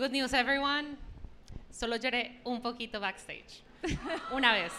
Good 0.00 0.12
news, 0.12 0.32
everyone. 0.32 0.96
Solo 1.70 1.96
lloré 1.96 2.40
un 2.44 2.62
poquito 2.62 3.00
backstage. 3.00 3.62
Una 4.32 4.54
vez. 4.54 4.72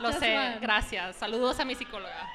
Lo 0.00 0.08
Just 0.08 0.18
sé, 0.18 0.36
one. 0.36 0.58
gracias. 0.60 1.14
Saludos 1.14 1.60
a 1.60 1.64
mi 1.64 1.76
psicóloga. 1.76 2.26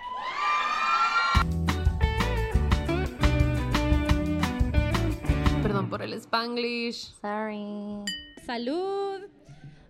Perdón 5.61 5.89
por 5.89 6.01
el 6.01 6.13
spanglish. 6.13 7.11
Sorry. 7.19 8.05
Salud. 8.45 9.32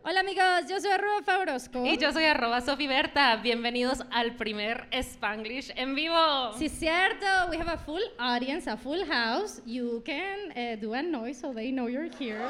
Hola 0.06 0.20
amigos, 0.20 0.68
yo 0.70 0.82
soy 0.82 0.92
Arroba 0.92 1.40
Orozco. 1.40 1.86
Y 1.86 1.98
yo 1.98 2.12
soy 2.12 2.26
arroba 2.26 2.60
Sofi 2.60 2.88
Berta. 2.88 3.38
Bienvenidos 3.38 4.04
al 4.12 4.36
primer 4.36 4.86
Spanglish 4.92 5.72
en 5.78 5.96
vivo. 5.96 6.52
Sí, 6.58 6.68
cierto. 6.68 7.26
We 7.50 7.56
have 7.56 7.70
a 7.70 7.78
full 7.78 8.02
audience, 8.20 8.70
a 8.70 8.76
full 8.76 9.06
house. 9.06 9.62
You 9.66 10.04
can 10.06 10.52
uh, 10.58 10.76
do 10.82 10.94
a 10.94 11.02
noise 11.02 11.40
so 11.40 11.54
they 11.54 11.72
know 11.72 11.88
you're 11.88 12.10
here. 12.20 12.42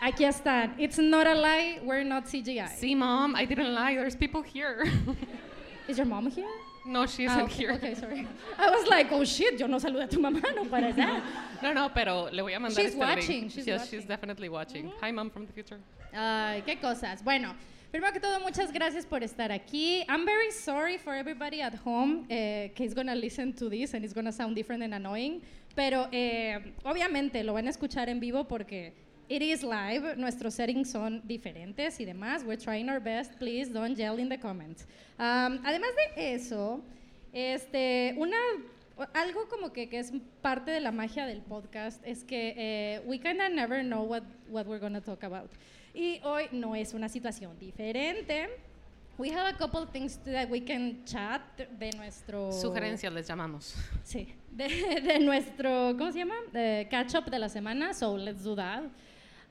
Aquí 0.00 0.24
están. 0.24 0.72
It's 0.78 0.96
not 0.96 1.26
a 1.26 1.34
lie. 1.34 1.80
We're 1.84 2.02
not 2.02 2.24
CGI. 2.24 2.70
Sí, 2.80 2.96
mom, 2.96 3.36
I 3.36 3.44
didn't 3.44 3.74
lie. 3.74 3.96
There's 3.96 4.16
people 4.16 4.40
here. 4.40 4.86
Is 5.88 5.98
your 5.98 6.06
mom 6.06 6.30
here? 6.30 6.48
No, 6.86 7.06
she 7.06 7.26
Ah, 7.26 7.32
isn't 7.32 7.42
okay, 7.44 7.54
here. 7.54 7.72
okay, 7.72 7.94
sorry. 7.94 8.26
I 8.58 8.70
was 8.70 8.86
like, 8.88 9.10
oh 9.12 9.24
shit, 9.24 9.58
yo 9.58 9.66
no 9.66 9.78
saludé 9.78 10.04
a 10.04 10.08
tu 10.08 10.18
mamá, 10.20 10.42
no 10.54 10.64
para 10.64 10.88
allá. 10.92 11.22
No, 11.62 11.72
no, 11.72 11.88
pero 11.94 12.28
le 12.32 12.42
voy 12.42 12.52
a 12.54 12.58
mandar 12.60 12.76
She's 12.82 12.92
este 12.94 12.98
watching, 12.98 13.40
link. 13.42 13.52
she's 13.52 13.66
yes, 13.66 13.80
watching. 13.80 13.98
she's 14.00 14.08
definitely 14.08 14.48
watching. 14.48 14.92
Hi, 15.00 15.10
mom 15.12 15.30
from 15.30 15.46
the 15.46 15.52
future. 15.52 15.78
Ay, 16.12 16.62
qué 16.66 16.80
cosas. 16.80 17.22
Bueno, 17.22 17.54
primero 17.90 18.12
que 18.12 18.20
todo, 18.20 18.40
muchas 18.40 18.72
gracias 18.72 19.04
por 19.06 19.20
estar 19.22 19.50
aquí. 19.52 20.04
I'm 20.08 20.24
very 20.24 20.50
sorry 20.50 20.96
for 20.98 21.14
everybody 21.14 21.60
at 21.60 21.74
home 21.84 22.24
eh, 22.30 22.70
que 22.74 22.84
is 22.84 22.94
gonna 22.94 23.14
listen 23.14 23.52
to 23.54 23.68
this 23.68 23.94
and 23.94 24.04
it's 24.04 24.14
gonna 24.14 24.32
sound 24.32 24.56
different 24.56 24.82
and 24.82 24.94
annoying. 24.94 25.42
Pero 25.76 26.08
eh, 26.12 26.74
obviamente 26.84 27.44
lo 27.44 27.52
van 27.52 27.66
a 27.66 27.70
escuchar 27.70 28.08
en 28.08 28.18
vivo 28.20 28.44
porque 28.48 28.92
it 29.30 29.42
is 29.42 29.62
live. 29.62 30.16
Nuestros 30.16 30.54
settings 30.54 30.90
son 30.90 31.22
diferentes 31.24 32.00
y 32.00 32.04
demás. 32.04 32.44
We're 32.44 32.56
trying 32.56 32.90
our 32.90 32.98
best. 32.98 33.38
Please 33.38 33.68
don't 33.68 33.96
yell 33.96 34.18
in 34.18 34.28
the 34.28 34.36
comments. 34.36 34.84
Um, 35.18 35.60
además 35.64 35.90
de 36.16 36.34
eso, 36.34 36.80
este, 37.32 38.14
una 38.18 38.36
algo 39.14 39.48
como 39.48 39.72
que, 39.72 39.88
que 39.88 40.00
es 40.00 40.12
parte 40.42 40.72
de 40.72 40.80
la 40.80 40.90
magia 40.90 41.26
del 41.26 41.40
podcast 41.42 42.02
es 42.04 42.24
que 42.24 42.54
eh, 42.56 43.00
we 43.06 43.18
kind 43.18 43.40
of 43.40 43.52
never 43.52 43.82
know 43.82 44.02
what, 44.02 44.24
what 44.50 44.66
we're 44.66 44.80
going 44.80 44.92
to 44.92 45.00
talk 45.00 45.22
about. 45.22 45.48
Y 45.94 46.20
hoy 46.24 46.48
no 46.50 46.74
es 46.74 46.92
una 46.92 47.08
situación 47.08 47.56
diferente. 47.58 48.48
We 49.16 49.30
have 49.30 49.54
a 49.54 49.56
couple 49.56 49.86
things 49.86 50.18
that 50.24 50.50
we 50.50 50.60
can 50.60 51.04
chat 51.04 51.42
de 51.78 51.90
nuestro... 51.96 52.50
Sugerencias 52.50 53.12
les 53.12 53.28
llamamos. 53.28 53.76
Sí, 54.02 54.34
de, 54.50 55.00
de 55.02 55.18
nuestro, 55.20 55.94
¿cómo 55.96 56.10
se 56.10 56.18
llama? 56.18 56.34
Catch 56.90 57.14
up 57.14 57.30
de 57.30 57.38
la 57.38 57.48
semana, 57.48 57.94
so 57.94 58.16
let's 58.16 58.42
do 58.42 58.56
that. 58.56 58.82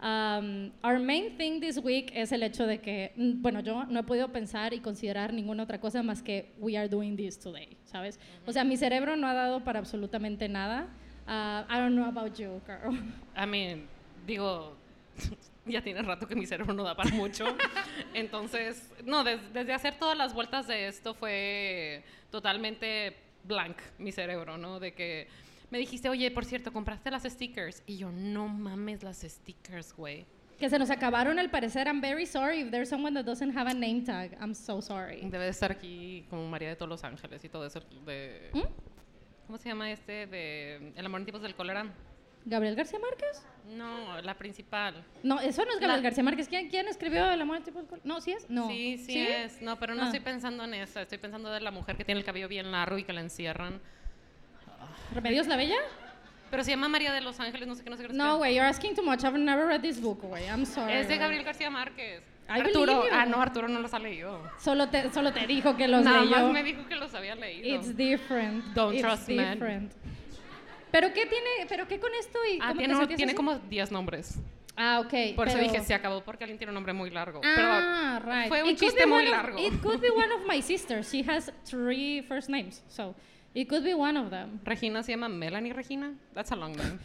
Um, 0.02 0.72
our 0.82 0.98
main 0.98 1.36
thing 1.38 1.60
this 1.60 1.78
week 1.78 2.12
es 2.16 2.32
el 2.32 2.42
hecho 2.44 2.66
de 2.66 2.80
que, 2.80 3.12
mm, 3.18 3.42
bueno, 3.42 3.60
yo 3.60 3.84
no 3.86 4.00
he 4.00 4.04
podido 4.04 4.30
pensar 4.32 4.74
y 4.74 4.80
considerar 4.80 5.34
ninguna 5.34 5.64
otra 5.64 5.80
cosa 5.82 6.02
más 6.04 6.22
que 6.24 6.54
we 6.58 6.78
are 6.78 6.88
doing 6.88 7.18
this 7.18 7.38
today, 7.38 7.76
¿sabes? 7.84 8.18
O 8.48 8.54
sea, 8.54 8.64
mi 8.64 8.78
cerebro 8.78 9.18
no 9.18 9.28
ha 9.28 9.34
dado 9.34 9.62
para 9.64 9.80
absolutamente 9.80 10.48
nada. 10.48 10.88
Uh, 11.28 11.66
I 11.70 11.78
don't 11.80 11.96
know 11.96 12.06
about 12.06 12.38
you, 12.40 12.62
Carl. 12.66 12.94
I 13.36 13.46
mean, 13.46 13.88
digo, 14.26 14.78
ya 15.66 15.82
tiene 15.82 16.02
rato 16.02 16.26
que 16.28 16.36
mi 16.36 16.46
cerebro 16.46 16.74
no 16.74 16.84
da 16.84 16.96
para 16.96 17.10
mucho. 17.12 17.46
Entonces, 18.14 18.90
no, 19.06 19.26
des- 19.26 19.42
desde 19.54 19.74
hacer 19.74 19.96
todas 20.00 20.18
las 20.18 20.34
vueltas 20.34 20.66
de 20.68 20.88
esto 20.88 21.14
fue 21.14 22.04
totalmente 22.32 23.16
blank 23.44 23.78
mi 23.98 24.14
cerebro, 24.14 24.58
¿no? 24.58 24.80
De 24.80 24.94
que 24.94 25.28
me 25.72 25.78
dijiste, 25.78 26.10
oye, 26.10 26.30
por 26.32 26.46
cierto, 26.46 26.72
compraste 26.74 27.12
las 27.12 27.24
stickers. 27.24 27.84
Y 27.86 27.98
yo, 27.98 28.12
no 28.12 28.48
mames 28.48 29.04
las 29.04 29.20
stickers, 29.22 29.94
güey. 29.94 30.26
Que 30.58 30.70
se 30.70 30.78
nos 30.78 30.90
acabaron 30.90 31.40
al 31.40 31.50
parecer. 31.50 31.88
I'm 31.88 32.02
very 32.02 32.26
sorry 32.26 32.62
if 32.62 32.72
there's 32.72 32.90
someone 32.90 33.14
that 33.16 33.24
doesn't 33.26 33.56
have 33.56 33.70
a 33.70 33.74
name 33.74 34.04
tag. 34.04 34.36
I'm 34.42 34.54
so 34.54 34.82
sorry. 34.82 35.22
Debe 35.22 35.46
de 35.46 35.50
estar 35.52 35.72
aquí 35.72 36.26
como 36.30 36.48
María 36.50 36.68
de 36.70 36.76
todos 36.76 36.90
los 36.90 37.04
ángeles 37.04 37.44
y 37.44 37.50
todo 37.50 37.66
eso 37.66 37.80
de... 38.06 38.50
¿Mm? 38.54 38.62
¿Cómo 39.48 39.58
se 39.58 39.70
llama 39.70 39.90
este? 39.92 40.28
De 40.28 40.92
El 40.96 41.06
amor 41.06 41.22
en 41.22 41.26
tiempos 41.26 41.42
del 41.44 41.56
cólera. 41.56 41.86
¿Gabriel 42.46 42.76
García 42.76 43.00
Márquez? 43.00 43.44
No, 43.70 44.22
la 44.22 44.38
principal. 44.38 45.04
No, 45.24 45.40
eso 45.40 45.64
no 45.66 45.72
es 45.72 45.80
Gabriel 45.80 45.98
La- 46.02 46.10
García 46.10 46.24
Márquez. 46.24 46.48
¿Quién, 46.48 46.70
quién 46.70 46.88
escribió 46.88 47.30
El 47.30 47.42
amor 47.42 47.58
al 47.58 47.64
tipo 47.64 47.80
del 47.80 47.88
col- 47.88 48.02
No, 48.04 48.20
¿sí 48.22 48.32
es? 48.32 48.50
No. 48.50 48.68
Sí, 48.70 48.98
sí, 48.98 49.18
es. 49.20 49.62
No, 49.62 49.78
pero 49.80 49.94
no 49.96 50.04
Ah. 50.04 50.06
estoy 50.06 50.20
pensando 50.22 50.64
en 50.66 50.74
eso. 50.74 51.00
Estoy 51.00 51.18
pensando 51.20 51.50
de 51.52 51.62
la 51.62 51.72
mujer 51.72 51.96
que 51.96 52.04
tiene 52.06 52.20
el 52.20 52.26
cabello 52.26 52.48
bien 52.48 52.72
largo 52.72 52.98
y 52.98 53.04
que 53.04 53.14
la 53.14 53.22
encierran. 53.22 53.80
¿Remedios 55.14 55.48
la 55.48 55.56
Bella? 55.56 55.78
Pero 56.52 56.64
se 56.64 56.72
llama 56.72 56.88
María 56.90 57.14
de 57.14 57.22
los 57.22 57.40
Ángeles, 57.40 57.68
no 57.68 57.76
sé 57.76 57.84
qué, 57.84 57.90
no 57.92 57.98
sé 57.98 58.08
qué. 58.08 58.14
no 58.14 58.38
güey, 58.38 58.56
you're 58.56 58.68
asking 58.68 58.96
too 58.96 59.04
much. 59.04 59.24
I've 59.24 59.38
never 59.38 59.68
read 59.68 59.82
this 59.82 60.02
book, 60.02 60.22
güey. 60.22 60.46
I'm 60.48 60.66
sorry. 60.66 60.94
Es 60.94 61.08
de. 61.08 61.18
Gabriel 61.18 61.44
García 61.44 61.70
Márquez. 61.70 62.22
I 62.50 62.62
Arturo. 62.62 63.04
Ah, 63.12 63.26
no, 63.28 63.40
Arturo 63.40 63.68
no 63.68 63.80
los 63.80 63.94
ha 63.94 64.00
leído. 64.00 64.42
Solo 64.58 64.90
te, 64.90 65.12
solo 65.14 65.32
te 65.32 65.46
dijo 65.46 65.78
que 65.78 65.88
los 65.88 66.04
Nada 66.04 66.22
leyó. 66.22 66.32
más 66.38 66.52
me 66.52 66.64
dijo 66.64 66.88
que 66.88 66.96
los 66.96 67.14
había 67.14 67.36
leído. 67.36 67.76
It's 67.76 67.96
different. 67.96 68.66
Don't 68.74 68.96
It's 68.96 69.04
trust 69.04 69.30
men. 69.30 69.52
different. 69.54 69.92
¿Pero 70.92 71.14
qué 71.14 71.28
tiene? 71.28 71.68
¿Pero 71.68 71.88
qué 71.88 72.00
con 72.00 72.12
esto? 72.20 72.40
Y 72.52 72.58
ah, 72.60 72.70
cómo 72.70 72.74
te 72.74 72.78
tiene, 72.80 72.96
sentías 72.96 73.18
tiene 73.18 73.32
así? 73.34 73.36
como 73.36 73.56
10 73.60 73.92
nombres. 73.92 74.40
Ah, 74.76 75.00
ok. 75.02 75.36
Por 75.36 75.48
eso 75.48 75.58
pero- 75.60 75.72
dije, 75.72 75.84
se 75.86 75.94
acabó 75.94 76.22
porque 76.24 76.46
alguien 76.46 76.58
tiene 76.58 76.72
un 76.72 76.76
nombre 76.76 76.94
muy 76.94 77.12
largo. 77.12 77.42
Ah, 77.44 78.20
Pero 78.24 78.34
right. 78.34 78.48
fue 78.48 78.64
un 78.64 78.70
It 78.70 78.80
chiste 78.80 79.06
muy 79.06 79.26
of- 79.26 79.32
largo. 79.32 79.60
it 79.60 79.80
could 79.84 80.00
be 80.02 80.10
one 80.16 80.32
of 80.34 80.48
my 80.48 80.60
sisters. 80.64 81.12
She 81.12 81.24
has 81.30 81.52
three 81.70 82.24
first 82.28 82.50
names, 82.50 82.82
so 82.88 83.14
it 83.54 83.68
could 83.68 83.84
be 83.84 83.94
one 83.94 84.18
of 84.18 84.30
them. 84.30 84.60
Regina 84.64 85.02
se 85.04 85.14
llama 85.14 85.30
Melanie 85.30 85.74
Regina. 85.74 86.14
That's 86.34 86.52
a 86.52 86.56
long 86.56 86.74
name. 86.76 87.00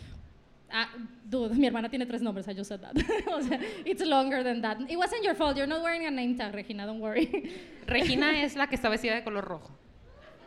Ah, 0.76 0.88
dude, 1.28 1.52
mi 1.54 1.66
hermana 1.66 1.88
tiene 1.88 2.04
tres 2.06 2.20
nombres. 2.20 2.48
I 2.48 2.52
just 2.54 2.68
said 2.68 2.80
that. 2.80 2.96
o 3.28 3.40
sea, 3.42 3.60
it's 3.84 4.02
longer 4.04 4.42
than 4.42 4.60
that. 4.62 4.78
It 4.88 4.96
wasn't 4.96 5.22
your 5.22 5.34
fault. 5.34 5.56
You're 5.56 5.68
not 5.68 5.82
wearing 5.82 6.04
a 6.06 6.10
name 6.10 6.36
tag, 6.36 6.52
Regina. 6.54 6.84
Don't 6.86 7.00
worry. 7.00 7.52
Regina 7.86 8.42
es 8.42 8.56
la 8.56 8.66
que 8.66 8.76
está 8.76 8.88
vestida 8.88 9.14
de 9.14 9.22
color 9.22 9.44
rojo. 9.44 9.70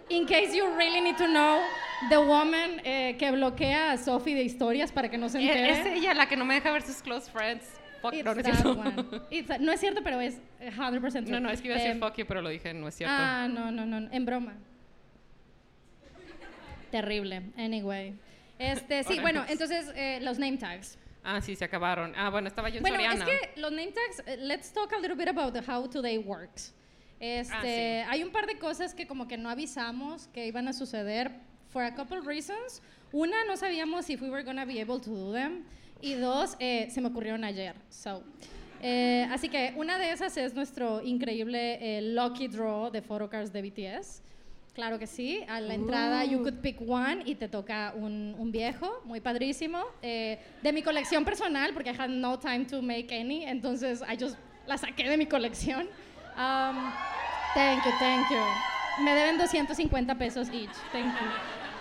In 0.10 0.26
case 0.26 0.54
you 0.56 0.66
really 0.78 1.02
need 1.02 1.18
to 1.18 1.28
know, 1.28 1.62
the 2.10 2.18
woman 2.20 2.80
eh, 2.86 3.16
que 3.18 3.30
bloquea 3.32 3.92
a 3.94 3.98
Sophie 3.98 4.36
de 4.36 4.44
historias 4.44 4.92
para 4.92 5.10
que 5.10 5.18
no 5.18 5.28
se 5.30 5.40
entere. 5.40 5.70
E- 5.70 5.82
Es 5.82 5.86
ella 5.98 6.14
la 6.14 6.28
que 6.28 6.36
no 6.38 6.46
me 6.46 6.56
deja 6.56 6.72
ver 6.72 6.82
sus 6.82 7.02
close 7.02 7.30
friends. 7.30 7.66
Fuck, 8.02 8.14
It's 8.14 8.24
no, 8.26 8.34
no 8.34 8.40
es 8.42 8.46
cierto. 8.46 8.82
a- 9.54 9.58
no 9.60 9.72
es 9.72 9.80
cierto, 9.80 10.02
pero 10.04 10.20
es 10.22 10.40
100% 10.62 11.28
No, 11.28 11.40
no, 11.40 11.50
es 11.50 11.62
que 11.62 11.68
iba 11.68 11.76
a 11.76 11.80
decir 11.80 11.92
Em, 11.94 12.00
fuck 12.00 12.16
you, 12.18 12.26
pero 12.26 12.42
lo 12.42 12.50
dije, 12.50 12.74
no 12.74 12.88
es 12.88 12.96
cierto. 12.96 13.16
Ah, 13.18 13.48
no, 13.50 13.72
no, 13.72 13.86
no, 13.86 14.08
en 14.12 14.26
broma. 14.26 14.54
Terrible. 16.92 17.42
Anyway. 17.58 18.16
Este, 18.60 19.04
sí, 19.04 19.20
bueno, 19.20 19.46
entonces 19.48 19.92
eh, 19.96 20.20
los 20.22 20.40
name 20.40 20.58
tags. 20.58 20.98
Ah, 21.24 21.42
sí, 21.42 21.56
se 21.56 21.66
acabaron. 21.66 22.14
Ah, 22.16 22.30
bueno, 22.30 22.48
estaba 22.48 22.70
yo 22.70 22.78
en 22.78 22.82
Bueno, 22.84 22.96
Soriana. 22.98 23.26
es 23.26 23.30
que 23.54 23.60
los 23.62 23.72
name 23.72 23.92
tags, 23.92 24.24
eh, 24.26 24.38
let's 24.38 24.72
talk 24.72 24.92
a 24.94 24.98
little 25.00 25.16
bit 25.16 25.28
about 25.28 25.54
the 25.54 25.62
how 25.72 25.88
today 25.88 26.18
works. 26.18 26.74
Este, 27.20 27.52
Ah, 28.04 28.06
sí. 28.06 28.10
hay 28.12 28.24
un 28.24 28.32
par 28.32 28.46
de 28.48 28.58
cosas 28.58 28.94
que 28.94 29.06
como 29.08 29.28
que 29.28 29.38
no 29.38 29.50
avisamos 29.50 30.28
que 30.34 30.48
iban 30.48 30.68
a 30.68 30.74
suceder 30.74 31.32
for 31.70 31.84
a 31.84 31.94
couple 31.94 32.22
reasons. 32.22 32.82
Una, 33.12 33.46
no 33.46 33.58
sabíamos 33.58 34.10
if 34.10 34.22
we 34.22 34.30
were 34.30 34.44
gonna 34.44 34.66
be 34.66 34.80
able 34.82 35.00
to 35.00 35.10
do 35.12 35.34
them. 35.34 35.64
Y 36.02 36.14
dos, 36.14 36.56
eh, 36.60 36.88
se 36.92 37.02
me 37.02 37.08
ocurrieron 37.10 37.44
ayer. 37.44 37.76
So, 37.90 38.24
eh, 38.82 39.28
así 39.32 39.50
que 39.50 39.74
una 39.76 39.98
de 39.98 40.12
esas 40.12 40.38
es 40.38 40.54
nuestro 40.54 41.02
increíble 41.04 41.80
eh, 41.82 42.02
Lucky 42.02 42.48
Draw 42.48 42.92
de 42.92 43.02
Photocards 43.02 43.52
de 43.52 43.62
BTS. 43.64 44.22
Claro 44.78 45.00
que 45.00 45.08
sí. 45.08 45.44
A 45.48 45.60
la 45.60 45.74
entrada, 45.74 46.24
you 46.24 46.38
could 46.44 46.60
pick 46.62 46.80
one 46.88 47.24
y 47.26 47.34
te 47.34 47.48
toca 47.48 47.94
un, 47.96 48.36
un 48.38 48.52
viejo, 48.52 49.02
muy 49.06 49.20
padrísimo. 49.20 49.80
eh, 50.04 50.38
de 50.62 50.72
mi 50.72 50.84
colección 50.84 51.26
personal, 51.26 51.74
porque 51.74 51.90
I 51.90 51.96
had 51.98 52.10
no 52.10 52.38
time 52.38 52.64
to 52.66 52.80
make 52.84 53.12
any, 53.12 53.44
entonces 53.44 54.04
I 54.08 54.16
just 54.24 54.38
la 54.68 54.78
saqué 54.78 55.10
de 55.10 55.18
mi 55.18 55.26
colección. 55.26 55.88
Um, 56.38 56.92
thank 57.56 57.84
you, 57.86 57.92
thank 57.98 58.30
you. 58.30 59.04
Me 59.04 59.16
deben 59.16 59.40
250 59.40 60.14
pesos 60.16 60.48
each. 60.50 60.70
Thank 60.92 61.12
you. 61.12 61.28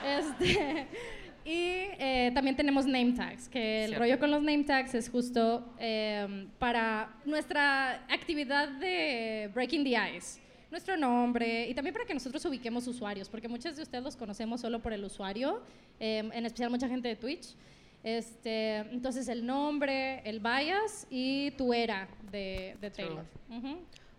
Este, 0.08 0.86
y 1.44 1.90
eh, 1.98 2.30
también 2.32 2.56
tenemos 2.56 2.86
name 2.86 3.12
tags, 3.12 3.46
que 3.50 3.84
el 3.84 3.88
Cierto. 3.90 4.04
rollo 4.04 4.18
con 4.18 4.30
los 4.30 4.40
name 4.42 4.64
tags 4.64 4.94
es 4.94 5.10
justo 5.10 5.74
eh, 5.78 6.46
para 6.58 7.10
nuestra 7.26 8.06
actividad 8.08 8.68
de 8.68 9.50
Breaking 9.52 9.84
the 9.84 10.16
Ice. 10.16 10.40
Nuestro 10.70 10.96
nombre 10.96 11.68
y 11.68 11.74
también 11.74 11.92
para 11.94 12.04
que 12.04 12.14
nosotros 12.14 12.44
ubiquemos 12.44 12.86
usuarios, 12.88 13.28
porque 13.28 13.46
muchos 13.48 13.76
de 13.76 13.82
ustedes 13.82 14.02
los 14.02 14.16
conocemos 14.16 14.60
solo 14.60 14.80
por 14.80 14.92
el 14.92 15.04
usuario, 15.04 15.62
eh, 16.00 16.28
en 16.32 16.44
especial 16.46 16.70
mucha 16.70 16.88
gente 16.88 17.08
de 17.08 17.16
Twitch. 17.16 17.54
Este, 18.02 18.76
entonces 18.92 19.28
el 19.28 19.44
nombre, 19.46 20.20
el 20.28 20.40
bias 20.40 21.06
y 21.10 21.50
tu 21.52 21.72
era 21.72 22.08
de, 22.30 22.76
de 22.80 22.90
Taylor. 22.90 23.24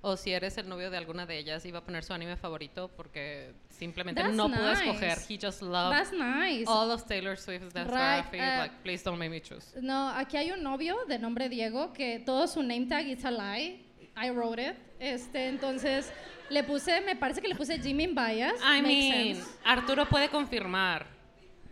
O 0.01 0.15
si 0.15 0.31
eres 0.31 0.57
el 0.57 0.69
novio 0.69 0.89
de 0.91 0.97
alguna 0.97 1.25
de 1.25 1.37
ellas, 1.37 1.65
iba 1.65 1.79
a 1.79 1.83
poner 1.83 2.03
su 2.03 2.13
anime 2.13 2.37
favorito 2.37 2.89
porque 2.95 3.53
simplemente 3.69 4.21
That's 4.21 4.35
no 4.35 4.47
pudo 4.47 4.69
nice. 4.73 4.83
escoger. 4.89 5.17
He 5.27 5.37
just 5.41 5.61
loved 5.61 5.91
That's 5.97 6.11
nice. 6.13 6.65
all 6.67 6.91
of 6.91 7.05
Taylor 7.07 7.35
Swift's 7.37 7.73
Right, 7.73 7.87
discography. 7.87 8.39
uh, 8.39 8.59
like, 8.61 8.75
please 8.83 9.03
don't 9.03 9.17
make 9.17 9.31
me 9.31 9.41
choose. 9.41 9.73
No, 9.81 10.09
aquí 10.09 10.37
hay 10.37 10.51
un 10.51 10.63
novio 10.63 10.95
de 11.07 11.17
nombre 11.19 11.49
Diego 11.49 11.91
que 11.93 12.19
todo 12.25 12.47
su 12.47 12.61
name 12.61 12.85
tag 12.87 13.07
is 13.07 13.25
a 13.25 13.31
lie. 13.31 13.79
I 14.15 14.29
wrote 14.29 14.59
it. 14.61 14.75
Este, 14.99 15.47
entonces 15.47 16.11
le 16.49 16.63
puse, 16.63 17.01
me 17.05 17.15
parece 17.15 17.41
que 17.41 17.47
le 17.47 17.55
puse 17.55 17.79
Jimmy 17.81 18.03
in 18.05 18.15
bias. 18.15 18.53
I 18.61 18.81
Makes 18.81 18.87
mean, 18.87 19.35
sense. 19.35 19.49
Arturo 19.65 20.05
puede 20.05 20.29
confirmar. 20.29 21.05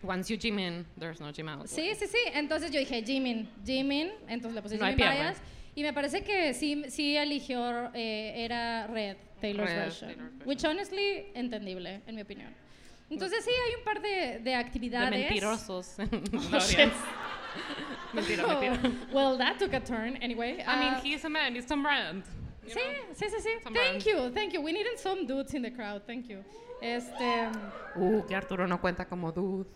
Once 0.03 0.29
you 0.29 0.37
gym 0.37 0.59
in, 0.59 0.85
there's 0.99 1.19
no 1.19 1.31
gym 1.31 1.49
out. 1.49 1.65
Sí, 1.67 1.93
sí, 1.95 2.05
sí. 2.07 2.17
Entonces 2.33 2.69
yo 2.71 2.79
dije 2.79 3.03
Jimin, 3.03 3.49
Jimin, 3.65 4.11
entonces 4.27 4.53
le 4.53 4.61
puse 4.61 4.77
No 4.77 4.85
pierde. 4.95 5.15
Bias. 5.15 5.37
Y 5.75 5.81
me 5.83 5.93
parece 5.93 6.23
que 6.23 6.53
sí, 6.53 6.83
sí 6.89 7.17
eligió, 7.17 7.91
eh, 7.95 8.33
era 8.45 8.87
Red, 8.87 9.17
Taylor's 9.41 9.69
Red, 9.69 9.77
version. 9.77 10.09
Taylor's 10.11 10.31
version. 10.31 10.47
Which 10.47 10.63
honestly, 10.63 11.25
entendible, 11.33 12.01
en 12.07 12.15
mi 12.15 12.21
opinión. 12.21 12.53
Entonces 13.09 13.43
sí, 13.43 13.49
hay 13.51 13.75
un 13.75 13.83
par 13.83 14.01
de, 14.01 14.39
de 14.39 14.39
De 14.41 14.53
actividades. 14.55 15.11
mentirosos. 15.11 15.95
Oh, 16.53 16.59
shit. 16.59 16.91
mentira, 18.13 18.45
mentira. 18.47 18.79
well, 19.13 19.37
that 19.37 19.57
took 19.57 19.73
a 19.73 19.79
turn 19.79 20.17
anyway. 20.21 20.63
I 20.67 20.79
mean, 20.79 20.93
Uh, 20.93 21.01
he's 21.01 21.25
a 21.25 21.29
man, 21.29 21.55
he's 21.55 21.65
some 21.67 21.81
brand. 21.83 22.23
You 22.67 22.73
Sí, 22.73 22.79
know? 22.79 23.15
sí, 23.15 23.25
sí, 23.29 23.41
sí. 23.41 23.73
Thank 23.73 24.03
you, 24.05 24.29
thank 24.31 24.53
you. 24.53 24.61
We 24.61 24.71
needed 24.73 24.97
some 24.97 25.25
dudes 25.25 25.53
in 25.53 25.61
the 25.61 25.71
crowd. 25.71 26.03
Thank 26.05 26.27
you. 26.27 26.43
Este, 26.81 27.49
Uh, 27.95 28.25
que 28.27 28.35
Arturo 28.35 28.67
no 28.67 28.79
cuenta 28.81 29.05
como 29.07 29.31
dude. 29.31 29.67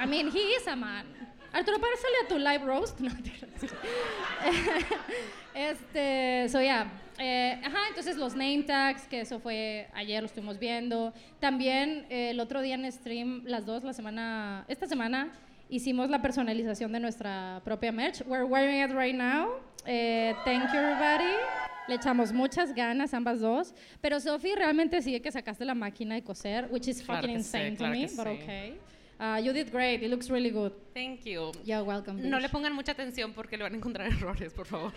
I 0.00 0.06
mean, 0.06 0.28
he 0.28 0.54
is 0.56 0.66
a 0.66 0.74
man. 0.76 1.06
Arturo, 1.52 1.78
pásale 1.78 2.24
a 2.24 2.28
tu 2.28 2.38
live 2.38 2.64
roast. 2.64 2.98
No, 3.00 3.10
este, 5.54 6.48
so 6.48 6.60
yeah. 6.60 6.90
Eh, 7.18 7.60
ajá, 7.64 7.78
entonces 7.88 8.16
los 8.16 8.34
name 8.34 8.64
tags, 8.64 9.06
que 9.06 9.20
eso 9.20 9.38
fue 9.38 9.88
ayer, 9.94 10.20
lo 10.20 10.26
estuvimos 10.26 10.58
viendo. 10.58 11.12
También 11.38 12.06
eh, 12.10 12.30
el 12.30 12.40
otro 12.40 12.60
día 12.60 12.74
en 12.74 12.90
stream, 12.90 13.42
las 13.46 13.64
dos, 13.64 13.84
la 13.84 13.92
semana, 13.92 14.64
esta 14.66 14.88
semana, 14.88 15.30
hicimos 15.68 16.10
la 16.10 16.20
personalización 16.22 16.92
de 16.92 17.00
nuestra 17.00 17.60
propia 17.64 17.92
merch. 17.92 18.22
We're 18.26 18.44
wearing 18.44 18.82
it 18.82 18.94
right 18.94 19.14
now. 19.14 19.60
Eh, 19.86 20.34
thank 20.44 20.72
you, 20.72 20.78
everybody. 20.78 21.32
Le 21.88 21.96
echamos 21.96 22.32
muchas 22.32 22.74
ganas, 22.74 23.12
ambas 23.12 23.40
dos. 23.40 23.74
Pero 24.00 24.18
Sophie 24.18 24.56
realmente 24.56 25.02
sigue 25.02 25.20
que 25.20 25.30
sacaste 25.30 25.64
la 25.64 25.74
máquina 25.74 26.14
de 26.14 26.22
coser, 26.22 26.66
which 26.70 26.88
is 26.88 27.02
Claro 27.02 27.20
fucking 27.22 27.36
que 27.36 27.42
sí, 27.42 27.46
insane 27.58 27.70
to 27.72 27.78
claro 27.78 27.92
me, 27.94 28.06
but 28.06 28.26
sí. 28.26 28.42
okay. 28.42 28.78
Uh, 29.20 29.38
you 29.38 29.52
did 29.52 29.70
great. 29.70 30.02
It 30.02 30.10
looks 30.10 30.28
really 30.28 30.50
good. 30.50 30.72
Thank 30.92 31.24
you. 31.24 31.52
You're 31.64 31.84
welcome. 31.84 32.16
No 32.28 32.38
bitch. 32.38 32.42
le 32.42 32.48
pongan 32.48 32.72
mucha 32.74 32.92
atención 32.92 33.32
porque 33.32 33.56
le 33.56 33.62
van 33.62 33.72
a 33.74 33.76
encontrar 33.76 34.06
errores, 34.12 34.52
por 34.52 34.66
favor. 34.66 34.92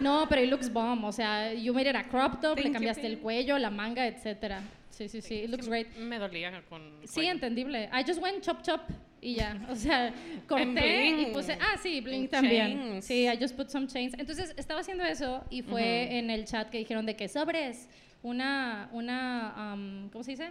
No, 0.00 0.26
pero 0.28 0.40
it 0.42 0.48
looks 0.48 0.72
bomb. 0.72 1.04
O 1.04 1.12
sea, 1.12 1.52
you 1.52 1.74
made 1.74 1.86
it 1.88 1.96
a 1.96 2.04
crop 2.04 2.40
top, 2.40 2.54
Thank 2.54 2.58
le 2.58 2.64
you, 2.68 2.72
cambiaste 2.72 3.04
el 3.06 3.16
babe. 3.16 3.22
cuello, 3.22 3.58
la 3.58 3.70
manga, 3.70 4.06
etcétera. 4.06 4.62
Sí, 4.98 5.08
sí, 5.08 5.20
sí. 5.20 5.34
It 5.44 5.50
looks 5.50 5.64
Sí, 5.66 5.70
great. 5.70 5.96
Me 5.96 6.18
dolía 6.18 6.50
con. 6.68 6.82
Sí, 7.04 7.14
cuello. 7.14 7.30
entendible. 7.30 7.88
I 7.92 8.02
just 8.04 8.20
went 8.20 8.42
chop 8.42 8.62
chop 8.62 8.80
y 9.20 9.36
ya. 9.36 9.56
O 9.70 9.76
sea, 9.76 10.12
corté 10.48 11.06
y 11.22 11.26
puse. 11.32 11.52
Ah, 11.60 11.76
sí, 11.80 12.00
bling 12.00 12.22
En 12.24 12.28
también. 12.28 12.78
chains. 12.78 13.04
Sí, 13.04 13.26
I 13.28 13.36
just 13.40 13.54
put 13.56 13.68
some 13.68 13.86
chains. 13.86 14.14
Entonces 14.18 14.52
estaba 14.56 14.80
haciendo 14.80 15.04
eso 15.04 15.44
y 15.50 15.62
fue 15.62 16.18
en 16.18 16.30
el 16.30 16.44
chat 16.46 16.68
que 16.68 16.78
dijeron 16.78 17.06
de 17.06 17.14
que 17.14 17.28
sobres 17.28 17.88
una, 18.24 18.88
una, 18.92 19.74
um, 19.74 20.08
¿cómo 20.10 20.24
se 20.24 20.32
dice? 20.32 20.50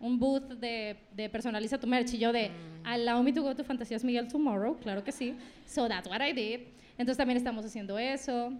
Un 0.00 0.20
booth 0.20 0.44
de, 0.60 0.96
de 1.16 1.28
personaliza 1.28 1.78
tu 1.80 1.88
merch. 1.88 2.14
Y 2.14 2.18
yo 2.18 2.32
de, 2.32 2.50
Mm. 2.50 2.86
allow 2.86 3.22
me 3.24 3.32
to 3.32 3.42
go 3.42 3.52
to 3.56 3.64
Fantasías 3.64 4.04
Miguel 4.04 4.28
tomorrow. 4.28 4.76
Claro 4.80 5.02
que 5.02 5.10
sí. 5.10 5.34
So 5.66 5.88
that's 5.88 6.06
what 6.08 6.20
I 6.20 6.32
did. 6.32 6.60
Entonces 6.92 7.16
también 7.16 7.36
estamos 7.36 7.64
haciendo 7.64 7.98
eso. 7.98 8.52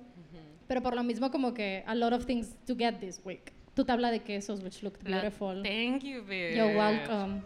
Pero 0.66 0.82
por 0.82 0.94
lo 0.96 1.02
mismo 1.04 1.30
como 1.30 1.54
que 1.54 1.82
a 1.86 1.94
lot 1.94 2.12
of 2.12 2.26
things 2.26 2.56
to 2.66 2.74
get 2.76 2.96
this 3.00 3.20
week. 3.24 3.52
Tu 3.78 3.84
tabla 3.84 4.10
de 4.10 4.18
quesos, 4.18 4.60
which 4.60 4.82
looked 4.82 5.08
La- 5.08 5.20
beautiful. 5.20 5.62
Thank 5.62 6.02
you, 6.02 6.24
bitch. 6.24 6.56
You're 6.56 6.76
welcome. 6.76 7.42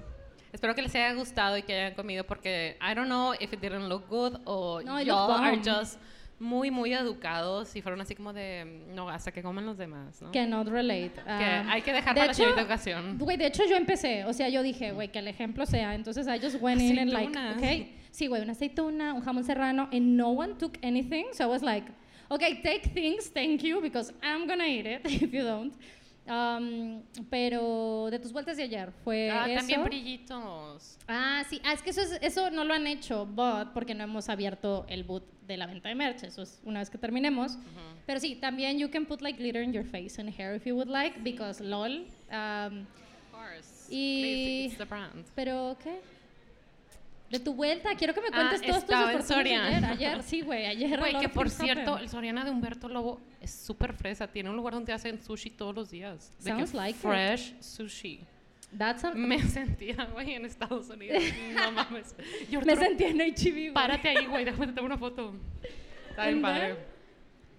Espero 0.50 0.74
que 0.74 0.80
les 0.80 0.94
haya 0.94 1.12
gustado 1.12 1.58
y 1.58 1.62
que 1.62 1.74
hayan 1.74 1.92
comido 1.92 2.24
porque 2.24 2.78
I 2.80 2.94
don't 2.94 3.06
know 3.08 3.34
if 3.38 3.52
it 3.52 3.60
didn't 3.60 3.86
look 3.90 4.08
good 4.08 4.38
o 4.46 4.80
No, 4.80 4.98
y'all 5.02 5.30
are 5.30 5.58
just 5.58 5.98
muy, 6.38 6.70
muy 6.70 6.94
educados 6.94 7.76
y 7.76 7.82
fueron 7.82 8.00
así 8.00 8.14
como 8.14 8.32
de, 8.32 8.82
no, 8.94 9.10
hasta 9.10 9.30
que 9.30 9.42
coman 9.42 9.66
los 9.66 9.76
demás, 9.76 10.22
¿no? 10.22 10.32
Cannot 10.32 10.68
relate. 10.68 11.12
Que 11.16 11.20
Ah, 11.26 11.66
hay 11.70 11.82
que 11.82 11.92
dejar 11.92 12.14
de 12.14 12.20
para 12.20 12.26
la 12.28 12.32
hecho, 12.32 12.44
siguiente 12.44 12.62
ocasión. 12.62 13.18
Güey, 13.18 13.36
de 13.36 13.48
hecho 13.48 13.64
yo 13.68 13.76
empecé, 13.76 14.24
o 14.24 14.32
sea, 14.32 14.48
yo 14.48 14.62
dije, 14.62 14.92
güey, 14.92 15.08
que 15.12 15.18
el 15.18 15.28
ejemplo 15.28 15.66
sea, 15.66 15.94
entonces 15.94 16.26
I 16.26 16.40
just 16.42 16.62
went 16.62 16.80
in 16.80 16.98
and 16.98 17.12
like, 17.12 17.38
okay, 17.58 17.94
sí, 18.10 18.26
güey, 18.26 18.40
una 18.40 18.52
aceituna, 18.52 19.12
un 19.12 19.20
jamón 19.20 19.44
serrano, 19.44 19.90
and 19.92 20.16
no 20.16 20.30
one 20.30 20.54
took 20.54 20.78
anything, 20.82 21.26
so 21.34 21.44
I 21.44 21.48
was 21.48 21.62
like, 21.62 21.86
okay, 22.30 22.62
take 22.62 22.88
things, 22.94 23.30
thank 23.30 23.60
you, 23.62 23.82
because 23.82 24.14
I'm 24.22 24.46
gonna 24.46 24.64
eat 24.66 24.86
it 24.86 25.02
if 25.22 25.30
you 25.30 25.42
don't. 25.44 25.74
Um, 26.24 27.02
pero 27.30 28.08
de 28.10 28.18
tus 28.20 28.32
vueltas 28.32 28.56
de 28.56 28.62
ayer 28.62 28.92
fue 29.02 29.28
Ah, 29.30 29.46
eso. 29.48 29.56
también 29.58 29.82
brillitos. 29.84 30.96
Ah, 31.08 31.42
sí, 31.50 31.60
ah, 31.64 31.72
es 31.72 31.82
que 31.82 31.90
eso, 31.90 32.00
es- 32.00 32.18
eso 32.22 32.50
no 32.50 32.64
lo 32.64 32.74
han 32.74 32.86
hecho, 32.86 33.26
but 33.26 33.72
porque 33.74 33.92
no 33.94 34.04
hemos 34.04 34.28
abierto 34.28 34.86
el 34.88 35.02
boot 35.02 35.24
de 35.48 35.56
la 35.56 35.66
venta 35.66 35.88
de 35.88 35.96
merch, 35.96 36.22
eso 36.22 36.42
es 36.42 36.60
una 36.64 36.78
vez 36.78 36.90
que 36.90 36.98
terminemos. 36.98 37.58
Pero 38.06 38.20
sí, 38.20 38.36
también 38.36 38.78
you 38.78 38.88
can 38.90 39.04
put 39.04 39.20
like 39.20 39.36
glitter 39.38 39.62
in 39.64 39.72
your 39.72 39.84
face 39.84 40.20
and 40.20 40.30
hair 40.30 40.54
if 40.54 40.64
you 40.64 40.74
would 40.76 40.88
like, 40.88 41.18
because 41.22 41.62
lol. 41.62 42.06
Um, 42.30 42.86
Of 42.86 43.32
course. 43.32 43.88
Y- 43.90 44.66
It's 44.66 44.78
the 44.78 44.84
brand. 44.84 45.26
pero, 45.34 45.76
¿qué? 45.82 46.00
De 47.32 47.40
tu 47.40 47.54
vuelta, 47.54 47.94
quiero 47.96 48.14
que 48.14 48.20
me 48.20 48.28
Ah, 48.32 48.50
cuentes 48.50 48.62
todos 48.62 48.84
tus 48.86 48.94
en 48.94 48.98
de 49.00 49.02
ayer. 49.14 49.22
Soriana. 49.24 49.90
Ayer, 49.90 50.22
sí, 50.22 50.42
güey, 50.42 50.66
ayer. 50.66 50.98
Güey, 51.00 51.18
que 51.18 51.28
por 51.28 51.48
cierto, 51.50 51.98
el 51.98 52.08
Soriana 52.08 52.44
de 52.44 52.50
Humberto 52.50 52.88
Lobo 52.88 53.20
es 53.40 53.50
súper 53.50 53.94
fresa. 53.94 54.28
Tiene 54.28 54.50
un 54.50 54.56
lugar 54.56 54.74
donde 54.74 54.92
hacen 54.92 55.20
sushi 55.20 55.50
todos 55.50 55.74
los 55.74 55.90
días. 55.90 56.30
De 56.38 56.50
que 56.52 56.56
Sounds 56.58 56.74
like 56.74 56.90
it. 56.98 57.02
fresh 57.02 57.54
sushi. 57.60 58.20
That's 58.76 59.04
a- 59.04 59.12
Me 59.14 59.38
sentía, 59.48 60.04
güey, 60.12 60.34
en 60.34 60.44
Estados 60.44 60.88
Unidos. 60.90 61.22
No 61.54 61.72
mames. 61.72 62.14
Yo, 62.50 62.60
me 62.60 62.72
Arturo, 62.72 62.86
sentí 62.88 63.04
en 63.04 63.18
HB, 63.18 63.50
güey. 63.52 63.72
Párate 63.72 64.08
ahí, 64.10 64.26
güey, 64.26 64.44
déjame 64.44 64.72
tomo 64.74 64.86
una 64.86 64.98
foto. 64.98 65.34
Está 66.10 66.24
bien 66.26 66.36
¿En 66.36 66.42
padre. 66.42 66.76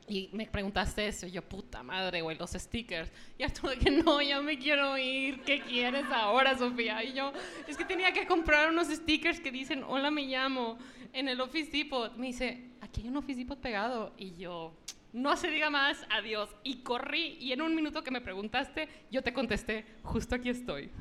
Y 0.07 0.29
me 0.33 0.45
preguntaste 0.47 1.07
eso, 1.07 1.25
y 1.27 1.31
yo, 1.31 1.41
puta 1.41 1.81
madre, 1.81 2.21
güey, 2.21 2.38
los 2.38 2.51
stickers. 2.51 3.09
Y 3.38 3.44
Arturo, 3.44 3.73
que 3.79 3.89
no, 3.89 4.21
ya 4.21 4.41
me 4.41 4.57
quiero 4.57 4.97
ir. 4.97 5.41
¿Qué 5.44 5.61
quieres 5.61 6.05
ahora, 6.11 6.57
Sofía? 6.57 7.03
Y 7.03 7.13
yo, 7.13 7.31
es 7.67 7.77
que 7.77 7.85
tenía 7.85 8.11
que 8.11 8.27
comprar 8.27 8.69
unos 8.69 8.89
stickers 8.89 9.39
que 9.39 9.50
dicen, 9.50 9.83
hola, 9.88 10.11
me 10.11 10.23
llamo, 10.23 10.77
en 11.13 11.29
el 11.29 11.39
Office 11.39 11.71
Depot. 11.71 12.13
Me 12.17 12.27
dice, 12.27 12.71
aquí 12.81 13.01
hay 13.01 13.07
un 13.07 13.17
Office 13.17 13.39
Depot 13.39 13.57
pegado. 13.57 14.13
Y 14.17 14.35
yo, 14.35 14.75
no 15.13 15.38
se 15.38 15.50
diga 15.50 15.69
más, 15.69 16.05
adiós. 16.09 16.50
Y 16.63 16.83
corrí, 16.83 17.38
y 17.39 17.53
en 17.53 17.61
un 17.61 17.73
minuto 17.73 18.03
que 18.03 18.11
me 18.11 18.19
preguntaste, 18.19 18.89
yo 19.09 19.21
te 19.21 19.31
contesté, 19.31 19.85
justo 20.03 20.35
aquí 20.35 20.50
estoy. 20.50 20.91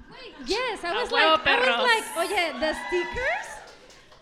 Yes, 0.46 0.84
I 0.84 0.94
was 0.94 1.10
huevo, 1.10 1.38
like, 1.38 1.50
I 1.50 1.70
was 1.70 1.82
like, 1.82 2.18
oye, 2.18 2.52
the 2.60 2.74
stickers. 2.86 3.48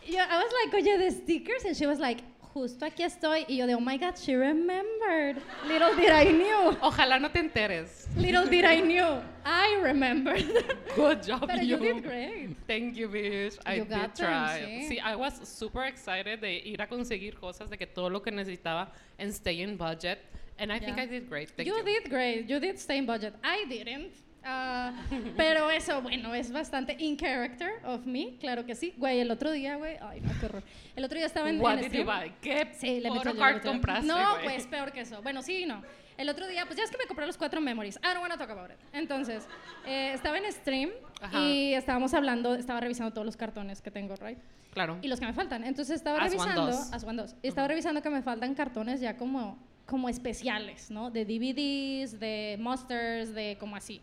Yo, 0.07 0.23
I 0.23 0.43
was 0.43 0.53
like, 0.65 0.75
oye, 0.75 0.97
the 0.97 1.11
stickers, 1.11 1.65
and 1.67 1.77
she 1.77 1.87
was 1.87 1.99
like, 1.99 2.25
justo 2.53 2.85
aquí 2.85 3.03
estoy. 3.03 3.45
Y 3.49 3.57
yo 3.59 3.67
de, 3.67 3.75
oh 3.75 3.81
my 3.81 3.97
god, 3.99 4.17
she 4.17 4.35
remembered. 4.37 5.37
Little 5.67 5.95
did 5.97 6.11
I 6.11 6.31
knew. 6.33 6.77
Ojalá 6.83 7.21
no 7.21 7.29
te 7.31 7.39
enteres. 7.41 8.07
Little 8.17 8.47
did 8.47 8.65
I 8.65 8.81
knew. 8.81 9.23
I 9.45 9.81
remembered. 9.83 10.45
Good 10.97 11.23
job, 11.23 11.47
Pero 11.47 11.63
you. 11.63 11.77
you 11.77 11.95
did 11.95 12.03
great. 12.03 12.57
Thank 12.67 12.97
you, 12.97 13.09
bitch. 13.09 13.59
I 13.65 13.75
You 13.77 13.85
did 13.85 13.91
got 13.91 14.15
them, 14.17 14.27
try. 14.27 14.61
sí. 14.61 14.89
Sí, 14.89 14.99
I 15.01 15.17
was 15.17 15.41
super 15.49 15.85
excited 15.85 16.41
de 16.41 16.59
ir 16.65 16.81
a 16.83 16.87
conseguir 16.87 17.35
cosas, 17.39 17.71
de 17.71 17.77
que 17.77 17.87
todo 17.87 18.09
lo 18.11 18.21
que 18.21 18.31
necesitaba 18.31 18.89
and 19.19 19.33
stay 19.33 19.63
in 19.63 19.77
budget. 19.77 20.19
And 20.59 20.71
I 20.71 20.79
think. 20.79 20.99
I 20.99 21.07
did 21.07 21.29
great. 21.29 21.49
Thank 21.57 21.67
you, 21.69 21.77
you. 21.79 21.85
did 21.85 22.11
great. 22.11 22.47
You 22.49 22.61
did 22.61 22.79
stay 22.79 22.99
in 22.99 23.07
budget. 23.07 23.35
I 23.43 23.65
didn't. 23.69 24.13
Ah, 24.45 24.93
pero 25.37 25.71
eso, 25.71 26.01
bueno, 26.03 26.35
es 26.35 26.51
bastante 26.51 26.97
in 26.99 27.17
character 27.17 27.73
of 27.85 28.07
me, 28.07 28.37
claro 28.39 28.65
que 28.65 28.75
sí. 28.75 28.95
Güey, 28.97 29.21
el 29.21 29.31
otro 29.31 29.51
día, 29.51 29.77
güey, 29.77 29.97
ay, 30.01 30.21
no, 30.21 30.31
qué 30.41 30.47
horror. 30.47 30.63
El 30.97 31.05
otro 31.05 31.17
día 31.19 31.27
estaba 31.27 31.51
en, 31.51 31.61
What 31.61 31.73
en 31.75 31.79
did 31.79 31.85
you 31.85 31.89
stream. 32.03 32.07
buy? 32.07 32.33
¿Qué 32.41 32.69
Sí, 32.75 33.01
le 33.01 33.09
photocard 33.09 33.63
compraste, 33.63 34.07
No, 34.07 34.33
güey? 34.35 34.45
pues 34.45 34.67
peor 34.67 34.93
que 34.93 35.01
eso. 35.01 35.21
Bueno, 35.23 35.43
sí 35.43 35.63
y 35.63 35.67
no. 35.67 35.83
El 36.17 36.29
otro 36.29 36.47
día, 36.47 36.67
pues 36.67 36.77
ya 36.77 36.85
es 36.85 36.91
que 36.91 36.99
me 36.99 37.05
compré 37.07 37.27
los 37.27 37.39
cuatro 37.39 37.61
memories. 37.63 37.97
I 37.99 38.09
don't 38.15 38.21
want 38.21 38.33
to 38.33 38.39
talk 38.39 38.51
about 38.51 38.71
it. 38.71 38.77
Entonces, 38.93 39.47
eh, 39.87 40.13
estaba 40.15 40.37
en 40.37 40.53
stream 40.53 40.91
Ajá. 41.23 41.39
y 41.41 41.73
estábamos 41.73 42.13
hablando, 42.13 42.55
estaba 42.55 42.79
revisando 42.81 43.13
todos 43.13 43.25
los 43.25 43.37
cartones 43.39 43.81
que 43.81 43.91
tengo, 43.91 44.15
right? 44.17 44.39
Claro. 44.75 44.99
Y 45.01 45.09
los 45.09 45.19
que 45.19 45.25
me 45.27 45.33
faltan. 45.33 45.65
Entonces 45.65 45.97
estaba 45.97 46.19
As 46.19 46.25
revisando, 46.31 46.69
as 46.69 47.05
one 47.05 47.17
does. 47.23 47.35
estaba 47.43 47.69
revisando 47.69 48.03
que 48.03 48.11
me 48.11 48.21
faltan 48.23 48.55
cartones 48.55 49.01
ya 49.01 49.17
como, 49.17 49.59
como 49.87 50.09
especiales, 50.11 50.91
¿no? 50.91 51.11
De 51.11 51.25
DVDs, 51.25 52.21
de 52.21 52.57
Monsters, 52.61 53.35
de 53.35 53.57
como 53.59 53.75
así. 53.77 54.01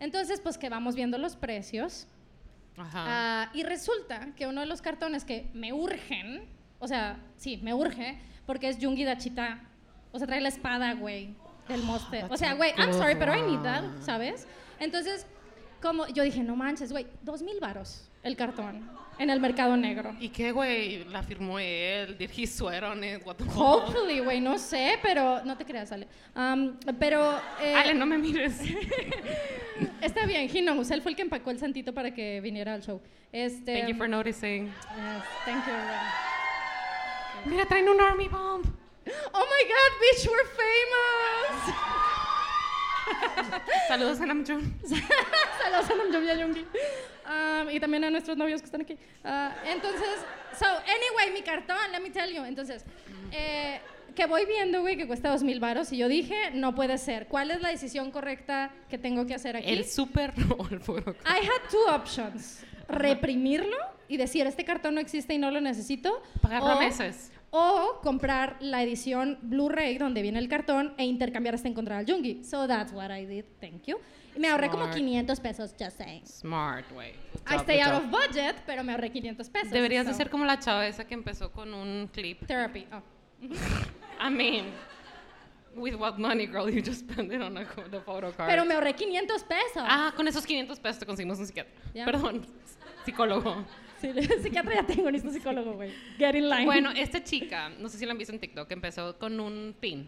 Entonces, 0.00 0.40
pues 0.40 0.58
que 0.58 0.68
vamos 0.68 0.94
viendo 0.94 1.18
los 1.18 1.36
precios. 1.36 2.06
Ajá. 2.76 3.04
Ah, 3.06 3.50
y 3.54 3.62
resulta 3.62 4.34
que 4.36 4.46
uno 4.46 4.60
de 4.60 4.66
los 4.66 4.82
cartones 4.82 5.24
que 5.24 5.48
me 5.54 5.72
urgen, 5.72 6.44
o 6.78 6.88
sea, 6.88 7.18
sí, 7.36 7.58
me 7.62 7.72
urge, 7.72 8.18
porque 8.44 8.68
es 8.68 8.78
Jungi 8.80 9.04
Dachita. 9.04 9.60
O 10.12 10.18
sea, 10.18 10.26
trae 10.26 10.40
la 10.40 10.48
espada, 10.48 10.94
güey, 10.94 11.34
del 11.68 11.82
monster. 11.82 12.26
O 12.30 12.36
sea, 12.36 12.54
güey, 12.54 12.72
I'm 12.76 12.92
sorry, 12.92 13.16
pero 13.16 13.34
I 13.34 13.42
need 13.42 13.62
that. 13.62 13.84
¿sabes? 14.00 14.46
Entonces, 14.78 15.26
como 15.80 16.06
yo 16.08 16.22
dije, 16.22 16.42
no 16.42 16.56
manches, 16.56 16.92
güey, 16.92 17.06
dos 17.22 17.42
mil 17.42 17.58
varos 17.60 18.05
el 18.26 18.36
cartón 18.36 18.90
en 19.18 19.30
el 19.30 19.40
mercado 19.40 19.76
negro. 19.76 20.14
¿Y 20.20 20.28
qué, 20.28 20.52
güey? 20.52 21.04
La 21.04 21.22
firmó 21.22 21.58
él. 21.58 22.18
Did 22.18 22.30
he 22.36 22.46
swear 22.46 22.84
on 22.84 23.02
it? 23.02 23.24
What 23.24 23.36
the? 23.36 23.44
Hopefully, 23.44 24.20
güey, 24.20 24.40
no 24.40 24.58
sé, 24.58 24.98
pero 25.02 25.42
no 25.44 25.56
te 25.56 25.64
creas, 25.64 25.92
Ale. 25.92 26.06
Um, 26.34 26.76
pero 26.98 27.38
eh, 27.60 27.74
Ale, 27.74 27.94
no 27.94 28.04
me 28.04 28.18
mires. 28.18 28.60
está 30.02 30.26
bien, 30.26 30.50
he 30.52 30.60
knows. 30.60 30.90
Él 30.90 31.00
fue 31.02 31.12
el 31.12 31.16
que 31.16 31.22
empacó 31.22 31.50
el 31.50 31.58
santito 31.58 31.94
para 31.94 32.12
que 32.12 32.40
viniera 32.40 32.74
al 32.74 32.82
show. 32.82 33.00
Este, 33.32 33.78
Thank 33.78 33.88
you 33.88 33.96
for 33.96 34.08
noticing. 34.08 34.66
yes, 34.66 35.24
thank 35.44 35.64
you. 35.66 35.72
Mira, 37.50 37.64
traen 37.66 37.88
un 37.88 38.00
army 38.00 38.28
bomb. 38.28 38.62
Oh 39.32 39.46
my 39.46 39.62
god, 39.68 39.92
bitch, 40.00 40.26
we're 40.28 40.46
famous. 40.56 42.05
Saludos 43.88 44.20
a 44.20 44.26
Namjoon. 44.26 44.74
Saludos 44.84 45.90
a 45.90 45.94
Namjoon 45.94 46.24
y 46.24 46.28
a 46.30 46.34
Yoongi. 46.34 46.60
Um, 47.26 47.70
y 47.70 47.80
también 47.80 48.04
a 48.04 48.10
nuestros 48.10 48.36
novios 48.36 48.60
que 48.60 48.66
están 48.66 48.82
aquí. 48.82 48.96
Ah, 49.24 49.52
entonces, 49.64 50.06
so, 50.58 50.64
anyway, 50.66 51.32
mi 51.32 51.42
cartón, 51.42 51.76
let 51.92 52.00
me 52.00 52.10
tell 52.10 52.32
you. 52.32 52.44
Entonces, 52.44 52.84
eh, 53.32 53.80
que 54.14 54.26
voy 54.26 54.44
viendo, 54.46 54.80
güey, 54.80 54.96
que 54.96 55.06
cuesta 55.06 55.30
dos 55.30 55.42
mil 55.42 55.60
baros. 55.60 55.92
Y 55.92 55.98
yo 55.98 56.08
dije, 56.08 56.50
no 56.52 56.74
puede 56.74 56.98
ser. 56.98 57.26
¿Cuál 57.26 57.50
es 57.50 57.60
la 57.60 57.68
decisión 57.70 58.10
correcta 58.10 58.70
que 58.88 58.98
tengo 58.98 59.26
que 59.26 59.34
hacer 59.34 59.56
aquí? 59.56 59.68
El 59.70 59.84
súper 59.84 60.32
o 60.58 60.66
el 60.70 60.80
foro. 60.80 61.14
I 61.24 61.44
had 61.46 61.70
two 61.70 61.86
options. 61.88 62.64
Reprimirlo 62.88 63.76
y 64.08 64.16
decir, 64.16 64.46
este 64.46 64.64
cartón 64.64 64.94
no 64.94 65.00
existe 65.00 65.34
y 65.34 65.38
no 65.38 65.50
lo 65.50 65.60
necesito. 65.60 66.22
Pagarlo 66.40 66.76
o- 66.76 66.78
meses. 66.78 67.32
O 67.58 68.00
comprar 68.02 68.58
la 68.60 68.82
edición 68.82 69.38
Blu-ray 69.40 69.96
donde 69.96 70.20
viene 70.20 70.38
el 70.38 70.46
cartón 70.46 70.92
e 70.98 71.06
intercambiar 71.06 71.54
hasta 71.54 71.68
encontrar 71.68 72.00
al 72.00 72.04
Jungi. 72.06 72.44
So 72.44 72.66
that's 72.68 72.92
what 72.92 73.10
I 73.10 73.24
did. 73.24 73.46
Thank 73.62 73.84
you. 73.86 73.96
Y 74.36 74.40
me 74.40 74.48
ahorré 74.48 74.68
como 74.68 74.82
Smart. 74.84 74.98
500 74.98 75.40
pesos, 75.40 75.74
just 75.80 75.96
saying. 75.96 76.26
Smart. 76.26 76.84
Good 76.92 77.02
I 77.02 77.54
job, 77.54 77.60
stay 77.62 77.78
good 77.78 77.86
out 77.86 78.02
job. 78.02 78.04
of 78.04 78.10
budget, 78.10 78.56
pero 78.66 78.84
me 78.84 78.92
ahorré 78.92 79.10
500 79.10 79.48
pesos. 79.48 79.70
Deberías 79.70 80.04
de 80.04 80.12
so- 80.12 80.18
ser 80.18 80.28
como 80.28 80.44
la 80.44 80.58
chava 80.58 80.86
esa 80.86 81.06
que 81.06 81.14
empezó 81.14 81.50
con 81.50 81.72
un 81.72 82.08
clip. 82.12 82.46
Therapy. 82.46 82.86
Oh. 82.92 83.02
I 84.20 84.28
mean, 84.30 84.66
with 85.74 85.94
what 85.94 86.18
money, 86.18 86.46
girl, 86.46 86.68
you 86.68 86.82
just 86.82 87.08
spend 87.08 87.32
it 87.32 87.40
on 87.40 87.56
a 87.56 87.64
the 87.90 88.00
photo 88.00 88.32
card. 88.32 88.50
Pero 88.50 88.66
me 88.66 88.74
ahorré 88.74 88.94
500 88.94 89.42
pesos. 89.44 89.82
Ah, 89.82 90.12
con 90.14 90.28
esos 90.28 90.44
500 90.44 90.78
pesos 90.78 90.98
te 90.98 91.06
conseguimos 91.06 91.38
un 91.38 91.46
psiquiatra. 91.46 91.72
Ya. 91.94 92.04
Perdón, 92.04 92.46
psicólogo. 93.06 93.64
Sí, 94.00 94.12
psiquiatra 94.42 94.74
ya 94.74 94.86
tengo, 94.86 95.10
necesito 95.10 95.32
psicólogo, 95.32 95.74
güey. 95.74 95.92
Get 96.18 96.34
in 96.34 96.48
line. 96.48 96.64
Bueno, 96.64 96.90
esta 96.90 97.22
chica, 97.22 97.68
no 97.68 97.88
sé 97.88 97.98
si 97.98 98.06
la 98.06 98.12
han 98.12 98.18
visto 98.18 98.32
en 98.32 98.40
TikTok, 98.40 98.70
empezó 98.72 99.18
con 99.18 99.40
un 99.40 99.74
pin. 99.78 100.06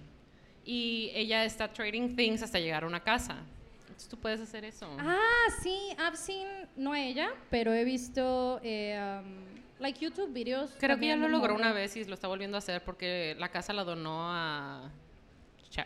Y 0.64 1.10
ella 1.14 1.44
está 1.44 1.72
trading 1.72 2.14
things 2.14 2.42
hasta 2.42 2.58
llegar 2.58 2.84
a 2.84 2.86
una 2.86 3.00
casa. 3.00 3.38
Entonces 3.80 4.08
tú 4.08 4.18
puedes 4.18 4.40
hacer 4.40 4.64
eso. 4.64 4.86
Ah, 4.98 5.46
sí, 5.62 5.76
I've 5.98 6.16
seen, 6.16 6.46
no 6.76 6.94
ella, 6.94 7.30
pero 7.50 7.72
he 7.72 7.84
visto, 7.84 8.60
eh, 8.62 9.20
um, 9.20 9.80
like 9.80 9.98
YouTube 9.98 10.32
videos. 10.32 10.76
Creo 10.78 10.98
que 10.98 11.06
ya 11.06 11.16
lo 11.16 11.28
logró 11.28 11.54
una 11.54 11.72
vez 11.72 11.96
y 11.96 12.04
lo 12.04 12.14
está 12.14 12.28
volviendo 12.28 12.56
a 12.56 12.58
hacer 12.58 12.84
porque 12.84 13.34
la 13.38 13.48
casa 13.48 13.72
la 13.72 13.84
donó 13.84 14.30
a... 14.30 14.90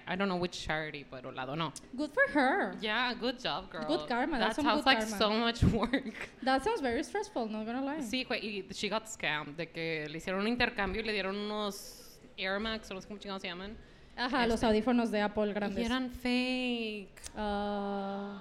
I 0.06 0.14
don't 0.16 0.28
know 0.28 0.36
which 0.36 0.64
charity, 0.64 1.04
pero 1.10 1.30
la 1.32 1.44
donó. 1.44 1.72
Good 1.96 2.12
for 2.14 2.26
her. 2.32 2.74
Yeah, 2.80 3.12
good 3.14 3.38
job, 3.38 3.70
girl. 3.70 3.84
Good 3.86 4.06
karma, 4.08 4.38
That 4.38 4.54
some 4.54 4.64
sounds 4.64 4.86
like 4.86 4.98
karma. 5.00 5.18
so 5.18 5.30
much 5.32 5.62
work. 5.72 6.28
That 6.42 6.62
sounds 6.64 6.80
very 6.80 7.02
stressful, 7.02 7.48
not 7.48 7.66
gonna 7.66 7.82
lie. 7.84 8.00
Sí, 8.00 8.24
y 8.30 8.64
she 8.72 8.88
got 8.88 9.06
scammed, 9.06 9.56
de 9.56 9.66
que 9.66 10.06
le 10.08 10.18
hicieron 10.18 10.40
un 10.40 10.48
intercambio 10.48 11.02
y 11.02 11.06
le 11.06 11.12
dieron 11.12 11.36
unos 11.36 12.18
Air 12.38 12.60
Max, 12.60 12.90
o 12.90 12.94
no 12.94 13.00
sé 13.00 13.08
cómo 13.08 13.18
chingados 13.18 13.42
se 13.42 13.48
llaman. 13.48 13.76
Ajá, 14.16 14.46
los 14.46 14.62
Este. 14.62 14.66
audífonos 14.66 15.10
de 15.10 15.20
Apple 15.20 15.48
Y 15.50 15.52
grandes. 15.52 15.84
eran 15.86 16.10
fake. 16.10 17.20
Uh, 17.34 18.38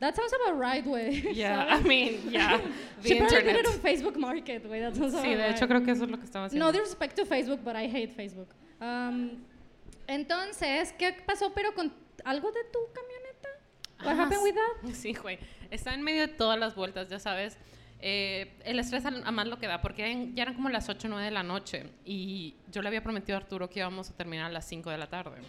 that 0.00 0.14
sounds 0.14 0.32
about 0.34 0.58
right, 0.58 0.84
güey. 0.84 1.22
Yeah, 1.34 1.64
I 1.68 1.78
¿sabes? 1.78 1.84
mean, 1.86 2.30
yeah. 2.30 2.58
The 3.02 3.08
She 3.08 3.18
probably 3.18 3.36
did 3.38 3.46
internet. 3.48 3.64
it 3.64 3.66
on 3.66 3.78
Facebook 3.80 4.16
Market, 4.16 4.64
güey. 4.68 4.80
That 4.80 4.94
sounds 4.96 5.14
Sí, 5.14 5.32
about 5.32 5.38
de 5.38 5.50
hecho 5.50 5.66
creo 5.68 5.84
que 5.84 5.92
eso 5.92 6.04
es 6.04 6.10
lo 6.10 6.16
que 6.18 6.24
estaba 6.26 6.46
haciendo. 6.46 6.64
No 6.66 6.72
disrespect 6.72 7.16
to 7.16 7.24
Facebook, 7.24 7.64
but 7.64 7.76
I 7.76 7.86
hate 7.86 8.10
Facebook. 8.14 8.48
Um, 8.80 9.42
entonces, 10.06 10.92
¿qué 10.98 11.12
pasó 11.26 11.52
pero 11.54 11.74
con 11.74 11.92
algo 12.24 12.50
de 12.52 12.64
tu 12.64 12.78
camioneta? 12.92 13.48
What 14.04 14.18
Ah, 14.18 14.22
happened 14.24 14.42
with 14.42 14.54
that? 14.54 14.94
Sí, 14.94 15.14
güey. 15.14 15.38
Está 15.70 15.94
en 15.94 16.02
medio 16.02 16.22
de 16.22 16.28
todas 16.28 16.58
las 16.58 16.74
vueltas, 16.74 17.08
ya 17.08 17.18
sabes. 17.18 17.56
Eh, 18.00 18.52
el 18.64 18.78
estrés 18.78 19.06
a 19.06 19.10
más 19.10 19.46
lo 19.46 19.58
que 19.58 19.66
da, 19.66 19.80
porque 19.80 20.30
ya 20.34 20.42
eran 20.42 20.54
como 20.54 20.68
las 20.68 20.88
8 20.90 21.08
o 21.08 21.10
9 21.10 21.24
de 21.24 21.30
la 21.30 21.42
noche 21.42 21.88
y 22.04 22.54
yo 22.70 22.82
le 22.82 22.88
había 22.88 23.02
prometido 23.02 23.38
a 23.38 23.40
Arturo 23.40 23.70
que 23.70 23.78
íbamos 23.78 24.10
a 24.10 24.16
terminar 24.16 24.46
a 24.46 24.52
las 24.52 24.66
5 24.66 24.90
de 24.90 24.98
la 24.98 25.08
tarde. 25.08 25.40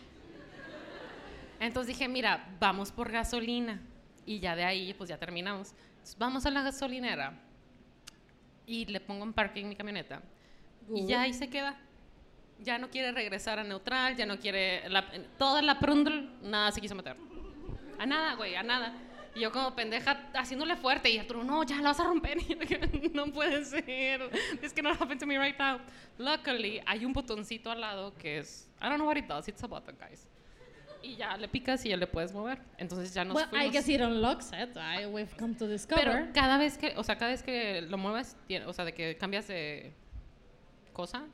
Entonces 1.60 1.88
dije, 1.98 2.08
mira, 2.08 2.48
vamos 2.60 2.92
por 2.92 3.12
gasolina 3.12 3.82
y 4.26 4.40
ya 4.40 4.56
de 4.56 4.64
ahí 4.64 4.94
pues 4.94 5.10
ya 5.10 5.18
terminamos. 5.18 5.74
Entonces, 5.90 6.18
vamos 6.18 6.46
a 6.46 6.52
la 6.52 6.62
gasolinera 6.62 7.34
y 8.66 8.86
le 8.86 9.00
pongo 9.00 9.24
en 9.26 9.34
parking 9.34 9.66
mi 9.66 9.76
camioneta 9.76 10.22
y 10.94 11.06
ya 11.08 11.22
ahí 11.22 11.34
se 11.34 11.50
queda. 11.50 11.78
Ya 12.60 12.78
no 12.78 12.90
quiere 12.90 13.12
regresar 13.12 13.60
a 13.60 13.64
neutral, 13.64 14.16
ya 14.16 14.26
no 14.26 14.40
quiere... 14.40 14.88
La, 14.90 15.06
toda 15.38 15.62
la 15.62 15.78
prundle, 15.80 16.30
nada 16.42 16.72
se 16.72 16.82
quiso 16.82 16.96
meter. 16.96 17.16
A 18.00 18.06
nada, 18.06 18.36
güey, 18.36 18.56
a 18.56 18.64
nada. 18.64 18.94
Y 19.36 19.42
yo 19.42 19.52
como 19.52 19.76
pendeja 19.76 20.30
haciéndole 20.34 20.78
fuerte 20.78 21.10
y 21.10 21.18
Arturo, 21.18 21.44
no, 21.44 21.64
ya 21.64 21.76
la 21.78 21.90
vas 21.90 22.00
a 22.00 22.06
romper. 22.06 22.38
Y 22.94 23.10
no 23.14 23.26
puede 23.28 23.66
ser. 23.66 24.30
This 24.62 24.72
cannot 24.74 25.00
happen 25.00 25.18
to 25.20 25.26
me 25.26 25.38
right 25.38 25.58
now. 25.60 25.80
Luckily, 26.18 26.82
hay 26.86 27.04
un 27.06 27.12
botoncito 27.14 27.70
al 27.70 27.82
lado 27.82 28.14
que 28.18 28.38
es, 28.40 28.70
I 28.82 28.86
don't 28.86 28.96
know 28.96 29.08
what 29.08 29.18
it 29.18 29.28
does, 29.28 29.48
it's 29.50 29.62
a 29.64 29.68
button, 29.68 29.96
guys. 30.00 30.26
Y 31.04 31.18
ya 31.18 31.36
le 31.38 31.48
picas 31.50 31.86
y 31.86 31.90
ya 31.90 31.98
le 31.98 32.08
puedes 32.08 32.34
mover. 32.34 32.60
Entonces 32.78 33.14
ya 33.14 33.24
nos 33.26 33.36
Well, 33.36 33.46
I 33.48 33.50
fuimos. 33.50 33.72
guess 33.74 33.90
it 33.90 34.02
unlocks 34.02 34.52
it. 34.54 34.76
I, 34.78 35.06
we've 35.06 35.36
come 35.38 35.54
to 35.56 35.68
discover. 35.68 36.04
Pero 36.04 36.28
cada 36.34 36.58
vez 36.58 36.78
que, 36.78 36.94
o 36.96 37.04
sea, 37.04 37.18
cada 37.18 37.32
vez 37.32 37.44
que 37.44 37.82
lo 37.82 37.98
tiene- 38.48 38.66
o 38.66 38.74
sea, 38.74 38.86
de 38.86 38.94
que 38.94 39.18
cambias 39.18 39.48
de 39.48 39.94
cosa, 40.94 41.26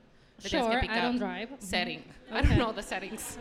le 0.43 0.49
tienes 0.49 0.67
Sure, 0.67 0.79
que 0.79 0.85
I 0.85 0.89
picar 0.89 1.03
don't 1.03 1.17
drive. 1.19 1.49
setting. 1.59 1.99
I 1.99 2.33
Okay. 2.39 2.47
don't 2.47 2.57
know 2.57 2.73
the 2.73 2.81
settings. 2.81 3.37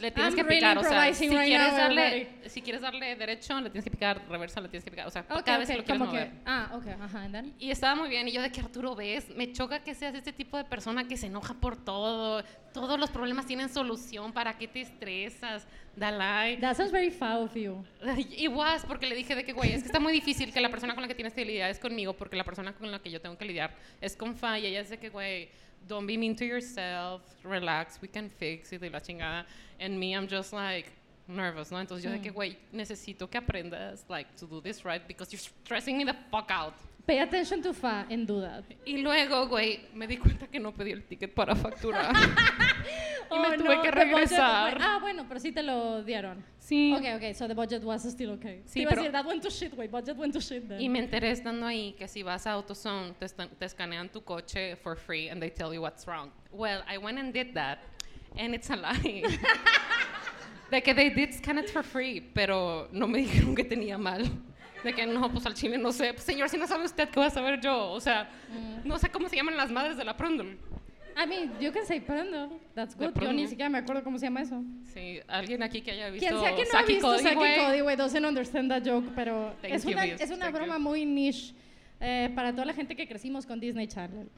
Le 0.00 0.10
tienes 0.12 0.32
I'm 0.32 0.36
que 0.36 0.42
really 0.42 0.56
picar, 0.60 0.78
o 0.78 0.82
sea, 0.82 1.14
si 1.14 1.28
right 1.28 1.44
quieres 1.46 1.76
darle, 1.76 2.02
already. 2.02 2.28
si 2.48 2.62
quieres 2.62 2.80
darle 2.82 3.14
derecho, 3.16 3.60
le 3.60 3.70
tienes 3.70 3.84
que 3.84 3.90
picar, 3.90 4.20
reversa, 4.28 4.60
le 4.60 4.68
tienes 4.68 4.84
que 4.84 4.90
picar, 4.90 5.06
o 5.06 5.10
sea, 5.10 5.24
Okay, 5.30 5.42
cada 5.44 5.58
vez 5.58 5.68
okay, 5.70 5.76
que 5.84 5.92
lo 5.94 6.06
quieres 6.06 6.06
mover. 6.08 6.30
que, 6.30 6.36
ah, 6.46 6.70
okay, 6.74 6.92
ajá, 7.00 7.22
and 7.22 7.32
then? 7.34 7.54
Y 7.60 7.70
estaba 7.70 7.94
muy 7.94 8.08
bien, 8.08 8.26
y 8.26 8.32
yo 8.32 8.42
de 8.42 8.50
que 8.50 8.60
Arturo 8.60 8.96
ves, 8.96 9.28
me 9.36 9.52
choca 9.52 9.80
que 9.84 9.94
seas 9.94 10.14
este 10.14 10.32
tipo 10.32 10.56
de 10.56 10.64
persona 10.64 11.06
que 11.06 11.16
se 11.16 11.26
enoja 11.26 11.54
por 11.54 11.76
todo, 11.76 12.42
todos 12.72 12.98
los 12.98 13.10
problemas 13.10 13.46
tienen 13.46 13.68
solución, 13.68 14.32
¿para 14.32 14.54
qué 14.58 14.66
te 14.66 14.80
estresas? 14.80 15.66
Dalai. 15.94 16.58
That 16.60 16.76
sounds 16.76 16.90
very 16.92 17.10
foul 17.10 17.44
of 17.44 17.54
you. 17.54 17.84
Y 18.36 18.48
was, 18.48 18.84
porque 18.86 19.06
le 19.06 19.14
dije 19.14 19.34
de 19.36 19.44
que, 19.44 19.52
güey, 19.52 19.72
es 19.72 19.82
que 19.82 19.86
está 19.86 20.00
muy 20.00 20.12
difícil 20.12 20.52
que 20.52 20.60
la 20.60 20.70
persona 20.70 20.94
con 20.94 21.02
la 21.02 21.08
que 21.08 21.14
tienes 21.14 21.34
que 21.34 21.44
lidiar 21.44 21.70
es 21.70 21.78
conmigo, 21.78 22.14
porque 22.14 22.36
la 22.36 22.44
persona 22.44 22.72
con 22.72 22.90
la 22.90 22.98
que 23.00 23.10
yo 23.10 23.20
tengo 23.20 23.36
que 23.38 23.44
lidiar 23.44 23.74
es 24.00 24.16
con 24.16 24.34
Fa, 24.34 24.58
y 24.58 24.66
ella 24.66 24.80
es 24.80 24.88
de 24.90 24.98
que, 24.98 25.10
güey, 25.10 25.50
don't 25.86 26.06
be 26.06 26.16
mean 26.16 26.34
to 26.36 26.44
yourself, 26.44 27.22
relax, 27.44 27.98
we 28.00 28.08
can 28.08 28.28
fix 28.28 28.72
it, 28.72 28.82
y 28.82 28.88
la 28.88 29.00
chingada. 29.00 29.44
And 29.78 29.98
me, 29.98 30.14
I'm 30.14 30.28
just 30.28 30.52
like, 30.52 30.92
nervous, 31.26 31.70
¿no? 31.70 31.78
Entonces 31.78 32.04
yo 32.04 32.10
de 32.10 32.18
que, 32.20 32.30
mm. 32.30 32.34
güey, 32.34 32.56
necesito 32.72 33.30
que 33.30 33.40
aprendas, 33.40 34.04
like, 34.08 34.34
to 34.36 34.46
do 34.46 34.60
this 34.60 34.84
right, 34.84 35.06
because 35.06 35.32
you're 35.32 35.40
stressing 35.40 35.96
me 35.96 36.04
the 36.04 36.16
fuck 36.30 36.50
out. 36.50 36.74
Pay 37.10 37.18
attention 37.18 37.60
to 37.62 37.72
fa 37.74 38.06
and 38.08 38.24
do 38.24 38.40
that. 38.40 38.62
Y 38.86 38.98
luego, 39.02 39.48
güey, 39.48 39.80
me 39.94 40.06
di 40.06 40.16
cuenta 40.16 40.46
que 40.46 40.60
no 40.60 40.70
pedí 40.70 40.92
el 40.92 41.02
ticket 41.02 41.34
para 41.34 41.56
facturar. 41.56 42.12
y 43.32 43.36
me 43.36 43.48
Oh, 43.48 43.52
tuve 43.56 43.74
no, 43.74 43.82
que 43.82 43.90
budget- 43.90 43.94
regresar. 43.94 44.78
ah, 44.80 44.98
bueno, 45.00 45.24
pero 45.26 45.40
sí 45.40 45.50
te 45.50 45.64
lo 45.64 46.04
dieron. 46.04 46.44
Sí. 46.60 46.94
Okay, 46.96 47.14
okay, 47.14 47.34
so 47.34 47.48
the 47.48 47.54
budget 47.54 47.82
was 47.82 48.04
still 48.04 48.30
okay. 48.34 48.62
Sí, 48.64 48.74
Te 48.74 48.80
iba 48.82 48.90
a 48.90 48.94
pero- 48.94 49.02
decir, 49.02 49.12
that 49.12 49.26
went 49.26 49.42
to 49.42 49.50
shit, 49.50 49.76
wait, 49.76 49.90
budget 49.90 50.16
went 50.16 50.32
to 50.34 50.40
shit 50.40 50.68
then. 50.68 50.80
Y 50.80 50.88
me 50.88 51.00
enteré 51.00 51.32
estando 51.32 51.66
ahí 51.66 51.96
que 51.98 52.06
si 52.06 52.22
vas 52.22 52.46
a 52.46 52.52
AutoZone 52.52 53.14
te, 53.18 53.26
te 53.28 53.64
escanean 53.64 54.08
tu 54.12 54.20
coche 54.22 54.76
for 54.76 54.94
free 54.96 55.28
and 55.30 55.42
they 55.42 55.50
tell 55.50 55.74
you 55.74 55.80
what's 55.82 56.06
wrong. 56.06 56.30
Well, 56.52 56.84
I 56.88 56.96
went 56.98 57.18
and 57.18 57.32
did 57.32 57.54
that 57.54 57.78
and 58.38 58.54
it's 58.54 58.70
a 58.70 58.76
lie. 58.76 59.24
de 60.70 60.80
que 60.80 60.94
they 60.94 61.10
did 61.10 61.34
scan 61.34 61.58
it 61.58 61.68
for 61.70 61.82
free, 61.82 62.20
pero 62.20 62.86
no 62.92 63.08
me 63.08 63.18
dijeron 63.26 63.56
que 63.56 63.64
tenía 63.64 63.98
mal. 63.98 64.30
De 64.84 64.94
que 64.94 65.06
no, 65.06 65.30
pues 65.30 65.44
al 65.46 65.54
chile 65.54 65.76
no 65.78 65.92
sé. 65.92 66.12
Pues, 66.14 66.24
señor, 66.24 66.48
si 66.48 66.56
no 66.56 66.66
sabe 66.66 66.84
usted, 66.84 67.08
¿qué 67.08 67.18
voy 67.18 67.26
a 67.26 67.30
saber 67.30 67.60
yo? 67.60 67.90
O 67.90 68.00
sea, 68.00 68.28
no 68.84 68.98
sé 68.98 69.10
cómo 69.10 69.28
se 69.28 69.36
llaman 69.36 69.56
las 69.56 69.70
madres 69.70 69.96
de 69.96 70.04
la. 70.04 70.16
I 71.16 71.26
mean, 71.26 71.52
you 71.60 71.70
can 71.72 71.84
say 71.84 72.00
prendo. 72.00 72.48
That's 72.74 72.94
good. 72.94 73.12
Yo 73.20 73.32
ni 73.32 73.46
siquiera 73.46 73.68
me 73.68 73.78
acuerdo 73.78 74.02
cómo 74.02 74.18
se 74.18 74.26
llama 74.26 74.42
eso. 74.42 74.62
Sí, 74.94 75.20
alguien 75.28 75.62
aquí 75.62 75.82
que 75.82 75.90
haya 75.90 76.08
visto 76.08 76.28
Quien 76.28 76.40
sea 76.40 76.54
que 76.54 76.64
no 76.64 76.78
ha 76.78 76.82
visto 76.82 77.06
Cody, 77.06 77.22
Saki. 77.22 77.36
Cody, 77.36 77.80
güey, 77.80 77.96
doesn't 77.96 78.24
understand 78.24 78.70
that 78.70 78.82
joke, 78.84 79.10
pero 79.14 79.54
Thank 79.60 79.74
es 79.74 79.84
una, 79.84 80.04
es 80.04 80.30
una 80.30 80.46
you. 80.46 80.52
broma 80.52 80.78
muy 80.78 81.04
niche 81.04 81.54
eh, 82.00 82.30
para 82.34 82.52
toda 82.52 82.64
la 82.64 82.72
gente 82.72 82.96
que 82.96 83.06
crecimos 83.06 83.44
con 83.46 83.60
Disney 83.60 83.86
Channel. 83.86 84.28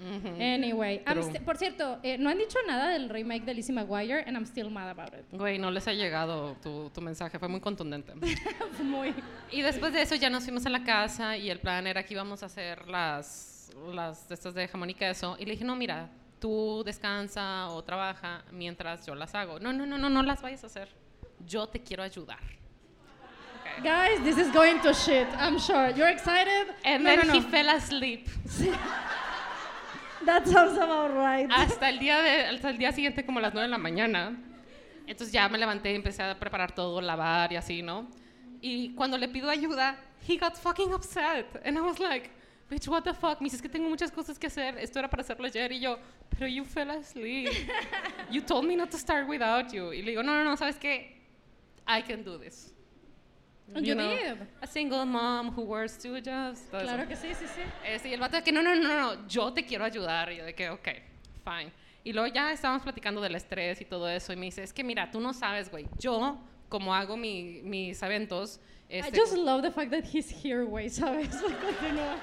Anyway, 0.41 1.03
I'm 1.07 1.21
True. 1.21 1.33
sti- 1.33 1.45
por 1.45 1.57
cierto, 1.57 1.99
eh, 2.03 2.19
no 2.19 2.29
han 2.31 2.39
dicho 2.39 2.59
nada 2.67 2.89
del 2.89 3.09
remake 3.09 3.45
de 3.45 3.55
Lizzie 3.55 3.75
McGuire 3.75 4.25
and 4.27 4.37
I'm 4.37 4.45
still 4.45 4.69
mad 4.71 4.89
about 4.91 5.15
it. 5.15 5.25
Güey, 5.31 5.59
no 5.59 5.71
les 5.71 5.87
ha 5.89 5.93
llegado 5.93 6.57
tu, 6.63 6.91
tu 6.91 7.01
mensaje, 7.01 7.39
fue 7.39 7.49
muy 7.49 7.61
contundente. 7.61 8.13
muy. 8.83 9.15
Y 9.51 9.63
después 9.63 9.93
de 9.93 10.03
eso 10.03 10.15
ya 10.17 10.29
nos 10.31 10.45
fuimos 10.45 10.67
a 10.67 10.71
la 10.71 10.83
casa 10.85 11.37
y 11.37 11.51
el 11.51 11.61
plan 11.61 11.87
era 11.87 12.03
que 12.05 12.15
íbamos 12.15 12.43
a 12.43 12.47
hacer 12.47 12.89
las, 12.89 13.71
las 13.93 14.29
de 14.29 14.35
estas 14.35 14.55
de 14.55 14.67
jamón 14.69 14.91
y 14.91 14.95
queso. 14.95 15.37
Y 15.39 15.45
le 15.45 15.53
dije, 15.53 15.65
no, 15.65 15.77
mira, 15.77 16.11
tú 16.41 16.83
descansa 16.85 17.69
o 17.71 17.83
trabaja 17.85 18.45
mientras 18.51 19.07
yo 19.07 19.15
las 19.15 19.35
hago. 19.35 19.61
No, 19.61 19.73
no, 19.73 19.87
no, 19.87 19.99
no, 19.99 20.11
no 20.11 20.23
las 20.23 20.43
vayas 20.43 20.65
a 20.65 20.67
hacer. 20.67 20.89
Yo 21.47 21.67
te 21.69 21.81
quiero 21.81 22.03
ayudar. 22.03 22.39
Guys, 23.81 24.21
this 24.23 24.37
is 24.39 24.51
going 24.53 24.81
to 24.81 24.93
shit, 24.93 25.27
I'm 25.39 25.59
sure. 25.59 25.91
You're 25.91 26.11
excited? 26.11 26.75
And 26.85 27.05
no, 27.05 27.17
then 27.17 27.27
no, 27.27 27.33
he 27.33 27.41
no. 27.41 27.49
fell 27.49 27.69
asleep. 27.71 28.29
That 30.25 30.47
sounds 30.47 30.77
about 30.77 31.15
right. 31.15 31.49
Hasta 31.51 31.89
el, 31.89 31.99
día 31.99 32.23
de, 32.23 32.55
hasta 32.55 32.71
el 32.71 32.79
día 32.79 32.93
siguiente, 32.93 33.25
como 33.27 33.41
a 33.41 33.43
las 33.43 33.55
9 33.55 33.67
de 33.67 33.71
la 33.71 33.79
mañana. 33.79 34.37
Entonces 35.07 35.33
ya 35.33 35.49
me 35.49 35.59
levanté 35.59 35.91
y 35.91 35.97
empecé 35.97 36.23
a 36.23 36.39
preparar 36.39 36.73
todo, 36.73 37.01
lavar 37.01 37.53
y 37.53 37.57
así, 37.57 37.83
¿no? 37.83 38.09
Y 38.61 38.95
cuando 38.95 39.19
le 39.19 39.29
pido 39.29 39.51
ayuda, 39.51 39.97
he 40.29 40.37
got 40.37 40.57
fucking 40.57 40.93
upset. 40.95 41.61
And 41.65 41.77
I 41.77 41.81
was 41.81 41.99
like, 41.99 42.31
bitch, 42.71 42.87
what 42.87 43.03
the 43.03 43.15
fuck? 43.15 43.41
Me 43.41 43.47
dice, 43.47 43.57
es 43.57 43.63
que 43.63 43.69
tengo 43.69 43.89
muchas 43.89 44.13
cosas 44.13 44.39
que 44.39 44.47
hacer. 44.47 44.79
Esto 44.79 45.01
era 45.01 45.09
para 45.09 45.23
hacerlo 45.23 45.47
ayer. 45.47 45.73
Y 45.73 45.81
yo, 45.81 45.99
pero 46.31 46.47
you 46.47 46.65
fell 46.65 46.91
asleep. 46.91 47.51
You 48.31 48.43
told 48.43 48.65
me 48.65 48.77
not 48.77 48.91
to 48.93 48.99
start 48.99 49.27
without 49.27 49.73
you. 49.73 49.93
Y 49.93 50.03
le 50.03 50.13
digo, 50.13 50.23
no, 50.23 50.37
no, 50.37 50.45
no, 50.45 50.57
¿sabes 50.57 50.79
qué? 50.79 51.17
I 51.87 52.01
can 52.03 52.23
do 52.23 52.39
this. 52.39 52.72
You 53.75 53.95
did. 53.95 54.37
A 54.61 54.67
single 54.67 55.05
mom 55.07 55.51
who 55.57 55.63
wears 55.63 55.97
two 55.97 56.21
jobs. 56.21 56.61
todo 56.71 56.81
eso. 56.81 56.87
Claro 56.87 57.09
que 57.09 57.17
sí, 57.17 57.29
sí, 57.35 57.47
sí. 57.47 57.63
Este, 57.87 58.11
y 58.11 58.13
el 58.13 58.21
vato 58.21 58.37
de 58.37 58.43
que 58.43 58.53
no, 58.53 58.63
no, 58.63 58.75
no, 58.75 58.89
no, 58.89 59.27
yo 59.29 59.53
te 59.53 59.65
quiero 59.65 59.85
ayudar. 59.85 60.31
Y 60.33 60.37
yo 60.37 60.45
de 60.45 60.55
que, 60.55 60.69
ok, 60.69 60.89
fine. 61.45 61.73
Y 62.05 62.13
luego 62.13 62.33
ya 62.35 62.53
estábamos 62.53 62.83
platicando 62.83 63.21
del 63.21 63.35
estrés 63.35 63.81
y 63.81 63.85
todo 63.85 64.09
eso. 64.09 64.33
Y 64.33 64.37
me 64.37 64.47
dice, 64.47 64.63
es 64.63 64.73
que 64.73 64.85
mira, 64.85 65.11
tú 65.11 65.21
no 65.21 65.33
sabes, 65.33 65.71
güey. 65.71 65.87
Yo, 65.99 66.39
como 66.69 66.95
hago 66.95 67.17
mi- 67.17 67.61
mis 67.63 68.03
eventos, 68.03 68.61
I 68.91 68.97
este, 68.99 69.19
just 69.19 69.37
love 69.37 69.63
the 69.63 69.71
fact 69.71 69.91
that 69.91 70.05
he's 70.13 70.31
here, 70.31 70.65
güey, 70.65 70.91
¿sabes? 70.91 71.29
Continúa. 71.41 72.17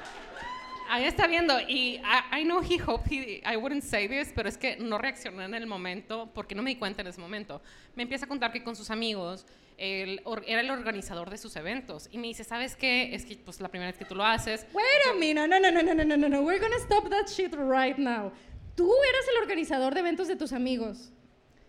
ahí 0.90 1.06
está 1.06 1.26
viendo. 1.28 1.60
Y 1.62 2.02
I, 2.04 2.42
I 2.42 2.44
know 2.44 2.62
he 2.62 2.78
hoped 2.78 3.12
he, 3.12 3.42
I 3.46 3.56
wouldn't 3.56 3.84
say 3.84 4.08
this, 4.08 4.32
pero 4.36 4.50
es 4.50 4.58
que 4.58 4.76
no 4.78 4.98
reaccioné 4.98 5.46
en 5.46 5.54
el 5.56 5.66
momento 5.66 6.30
porque 6.34 6.54
no 6.54 6.62
me 6.62 6.72
di 6.72 6.76
cuenta 6.76 7.02
en 7.02 7.08
ese 7.08 7.20
momento. 7.22 7.62
Me 7.96 8.04
empieza 8.04 8.26
a 8.26 8.28
contar 8.28 8.52
que 8.52 8.64
con 8.64 8.76
sus 8.76 8.92
amigos 8.92 9.46
el, 9.80 10.22
era 10.46 10.62
el 10.62 10.70
organizador 10.70 11.30
de 11.30 11.38
sus 11.38 11.56
eventos. 11.56 12.10
Y 12.12 12.18
me 12.18 12.28
dice, 12.28 12.44
¿sabes 12.44 12.76
qué? 12.76 13.16
Es 13.16 13.26
que 13.26 13.38
pues 13.38 13.62
la 13.62 13.70
primera 13.70 13.90
vez 13.90 13.98
que 13.98 14.06
tú 14.06 14.16
lo 14.16 14.26
haces. 14.26 14.66
Wait 14.74 14.86
a 15.10 15.14
minute, 15.14 15.48
no, 15.48 15.60
no, 15.60 15.72
no, 15.72 15.82
no, 15.82 16.04
no, 16.04 16.18
no, 16.18 16.30
no, 16.30 16.42
we're 16.42 16.60
gonna 16.60 16.80
stop 16.80 17.10
that 17.10 17.28
shit 17.28 17.54
right 17.56 17.98
now. 17.98 18.32
Tú 18.76 18.86
eras 18.86 19.26
el 19.36 19.42
organizador 19.42 19.94
de 19.94 20.02
eventos 20.02 20.28
de 20.28 20.36
tus 20.36 20.54
amigos. 20.54 21.12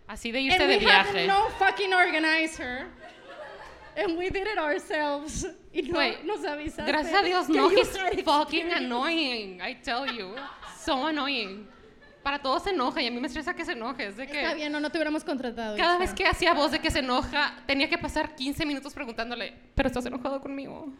Así 0.06 0.32
de 0.32 0.40
irse 0.40 0.60
and 0.60 0.70
de 0.70 0.78
we 0.78 0.84
viaje. 0.84 1.20
Had 1.20 1.28
no 1.28 1.48
fucking 1.58 1.94
organizer. 1.94 2.86
And 3.96 4.18
we 4.18 4.30
did 4.30 4.46
it 4.46 4.58
ourselves. 4.58 5.46
Y 5.72 5.82
no 5.82 5.98
Wait, 6.00 6.24
nos 6.24 6.44
avisaste. 6.44 6.84
Gracias 6.84 7.14
a 7.14 7.22
Dios, 7.24 7.48
no, 7.48 7.68
he's 7.68 7.96
fucking 8.24 8.72
annoying. 8.72 9.60
I 9.62 9.74
tell 9.74 10.04
you. 10.04 10.34
So 10.80 11.06
annoying. 11.06 11.68
Para 12.22 12.38
todos 12.40 12.64
se 12.64 12.70
enoja 12.70 13.00
y 13.02 13.06
a 13.06 13.10
mí 13.10 13.18
me 13.18 13.28
estresa 13.28 13.54
que 13.54 13.64
se 13.64 13.72
enoje. 13.72 14.06
Es 14.08 14.16
de 14.16 14.26
que 14.26 14.42
Está 14.42 14.54
bien, 14.54 14.70
no, 14.70 14.78
no 14.78 14.90
te 14.90 14.98
hubiéramos 14.98 15.24
contratado. 15.24 15.76
cada 15.76 15.96
vez 15.98 16.12
que 16.12 16.26
hacía 16.26 16.52
voz 16.52 16.70
de 16.70 16.78
que 16.78 16.90
se 16.90 16.98
enoja, 16.98 17.54
tenía 17.66 17.88
que 17.88 17.96
pasar 17.96 18.34
15 18.34 18.66
minutos 18.66 18.92
preguntándole, 18.92 19.54
¿pero 19.74 19.86
estás 19.88 20.04
enojado 20.06 20.40
conmigo? 20.40 20.92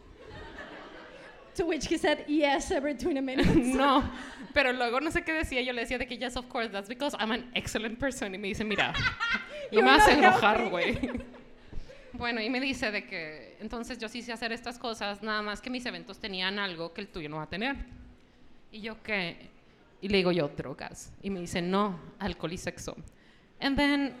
To 1.55 1.65
which 1.65 1.91
he 1.91 1.97
said 1.97 2.25
yes 2.27 2.71
every 2.71 2.93
20 2.93 3.21
minutes. 3.21 3.55
no. 3.75 4.09
Pero 4.53 4.71
luego 4.71 4.99
no 5.01 5.11
sé 5.11 5.21
qué 5.23 5.33
decía. 5.33 5.61
Yo 5.61 5.73
le 5.73 5.81
decía 5.81 5.97
de 5.97 6.07
que, 6.07 6.17
yes, 6.17 6.37
of 6.37 6.47
course, 6.47 6.69
that's 6.69 6.87
because 6.87 7.15
I'm 7.19 7.31
an 7.31 7.51
excellent 7.53 7.99
person. 7.99 8.33
Y 8.33 8.37
me 8.37 8.47
dice, 8.47 8.63
mira, 8.63 8.93
no 9.71 9.81
me 9.81 9.91
hace 9.91 10.15
not 10.15 10.23
enojar, 10.23 10.69
güey. 10.69 10.97
Bueno, 12.13 12.41
y 12.41 12.49
me 12.49 12.59
dice 12.59 12.91
de 12.91 13.05
que 13.05 13.57
entonces 13.59 13.97
yo 13.97 14.07
sí 14.07 14.21
sé 14.21 14.31
hacer 14.31 14.51
estas 14.51 14.77
cosas, 14.79 15.21
nada 15.23 15.41
más 15.41 15.61
que 15.61 15.69
mis 15.69 15.85
eventos 15.85 16.19
tenían 16.19 16.57
algo 16.57 16.93
que 16.93 17.01
el 17.01 17.07
tuyo 17.07 17.29
no 17.29 17.37
va 17.37 17.43
a 17.43 17.49
tener. 17.49 17.75
Y 18.71 18.81
yo, 18.81 19.01
¿qué? 19.03 19.50
Y 20.01 20.09
le 20.09 20.17
digo 20.17 20.31
yo, 20.31 20.49
drogas. 20.49 21.11
Y 21.21 21.29
me 21.29 21.39
dice, 21.39 21.61
no, 21.61 21.99
alcohol 22.19 22.53
y 22.53 22.57
sexo. 22.57 22.95
And 23.59 23.77
then 23.77 24.15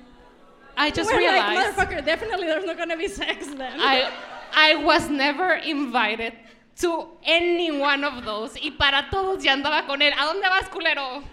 I 0.77 0.91
just 0.91 1.11
We're 1.11 1.21
like, 1.21 1.49
realized 1.49 1.75
motherfucker, 1.75 2.05
definitely 2.05 2.47
there's 2.47 2.65
not 2.65 2.77
gonna 2.77 2.95
be 2.95 3.07
sex 3.07 3.47
then. 3.47 3.79
I, 3.79 4.09
I 4.53 4.75
was 4.75 5.09
never 5.09 5.55
invited 5.55 6.33
to 6.81 7.07
any 7.23 7.71
one 7.71 8.03
of 8.03 8.23
those. 8.23 8.55
Y 8.61 8.71
para 8.71 9.09
todos 9.09 9.43
ya 9.43 9.53
andaba 9.53 9.87
con 9.87 10.01
él. 10.01 10.13
¿A 10.13 10.25
dónde 10.25 10.47
vas, 10.47 10.69
culero? 10.69 11.23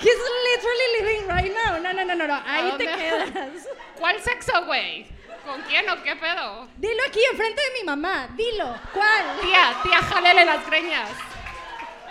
He's 0.00 0.18
literally 0.44 0.88
living 0.98 1.28
right 1.28 1.52
now. 1.52 1.78
No, 1.78 1.92
no, 1.92 2.04
no, 2.04 2.14
no, 2.14 2.26
no. 2.26 2.40
Ahí 2.46 2.72
te 2.78 2.86
quedas. 2.86 3.68
¿Cuál 3.98 4.18
sexo, 4.20 4.64
güey? 4.64 5.06
¿Con 5.46 5.60
quién 5.62 5.88
o 5.88 6.02
qué 6.02 6.16
pedo? 6.16 6.68
Dilo 6.76 7.02
aquí 7.06 7.20
enfrente 7.30 7.60
de 7.62 7.80
mi 7.80 7.84
mamá. 7.84 8.28
Dilo. 8.36 8.74
¿Cuál? 8.92 9.40
Tía, 9.40 9.76
tía, 9.82 9.98
jálele 9.98 10.44
las 10.44 10.66
greñas. 10.66 11.10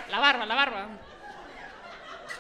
La 0.09 0.19
barba, 0.19 0.45
la 0.45 0.55
barba. 0.55 0.88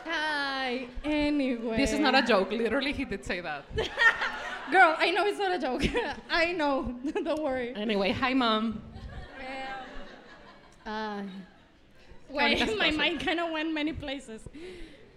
Ay, 0.09 0.87
anyway. 1.03 1.77
This 1.77 1.93
is 1.93 1.99
not 1.99 2.15
a 2.15 2.21
joke. 2.21 2.51
Literally, 2.51 2.91
he 2.91 3.05
did 3.05 3.23
say 3.23 3.41
that. 3.41 3.65
Girl, 4.71 4.95
I 4.97 5.11
know 5.11 5.25
it's 5.25 5.39
not 5.39 5.53
a 5.53 5.59
joke. 5.59 5.83
I 6.29 6.51
know. 6.53 6.95
Don't 7.23 7.41
worry. 7.41 7.73
Anyway, 7.75 8.11
hi, 8.11 8.33
mom. 8.33 8.81
Cuántas 12.31 12.67
Wait, 12.67 12.77
my 12.77 12.91
mind 12.91 13.19
kind 13.19 13.39
of 13.39 13.51
went 13.51 13.73
many 13.73 13.93
places. 13.93 14.41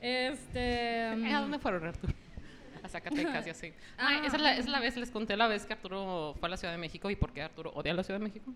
Este. 0.01 1.13
um, 1.13 1.25
¿A 1.25 1.41
dónde 1.41 1.59
fueron, 1.59 1.87
Arturo? 1.87 2.13
A 2.83 2.89
Zacatecas 2.89 3.47
y 3.47 3.51
así. 3.51 3.73
Ah. 3.99 4.23
Esa 4.25 4.37
es 4.37 4.43
la, 4.43 4.53
esa 4.53 4.61
es 4.61 4.69
la 4.69 4.81
vez, 4.81 4.97
les 4.97 5.11
conté 5.11 5.37
la 5.37 5.47
vez 5.47 5.65
que 5.65 5.75
Arturo 5.75 6.35
fue 6.39 6.49
a 6.49 6.51
la 6.51 6.57
Ciudad 6.57 6.73
de 6.73 6.79
México 6.79 7.11
y 7.11 7.17
por 7.17 7.33
qué 7.33 7.43
Arturo 7.43 7.71
odia 7.75 7.95
la 7.95 8.03
Ciudad 8.03 8.19
de 8.19 8.25
México. 8.25 8.53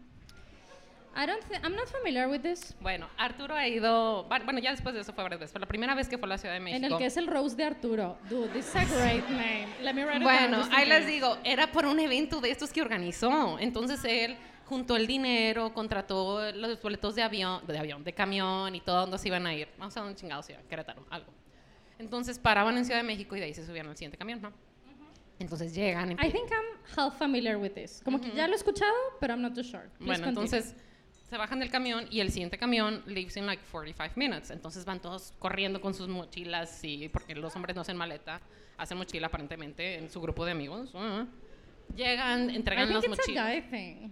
I 1.19 1.27
don't 1.27 1.43
I'm 1.65 1.75
not 1.75 1.89
familiar 1.89 2.29
with 2.29 2.43
this. 2.43 2.75
Bueno, 2.81 3.09
Arturo 3.17 3.55
ha 3.55 3.67
ido, 3.67 4.25
bueno, 4.25 4.59
ya 4.59 4.71
después 4.73 4.95
de 4.95 5.01
eso 5.01 5.13
fue 5.15 5.23
varias 5.25 5.41
veces, 5.41 5.53
pero 5.53 5.61
la 5.63 5.69
primera 5.69 5.95
vez 5.95 6.09
que 6.09 6.19
fue 6.19 6.27
a 6.27 6.31
la 6.31 6.39
Ciudad 6.39 6.55
de 6.55 6.61
México. 6.61 6.85
En 6.85 6.93
el 6.93 6.99
que 6.99 7.07
es 7.07 7.17
el 7.17 7.27
Rose 7.27 7.57
de 7.57 7.65
Arturo. 7.65 8.19
Dude, 8.29 8.49
this 8.49 8.67
is 8.67 8.77
a 8.77 8.85
great 8.85 9.27
name. 9.31 9.69
Let 9.83 9.95
me 9.95 10.05
write 10.05 10.19
it. 10.19 10.23
Bueno, 10.23 10.69
ahí 10.73 10.87
les 10.87 11.07
digo, 11.07 11.39
era 11.43 11.73
por 11.73 11.87
un 11.87 11.99
evento 12.01 12.41
de 12.41 12.51
estos 12.51 12.71
que 12.71 12.83
organizó. 12.83 13.59
Entonces 13.59 14.05
él 14.05 14.37
juntó 14.67 14.97
el 14.97 15.07
dinero, 15.07 15.73
contrató 15.73 16.53
los 16.53 16.83
boletos 16.83 17.15
de 17.15 17.23
avión, 17.23 17.67
de 17.67 17.79
avión, 17.79 18.05
de 18.05 18.13
camión 18.13 18.75
y 18.75 18.81
todo 18.81 19.01
donde 19.03 19.19
se 19.19 19.29
iban 19.29 19.47
a 19.47 19.55
ir. 19.55 19.69
Vamos 19.79 19.97
a 19.97 20.03
un 20.05 20.15
chingado 20.15 20.43
ciudad, 20.43 20.61
Querétaro, 20.69 21.07
algo. 21.09 21.33
Entonces 21.99 22.39
paraban 22.39 22.77
en 22.77 22.85
Ciudad 22.85 23.01
de 23.01 23.07
México 23.07 23.35
y 23.37 23.41
de 23.41 23.47
ahí 23.47 23.55
se 23.55 23.65
subían 23.65 23.87
al 23.87 23.97
siguiente 23.97 24.19
camión, 24.19 24.43
¿no? 24.43 24.53
Entonces 25.39 25.75
llegan. 25.75 26.13
I 26.13 26.31
think 26.31 26.51
I'm 26.51 26.65
half 26.97 27.19
familiar 27.19 27.57
with 27.57 27.71
this. 27.73 28.03
Como 28.05 28.21
que 28.21 28.31
ya 28.33 28.47
lo 28.47 28.55
he 28.55 28.57
escuchado, 28.57 28.93
pero 29.21 29.35
I'm 29.35 29.43
not 29.43 29.55
too 29.55 29.63
sure. 29.63 29.85
Please 29.99 30.05
Bueno, 30.05 30.25
continue. 30.25 30.45
entonces 30.47 30.75
se 31.29 31.37
bajan 31.37 31.59
del 31.59 31.71
camión 31.71 32.07
y 32.11 32.21
el 32.21 32.31
siguiente 32.31 32.57
camión 32.59 33.03
leaves 33.07 33.37
in 33.37 33.47
like 33.47 33.63
45 33.73 34.15
minutes. 34.17 34.51
Entonces 34.51 34.85
van 34.85 35.01
todos 35.01 35.33
corriendo 35.39 35.81
con 35.81 35.93
sus 35.95 36.09
mochilas 36.09 36.83
y 36.85 37.09
porque 37.09 37.35
los 37.35 37.55
hombres 37.57 37.75
no 37.75 37.83
hacen 37.83 37.97
maleta, 37.97 38.41
hacen 38.77 38.97
mochila 38.99 39.27
aparentemente 39.27 39.97
en 39.99 40.09
su 40.11 40.21
grupo 40.21 40.45
de 40.45 40.53
amigos. 40.53 40.91
Ah. 40.95 41.27
Llegan, 41.95 42.51
I 42.51 42.57
entregan 42.57 42.89
think 42.89 42.95
las 42.97 43.05
it's 43.05 43.13
a 43.13 43.23
mochilas. 43.23 43.47
guy 43.53 43.63
thing. 43.71 44.11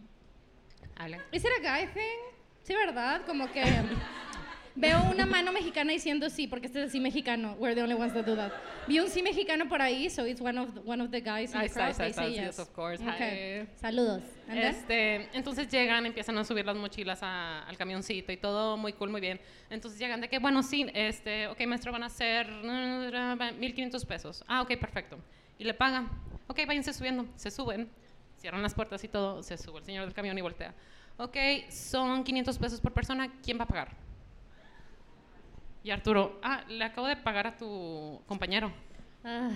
Habla. 0.96 1.18
¿Es 1.33 1.44
it 1.44 1.50
a 1.50 1.79
guy 1.79 1.87
thing? 1.92 2.18
Sí, 2.62 2.74
¿verdad? 2.74 3.22
Como 3.27 3.50
que 3.53 3.62
veo 4.76 5.00
una 5.10 5.24
mano 5.26 5.52
mexicana 5.52 5.92
diciendo 5.92 6.28
sí, 6.30 6.46
porque 6.46 6.66
este 6.66 6.80
es 6.80 6.84
el 6.87 6.90
sí 6.90 7.00
mexicano. 7.00 7.54
We're 7.58 7.74
the 7.74 7.82
only 7.82 7.94
ones 7.94 8.12
that 8.14 8.24
do 8.24 8.34
that. 8.37 8.52
Vi 8.88 8.98
un 8.98 9.08
sí 9.08 9.22
mexicano 9.22 9.68
por 9.68 9.80
ahí, 9.80 10.10
so 10.10 10.26
it's 10.26 10.40
one 10.40 10.58
of 10.58 10.74
the, 10.74 10.80
one 10.80 11.02
of 11.02 11.10
the 11.10 11.20
guys 11.20 11.54
in 11.54 11.60
the 11.60 11.70
crowd. 11.70 11.94
They 11.94 12.12
say 12.12 12.32
yes, 12.34 12.46
yes. 12.46 12.58
of 12.58 12.72
course. 12.72 13.00
Okay. 13.02 13.66
Saludos. 13.76 14.22
Este, 14.48 15.28
entonces 15.37 15.68
llegan, 15.68 16.04
empiezan 16.06 16.37
a 16.38 16.44
subir 16.44 16.66
las 16.66 16.76
mochilas 16.76 17.22
a- 17.22 17.62
al 17.66 17.76
camioncito 17.76 18.32
y 18.32 18.37
todo 18.37 18.76
muy 18.76 18.92
cool, 18.92 19.10
muy 19.10 19.20
bien. 19.20 19.40
Entonces 19.70 19.98
llegan 19.98 20.20
de 20.20 20.28
que, 20.28 20.38
bueno, 20.38 20.62
sí, 20.62 20.87
este, 20.92 21.46
ok, 21.48 21.60
maestro, 21.66 21.92
van 21.92 22.02
a 22.02 22.08
ser 22.10 22.48
uh, 22.50 23.54
1500 23.58 24.04
pesos. 24.04 24.44
Ah, 24.48 24.60
ok, 24.62 24.76
perfecto. 24.76 25.18
Y 25.58 25.64
le 25.64 25.74
pagan. 25.74 26.10
Ok, 26.48 26.60
váyanse 26.66 26.92
subiendo. 26.92 27.26
Se 27.37 27.50
suben, 27.50 27.88
cierran 28.38 28.62
las 28.62 28.74
puertas 28.74 29.02
y 29.04 29.08
todo. 29.08 29.42
Se 29.42 29.56
sube 29.56 29.78
el 29.78 29.84
señor 29.84 30.04
del 30.04 30.12
camión 30.14 30.37
y 30.37 30.42
voltea. 30.42 30.74
Ok, 31.16 31.37
son 31.70 32.24
500 32.24 32.58
pesos 32.58 32.80
por 32.80 32.92
persona. 32.92 33.32
¿Quién 33.42 33.58
va 33.58 33.62
a 33.64 33.68
pagar? 33.68 34.04
Y 35.85 35.90
Arturo, 35.90 36.40
ah, 36.42 36.64
le 36.66 36.83
acabo 36.83 37.07
de 37.07 37.14
pagar 37.16 37.47
a 37.47 37.57
tu 37.57 38.20
compañero. 38.27 38.73
Ah, 39.23 39.51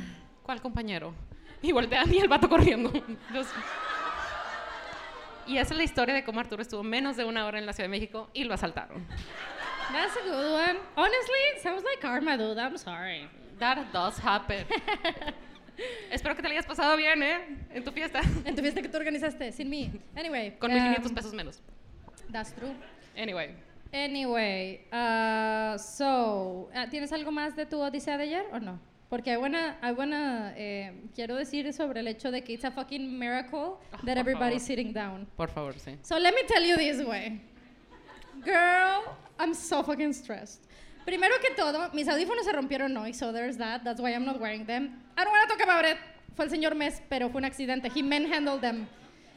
¿Cuál 0.44 0.60
compañero? 0.60 1.12
Y 1.62 1.72
voltea 1.72 2.04
y 2.10 2.18
el 2.18 2.28
vato 2.28 2.48
corriendo. 2.48 2.92
Los- 3.32 3.48
Y 5.46 5.56
esa 5.56 5.72
es 5.72 5.78
la 5.78 5.84
historia 5.84 6.14
de 6.14 6.22
cómo 6.24 6.38
Arturo 6.40 6.60
estuvo 6.62 6.82
menos 6.82 7.16
de 7.16 7.24
una 7.24 7.46
hora 7.46 7.58
en 7.58 7.64
la 7.66 7.72
Ciudad 7.72 7.86
de 7.86 7.90
México 7.90 8.28
y 8.34 8.44
lo 8.44 8.52
asaltaron. 8.54 9.06
that's 9.90 10.14
a 10.18 10.20
good 10.22 10.52
one. 10.52 10.78
Honestly, 10.94 11.62
sounds 11.62 11.82
like 11.82 12.00
karma, 12.00 12.36
dude. 12.36 12.58
I'm 12.60 12.76
sorry. 12.76 13.26
That 13.58 13.78
does 13.92 14.18
happen. 14.22 14.66
Espero 16.10 16.36
que 16.36 16.42
te 16.42 16.48
la 16.48 16.54
hayas 16.54 16.66
pasado 16.66 16.96
bien, 16.96 17.22
¿eh? 17.22 17.38
En 17.70 17.82
tu 17.84 17.90
fiesta. 17.92 18.20
En 18.44 18.54
tu 18.54 18.60
fiesta 18.62 18.82
que 18.82 18.88
tú 18.88 18.98
organizaste, 18.98 19.50
sin 19.52 19.70
mí. 19.70 19.90
Anyway. 20.14 20.58
Con 20.58 20.70
um, 20.70 20.76
1500 20.76 21.12
pesos 21.12 21.32
menos. 21.32 21.62
That's 22.30 22.52
true. 22.54 22.74
Anyway. 23.16 23.54
Anyway, 23.92 24.80
uh, 24.92 25.78
so, 25.78 26.68
uh, 26.74 26.88
¿tienes 26.90 27.12
algo 27.12 27.30
más 27.30 27.56
de 27.56 27.64
tu 27.64 27.80
odisea 27.80 28.18
de 28.18 28.24
ayer 28.24 28.44
o 28.52 28.58
no? 28.60 28.78
Porque 29.08 29.32
I 29.32 29.38
wanna, 29.38 29.78
I 29.82 29.92
wanna, 29.92 30.52
eh, 30.54 30.92
quiero 31.14 31.36
decir 31.36 31.72
sobre 31.72 32.00
el 32.00 32.08
hecho 32.08 32.30
de 32.30 32.42
que 32.42 32.52
it's 32.52 32.64
a 32.66 32.70
fucking 32.70 33.18
miracle 33.18 33.78
that 33.90 34.02
por 34.02 34.18
everybody's 34.18 34.60
favor. 34.62 34.66
sitting 34.66 34.92
down. 34.92 35.26
Por 35.36 35.48
favor, 35.48 35.72
sí. 35.78 35.96
So 36.02 36.18
let 36.18 36.34
me 36.34 36.42
tell 36.46 36.62
you 36.62 36.76
this 36.76 37.02
way. 37.02 37.40
Girl, 38.44 39.16
I'm 39.38 39.54
so 39.54 39.82
fucking 39.82 40.12
stressed. 40.12 40.60
Primero 41.06 41.36
que 41.40 41.54
todo, 41.56 41.88
mis 41.94 42.06
audífonos 42.06 42.44
se 42.44 42.52
rompieron 42.52 42.94
hoy, 42.98 43.14
so 43.14 43.32
there's 43.32 43.56
that. 43.56 43.82
That's 43.82 43.98
why 44.02 44.12
I'm 44.12 44.26
not 44.26 44.38
wearing 44.38 44.66
them. 44.66 45.02
I 45.16 45.24
don't 45.24 45.32
want 45.32 45.48
to 45.48 45.56
talk 45.56 45.64
about 45.64 45.86
it. 45.86 45.96
Fue 46.36 46.44
el 46.44 46.50
señor 46.50 46.74
Mes, 46.74 47.00
pero 47.08 47.30
fue 47.30 47.38
un 47.40 47.46
accidente. 47.46 47.90
He 47.94 48.02
manhandled 48.02 48.60
them. 48.60 48.86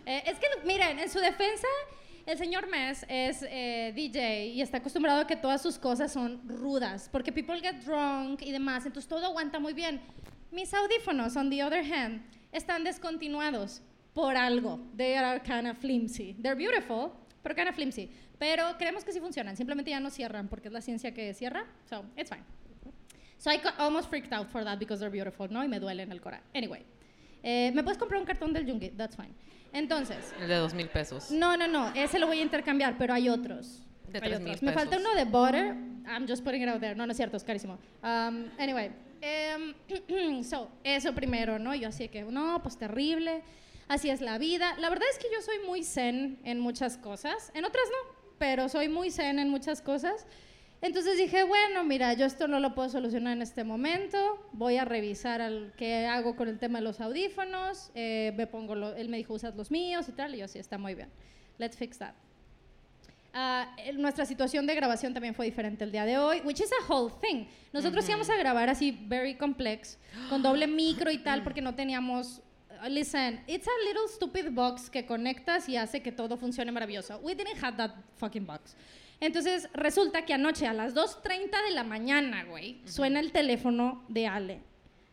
Eh, 0.06 0.24
es 0.26 0.38
que, 0.38 0.48
miren, 0.66 1.00
en 1.00 1.10
su 1.10 1.20
defensa, 1.20 1.68
el 2.26 2.38
señor 2.38 2.70
Mes 2.70 3.06
es 3.08 3.44
eh, 3.44 3.92
DJ 3.96 4.48
y 4.48 4.62
está 4.62 4.78
acostumbrado 4.78 5.22
a 5.22 5.28
que 5.28 5.36
todas 5.36 5.62
sus 5.62 5.78
cosas 5.78 6.12
son 6.12 6.42
rudas, 6.48 7.10
porque 7.12 7.32
people 7.32 7.60
get 7.60 7.84
drunk 7.84 8.42
y 8.42 8.52
demás, 8.52 8.86
entonces 8.86 9.08
todo 9.08 9.26
aguanta 9.26 9.60
muy 9.60 9.74
bien. 9.74 10.02
Mis 10.52 10.74
audífonos, 10.74 11.36
on 11.36 11.50
the 11.50 11.64
other 11.64 11.84
hand, 11.84 12.22
están 12.52 12.84
descontinuados 12.84 13.82
por 14.14 14.36
algo. 14.36 14.80
They 14.98 15.16
are 15.16 15.40
kind 15.42 15.68
of 15.68 15.78
flimsy. 15.78 16.34
They're 16.34 16.56
beautiful, 16.56 17.12
pero 17.42 17.56
kind 17.56 17.70
of 17.70 17.76
flimsy. 17.76 18.10
Pero 18.38 18.78
creemos 18.78 19.04
que 19.04 19.14
sí 19.14 19.20
funcionan, 19.20 19.56
simplemente 19.56 19.92
ya 19.92 20.00
no 20.00 20.10
cierran 20.10 20.48
porque 20.48 20.68
es 20.68 20.74
la 20.74 20.82
ciencia 20.82 21.14
que 21.14 21.34
cierra. 21.34 21.66
So, 21.90 22.04
it's 22.18 22.30
fine. 22.30 22.44
So 23.38 23.50
I 23.50 23.60
almost 23.80 24.10
freaked 24.10 24.34
out 24.34 24.50
for 24.50 24.64
that 24.64 24.78
because 24.78 25.00
they're 25.00 25.12
beautiful, 25.12 25.48
¿no? 25.52 25.64
Y 25.64 25.68
me 25.68 25.80
duelen 25.80 26.12
el 26.12 26.22
corazón. 26.22 26.46
Anyway. 26.54 26.86
Eh, 27.44 27.72
¿Me 27.74 27.84
puedes 27.84 27.98
comprar 27.98 28.20
un 28.20 28.26
cartón 28.26 28.54
del 28.54 28.66
Yungi? 28.66 28.92
That's 28.92 29.16
fine. 29.16 29.34
Entonces, 29.74 30.34
El 30.42 30.48
de 30.50 30.56
dos 30.56 30.74
mil 30.74 30.88
pesos. 30.90 31.32
no, 31.32 31.56
no, 31.58 31.68
no, 31.68 31.94
ese 31.96 32.20
lo 32.20 32.28
voy 32.28 32.40
a 32.40 32.42
intercambiar, 32.42 32.98
pero 32.98 33.14
hay 33.14 33.30
otros. 33.30 33.82
De 34.08 34.20
Hay 34.20 34.30
3,000 34.30 34.42
otros. 34.50 34.64
Me 34.64 34.74
falta 34.74 34.98
pesos. 34.98 35.06
uno 35.06 35.16
de 35.16 35.24
butter. 35.26 35.76
I'm 36.06 36.28
just 36.28 36.44
putting 36.44 36.62
it 36.62 36.68
out 36.68 36.82
there. 36.82 36.96
No, 36.96 37.06
no 37.06 37.12
es 37.12 37.18
cierto, 37.18 37.38
es 37.38 37.44
carísimo. 37.46 37.78
Um, 38.04 38.50
anyway, 38.60 38.92
em, 39.22 40.44
so, 40.44 40.70
eso 40.84 41.14
primero, 41.14 41.58
¿no? 41.60 41.74
Yo 41.76 41.88
así 41.88 42.10
que, 42.10 42.24
no, 42.24 42.62
pues 42.62 42.78
terrible. 42.78 43.42
Así 43.88 44.10
es 44.10 44.20
la 44.20 44.38
vida. 44.38 44.76
La 44.80 44.90
verdad 44.90 45.08
es 45.12 45.18
que 45.18 45.28
yo 45.34 45.42
soy 45.42 45.60
muy 45.66 45.84
zen 45.84 46.40
en 46.44 46.60
muchas 46.60 46.98
cosas. 46.98 47.52
En 47.54 47.64
otras 47.64 47.86
no, 47.90 48.16
pero 48.38 48.68
soy 48.68 48.90
muy 48.90 49.12
zen 49.12 49.40
en 49.40 49.50
muchas 49.50 49.82
cosas. 49.82 50.26
Entonces 50.82 51.16
dije, 51.18 51.44
bueno, 51.44 51.84
mira, 51.84 52.14
yo 52.14 52.26
esto 52.26 52.48
no 52.48 52.60
lo 52.60 52.74
puedo 52.74 52.90
solucionar 52.90 53.34
en 53.38 53.44
este 53.44 53.64
momento. 53.64 54.18
Voy 54.52 54.78
a 54.78 54.86
revisar 54.86 55.40
al, 55.40 55.74
qué 55.78 56.08
hago 56.08 56.36
con 56.36 56.48
el 56.48 56.58
tema 56.58 56.80
de 56.80 56.86
los 56.86 57.00
audífonos. 57.00 57.92
Eh, 57.94 58.34
me 58.36 58.48
pongo 58.48 58.74
lo- 58.74 58.96
él 58.96 59.08
me 59.08 59.18
dijo, 59.18 59.34
usas 59.36 59.56
los 59.56 59.70
míos 59.70 60.08
y 60.10 60.12
tal. 60.12 60.34
Y 60.34 60.40
yo, 60.40 60.48
sí, 60.48 60.58
está 60.58 60.80
muy 60.80 60.96
bien. 60.96 61.10
Let's 61.60 61.78
fix 61.78 62.00
that. 62.00 62.14
El- 63.86 64.02
nuestra 64.02 64.26
situación 64.26 64.66
de 64.66 64.76
grabación 64.76 65.14
también 65.14 65.36
fue 65.36 65.46
diferente 65.46 65.84
el 65.84 65.92
día 65.92 66.04
de 66.06 66.18
hoy, 66.18 66.42
which 66.44 66.60
is 66.60 66.70
a 66.84 66.92
whole 66.92 67.14
thing. 67.22 67.46
Nosotros 67.72 68.08
íbamos 68.10 68.30
a 68.30 68.36
grabar 68.36 68.68
así, 68.70 68.92
very 69.08 69.36
complex, 69.36 69.98
con 70.30 70.42
doble 70.42 70.68
micro 70.68 71.12
y 71.12 71.20
tal, 71.20 71.44
porque 71.44 71.62
no 71.62 71.74
teníamos. 71.76 72.42
uh, 72.84 72.90
listen, 72.90 73.42
it's 73.48 73.68
a 73.68 73.86
little 73.88 74.08
stupid 74.10 74.52
box 74.52 74.90
que 74.90 75.06
conectas 75.06 75.70
y 75.70 75.78
hace 75.78 76.02
que 76.02 76.12
todo 76.12 76.36
funcione 76.38 76.72
maravilloso. 76.72 77.20
We 77.20 77.36
didn't 77.36 77.64
have 77.64 77.78
that 77.78 77.92
fucking 78.18 78.46
box. 78.46 78.76
Entonces, 79.22 79.70
resulta 79.74 80.26
que 80.26 80.34
anoche 80.34 80.66
a 80.68 80.74
las 80.74 80.94
2.30 80.96 81.64
de 81.70 81.72
la 81.74 81.84
mañana, 81.84 82.44
güey, 82.44 82.82
suena 82.86 83.20
el 83.20 83.32
teléfono 83.32 84.04
de 84.10 84.28
Ale. 84.28 84.60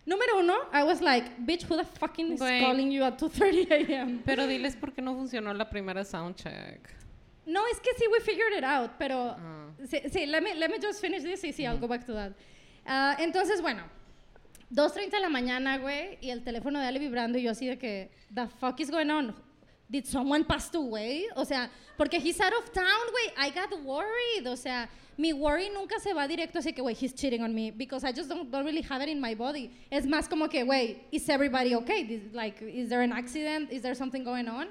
Número 0.07 0.39
uno, 0.39 0.55
I 0.73 0.83
was 0.83 1.03
like, 1.03 1.31
bitch, 1.41 1.65
who 1.69 1.77
the 1.77 1.85
fucking 1.85 2.33
is 2.33 2.41
calling 2.41 2.91
you 2.91 3.05
at 3.05 3.19
2.30 3.21 3.71
a.m.? 3.71 4.23
Pero 4.25 4.47
diles 4.47 4.75
por 4.77 4.93
qué 4.95 5.03
no 5.03 5.15
funcionó 5.15 5.53
la 5.53 5.69
primera 5.69 6.03
soundcheck. 6.05 6.81
No, 7.45 7.61
es 7.71 7.79
que 7.81 7.91
sí, 7.99 8.05
we 8.11 8.21
figured 8.21 8.57
it 8.59 8.65
out, 8.65 8.91
pero 8.99 9.35
Ah. 9.39 9.69
sí, 9.87 10.01
sí, 10.11 10.27
let 10.27 10.41
me, 10.43 10.55
let 10.55 10.69
me 10.69 10.77
just 10.83 11.01
finish 11.01 11.23
this 11.23 11.45
y 11.45 11.53
sí, 11.53 11.65
I'll 11.65 11.79
go 11.79 11.87
back 11.89 12.05
to 12.07 12.15
that. 12.15 12.33
Ah, 12.87 13.17
entonces, 13.19 13.61
bueno, 13.63 13.83
2.30 14.71 15.11
de 15.11 15.21
la 15.21 15.29
mañana, 15.31 15.79
güey, 15.79 16.19
y 16.23 16.31
el 16.31 16.43
teléfono 16.45 16.79
de 16.81 16.87
Ale 16.87 16.99
vibrando 16.99 17.39
y 17.39 17.43
yo 17.43 17.51
así 17.51 17.67
de 17.67 17.79
que, 17.79 18.11
the 18.35 18.47
fuck 18.61 18.81
is 18.81 18.91
going 18.91 19.11
on? 19.11 19.35
Did 19.91 20.05
someone 20.05 20.45
pass 20.45 20.75
away? 20.75 21.27
O 21.35 21.45
sea, 21.45 21.71
porque 21.97 22.19
he's 22.19 22.39
out 22.41 22.53
of 22.53 22.71
town, 22.73 22.85
güey, 23.11 23.33
I 23.37 23.51
got 23.51 23.73
worried, 23.83 24.47
o 24.47 24.55
sea, 24.55 24.89
mi 25.17 25.33
worry 25.33 25.71
nunca 25.71 25.99
se 25.99 26.13
va 26.13 26.29
directo 26.29 26.59
así 26.59 26.75
que, 26.75 26.83
güey, 26.83 26.95
he's 26.95 27.15
cheating 27.15 27.43
on 27.43 27.55
me, 27.55 27.71
because 27.71 28.05
I 28.05 28.13
just 28.13 28.29
don't, 28.29 28.51
don't 28.51 28.65
really 28.65 28.83
have 28.83 29.03
it 29.03 29.09
in 29.09 29.21
my 29.21 29.35
body. 29.35 29.71
Es 29.91 30.05
más 30.05 30.29
como 30.29 30.49
que, 30.49 30.63
güey, 30.63 30.99
is 31.11 31.29
everybody 31.29 31.75
okay? 31.75 32.05
This- 32.05 32.33
like, 32.35 32.61
is 32.63 32.89
there 32.89 33.01
an 33.03 33.13
accident? 33.13 33.73
Is 33.73 33.83
there 33.83 33.95
something 33.95 34.23
going 34.23 34.47
on? 34.49 34.69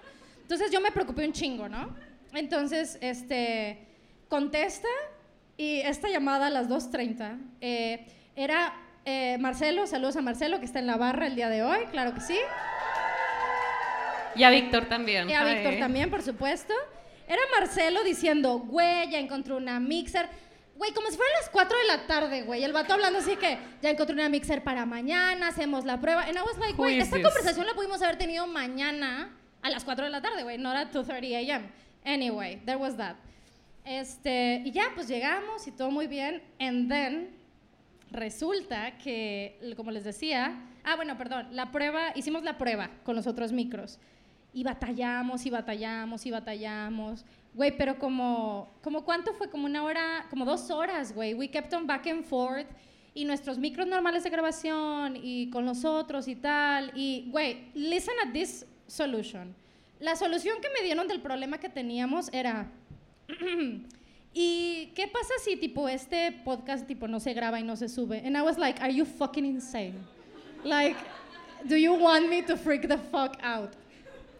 Entonces 0.48 0.72
yo 0.72 0.80
me 0.80 0.92
preocupé 0.92 1.26
un 1.26 1.34
chingo, 1.34 1.68
¿no? 1.68 1.94
Entonces, 2.34 2.98
este, 3.02 3.78
contesta 4.30 4.88
y 5.58 5.80
esta 5.82 6.10
llamada 6.10 6.48
a 6.48 6.50
las 6.50 6.70
2.30 6.70 7.40
eh, 7.60 8.06
era 8.36 8.74
eh, 9.04 9.38
Marcelo, 9.40 9.88
saludos 9.88 10.16
a 10.16 10.22
Marcelo 10.22 10.60
que 10.60 10.66
está 10.66 10.80
en 10.80 10.88
la 10.88 10.98
barra 10.98 11.28
el 11.28 11.36
día 11.36 11.50
de 11.50 11.64
hoy, 11.64 11.86
claro 11.92 12.14
que 12.14 12.22
sí. 12.22 12.38
Y 14.38 14.44
a 14.44 14.50
Víctor 14.50 14.86
también. 14.86 15.30
Y 15.30 15.34
a. 15.34 15.44
Víctor 15.44 15.78
también, 15.80 16.10
por 16.10 16.22
supuesto. 16.22 16.74
Era 17.28 17.42
Marcelo 17.60 18.04
diciendo, 18.04 18.60
güey, 18.60 19.10
ya 19.10 19.20
encontré 19.20 19.54
una 19.54 19.80
mixer. 19.80 20.30
Güey, 20.76 20.94
como 20.94 21.10
si 21.10 21.18
fueran 21.18 21.34
las 21.42 21.50
4 21.50 21.78
de 21.78 21.86
la 21.86 22.08
tarde, 22.08 22.44
güey. 22.44 22.64
El 22.64 22.72
vato 22.72 22.94
hablando 22.94 23.20
así 23.20 23.36
que 23.36 23.58
ya 23.82 23.90
encontré 23.90 24.14
una 24.14 24.30
mixer 24.30 24.64
para 24.64 24.86
mañana, 24.86 25.48
hacemos 25.48 25.86
la 25.86 26.00
prueba. 26.00 26.24
And 26.24 26.38
I 26.38 26.42
was 26.42 26.58
like, 26.60 26.76
güey, 26.76 27.00
esta 27.00 27.22
conversación 27.22 27.66
la 27.66 27.74
pudimos 27.74 28.02
haber 28.02 28.18
tenido 28.18 28.46
mañana 28.48 29.36
a 29.62 29.70
las 29.70 29.84
4 29.84 30.06
de 30.06 30.12
la 30.12 30.22
tarde, 30.22 30.44
güey, 30.44 30.58
no 30.58 30.70
at 30.70 30.92
2.30 30.92 31.50
a.m. 31.50 31.66
Anyway, 32.06 32.62
there 32.66 32.78
was 32.78 32.96
that. 32.96 33.16
Este, 33.84 34.62
y 34.64 34.72
ya, 34.72 34.92
pues 34.94 35.08
llegamos 35.08 35.66
y 35.68 35.72
todo 35.72 35.90
muy 35.92 36.08
bien. 36.08 36.44
And 36.60 36.90
then, 36.90 37.36
resulta 38.12 38.98
que, 38.98 39.60
como 39.76 39.92
les 39.92 40.04
decía, 40.04 40.62
ah, 40.84 40.96
bueno, 40.96 41.18
perdón, 41.18 41.48
la 41.52 41.72
prueba, 41.72 42.12
hicimos 42.16 42.44
la 42.44 42.58
prueba 42.58 42.90
con 43.04 43.16
los 43.16 43.28
otros 43.28 43.52
micros. 43.52 44.00
Y 44.58 44.64
batallamos, 44.64 45.46
y 45.46 45.52
batallamos, 45.52 46.26
y 46.26 46.32
batallamos. 46.32 47.24
Güey, 47.54 47.78
pero 47.78 48.00
como, 48.00 48.74
como 48.82 49.06
cuánto 49.06 49.32
fue, 49.36 49.52
como 49.52 49.66
una 49.66 49.84
hora, 49.84 50.26
como 50.32 50.46
dos 50.46 50.72
horas, 50.72 51.14
güey. 51.14 51.36
We 51.36 51.48
kept 51.48 51.72
on 51.76 51.86
back 51.86 52.08
and 52.08 52.24
forth. 52.24 52.66
Y 53.14 53.26
nuestros 53.26 53.60
micros 53.60 53.86
normales 53.86 54.24
de 54.24 54.32
grabación, 54.32 55.16
y 55.16 55.52
con 55.52 55.64
los 55.64 55.86
otros 55.86 56.28
y 56.28 56.36
tal. 56.36 56.92
Y, 56.96 57.28
güey, 57.30 57.70
listen 57.76 58.16
at 58.26 58.34
this 58.34 58.66
solution. 58.88 59.56
La 60.00 60.16
solución 60.16 60.58
que 60.60 60.70
me 60.70 60.84
dieron 60.84 61.08
del 61.08 61.22
problema 61.22 61.60
que 61.60 61.70
teníamos 61.70 62.34
era, 62.34 62.72
¿Y 64.34 64.92
qué 64.96 65.08
pasa 65.08 65.34
si 65.44 65.56
tipo 65.58 65.88
este 65.88 66.32
podcast 66.32 66.88
tipo 66.88 67.08
no 67.08 67.20
se 67.20 67.34
graba 67.34 67.60
y 67.60 67.64
no 67.64 67.76
se 67.76 67.90
sube? 67.90 68.24
And 68.26 68.36
I 68.36 68.42
was 68.42 68.58
like, 68.58 68.82
are 68.82 68.92
you 68.92 69.06
fucking 69.06 69.46
insane? 69.46 69.94
Like, 70.64 70.98
do 71.64 71.76
you 71.76 71.94
want 71.94 72.28
me 72.28 72.42
to 72.42 72.58
freak 72.58 72.88
the 72.88 72.98
fuck 72.98 73.38
out? 73.44 73.76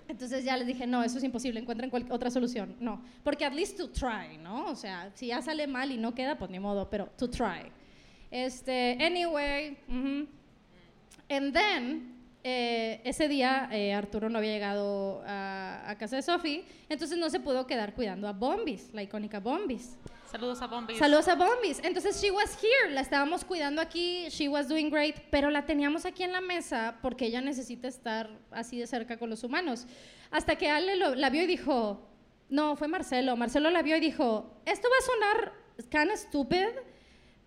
Entonces 0.08 0.46
ya 0.46 0.56
les 0.56 0.68
dije, 0.68 0.88
no, 0.88 1.04
eso 1.04 1.18
es 1.18 1.24
imposible, 1.24 1.60
encuentren 1.60 1.92
otra 2.12 2.30
solución. 2.32 2.76
No, 2.80 3.02
porque 3.24 3.46
at 3.46 3.54
least 3.54 3.78
to 3.78 3.90
try, 3.90 4.38
¿no? 4.38 4.68
O 4.68 4.76
sea, 4.76 5.12
si 5.16 5.28
ya 5.28 5.42
sale 5.42 5.68
mal 5.68 5.92
y 5.92 5.98
no 5.98 6.14
queda, 6.14 6.38
pues 6.38 6.50
ni 6.50 6.60
modo, 6.60 6.90
pero 6.90 7.08
to 7.18 7.30
try. 7.30 7.72
Este, 8.32 8.98
anyway, 9.00 9.78
and 11.30 11.54
then, 11.54 12.16
eh, 12.44 13.02
ese 13.04 13.28
día 13.28 13.70
eh, 13.72 13.94
Arturo 13.94 14.30
no 14.30 14.38
había 14.38 14.52
llegado 14.52 15.22
a, 15.26 15.90
a 15.90 15.98
casa 15.98 16.16
de 16.16 16.22
Sophie, 16.22 16.64
entonces 16.88 17.18
no 17.18 17.30
se 17.30 17.40
pudo 17.40 17.68
quedar 17.68 17.94
cuidando 17.94 18.28
a 18.28 18.34
Bombis, 18.34 18.94
la 18.94 19.04
icónica 19.04 19.40
Bombis. 19.40 19.98
Saludos 20.30 20.62
a 20.62 20.68
Bombis. 20.68 20.98
Saludos 20.98 21.28
a 21.28 21.36
Bombis. 21.36 21.80
Entonces, 21.84 22.22
she 22.22 22.32
was 22.32 22.58
here, 22.62 22.94
la 22.94 23.02
estábamos 23.02 23.46
cuidando 23.46 23.82
aquí, 23.82 24.28
she 24.30 24.48
was 24.50 24.68
doing 24.68 24.90
great, 24.90 25.16
pero 25.32 25.50
la 25.50 25.66
teníamos 25.66 26.06
aquí 26.06 26.24
en 26.24 26.32
la 26.34 26.42
mesa 26.42 26.98
porque 27.02 27.26
ella 27.28 27.42
necesita 27.42 27.88
estar 27.88 28.30
así 28.52 28.78
de 28.80 28.88
cerca 28.88 29.18
con 29.18 29.30
los 29.30 29.44
humanos. 29.44 29.86
Hasta 30.30 30.56
que 30.58 30.70
Ale 30.70 30.96
lo- 30.98 31.16
la 31.16 31.30
vio 31.30 31.44
y 31.44 31.48
dijo, 31.48 32.02
no, 32.50 32.76
fue 32.76 32.88
Marcelo. 32.88 33.36
Marcelo 33.38 33.70
la 33.70 33.82
vio 33.82 33.96
y 33.96 34.00
dijo, 34.02 34.60
esto 34.66 34.88
va 34.90 34.96
a 34.98 35.06
sonar 35.06 35.54
kind 35.90 36.12
of 36.12 36.20
stupid, 36.20 36.68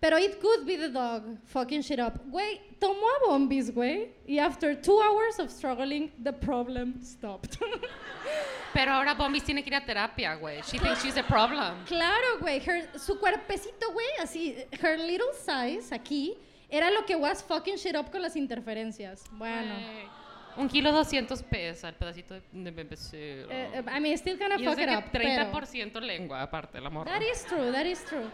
pero 0.01 0.17
it 0.17 0.41
could 0.41 0.65
be 0.65 0.75
the 0.75 0.89
dog 0.89 1.37
fucking 1.45 1.81
shit 1.81 1.99
up. 1.99 2.19
Güey, 2.31 2.59
tomó 2.79 3.07
a 3.07 3.27
Bombis, 3.27 3.71
güey, 3.71 4.09
y 4.27 4.39
after 4.39 4.75
two 4.75 4.99
hours 4.99 5.39
of 5.39 5.51
struggling, 5.51 6.11
the 6.23 6.33
problem 6.33 7.01
stopped. 7.01 7.57
Pero 8.73 8.93
ahora 8.93 9.13
Bombis 9.13 9.43
tiene 9.43 9.63
que 9.63 9.69
ir 9.69 9.75
a 9.75 9.85
terapia, 9.85 10.35
güey. 10.35 10.61
She 10.63 10.79
thinks 10.79 11.03
she's 11.03 11.17
a 11.17 11.23
problem. 11.23 11.83
Claro, 11.85 12.39
güey. 12.39 12.59
her- 12.65 12.97
Su 12.97 13.19
cuerpecito, 13.19 13.91
güey, 13.91 14.07
así, 14.21 14.55
her 14.81 14.97
little 14.97 15.33
size 15.33 15.93
aquí, 15.93 16.37
era 16.69 16.89
lo 16.89 17.05
que 17.05 17.15
was 17.15 17.43
fucking 17.43 17.75
shit 17.75 17.95
up 17.95 18.09
con 18.09 18.21
las 18.21 18.35
interferencias. 18.35 19.25
Bueno. 19.33 19.75
Un 20.57 20.67
kilo 20.67 20.91
200 20.91 21.43
pesos 21.43 21.83
el 21.83 21.95
pedacito 21.95 22.33
de, 22.51 22.71
BBC. 22.71 23.13
Eh, 23.13 23.45
eh, 23.49 23.83
I 23.95 23.99
mean, 23.99 24.17
still 24.17 24.37
gonna 24.37 24.57
fuck 24.57 24.79
it 24.79 24.89
up, 24.89 25.05
pero... 25.11 25.25
30% 25.25 26.01
lengua, 26.01 26.41
aparte, 26.41 26.79
la 26.81 26.89
morra. 26.89 27.11
That 27.11 27.21
is 27.21 27.45
true, 27.45 27.71
that 27.71 27.85
is 27.85 28.03
true. 28.05 28.29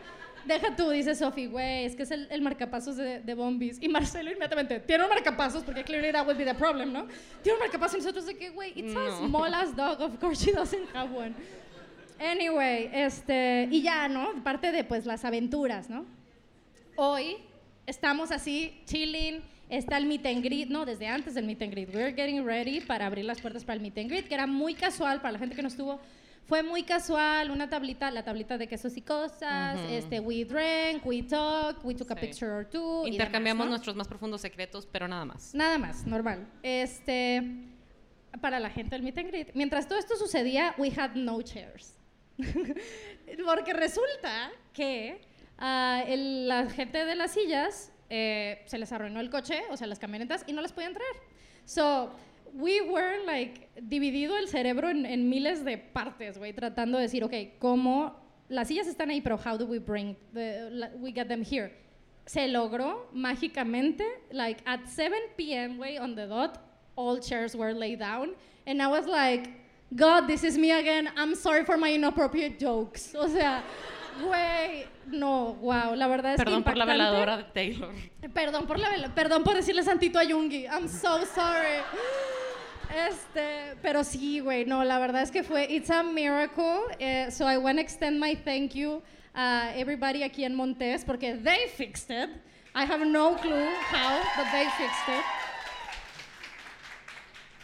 Deja 0.48 0.76
tú, 0.76 0.90
dice 0.90 1.14
Sophie, 1.16 1.48
güey, 1.48 1.86
es 1.86 1.96
que 1.96 2.04
es 2.04 2.12
el, 2.12 2.28
el 2.32 2.42
marcapasos 2.42 2.96
de, 2.96 3.20
de 3.20 3.34
Bombis. 3.34 3.78
Y 3.82 3.90
Marcelo 3.90 4.30
inmediatamente, 4.32 4.80
tiene 4.80 5.04
un 5.04 5.10
marcapasos, 5.10 5.64
porque 5.64 5.84
clearly 5.84 6.12
that 6.12 6.26
would 6.26 6.38
be 6.38 6.46
the 6.46 6.54
problem, 6.54 6.94
¿no? 6.94 7.06
Tiene 7.44 7.56
un 7.58 7.60
marcapasos 7.60 7.96
y 7.96 7.98
nosotros 8.00 8.26
de 8.26 8.38
que, 8.38 8.50
güey, 8.50 8.72
it's 8.76 8.96
a 8.96 9.00
No. 9.00 9.28
small 9.28 9.54
ass 9.54 9.76
dog, 9.76 10.00
of 10.02 10.18
course 10.20 10.44
she 10.46 10.54
doesn't 10.54 10.88
have 10.96 11.12
one. 11.14 11.34
Anyway, 12.20 12.90
este, 12.94 13.68
y 13.70 13.82
ya, 13.82 14.08
¿no? 14.08 14.42
Parte 14.44 14.72
de, 14.72 14.84
pues, 14.84 15.06
las 15.06 15.24
aventuras, 15.26 15.90
¿no? 15.90 16.06
Hoy 16.96 17.38
estamos 17.86 18.32
así, 18.32 18.82
chilling, 18.86 19.42
está 19.70 19.98
el 19.98 20.06
meet 20.06 20.26
and 20.26 20.44
greet, 20.44 20.70
no, 20.70 20.86
desde 20.86 21.08
antes 21.08 21.36
del 21.36 21.46
meet 21.46 21.62
and 21.62 21.72
greet. 21.72 21.94
We're 21.94 22.14
getting 22.16 22.44
ready 22.46 22.80
para 22.80 23.06
abrir 23.06 23.26
las 23.26 23.40
puertas 23.40 23.64
para 23.64 23.76
el 23.76 23.82
meet 23.82 23.98
and 23.98 24.10
greet, 24.10 24.28
que 24.28 24.34
era 24.34 24.48
muy 24.48 24.74
casual 24.74 25.22
para 25.22 25.34
la 25.34 25.40
gente 25.40 25.56
que 25.56 25.62
no 25.62 25.68
estuvo. 25.68 26.00
Fue 26.48 26.64
muy 26.64 26.84
casual, 26.84 27.52
una 27.52 27.70
tablita, 27.70 28.10
la 28.10 28.24
tablita 28.24 28.58
de 28.58 28.68
quesos 28.68 28.96
y 28.96 29.02
cosas, 29.02 29.78
Ujú. 29.80 29.90
este, 29.94 30.20
we 30.22 30.46
drank, 30.46 31.06
we 31.06 31.22
talk, 31.22 31.84
we 31.84 31.94
took 31.94 32.10
a 32.12 32.16
Sí. 32.16 32.22
picture 32.22 32.50
or 32.52 32.66
two. 32.66 33.06
Intercambiamos 33.06 33.66
demás, 33.66 33.66
¿no? 33.66 33.70
nuestros 33.72 33.96
más 33.98 34.08
profundos 34.08 34.40
secretos, 34.42 34.86
pero 34.90 35.10
nada 35.10 35.26
más. 35.26 35.54
Nada 35.54 35.78
más, 35.78 36.06
normal. 36.08 36.48
Este, 36.64 37.44
para 38.40 38.62
la 38.62 38.70
gente 38.70 38.92
del 38.96 39.04
meet 39.04 39.18
and 39.18 39.28
greet. 39.28 39.50
Mientras 39.56 39.88
todo 39.90 40.00
esto 40.00 40.16
sucedía, 40.16 40.74
we 40.78 40.90
had 40.98 41.16
no 41.16 41.42
chairs. 41.42 41.96
Porque 43.46 43.74
resulta 43.74 44.52
que 44.74 45.20
ah, 45.58 46.02
el- 46.08 46.48
la 46.48 46.70
gente 46.70 47.04
de 47.04 47.16
las 47.16 47.32
sillas 47.34 47.92
eh, 48.10 48.64
se 48.68 48.78
les 48.78 48.90
arruinó 48.94 49.20
el 49.20 49.30
coche, 49.30 49.64
o 49.70 49.76
sea, 49.76 49.86
las 49.88 50.00
camionetas, 50.00 50.46
y 50.48 50.54
no 50.54 50.62
las 50.62 50.72
podían 50.72 50.94
traer. 50.94 51.16
So, 51.66 52.14
we 52.54 52.82
were 52.82 53.24
like 53.26 53.70
dividido 53.82 54.38
el 54.38 54.48
cerebro 54.48 54.90
en, 54.90 55.30
miles 55.30 55.64
de 55.64 55.78
partes, 55.78 56.38
güey, 56.38 56.54
tratando 56.54 56.98
de 56.98 57.04
decir, 57.04 57.24
ok, 57.24 57.60
¿cómo 57.60 58.14
las 58.50 58.68
sillas 58.68 58.88
están 58.88 59.10
ahí, 59.10 59.22
pero 59.22 59.38
how 59.38 59.58
do 59.58 59.66
we 59.66 59.80
bring 59.80 60.16
the, 60.34 60.70
la- 60.72 60.90
we 61.00 61.12
get 61.12 61.28
them 61.28 61.44
here? 61.44 61.72
Se 62.26 62.48
logró 62.48 63.08
mágicamente, 63.14 64.04
like 64.32 64.62
at 64.66 64.86
7 64.88 65.14
p.m. 65.38 65.78
güey, 65.78 65.98
on 65.98 66.16
the 66.16 66.28
dot, 66.28 66.60
all 66.96 67.20
chairs 67.20 67.56
were 67.56 67.74
laid 67.74 68.00
down. 68.00 68.36
And 68.66 68.82
I 68.82 68.88
was 68.88 69.06
like, 69.08 69.50
God, 69.96 70.28
this 70.28 70.44
is 70.44 70.58
me 70.58 70.72
again. 70.72 71.10
I'm 71.16 71.36
sorry 71.36 71.64
for 71.64 71.78
my 71.78 71.94
inappropriate 71.94 72.60
jokes. 72.60 73.16
O 73.16 73.28
sea, 73.28 73.64
güey, 74.22 74.86
no, 75.08 75.54
wow, 75.56 75.96
la 75.96 76.08
verdad 76.08 76.34
es 76.34 76.38
Perdón 76.38 76.64
que 76.64 76.70
por 76.70 76.78
la 76.78 76.86
veladora 76.86 77.38
de 77.38 77.44
Taylor. 77.46 77.94
Perdón 78.34 78.68
por 78.68 78.80
la 78.80 78.90
vela- 78.90 79.14
perdón 79.16 79.44
por 79.44 79.54
decirle 79.56 79.84
santito 79.84 80.20
a 80.20 80.24
Yungi. 80.24 80.66
I'm 80.66 80.88
so 80.88 81.26
sorry. 81.26 81.82
Este, 83.10 83.76
pero 83.82 84.04
sí, 84.04 84.40
güey, 84.40 84.66
no, 84.66 84.84
la 84.84 84.98
verdad 85.00 85.22
es 85.22 85.32
que 85.32 85.44
fue, 85.44 85.66
it's 85.70 85.90
a 85.90 86.04
miracle. 86.04 86.80
eh, 87.00 87.30
so 87.32 87.46
I 87.50 87.58
want 87.58 87.78
to 87.78 87.82
extend 87.82 88.20
my 88.20 88.36
thank 88.36 88.74
you 88.74 89.02
a 89.36 89.72
everybody 89.76 90.24
aquí 90.24 90.46
en 90.46 90.56
Montes 90.56 91.04
porque 91.04 91.36
they 91.44 91.68
fixed 91.76 92.10
it. 92.10 92.30
I 92.74 92.84
have 92.86 93.04
no 93.06 93.36
clue 93.36 93.68
how, 93.92 94.20
but 94.38 94.46
they 94.52 94.66
fixed 94.78 95.10
it. 95.10 95.24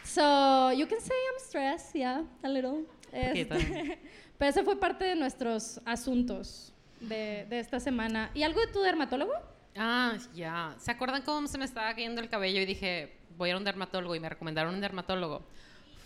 So 0.04 0.70
you 0.70 0.86
can 0.86 1.00
say 1.00 1.14
I'm 1.14 1.38
stressed, 1.40 1.94
yeah, 1.94 2.22
a 2.42 2.48
little. 2.48 2.82
Este, 3.12 3.98
pero 4.38 4.50
eso 4.50 4.64
fue 4.64 4.78
parte 4.78 5.04
de 5.04 5.16
nuestros 5.16 5.80
asuntos 5.84 6.72
de, 7.00 7.46
de 7.48 7.60
esta 7.60 7.80
semana. 7.80 8.30
¿Y 8.34 8.42
algo 8.42 8.60
de 8.60 8.68
tu 8.68 8.80
dermatólogo? 8.80 9.32
Ah, 9.76 10.16
ya. 10.34 10.74
¿Se 10.78 10.90
acuerdan 10.90 11.22
cómo 11.22 11.46
se 11.48 11.58
me 11.58 11.64
estaba 11.64 11.92
cayendo 11.94 12.20
el 12.20 12.28
cabello 12.28 12.60
y 12.60 12.66
dije, 12.66 13.16
voy 13.36 13.48
a 13.48 13.50
ir 13.50 13.54
a 13.54 13.58
un 13.58 13.64
dermatólogo 13.64 14.14
y 14.14 14.20
me 14.20 14.28
recomendaron 14.28 14.74
un 14.74 14.80
dermatólogo? 14.80 15.42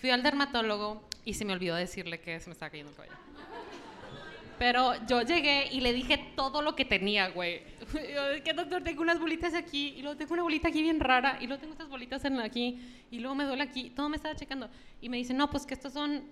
Fui 0.00 0.10
al 0.10 0.22
dermatólogo 0.22 1.02
y 1.24 1.34
se 1.34 1.44
me 1.44 1.52
olvidó 1.52 1.74
decirle 1.74 2.20
que 2.20 2.38
se 2.40 2.48
me 2.48 2.52
estaba 2.52 2.70
cayendo 2.70 2.90
el 2.90 2.96
cabello. 2.96 3.14
Pero 4.58 4.94
yo 5.06 5.22
llegué 5.22 5.68
y 5.70 5.80
le 5.80 5.92
dije 5.92 6.32
todo 6.34 6.62
lo 6.62 6.74
que 6.74 6.84
tenía, 6.84 7.28
güey. 7.28 7.62
Yo, 7.94 8.42
que 8.42 8.52
doctor, 8.52 8.82
tengo 8.82 9.02
unas 9.02 9.20
bolitas 9.20 9.54
aquí, 9.54 9.94
y 9.96 10.02
luego 10.02 10.16
tengo 10.16 10.34
una 10.34 10.42
bolita 10.42 10.68
aquí 10.68 10.82
bien 10.82 10.98
rara, 10.98 11.38
y 11.40 11.46
luego 11.46 11.60
tengo 11.60 11.72
estas 11.72 11.88
bolitas 11.88 12.24
en 12.24 12.40
aquí, 12.40 12.80
y 13.10 13.20
luego 13.20 13.36
me 13.36 13.44
duele 13.44 13.62
aquí. 13.62 13.90
Todo 13.90 14.08
me 14.08 14.16
estaba 14.16 14.34
checando. 14.34 14.68
Y 15.00 15.08
me 15.08 15.16
dice, 15.16 15.32
no, 15.32 15.48
pues 15.48 15.64
que 15.64 15.74
estos 15.74 15.92
son, 15.92 16.24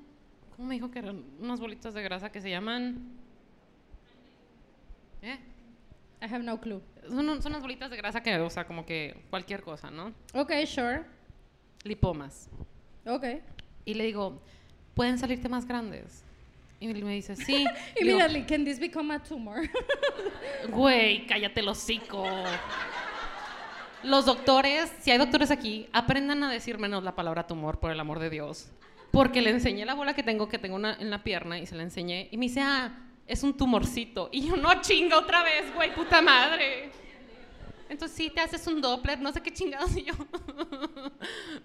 ¿cómo 0.56 0.68
me 0.68 0.74
dijo 0.74 0.90
que 0.90 0.98
eran? 0.98 1.22
Unas 1.38 1.60
bolitas 1.60 1.94
de 1.94 2.02
grasa 2.02 2.30
que 2.30 2.40
se 2.40 2.50
llaman... 2.50 3.12
¿Eh? 5.22 5.38
I 6.22 6.24
have 6.24 6.42
no 6.42 6.60
clue. 6.60 6.80
Son, 7.08 7.42
son 7.42 7.52
unas 7.52 7.62
bolitas 7.62 7.90
de 7.90 7.96
grasa 7.96 8.22
que, 8.22 8.36
o 8.38 8.50
sea, 8.50 8.66
como 8.66 8.86
que 8.86 9.16
cualquier 9.30 9.62
cosa, 9.62 9.90
¿no? 9.90 10.12
Okay, 10.32 10.66
sure. 10.66 11.04
Lipomas. 11.84 12.48
Okay. 13.04 13.42
Y 13.84 13.94
le 13.94 14.04
digo, 14.04 14.40
¿pueden 14.94 15.18
salirte 15.18 15.48
más 15.48 15.66
grandes? 15.66 16.24
Y 16.80 16.88
me 16.88 17.14
dice, 17.14 17.36
sí. 17.36 17.66
Y 17.96 18.02
Immediately, 18.02 18.44
can 18.44 18.64
this 18.64 18.78
become 18.78 19.14
a 19.14 19.22
tumor? 19.22 19.62
Güey, 20.70 21.26
cállate 21.26 21.60
el 21.60 21.68
hocico. 21.68 22.24
Los 24.02 24.26
doctores, 24.26 24.92
si 25.00 25.10
hay 25.10 25.18
doctores 25.18 25.50
aquí, 25.50 25.88
aprendan 25.92 26.42
a 26.44 26.50
decir 26.50 26.78
menos 26.78 27.02
la 27.02 27.14
palabra 27.14 27.46
tumor, 27.46 27.78
por 27.78 27.90
el 27.90 28.00
amor 28.00 28.18
de 28.18 28.30
Dios. 28.30 28.70
Porque 29.16 29.40
le 29.40 29.48
enseñé 29.50 29.86
la 29.86 29.94
bola 29.94 30.14
que 30.14 30.22
tengo, 30.22 30.46
que 30.46 30.58
tengo 30.58 30.76
una 30.76 30.94
en 31.00 31.08
la 31.08 31.24
pierna, 31.24 31.58
y 31.58 31.64
se 31.64 31.74
la 31.74 31.82
enseñé. 31.82 32.28
Y 32.30 32.36
me 32.36 32.46
dice, 32.46 32.60
ah, 32.60 32.92
es 33.26 33.42
un 33.42 33.56
tumorcito. 33.56 34.28
Y 34.30 34.46
yo, 34.46 34.56
no 34.56 34.80
chinga 34.82 35.18
otra 35.18 35.42
vez, 35.42 35.74
güey, 35.74 35.94
puta 35.94 36.20
madre. 36.20 36.90
Entonces 37.88 38.14
sí, 38.16 38.30
te 38.30 38.40
haces 38.42 38.66
un 38.66 38.80
Doppler, 38.82 39.18
no 39.18 39.32
sé 39.32 39.40
qué 39.40 39.50
chingados. 39.52 39.96
Y 39.96 40.04
yo, 40.04 40.12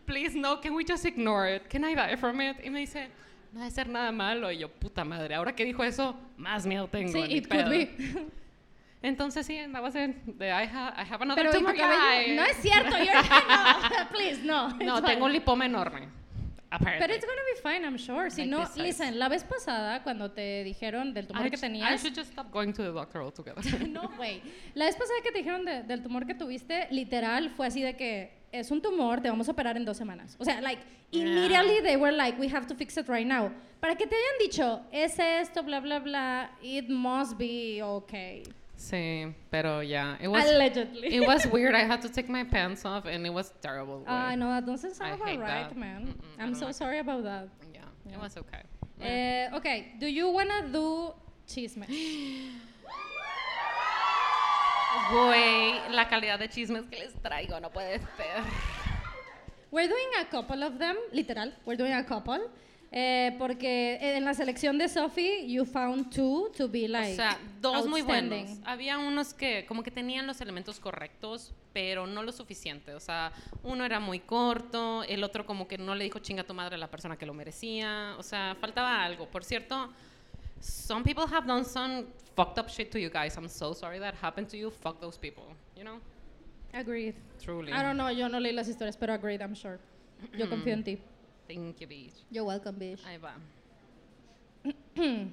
please, 0.05 0.37
no, 0.37 0.61
can 0.61 0.73
we 0.73 0.85
just 0.87 1.05
ignore 1.05 1.55
it? 1.57 1.63
Can 1.67 1.83
I 1.83 1.93
die 1.93 2.15
from 2.15 2.39
it? 2.39 2.57
Y 2.63 2.69
me 2.69 2.79
dice, 2.79 3.09
no 3.51 3.59
debe 3.59 3.71
ser 3.71 3.89
nada 3.89 4.13
malo. 4.13 4.49
Y 4.49 4.59
yo, 4.59 4.69
puta 4.69 5.03
madre, 5.03 5.35
ahora 5.35 5.53
que 5.53 5.65
dijo 5.65 5.83
eso, 5.83 6.15
más 6.37 6.65
miedo 6.65 6.87
tengo. 6.87 7.11
sí, 7.11 7.19
it 7.29 7.49
could 7.49 7.65
pedo. 7.65 7.69
be. 7.69 8.27
Entonces 9.01 9.45
sí, 9.45 9.57
andaba 9.57 9.89
a 9.89 9.91
ser 9.91 10.23
de 10.25 10.47
I, 10.47 10.69
ha- 10.71 10.93
I 10.95 11.11
have 11.11 11.23
another 11.23 11.43
Pero 11.43 11.49
¿y 11.49 11.53
tu 11.53 11.59
tumor 11.59 11.75
guy. 11.75 12.35
No 12.35 12.43
es 12.43 12.57
cierto, 12.57 12.97
you're 12.97 13.13
no, 13.13 14.09
please, 14.11 14.41
no. 14.43 14.69
No, 14.77 15.03
tengo 15.03 15.25
un 15.25 15.33
lipoma 15.33 15.65
enorme. 15.65 16.20
Apparently. 16.71 17.05
But 17.05 17.13
it's 17.15 17.25
gonna 17.25 17.41
be 17.53 17.59
fine, 17.61 17.83
I'm 17.85 17.97
sure. 17.97 18.29
Si 18.29 18.45
Like 18.45 18.49
no, 18.49 18.65
listen, 18.83 19.19
la 19.19 19.27
vez 19.27 19.43
pasada 19.43 20.01
cuando 20.03 20.31
te 20.31 20.63
dijeron 20.63 21.13
del 21.13 21.27
tumor 21.27 21.45
I, 21.45 21.49
que 21.49 21.57
sh- 21.57 21.63
I 21.63 21.67
tenías, 21.67 22.01
should 22.01 22.15
just 22.15 22.31
stop 22.31 22.49
going 22.51 22.71
to 22.73 22.81
the 22.83 22.91
doctor 22.93 23.21
altogether. 23.21 23.61
no, 23.87 24.09
güey. 24.17 24.41
La 24.73 24.85
vez 24.85 24.95
pasada 24.95 25.19
que 25.21 25.31
te 25.31 25.39
dijeron 25.39 25.65
de- 25.65 25.83
del 25.83 26.01
tumor 26.01 26.25
que 26.25 26.33
tuviste, 26.33 26.87
literal 26.91 27.49
fue 27.49 27.67
así 27.67 27.81
de 27.81 27.95
que 27.97 28.31
es 28.53 28.71
un 28.71 28.81
tumor, 28.81 29.21
te 29.21 29.29
vamos 29.29 29.47
a 29.49 29.51
operar 29.51 29.75
en 29.75 29.83
dos 29.85 29.97
semanas. 29.97 30.35
O 30.39 30.45
sea, 30.45 30.61
like 30.61 30.81
Yeah. 31.13 31.23
immediately 31.25 31.81
they 31.81 31.97
were 31.97 32.13
like, 32.15 32.39
we 32.39 32.47
have 32.47 32.65
to 32.67 32.73
fix 32.75 32.95
it 32.95 33.09
right 33.09 33.27
now. 33.27 33.51
Para 33.81 33.95
que 33.95 34.07
te 34.07 34.15
hayan 34.15 34.37
dicho 34.39 34.81
es 34.93 35.19
esto, 35.19 35.61
bla 35.63 35.81
bla 35.81 35.99
bla, 35.99 36.51
it 36.63 36.87
must 36.87 37.37
be 37.37 37.81
okay. 37.83 38.43
Sí, 38.81 39.33
pero 39.51 39.81
yeah, 39.81 40.17
it 40.19 40.27
was 40.27 40.43
Allegedly. 40.45 41.15
it 41.15 41.21
was 41.27 41.45
weird. 41.47 41.75
I 41.75 41.83
had 41.85 42.01
to 42.01 42.09
take 42.09 42.27
my 42.29 42.43
pants 42.43 42.83
off 42.85 43.05
and 43.05 43.25
it 43.25 43.33
was 43.33 43.53
terrible. 43.61 44.03
Ah, 44.07 44.31
güey. 44.31 44.37
no, 44.39 44.47
that 44.47 44.65
doesn't 44.65 44.95
sound 44.95 45.11
I 45.11 45.15
about 45.15 45.39
right, 45.39 45.69
that. 45.69 45.77
man. 45.77 46.15
I 46.39 46.43
I'm 46.43 46.55
so 46.55 46.65
like 46.65 46.75
sorry 46.75 46.99
about 46.99 47.23
that. 47.23 47.47
Yeah, 47.73 47.81
Yeah. 48.05 48.15
it 48.15 48.19
was 48.21 48.35
okay. 48.37 48.63
Eh, 49.01 49.49
okay, 49.55 49.93
do 49.99 50.07
you 50.07 50.29
wanna 50.29 50.67
do 50.71 51.13
chisme? 51.47 51.85
Güey, 55.09 55.89
la 55.91 56.07
calidad 56.07 56.37
de 56.39 56.47
chismes 56.49 56.85
que 56.89 56.99
les 56.99 57.13
traigo 57.21 57.59
no 57.61 57.69
puede 57.69 57.99
ser. 58.17 58.43
We're 59.71 59.87
doing 59.87 60.09
a 60.19 60.25
couple 60.25 60.63
of 60.63 60.77
them, 60.79 60.97
literal. 61.13 61.51
We're 61.65 61.77
doing 61.77 61.93
a 61.93 62.03
couple. 62.03 62.39
Eh, 62.93 63.33
porque 63.39 63.97
en 64.01 64.25
la 64.25 64.33
selección 64.33 64.77
de 64.77 64.89
Sophie, 64.89 65.47
you 65.47 65.63
found 65.63 66.13
two 66.13 66.51
to 66.57 66.67
be 66.67 66.89
like 66.89 67.13
O 67.13 67.15
sea, 67.15 67.39
dos 67.61 67.87
muy 67.87 68.01
buenos. 68.01 68.59
Había 68.65 68.97
unos 68.97 69.33
que 69.33 69.65
como 69.65 69.81
que 69.81 69.91
tenían 69.91 70.27
los 70.27 70.41
elementos 70.41 70.77
correctos, 70.77 71.53
pero 71.71 72.05
no 72.05 72.21
lo 72.21 72.33
suficiente. 72.33 72.93
O 72.93 72.99
sea, 72.99 73.31
uno 73.63 73.85
era 73.85 74.01
muy 74.01 74.19
corto, 74.19 75.03
el 75.03 75.23
otro 75.23 75.45
como 75.45 75.69
que 75.69 75.77
no 75.77 75.95
le 75.95 76.03
dijo 76.03 76.19
chinga 76.19 76.43
tu 76.43 76.53
madre 76.53 76.75
a 76.75 76.77
la 76.77 76.91
persona 76.91 77.15
que 77.15 77.25
lo 77.25 77.33
merecía. 77.33 78.15
O 78.17 78.23
sea, 78.23 78.57
faltaba 78.59 79.01
algo. 79.05 79.25
Por 79.25 79.45
cierto, 79.45 79.89
some 80.59 81.01
people 81.01 81.23
have 81.33 81.47
done 81.47 81.63
some 81.63 82.07
fucked 82.35 82.59
up 82.59 82.69
shit 82.69 82.91
to 82.91 82.99
you 82.99 83.09
guys. 83.09 83.37
I'm 83.37 83.47
so 83.47 83.73
sorry 83.73 83.99
that 83.99 84.15
happened 84.21 84.49
to 84.49 84.57
you. 84.57 84.69
Fuck 84.69 84.99
those 84.99 85.17
people. 85.17 85.45
You 85.77 85.85
know? 85.85 85.99
Agreed. 86.73 87.15
Truly. 87.41 87.71
I 87.71 87.83
don't 87.83 87.95
know, 87.95 88.09
yo 88.09 88.27
no 88.27 88.37
leí 88.39 88.51
las 88.51 88.67
historias, 88.67 88.97
pero 88.97 89.13
agreed, 89.13 89.41
I'm 89.41 89.55
sure. 89.55 89.79
Yo 90.37 90.49
confío 90.49 90.73
en 90.73 90.83
ti. 90.83 90.99
Thank 91.53 91.81
you, 91.81 91.87
bitch. 91.87 92.13
You're 92.29 92.45
welcome, 92.45 92.75
bitch. 92.79 92.99
Ahí 93.05 93.17
va. 93.17 93.33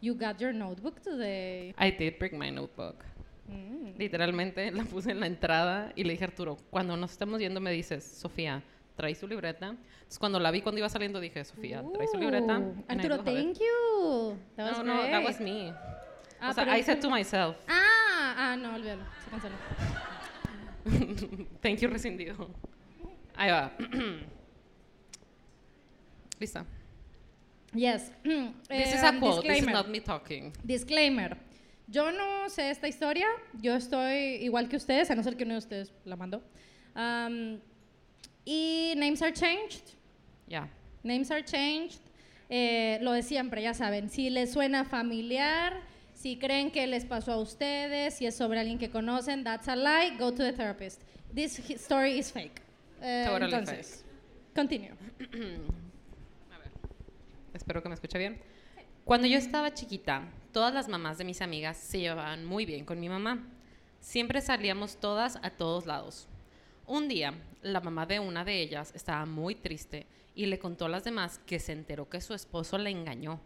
You 0.00 0.14
got 0.14 0.40
your 0.40 0.52
notebook 0.52 1.02
today. 1.02 1.74
I 1.76 1.90
did 1.90 2.18
bring 2.18 2.38
my 2.38 2.50
notebook. 2.50 3.04
Mm. 3.50 3.98
Literalmente 3.98 4.70
la 4.74 4.84
puse 4.84 5.10
en 5.10 5.20
la 5.20 5.26
entrada 5.26 5.92
y 5.96 6.04
le 6.04 6.12
dije 6.12 6.24
a 6.24 6.28
Arturo, 6.28 6.56
cuando 6.70 6.96
nos 6.96 7.12
estemos 7.12 7.40
yendo 7.40 7.60
me 7.60 7.70
dices, 7.72 8.04
Sofía, 8.04 8.62
trae 8.96 9.14
su 9.14 9.26
libreta. 9.26 9.68
Entonces 9.68 10.18
cuando 10.18 10.38
la 10.40 10.50
vi 10.50 10.62
cuando 10.62 10.78
iba 10.78 10.88
saliendo 10.88 11.20
dije, 11.20 11.44
Sofía, 11.44 11.82
trae 11.92 12.06
su 12.08 12.18
libreta. 12.18 12.58
Ooh. 12.58 12.84
Arturo, 12.88 13.18
thank 13.22 13.58
you. 13.58 14.36
That 14.56 14.70
was 14.70 14.78
No, 14.78 14.84
no, 14.84 15.02
that 15.02 15.24
was 15.24 15.40
me. 15.40 15.72
Ah, 16.40 16.50
o 16.50 16.52
sea, 16.54 16.64
I 16.74 16.82
said 16.82 17.00
to 17.00 17.10
myself, 17.10 17.56
Ah, 17.68 18.34
ah, 18.38 18.56
no, 18.56 18.74
olvídalo. 18.74 19.02
Se 19.24 19.30
canceló. 19.30 19.56
thank 21.62 21.80
you 21.80 21.88
rescindido. 21.88 22.48
Ahí 23.36 23.50
va. 23.50 23.72
Lista. 26.40 26.64
Yes. 27.74 28.10
This 28.68 28.94
is 28.94 29.02
Eh, 29.02 29.08
a 29.08 29.18
quote, 29.18 29.42
this 29.46 29.58
is 29.60 29.66
not 29.66 29.88
me 29.88 30.00
talking. 30.00 30.52
Disclaimer. 30.64 31.36
Yo 31.88 32.10
no 32.10 32.48
sé 32.48 32.70
esta 32.70 32.88
historia. 32.88 33.26
Yo 33.60 33.74
estoy 33.76 34.38
igual 34.42 34.68
que 34.68 34.76
ustedes, 34.76 35.10
a 35.10 35.14
no 35.14 35.22
ser 35.22 35.36
que 35.36 35.44
uno 35.44 35.54
de 35.54 35.58
ustedes 35.58 35.92
la 36.04 36.16
mandó. 36.16 36.42
Um, 36.94 37.60
y 38.44 38.94
names 38.96 39.22
are 39.22 39.32
changed. 39.32 39.94
Ya. 40.48 40.68
Names 41.02 41.30
are 41.30 41.42
changed. 41.44 42.00
Eh, 42.48 42.98
lo 43.02 43.12
de 43.12 43.22
siempre, 43.22 43.62
ya 43.62 43.74
saben. 43.74 44.08
Si 44.08 44.30
les 44.30 44.52
suena 44.52 44.84
familiar, 44.84 45.80
si 46.14 46.36
creen 46.38 46.70
que 46.70 46.86
les 46.86 47.04
pasó 47.04 47.32
a 47.32 47.36
ustedes, 47.38 48.14
si 48.14 48.26
es 48.26 48.34
sobre 48.36 48.58
alguien 48.60 48.78
que 48.78 48.88
conocen, 48.90 49.44
that's 49.44 49.68
a 49.68 49.76
lie. 49.76 50.16
Go 50.18 50.30
to 50.32 50.42
the 50.42 50.52
therapist. 50.52 51.02
This 51.34 51.58
hi- 51.58 51.74
story 51.76 52.18
is 52.18 52.30
fake. 52.32 52.62
Eh, 53.02 53.24
Totally 53.26 53.52
entonces, 53.52 54.04
continue. 54.54 54.92
Espero 57.56 57.82
que 57.82 57.88
me 57.88 57.94
escuche 57.94 58.18
bien. 58.18 58.38
Cuando 59.04 59.26
yo 59.26 59.38
estaba 59.38 59.72
chiquita, 59.72 60.28
todas 60.52 60.74
las 60.74 60.88
mamás 60.88 61.16
de 61.16 61.24
mis 61.24 61.40
amigas 61.40 61.78
se 61.78 62.00
llevaban 62.00 62.44
muy 62.44 62.66
bien 62.66 62.84
con 62.84 63.00
mi 63.00 63.08
mamá. 63.08 63.48
Siempre 63.98 64.42
salíamos 64.42 64.98
todas 64.98 65.38
a 65.42 65.50
todos 65.50 65.86
lados. 65.86 66.28
Un 66.86 67.08
día, 67.08 67.32
la 67.62 67.80
mamá 67.80 68.04
de 68.04 68.20
una 68.20 68.44
de 68.44 68.60
ellas 68.60 68.92
estaba 68.94 69.24
muy 69.24 69.54
triste 69.54 70.06
y 70.34 70.46
le 70.46 70.58
contó 70.58 70.84
a 70.84 70.90
las 70.90 71.04
demás 71.04 71.40
que 71.46 71.58
se 71.58 71.72
enteró 71.72 72.10
que 72.10 72.20
su 72.20 72.34
esposo 72.34 72.76
la 72.76 72.90
engañó 72.90 73.40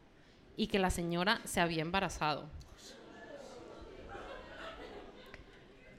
y 0.56 0.66
que 0.66 0.80
la 0.80 0.90
señora 0.90 1.40
se 1.44 1.60
había 1.60 1.82
embarazado. 1.82 2.50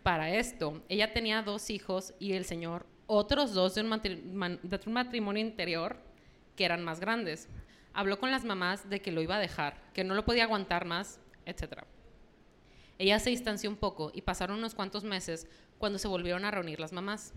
Para 0.03 0.31
esto, 0.31 0.83
ella 0.89 1.13
tenía 1.13 1.43
dos 1.43 1.69
hijos 1.69 2.13
y 2.19 2.33
el 2.33 2.43
señor 2.43 2.85
otros 3.07 3.53
dos 3.53 3.75
de 3.75 3.81
un 3.81 4.93
matrimonio 4.93 5.41
interior 5.41 5.95
que 6.55 6.65
eran 6.65 6.83
más 6.83 6.99
grandes. 6.99 7.47
Habló 7.93 8.19
con 8.19 8.31
las 8.31 8.45
mamás 8.45 8.89
de 8.89 9.01
que 9.01 9.11
lo 9.11 9.21
iba 9.21 9.35
a 9.35 9.39
dejar, 9.39 9.81
que 9.93 10.03
no 10.03 10.15
lo 10.15 10.25
podía 10.25 10.43
aguantar 10.43 10.85
más, 10.85 11.19
etc. 11.45 11.83
Ella 12.97 13.19
se 13.19 13.31
distanció 13.31 13.69
un 13.69 13.75
poco 13.75 14.11
y 14.13 14.21
pasaron 14.21 14.57
unos 14.57 14.75
cuantos 14.75 15.03
meses 15.03 15.47
cuando 15.77 15.99
se 15.99 16.07
volvieron 16.07 16.45
a 16.45 16.51
reunir 16.51 16.79
las 16.79 16.93
mamás. 16.93 17.33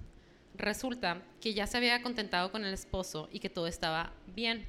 Resulta 0.55 1.23
que 1.41 1.55
ya 1.55 1.67
se 1.67 1.77
había 1.77 2.03
contentado 2.03 2.53
con 2.53 2.65
el 2.65 2.73
esposo 2.73 3.29
y 3.33 3.41
que 3.41 3.51
todo 3.51 3.67
estaba 3.67 4.13
bien. 4.27 4.67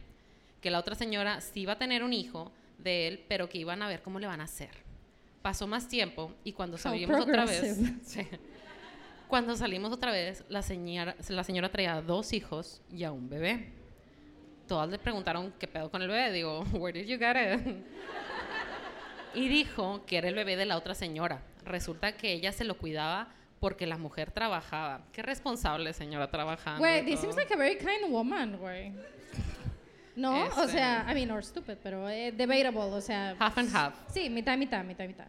Que 0.62 0.72
la 0.72 0.80
otra 0.80 0.96
señora 0.96 1.42
sí 1.42 1.62
iba 1.62 1.74
a 1.74 1.78
tener 1.78 2.04
un 2.04 2.14
hijo 2.14 2.52
de 2.80 3.08
él, 3.08 3.26
pero 3.28 3.50
que 3.50 3.60
iban 3.60 3.82
a 3.84 3.88
ver 3.88 4.02
cómo 4.02 4.20
le 4.20 4.26
van 4.28 4.42
a 4.42 4.46
hacer. 4.46 4.72
Pasó 5.42 5.68
más 5.68 5.88
tiempo 5.88 6.34
y 6.44 6.54
cuando 6.54 6.78
salimos 6.78 7.22
otra 7.22 7.46
vez... 7.46 7.78
Sí. 8.04 8.22
Cuando 9.28 9.56
salimos 9.56 9.92
otra 9.92 10.12
vez, 10.12 10.44
la 10.50 10.62
señora, 10.62 11.16
la 11.30 11.44
señora 11.44 11.70
traía 11.70 12.02
dos 12.02 12.32
hijos 12.32 12.82
y 12.92 13.04
a 13.04 13.12
un 13.12 13.28
bebé. 13.28 13.74
Todas 14.68 14.90
le 14.90 14.98
preguntaron 14.98 15.54
qué 15.60 15.68
pedo 15.68 15.90
con 15.92 16.02
el 16.02 16.08
bebé. 16.08 16.32
Digo, 16.32 16.62
where 16.74 16.98
did 16.98 17.08
you 17.08 17.18
get 17.18 17.36
it? 17.36 17.86
Y 19.34 19.48
dijo 19.50 20.06
que 20.06 20.18
era 20.18 20.30
el 20.30 20.36
bebé 20.36 20.56
de 20.56 20.66
la 20.66 20.78
otra 20.78 20.96
señora. 20.96 21.42
Resulta 21.66 22.14
que 22.16 22.32
ella 22.34 22.52
se 22.52 22.64
lo 22.64 22.78
cuidaba 22.78 23.28
porque 23.60 23.86
la 23.86 23.98
mujer 23.98 24.32
trabajaba. 24.32 25.02
Qué 25.12 25.22
responsable 25.22 25.92
señora 25.94 26.30
trabajando. 26.30 26.80
Güey, 26.80 27.06
this 27.06 27.20
seems 27.20 27.36
like 27.36 27.54
a 27.54 27.58
very 27.58 27.78
kind 27.78 28.10
woman, 28.12 28.58
güey. 28.58 28.94
No, 30.16 30.44
o 30.44 30.46
Este- 30.46 30.70
sea, 30.70 31.06
I 31.10 31.14
mean, 31.14 31.30
or 31.32 31.44
stupid, 31.44 31.76
pero 31.84 32.08
eh, 32.10 32.32
debatable, 32.32 32.80
o 32.94 33.02
sea. 33.02 33.36
Half 33.38 33.58
and 33.58 33.76
half. 33.76 33.94
Sí, 34.14 34.30
mitad, 34.30 34.58
mitad, 34.58 34.84
mitad, 34.86 35.06
mitad. 35.06 35.28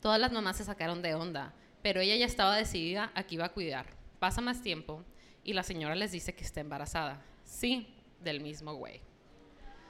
Todas 0.00 0.18
las 0.18 0.32
mamás 0.32 0.56
se 0.56 0.64
sacaron 0.64 1.02
de 1.02 1.14
onda, 1.14 1.52
pero 1.82 2.00
ella 2.00 2.16
ya 2.16 2.24
estaba 2.26 2.56
decidida 2.56 3.12
a 3.14 3.22
que 3.24 3.34
iba 3.34 3.44
a 3.44 3.50
cuidar. 3.50 3.86
Pasa 4.18 4.40
más 4.40 4.62
tiempo 4.62 5.04
y 5.44 5.52
la 5.52 5.62
señora 5.62 5.94
les 5.94 6.12
dice 6.12 6.34
que 6.34 6.44
está 6.44 6.60
embarazada. 6.60 7.20
Sí, 7.44 7.86
del 8.22 8.40
mismo 8.40 8.74
güey. 8.74 9.00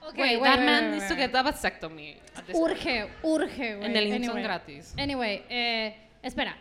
Ok, 0.04 0.16
Güey, 0.16 0.36
wait, 0.36 0.42
that 0.44 0.58
wait, 0.58 0.66
man 0.66 0.82
wait, 0.84 0.90
needs 0.94 1.08
to 1.08 1.14
wait. 1.14 1.26
get 1.30 1.34
a 1.36 1.42
vasectomy. 1.42 2.16
Urge, 2.54 3.08
urge, 3.22 3.76
güey. 3.76 3.84
En 3.90 3.96
el 3.96 4.12
Anyway. 4.12 4.42
gratis. 4.42 4.94
Anyway, 4.98 5.44
eh, 5.48 5.96
espera. 6.22 6.56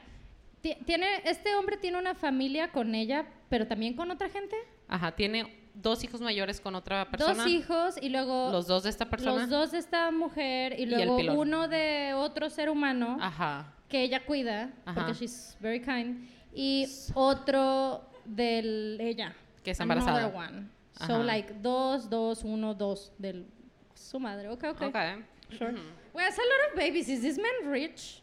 Ti- 0.61 0.77
¿Tiene, 0.85 1.07
¿Este 1.25 1.55
hombre 1.55 1.77
tiene 1.77 1.97
una 1.97 2.13
familia 2.13 2.71
con 2.71 2.93
ella, 2.93 3.25
pero 3.49 3.65
también 3.65 3.95
con 3.95 4.11
otra 4.11 4.29
gente? 4.29 4.55
Ajá, 4.87 5.11
tiene 5.15 5.57
dos 5.73 6.03
hijos 6.03 6.21
mayores 6.21 6.61
con 6.61 6.75
otra 6.75 7.09
persona. 7.09 7.33
Dos 7.33 7.47
hijos 7.47 7.95
y 7.99 8.09
luego 8.09 8.51
Los 8.51 8.67
dos 8.67 8.83
de 8.83 8.91
esta 8.91 9.09
persona. 9.09 9.31
los 9.41 9.49
dos 9.49 9.71
de 9.71 9.79
esta 9.79 10.11
mujer 10.11 10.79
y 10.79 10.85
luego 10.85 11.15
uno 11.39 11.67
de 11.67 12.13
otro 12.13 12.49
ser 12.51 12.69
humano 12.69 13.17
Ajá. 13.19 13.73
que 13.89 14.03
ella 14.03 14.23
cuida, 14.23 14.69
Ajá. 14.85 14.93
porque 14.93 15.13
she's 15.13 15.57
very 15.59 15.81
kind, 15.81 16.27
y 16.53 16.85
otro 17.15 18.05
del 18.25 18.99
ella. 19.01 19.33
Que 19.63 19.71
es 19.71 19.79
embarazada. 19.79 20.27
One. 20.27 20.67
So 20.97 21.15
Ajá. 21.15 21.23
like 21.23 21.53
dos, 21.61 22.09
dos, 22.09 22.43
uno, 22.43 22.73
dos 22.73 23.11
del 23.17 23.45
su 23.95 24.19
madre. 24.19 24.49
Okay, 24.49 24.69
okay. 24.69 24.87
Ok. 24.87 24.95
Sure. 25.57 25.73
Well, 26.13 26.27
it's 26.27 26.37
a 26.37 26.41
lot 26.41 26.69
of 26.71 26.75
babies. 26.75 27.09
Is 27.09 27.21
this 27.21 27.37
man 27.37 27.69
rich? 27.71 28.21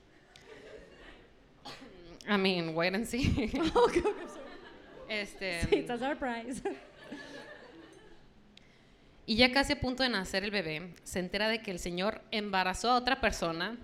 I 2.29 2.37
mean, 2.37 2.75
wait 2.75 2.95
and 2.95 3.07
see. 3.07 3.29
okay, 3.45 4.01
okay, 4.01 4.01
sorry. 4.03 4.45
este, 5.09 5.61
Sí, 5.63 5.77
it's 5.77 5.91
a 5.91 5.99
surprise. 5.99 6.63
y 9.27 9.37
ya 9.37 9.53
casi 9.53 9.73
a 9.75 9.81
punto 9.81 10.03
de 10.03 10.09
nacer 10.11 10.45
el 10.45 10.51
bebé, 10.51 10.95
se 11.05 11.19
entera 11.19 11.49
de 11.49 11.61
que 11.63 11.71
el 11.71 11.79
señor 11.79 12.23
embarazó 12.31 12.91
a 12.91 12.97
otra 12.97 13.21
persona 13.21 13.77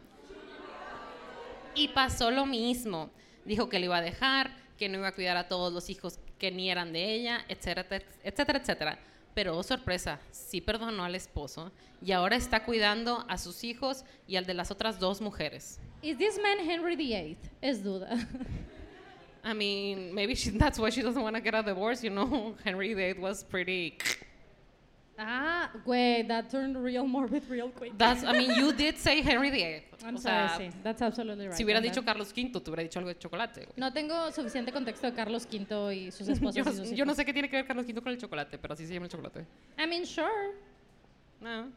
y 1.75 1.88
pasó 1.88 2.31
lo 2.31 2.47
mismo. 2.47 3.11
Dijo 3.44 3.68
que 3.68 3.79
le 3.79 3.87
iba 3.87 3.99
a 3.99 4.03
dejar, 4.03 4.51
que 4.79 4.88
no 4.88 4.99
iba 4.99 5.09
a 5.09 5.12
cuidar 5.14 5.37
a 5.37 5.49
todos 5.49 5.73
los 5.73 5.90
hijos 5.90 6.18
que 6.45 6.51
ni 6.51 6.71
eran 6.71 6.93
de 6.93 7.03
ella, 7.15 7.43
etcétera, 7.49 8.03
etcétera, 8.23 8.59
etcétera. 8.59 8.99
Pero, 9.35 9.57
oh 9.57 9.63
sorpresa, 9.63 10.21
sí 10.31 10.61
perdonó 10.61 11.03
al 11.03 11.15
esposo 11.15 11.73
y 12.03 12.13
ahora 12.13 12.37
está 12.37 12.65
cuidando 12.67 13.25
a 13.31 13.39
sus 13.39 13.65
hijos 13.65 14.05
y 14.29 14.37
al 14.37 14.45
de 14.45 14.53
las 14.53 14.71
otras 14.71 15.01
dos 15.01 15.23
mujeres. 15.23 15.81
Is 16.03 16.19
this 16.19 16.39
man 16.43 16.59
Henry 16.59 16.97
VIII? 16.97 17.39
Es 17.63 17.83
duda. 17.83 18.11
I 19.43 19.55
mean, 19.55 20.15
maybe 20.15 20.35
she, 20.35 20.51
that's 20.51 20.79
why 20.79 20.91
she 20.91 21.01
doesn't 21.01 21.23
want 21.23 21.35
to 21.35 21.41
get 21.41 21.55
a 21.55 21.63
divorce. 21.63 22.05
You 22.05 22.11
know, 22.11 22.55
Henry 22.65 22.93
VIII 22.93 23.19
was 23.21 23.43
pretty. 23.43 23.97
Ah, 25.18 25.70
wait, 25.85 26.27
that 26.29 26.48
turned 26.50 26.77
real 26.83 27.07
morbid 27.07 27.42
real 27.48 27.70
quick. 27.70 27.96
That's, 27.96 28.22
I 28.24 28.33
mean, 28.33 28.55
you 28.59 28.72
did 28.72 28.96
say 28.96 29.22
Henry 29.22 29.50
VIII. 29.50 29.85
I'm 30.05 30.16
O 30.16 30.18
sorry, 30.18 30.48
sea, 30.48 30.59
sí. 30.59 30.70
That's 30.83 31.03
absolutely 31.03 31.46
right. 31.46 31.57
Si 31.57 31.64
hubieras 31.64 31.83
dicho. 31.83 32.05
Carlos 32.05 32.33
V, 32.37 32.61
te 32.61 32.70
hubiera 32.70 32.83
dicho 32.83 32.98
algo 32.98 33.09
de 33.09 33.18
chocolate. 33.18 33.61
güey. 33.66 33.74
No 33.77 33.92
tengo 33.92 34.31
suficiente 34.33 34.72
contexto 34.72 35.07
de 35.07 35.14
Carlos 35.14 35.46
V 35.50 35.94
y 35.94 36.11
sus 36.11 36.29
esposas 36.29 36.55
Yo, 36.64 36.70
y 36.83 36.87
sus 36.88 36.90
yo 36.96 37.05
no 37.05 37.14
sé 37.14 37.24
qué 37.24 37.33
tiene 37.33 37.48
que 37.48 37.57
ver 37.57 37.66
Carlos 37.66 37.87
V 37.87 37.94
con 38.03 38.12
el 38.12 38.18
chocolate, 38.18 38.59
pero 38.59 38.74
así 38.74 38.87
se 38.87 38.94
llama 38.94 39.07
el 39.07 39.12
chocolate. 39.12 39.46
I 39.79 39.87
mean, 39.87 40.05
sure. 40.05 40.29
No. 41.40 41.70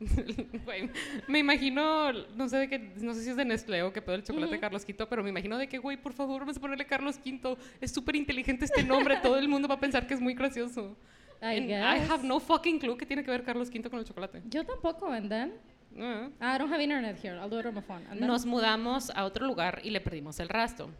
Güey, 0.64 0.90
me 1.28 1.38
imagino, 1.38 2.12
no 2.12 2.48
sé 2.48 2.58
de 2.58 2.68
qué, 2.68 2.78
no 2.98 3.14
sé 3.14 3.22
si 3.22 3.30
es 3.30 3.36
de 3.36 3.44
Nestlé 3.44 3.82
o 3.82 3.92
qué 3.92 4.02
pedo 4.02 4.14
el 4.16 4.22
chocolate 4.22 4.52
de 4.52 4.60
Carlos 4.60 4.84
V, 4.86 5.06
pero 5.06 5.22
me 5.22 5.30
imagino 5.30 5.56
de 5.58 5.66
que, 5.68 5.78
güey, 5.78 5.96
por 5.96 6.12
favor, 6.12 6.40
vamos 6.40 6.56
a 6.56 6.60
ponerle 6.60 6.84
Carlos 6.86 7.18
V. 7.24 7.56
Es 7.80 7.90
súper 7.92 8.16
inteligente 8.16 8.66
este 8.66 8.82
nombre, 8.82 9.16
todo 9.22 9.38
el 9.38 9.48
mundo 9.48 9.66
va 9.66 9.74
a 9.76 9.80
pensar 9.80 10.06
que 10.06 10.14
es 10.14 10.20
muy 10.20 10.34
gracioso. 10.34 10.96
I 11.42 11.60
guess. 11.60 11.84
I 11.84 11.98
have 12.10 12.24
no 12.24 12.40
fucking 12.40 12.78
clue 12.78 12.96
qué 12.96 13.06
tiene 13.06 13.22
que 13.24 13.30
ver 13.30 13.44
Carlos 13.44 13.68
V 13.68 13.90
con 13.90 13.98
el 13.98 14.04
chocolate. 14.04 14.42
Yo 14.48 14.64
tampoco, 14.64 15.12
and 15.12 15.28
then? 15.28 15.52
No. 15.90 16.32
I 16.40 16.58
don't 16.58 16.72
have 16.72 16.82
internet 16.82 17.16
here. 17.22 17.38
I'll 17.38 17.48
do 17.48 17.58
it 17.58 17.66
on 17.66 17.74
my 17.74 17.82
phone. 17.82 18.04
And 18.10 18.18
then? 18.18 18.26
Nos 18.26 18.44
mudamos 18.46 19.10
a 19.14 19.24
otro 19.24 19.46
lugar 19.46 19.80
y 19.84 19.90
le 19.90 20.00
perdimos 20.00 20.40
el 20.40 20.48
rastro. 20.48 20.90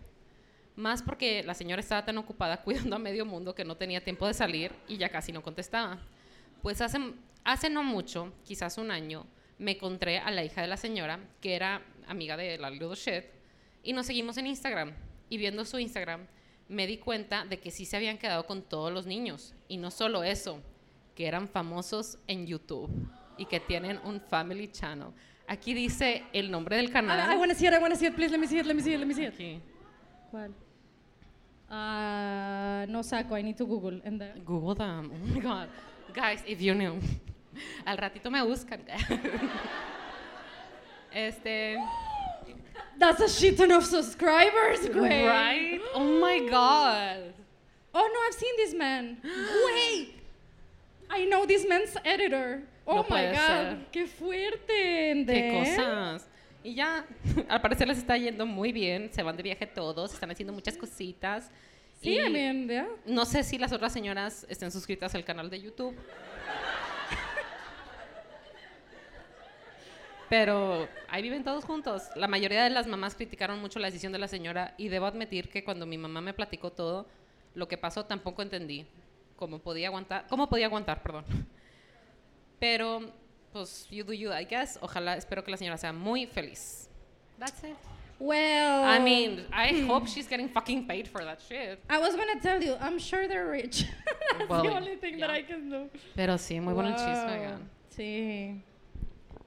Más 0.77 1.03
porque 1.03 1.43
la 1.45 1.55
señora 1.55 1.81
estaba 1.81 2.05
tan 2.05 2.19
ocupada 2.19 2.57
cuidando 2.63 2.97
a 2.97 2.99
medio 2.99 3.25
mundo 3.25 3.55
que 3.55 3.65
no 3.65 3.77
tenía 3.77 4.03
tiempo 4.03 4.27
de 4.27 4.35
salir 4.35 4.73
y 4.89 4.97
ya 4.97 5.09
casi 5.09 5.33
no 5.33 5.43
contestaba. 5.43 5.99
Pues 6.63 6.81
hace, 6.81 6.99
hace 7.45 7.71
no 7.71 7.83
mucho, 7.83 8.33
quizás 8.45 8.79
un 8.79 8.91
año, 8.91 9.27
me 9.59 9.73
encontré 9.73 10.19
a 10.19 10.31
la 10.31 10.45
hija 10.45 10.63
de 10.63 10.69
la 10.69 10.77
señora, 10.77 11.19
que 11.41 11.55
era 11.55 11.83
amiga 12.07 12.37
de 12.37 12.59
la 12.59 12.71
Little 12.71 12.95
Shit, 12.95 13.25
y 13.83 13.93
nos 13.93 14.07
seguimos 14.07 14.37
en 14.39 14.47
Instagram. 14.47 14.93
Y 15.29 15.39
viendo 15.39 15.65
su 15.65 15.79
Instagram, 15.79 16.27
me 16.75 16.87
di 16.87 16.99
cuenta 16.99 17.45
de 17.45 17.59
que 17.59 17.71
sí 17.71 17.85
se 17.85 17.97
habían 17.97 18.19
quedado 18.19 18.47
con 18.47 18.63
todos 18.63 18.93
los 18.93 19.07
niños. 19.07 19.55
Y 19.69 19.77
no 19.77 19.91
solo 19.91 20.25
eso, 20.25 20.61
que 21.15 21.27
eran 21.27 21.49
famosos 21.49 22.19
en 22.27 22.47
YouTube 22.47 22.91
y 23.39 23.47
que 23.47 23.61
tienen 23.61 24.01
un 24.05 24.21
Family 24.21 24.69
Channel. 24.69 25.09
Aquí 25.47 25.75
dice 25.75 26.25
el 26.33 26.51
nombre 26.51 26.77
del 26.77 26.91
canal. 26.91 27.31
I, 27.31 27.35
I 27.35 27.39
want 27.39 27.53
to 27.53 27.59
see 27.59 27.67
it. 27.67 27.73
I 27.73 27.79
want 27.79 27.93
to 27.93 27.99
see 27.99 28.07
it. 28.07 28.15
Please, 28.15 28.31
let 28.31 28.39
me 28.39 28.47
see 28.47 28.59
it. 28.59 28.67
Let 28.67 28.75
me 28.75 28.83
see 28.83 28.95
it. 28.95 28.99
Let 28.99 29.07
me 29.07 29.15
see 29.15 29.25
it. 29.25 29.35
Aquí. 29.35 29.61
¿Cuál? 30.31 30.55
Ah, 31.69 32.87
no 32.89 33.03
saco. 33.03 33.37
I 33.37 33.43
need 33.43 33.57
to 33.57 33.67
Google. 33.67 34.01
And 34.05 34.21
then? 34.21 34.43
Google 34.45 34.75
them. 34.75 35.11
Oh 35.13 35.35
my 35.35 35.41
God. 35.41 35.69
Guys, 36.15 36.43
if 36.47 36.61
you 36.61 36.75
knew. 36.75 36.99
Al 37.85 37.99
ratito 37.99 38.31
me 38.31 38.43
buscan. 38.43 38.81
este. 41.13 41.77
That's 42.99 43.21
a 43.21 43.29
shit 43.29 43.57
ton 43.57 43.71
of 43.73 43.85
subscribers, 43.85 44.81
güey. 44.89 45.27
Right? 45.27 45.81
Oh 45.95 46.21
my 46.21 46.49
God. 46.49 47.33
Oh 47.97 48.11
no, 48.13 48.21
I've 48.27 48.35
seen 48.35 48.57
this 48.57 48.75
man. 48.75 49.19
Wait. 49.67 50.15
I 51.09 51.27
know 51.27 51.47
this 51.47 51.65
man's 51.69 51.97
editor. 52.05 52.61
Oh 52.85 52.97
No 52.97 53.07
my 53.09 53.27
god. 53.27 53.37
ser. 53.37 53.77
Qué 53.93 54.07
fuerte. 54.09 55.25
Qué 55.25 55.53
cosas. 55.53 56.27
Y 56.65 56.75
ya, 56.75 57.05
al 57.49 57.61
parecer 57.61 57.87
les 57.87 57.99
está 57.99 58.17
yendo 58.17 58.47
muy 58.47 58.73
bien. 58.73 59.13
Se 59.13 59.23
van 59.23 59.37
de 59.37 59.45
viaje 59.45 59.65
todos, 59.67 60.13
están 60.13 60.29
haciendo 60.31 60.53
muchas 60.53 60.77
cositas. 60.77 61.51
Sí, 62.03 62.15
y 62.17 62.19
I 62.19 62.31
mean, 62.31 62.69
yeah. 62.69 62.89
no 63.07 63.25
sé 63.25 63.45
si 63.45 63.59
las 63.59 63.73
otras 63.73 63.93
señoras 63.93 64.45
estén 64.49 64.73
suscritas 64.73 65.15
al 65.15 65.25
canal 65.25 65.49
de 65.49 65.61
YouTube. 65.61 65.95
Pero 70.35 70.89
ahí 71.09 71.23
viven 71.23 71.45
todos 71.45 71.65
juntos. 71.65 72.11
La 72.17 72.27
mayoría 72.27 72.65
de 72.65 72.71
las 72.71 72.89
mamás 72.89 73.15
criticaron 73.15 73.61
mucho 73.61 73.79
la 73.79 73.87
decisión 73.87 74.13
de 74.13 74.19
la 74.19 74.27
señora 74.27 74.75
y 74.77 74.89
debo 74.89 75.07
admitir 75.07 75.49
que 75.49 75.63
cuando 75.63 75.87
mi 75.87 75.97
mamá 75.97 76.21
me 76.21 76.35
platicó 76.35 76.73
todo 76.73 77.07
lo 77.55 77.69
que 77.69 77.79
pasó 77.79 78.05
tampoco 78.05 78.43
entendí 78.43 78.85
cómo 79.37 79.61
podía 79.61 79.87
aguantar, 79.87 80.27
cómo 80.29 80.49
podía 80.49 80.67
aguantar, 80.67 81.05
perdón. 81.05 81.25
Pero 82.59 83.13
pues 83.53 83.87
you 83.93 84.03
do 84.03 84.13
you, 84.13 84.33
I 84.33 84.45
guess. 84.45 84.77
Ojalá, 84.83 85.17
espero 85.17 85.45
que 85.45 85.53
la 85.53 85.57
señora 85.57 85.79
sea 85.79 85.93
muy 85.93 86.27
feliz. 86.27 86.91
That's 87.39 87.63
it. 87.63 87.77
Well, 88.19 88.83
I 88.85 88.99
mean, 88.99 89.47
I 89.53 89.87
hope 89.89 90.09
she's 90.09 90.29
getting 90.29 90.49
fucking 90.49 90.89
paid 90.89 91.07
for 91.07 91.23
that 91.23 91.39
shit. 91.49 91.79
I 91.89 91.99
was 92.01 92.17
gonna 92.17 92.41
tell 92.41 92.61
you, 92.61 92.75
I'm 92.81 92.99
sure 92.99 93.29
they're 93.29 93.49
rich. 93.49 93.87
That's 94.39 94.51
Well, 94.51 94.65
the 94.65 94.71
only 94.75 94.97
thing 94.97 95.21
that 95.21 95.31
yeah. 95.31 95.37
I 95.37 95.43
can 95.43 95.71
do. 95.71 95.91
Pero 96.17 96.39
sí, 96.39 96.61
muy 96.61 96.75
bueno 96.75 96.89
el 96.89 96.97
chisme. 96.97 97.25
Wow. 97.25 97.35
oigan. 97.35 97.71
Sí. 97.91 98.74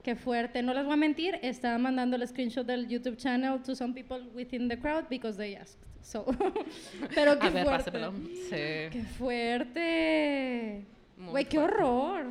Qué 0.08 0.16
fuerte. 0.16 0.64
No 0.64 0.74
les 0.74 0.86
voy 0.86 0.94
a 0.94 0.96
mentir, 0.96 1.38
estaba 1.42 1.78
mandando 1.78 2.16
el 2.16 2.26
screenshot 2.26 2.66
del 2.66 2.88
YouTube 2.88 3.18
channel 3.18 3.62
to 3.62 3.76
some 3.76 3.94
people 3.94 4.24
within 4.34 4.70
the 4.70 4.80
crowd 4.80 5.04
because 5.10 5.38
they 5.38 5.54
asked. 5.58 5.76
So, 6.02 6.24
pero 7.14 7.38
qué 7.38 7.48
A 7.48 7.50
ver, 7.50 7.66
fuerte. 7.66 7.92
Sí. 8.48 8.90
Qué 8.90 9.04
fuerte. 9.18 10.86
Muy 11.18 11.32
Güey, 11.32 11.44
qué 11.44 11.58
fuerte. 11.58 11.76
horror. 11.84 12.26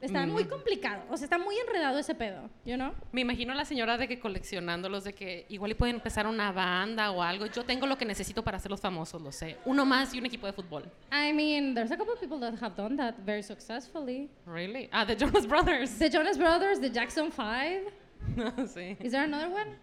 Está 0.00 0.26
Mm. 0.26 0.30
muy 0.30 0.44
complicado. 0.44 1.02
O 1.10 1.16
sea, 1.16 1.24
está 1.24 1.38
muy 1.38 1.56
enredado 1.56 1.98
ese 1.98 2.14
pedo, 2.14 2.50
you 2.66 2.74
know? 2.76 2.92
Me 3.12 3.22
imagino 3.22 3.52
a 3.52 3.56
la 3.56 3.64
señora 3.64 3.96
de 3.96 4.06
que 4.06 4.20
coleccionándolos, 4.20 5.04
de 5.04 5.14
que 5.14 5.46
igual 5.48 5.70
y 5.70 5.74
pueden 5.74 5.96
empezar 5.96 6.26
una 6.26 6.52
banda 6.52 7.10
o 7.12 7.22
algo. 7.22 7.46
Yo 7.46 7.64
tengo 7.64 7.86
lo 7.86 7.96
que 7.96 8.04
necesito 8.04 8.44
para 8.44 8.58
hacerlos 8.58 8.80
famosos, 8.80 9.22
lo 9.22 9.32
sé. 9.32 9.56
Uno 9.64 9.86
más 9.86 10.12
y 10.14 10.18
un 10.18 10.26
equipo 10.26 10.46
de 10.46 10.52
fútbol. 10.52 10.84
I 11.10 11.32
mean, 11.32 11.74
there's 11.74 11.90
a 11.90 11.96
couple 11.96 12.12
of 12.12 12.20
people 12.20 12.38
that 12.40 12.54
have 12.62 12.76
done 12.76 12.96
that 12.98 13.14
very 13.24 13.42
successfully. 13.42 14.28
Really? 14.44 14.88
Ah, 14.92 15.06
the 15.06 15.16
Jonas 15.16 15.46
Brothers. 15.46 15.98
The 15.98 16.10
Jonas 16.10 16.36
Brothers, 16.36 16.78
the 16.80 16.90
Jackson 16.90 17.32
Five. 17.32 17.90
sí. 18.66 18.96
Is 19.00 19.12
there 19.12 19.24
another 19.24 19.48
one? 19.50 19.76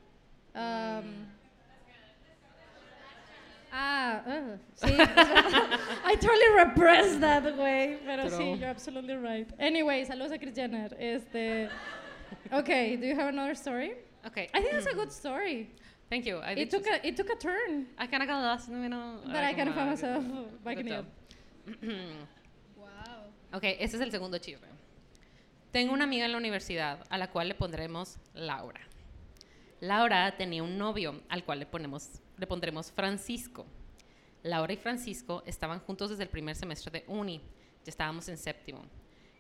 Um, 0.56 1.33
ah, 3.74 4.22
uh, 4.26 4.58
Sí, 4.76 4.94
I 6.06 6.16
totally 6.16 6.50
repressed 6.56 7.20
that 7.20 7.58
way, 7.58 8.00
pero 8.06 8.30
sí, 8.30 8.60
you're 8.60 8.70
absolutely 8.70 9.16
right. 9.16 9.50
Anyway, 9.60 10.06
saludos 10.06 10.32
a 10.32 10.38
Kris 10.38 10.56
Jenner. 10.56 10.96
Este, 11.00 11.70
okay, 12.52 12.96
do 12.96 13.06
you 13.06 13.16
have 13.16 13.30
another 13.30 13.56
story? 13.56 13.96
Okay. 14.26 14.50
I 14.54 14.62
think 14.62 14.72
that's 14.72 14.86
a 14.86 14.96
good 14.96 15.12
story. 15.12 15.70
Thank 16.10 16.26
you. 16.26 16.38
I 16.38 16.54
It 16.54 16.70
took 16.70 16.86
a 16.88 17.06
it 17.06 17.18
took 17.18 17.30
a 17.30 17.36
turn, 17.36 17.88
I 17.98 18.08
kind 18.08 18.22
of 18.24 18.30
got 18.30 18.42
lost, 18.42 18.70
but 18.70 19.44
I 19.44 19.54
kind 19.54 19.70
of 19.70 19.76
found 19.76 19.90
myself 19.90 20.24
back 20.64 20.78
in 20.78 20.88
it. 20.88 21.06
Wow. 22.78 23.32
Ok, 23.54 23.64
ese 23.80 23.96
es 23.96 24.02
el 24.02 24.12
segundo 24.12 24.38
chisme. 24.38 24.68
Tengo 25.72 25.92
una 25.92 26.04
amiga 26.04 26.26
en 26.26 26.32
la 26.32 26.38
universidad 26.38 27.00
a 27.10 27.18
la 27.18 27.32
cual 27.32 27.48
le 27.48 27.56
pondremos 27.56 28.18
Laura. 28.36 28.82
Laura 29.82 30.32
tenía 30.38 30.62
un 30.62 30.78
novio 30.78 31.22
al 31.30 31.44
cual 31.44 31.60
le, 31.60 31.66
ponemos, 31.66 32.22
le 32.44 32.48
pondremos 32.48 32.92
Francisco. 32.92 33.66
Laura 34.44 34.74
y 34.74 34.76
Francisco 34.76 35.44
estaban 35.46 35.80
juntos 35.80 36.10
desde 36.10 36.24
el 36.24 36.30
primer 36.30 36.58
semestre 36.58 36.92
de 36.92 37.06
uni. 37.08 37.38
Ya 37.38 37.90
estábamos 37.90 38.28
en 38.28 38.36
séptimo. 38.36 38.84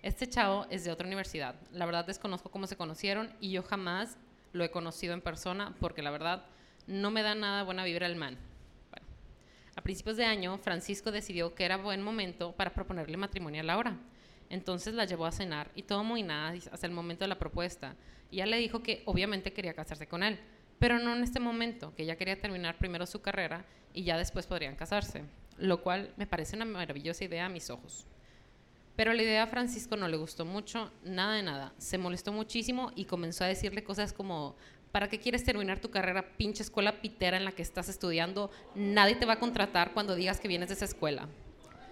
Este 0.02 0.26
chavo 0.26 0.68
es 0.70 0.86
de 0.86 0.92
otra 0.94 1.06
universidad. 1.06 1.56
La 1.74 1.86
verdad 1.86 2.06
desconozco 2.06 2.50
cómo 2.50 2.66
se 2.66 2.78
conocieron 2.78 3.30
y 3.42 3.52
yo 3.52 3.62
jamás 3.62 4.18
lo 4.54 4.64
he 4.64 4.72
conocido 4.72 5.14
en 5.14 5.20
persona 5.20 5.76
porque 5.82 6.02
la 6.02 6.12
verdad 6.12 6.46
no 6.88 7.12
me 7.12 7.24
da 7.24 7.36
nada 7.36 7.64
buena 7.64 7.84
vibra 7.84 8.08
el 8.08 8.16
man. 8.16 8.38
Bueno, 8.90 9.06
a 9.76 9.82
principios 9.82 10.16
de 10.16 10.24
año, 10.24 10.58
Francisco 10.58 11.12
decidió 11.12 11.56
que 11.56 11.66
era 11.66 11.76
buen 11.76 12.02
momento 12.02 12.54
para 12.54 12.74
proponerle 12.74 13.18
matrimonio 13.18 13.60
a 13.60 13.66
Laura. 13.66 13.98
Entonces 14.50 14.94
la 14.94 15.04
llevó 15.04 15.26
a 15.26 15.34
cenar 15.34 15.72
y 15.76 15.84
todo 15.84 16.06
muy 16.06 16.24
nada 16.24 16.54
hasta 16.72 16.88
el 16.88 16.94
momento 16.94 17.26
de 17.26 17.28
la 17.28 17.38
propuesta. 17.38 17.98
Y 18.32 18.38
ella 18.38 18.46
le 18.46 18.60
dijo 18.60 18.82
que 18.82 19.04
obviamente 19.06 19.52
quería 19.52 19.74
casarse 19.74 20.08
con 20.08 20.24
él, 20.24 20.40
pero 20.84 21.00
no 21.00 21.16
en 21.16 21.24
este 21.24 21.40
momento, 21.40 21.96
que 21.96 22.04
ella 22.04 22.18
quería 22.18 22.38
terminar 22.38 22.78
primero 22.78 23.06
su 23.06 23.22
carrera 23.22 23.64
y 23.94 24.04
ya 24.04 24.18
después 24.18 24.48
podrían 24.48 24.76
casarse, 24.76 25.24
lo 25.58 25.82
cual 25.82 26.14
me 26.18 26.28
parece 26.28 26.58
una 26.58 26.66
maravillosa 26.66 27.24
idea 27.24 27.46
a 27.46 27.50
mis 27.50 27.70
ojos. 27.70 28.06
Pero 28.98 29.14
la 29.14 29.24
idea 29.24 29.44
a 29.44 29.48
Francisco 29.48 29.96
no 29.96 30.10
le 30.10 30.18
gustó 30.18 30.44
mucho, 30.44 30.92
nada 31.06 31.36
de 31.36 31.44
nada. 31.44 31.74
Se 31.78 31.98
molestó 31.98 32.34
muchísimo 32.34 32.92
y 32.98 33.06
comenzó 33.06 33.46
a 33.46 33.48
decirle 33.48 33.86
cosas 33.86 34.12
como, 34.12 34.58
¿para 34.92 35.08
qué 35.08 35.22
quieres 35.22 35.46
terminar 35.46 35.80
tu 35.80 35.90
carrera, 35.90 36.36
pinche 36.36 36.64
escuela 36.64 37.00
pitera 37.00 37.38
en 37.38 37.46
la 37.46 37.54
que 37.54 37.62
estás 37.62 37.88
estudiando? 37.88 38.52
Nadie 38.76 39.16
te 39.16 39.26
va 39.26 39.36
a 39.36 39.40
contratar 39.40 39.94
cuando 39.94 40.16
digas 40.16 40.42
que 40.42 40.50
vienes 40.50 40.68
de 40.68 40.76
esa 40.76 40.84
escuela. 40.84 41.30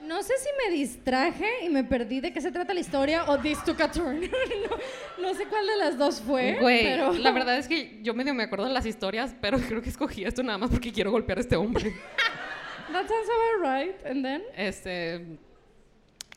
No 0.02 0.24
sé 0.24 0.34
si 0.40 0.50
me 0.64 0.76
distraje 0.76 1.48
y 1.64 1.70
me 1.70 1.84
perdí 1.84 2.22
de 2.22 2.34
qué 2.34 2.42
se 2.42 2.52
trata 2.52 2.74
la 2.74 2.80
historia 2.80 3.26
o 3.30 3.38
this 3.38 3.64
took 3.64 3.80
a 3.82 3.92
turn. 3.92 4.22
no, 5.20 5.22
no 5.22 5.34
sé 5.36 5.46
cuál 5.46 5.68
de 5.68 5.78
las 5.78 5.98
dos 5.98 6.20
fue, 6.22 6.58
Güey, 6.60 6.84
pero 6.84 7.14
la 7.14 7.32
verdad 7.32 7.58
es 7.58 7.68
que 7.68 8.00
yo 8.02 8.16
medio 8.16 8.34
me 8.34 8.44
acuerdo 8.44 8.66
de 8.66 8.74
las 8.74 8.86
historias, 8.86 9.36
pero 9.40 9.60
creo 9.68 9.82
que 9.82 9.90
escogí 9.90 10.24
esto 10.24 10.42
nada 10.42 10.58
más 10.58 10.72
porque 10.72 10.92
quiero 10.92 11.12
golpear 11.12 11.38
a 11.38 11.42
este 11.42 11.56
hombre. 11.56 11.84
that 12.92 13.08
sounds 13.08 13.30
about 13.30 13.78
right. 13.78 14.06
And 14.06 14.24
then 14.24 14.42
Este, 14.56 15.38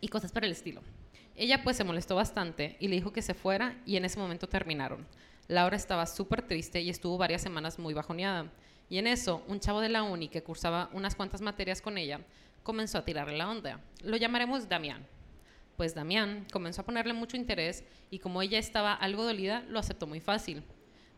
y 0.00 0.08
cosas 0.08 0.30
por 0.30 0.44
el 0.44 0.52
estilo. 0.52 0.82
Ella 1.34 1.62
pues 1.64 1.78
se 1.78 1.84
molestó 1.84 2.14
bastante 2.14 2.76
y 2.80 2.88
le 2.88 2.96
dijo 2.96 3.12
que 3.12 3.22
se 3.22 3.32
fuera 3.32 3.80
y 3.86 3.96
en 3.96 4.04
ese 4.04 4.18
momento 4.18 4.46
terminaron. 4.46 5.06
Laura 5.48 5.76
estaba 5.76 6.06
súper 6.06 6.42
triste 6.42 6.80
y 6.82 6.90
estuvo 6.90 7.16
varias 7.16 7.42
semanas 7.42 7.78
muy 7.78 7.94
bajoneada. 7.94 8.52
Y 8.88 8.98
en 8.98 9.06
eso, 9.06 9.42
un 9.48 9.60
chavo 9.60 9.80
de 9.80 9.88
la 9.88 10.02
uni 10.02 10.28
que 10.28 10.42
cursaba 10.42 10.90
unas 10.92 11.14
cuantas 11.14 11.40
materias 11.40 11.80
con 11.80 11.96
ella 11.96 12.20
comenzó 12.64 12.98
a 12.98 13.04
tirarle 13.04 13.36
la 13.36 13.48
onda. 13.48 13.80
Lo 14.02 14.16
llamaremos 14.16 14.68
Damián. 14.68 15.06
Pues 15.76 15.94
Damián 15.94 16.46
comenzó 16.52 16.82
a 16.82 16.84
ponerle 16.84 17.12
mucho 17.12 17.36
interés 17.36 17.84
y 18.10 18.18
como 18.18 18.42
ella 18.42 18.58
estaba 18.58 18.94
algo 18.94 19.24
dolida, 19.24 19.62
lo 19.68 19.78
aceptó 19.78 20.08
muy 20.08 20.20
fácil. 20.20 20.64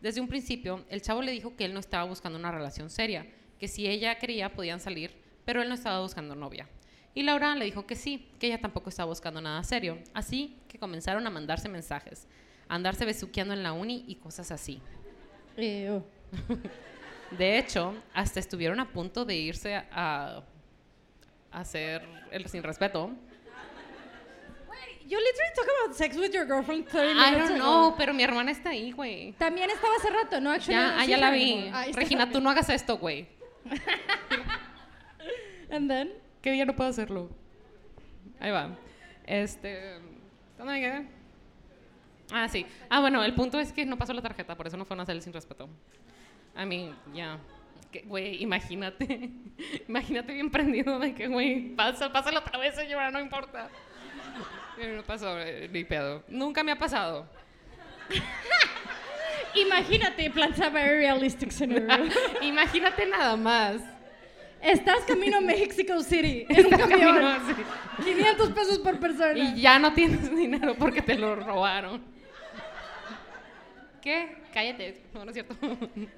Desde 0.01 0.21
un 0.21 0.27
principio, 0.27 0.85
el 0.89 1.01
chavo 1.01 1.23
le 1.23 1.31
dijo 1.31 1.55
que 1.55 1.65
él 1.65 1.73
no 1.73 1.79
estaba 1.79 2.03
buscando 2.03 2.37
una 2.37 2.51
relación 2.51 2.89
seria, 2.89 3.25
que 3.59 3.67
si 3.67 3.87
ella 3.87 4.19
quería 4.19 4.53
podían 4.53 4.79
salir, 4.79 5.11
pero 5.45 5.61
él 5.61 5.69
no 5.69 5.75
estaba 5.75 6.01
buscando 6.01 6.35
novia. 6.35 6.67
Y 7.15 7.23
Laura 7.23 7.55
le 7.55 7.65
dijo 7.65 7.87
que 7.87 7.95
sí, 7.95 8.29
que 8.39 8.47
ella 8.47 8.61
tampoco 8.61 8.89
estaba 8.89 9.09
buscando 9.09 9.41
nada 9.41 9.63
serio. 9.63 9.97
Así 10.13 10.59
que 10.67 10.77
comenzaron 10.77 11.25
a 11.25 11.31
mandarse 11.31 11.67
mensajes, 11.67 12.27
a 12.67 12.75
andarse 12.75 13.05
besuqueando 13.05 13.53
en 13.53 13.63
la 13.63 13.73
uni 13.73 14.03
y 14.07 14.15
cosas 14.15 14.51
así. 14.51 14.81
De 15.55 16.03
hecho, 17.57 17.95
hasta 18.13 18.39
estuvieron 18.39 18.79
a 18.79 18.91
punto 18.91 19.25
de 19.25 19.35
irse 19.35 19.75
a 19.91 20.43
hacer 21.61 22.01
el 22.31 22.47
sin 22.47 22.63
respeto. 22.63 23.11
You 25.09 25.17
literally 25.17 25.53
talk 25.55 25.67
about 25.85 25.95
sex 25.95 26.17
with 26.17 26.33
your 26.33 26.45
girlfriend 26.45 26.85
30 26.89 27.11
I 27.11 27.31
minutes 27.31 27.49
don't 27.49 27.61
ago. 27.61 27.65
know, 27.89 27.95
pero 27.97 28.13
mi 28.13 28.23
hermana 28.23 28.51
está 28.51 28.71
ahí, 28.71 28.91
güey. 28.91 29.31
También 29.37 29.69
estaba 29.69 29.95
hace 29.95 30.09
rato, 30.09 30.41
¿no? 30.41 30.51
Actually, 30.51 30.73
Ya, 30.73 30.87
no, 30.91 30.99
ah, 30.99 31.05
ya 31.05 31.17
la 31.17 31.31
vi. 31.31 31.71
está 31.87 32.01
Regina, 32.01 32.29
tú 32.29 32.41
no 32.41 32.49
hagas 32.49 32.69
esto, 32.69 32.97
güey. 32.97 33.25
And 35.71 35.89
then? 35.89 36.11
¿Qué 36.41 36.51
día 36.51 36.65
no 36.65 36.75
puedo 36.75 36.89
hacerlo? 36.89 37.29
Ahí 38.39 38.51
va. 38.51 38.75
Este. 39.25 39.99
¿Dónde 40.57 40.73
me 40.73 40.81
quedé? 40.81 41.07
Ah, 42.31 42.47
sí. 42.49 42.65
Ah, 42.89 42.99
bueno, 42.99 43.23
el 43.23 43.33
punto 43.33 43.59
es 43.59 43.71
que 43.71 43.85
no 43.85 43.97
pasó 43.97 44.13
la 44.13 44.21
tarjeta, 44.21 44.55
por 44.57 44.67
eso 44.67 44.75
no 44.75 44.83
fueron 44.85 45.01
a 45.01 45.03
hacer 45.03 45.15
el 45.15 45.21
sin 45.21 45.31
respeto. 45.31 45.69
A 46.55 46.65
mí, 46.65 46.93
ya. 47.13 47.37
Que, 47.97 48.07
Güey, 48.07 48.43
imagínate. 48.43 49.31
imagínate 49.87 50.33
bien 50.33 50.49
prendido 50.51 50.99
de 50.99 51.13
que, 51.13 51.27
güey, 51.27 51.75
pasa, 51.75 52.11
pásalo 52.11 52.39
otra 52.39 52.59
vez, 52.59 52.75
señora, 52.75 53.11
no 53.11 53.19
importa. 53.19 53.69
No 54.95 55.03
pasó, 55.03 55.39
eh, 55.39 55.67
ni 55.71 55.83
pedo. 55.83 56.23
Nunca 56.27 56.63
me 56.63 56.71
ha 56.71 56.77
pasado. 56.77 57.27
Imagínate, 59.55 60.29
planta 60.29 60.69
very 60.69 60.99
realistic 60.99 61.49
scenario. 61.49 62.11
imagínate 62.41 63.07
nada 63.07 63.35
más. 63.35 63.81
Estás 64.61 65.03
camino 65.07 65.37
a 65.37 65.41
Mexico 65.41 66.03
City 66.03 66.45
en 66.47 66.65
un 66.65 66.71
camión. 66.71 66.99
Camino 66.99 67.27
así. 67.27 67.53
500 68.03 68.51
pesos 68.51 68.79
por 68.79 68.99
persona. 68.99 69.33
Y 69.35 69.61
ya 69.61 69.79
no 69.79 69.93
tienes 69.93 70.29
dinero 70.35 70.75
porque 70.75 71.01
te 71.01 71.17
lo 71.17 71.35
robaron. 71.35 72.03
¿Qué? 74.01 74.37
Cállate. 74.53 75.05
No, 75.13 75.25
no 75.25 75.31
es 75.31 75.33
cierto. 75.33 75.55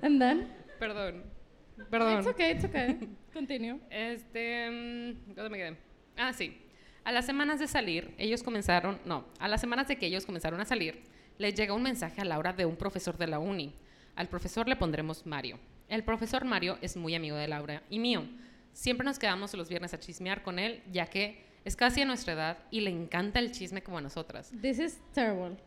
And 0.01 0.19
then? 0.19 0.53
Perdón. 0.77 1.38
Perdón. 1.85 2.19
It's 2.19 2.27
okay, 2.27 2.51
it's 2.51 2.65
okay. 2.65 2.97
Continue. 3.33 3.79
Este. 3.89 4.69
mm, 4.69 5.33
¿Dónde 5.35 5.49
me 5.49 5.57
quedé? 5.57 5.77
Ah, 6.17 6.33
sí. 6.33 6.57
A 7.03 7.11
las 7.11 7.25
semanas 7.25 7.59
de 7.59 7.67
salir, 7.67 8.13
ellos 8.17 8.43
comenzaron. 8.43 8.99
No, 9.05 9.25
a 9.39 9.47
las 9.47 9.61
semanas 9.61 9.87
de 9.87 9.97
que 9.97 10.05
ellos 10.05 10.25
comenzaron 10.25 10.59
a 10.59 10.65
salir, 10.65 11.03
les 11.37 11.55
llega 11.55 11.73
un 11.73 11.83
mensaje 11.83 12.21
a 12.21 12.25
Laura 12.25 12.53
de 12.53 12.65
un 12.65 12.75
profesor 12.75 13.17
de 13.17 13.27
la 13.27 13.39
uni. 13.39 13.73
Al 14.15 14.27
profesor 14.27 14.67
le 14.67 14.75
pondremos 14.75 15.25
Mario. 15.25 15.59
El 15.87 16.03
profesor 16.03 16.45
Mario 16.45 16.77
es 16.81 16.97
muy 16.97 17.15
amigo 17.15 17.37
de 17.37 17.47
Laura 17.47 17.81
y 17.89 17.99
mío. 17.99 18.27
Siempre 18.73 19.05
nos 19.05 19.17
quedamos 19.17 19.53
los 19.53 19.69
viernes 19.69 19.93
a 19.93 19.99
chismear 19.99 20.43
con 20.43 20.59
él, 20.59 20.83
ya 20.91 21.07
que 21.07 21.43
es 21.65 21.75
casi 21.75 22.01
a 22.01 22.05
nuestra 22.05 22.33
edad 22.33 22.57
y 22.69 22.81
le 22.81 22.91
encanta 22.91 23.39
el 23.39 23.51
chisme 23.51 23.81
como 23.81 23.97
a 23.97 24.01
nosotras. 24.01 24.51
This 24.61 24.79
is 24.79 24.99
terrible. 25.13 25.57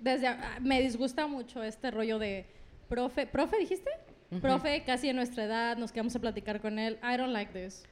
Desde, 0.00 0.28
me 0.60 0.80
disgusta 0.80 1.26
mucho 1.26 1.62
este 1.62 1.90
rollo 1.90 2.18
de 2.18 2.46
profe, 2.88 3.26
profe 3.26 3.58
dijiste? 3.58 3.90
Profe, 4.40 4.82
casi 4.84 5.08
de 5.08 5.14
nuestra 5.14 5.44
edad, 5.44 5.76
nos 5.76 5.92
quedamos 5.92 6.14
a 6.16 6.20
platicar 6.20 6.60
con 6.60 6.78
él. 6.78 6.98
I 7.02 7.16
don't 7.16 7.32
like 7.32 7.52
this. 7.52 7.84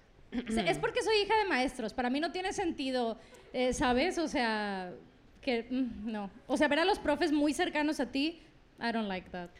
O 0.49 0.53
sea, 0.53 0.65
es 0.65 0.79
porque 0.79 1.03
soy 1.03 1.17
hija 1.23 1.37
de 1.39 1.49
maestros. 1.49 1.93
Para 1.93 2.09
mí 2.09 2.21
no 2.21 2.31
tiene 2.31 2.53
sentido, 2.53 3.19
eh, 3.53 3.73
¿sabes? 3.73 4.17
O 4.19 4.29
sea, 4.29 4.93
que 5.41 5.67
mm, 5.69 6.11
no. 6.11 6.31
O 6.47 6.57
sea, 6.57 6.69
ver 6.69 6.79
a 6.79 6.85
los 6.85 6.99
profes 6.99 7.33
muy 7.33 7.53
cercanos 7.53 8.01
a 8.01 8.07
ti, 8.07 8.41
I 8.79 8.93
don't 8.93 9.09
like 9.09 9.29
that. 9.31 9.51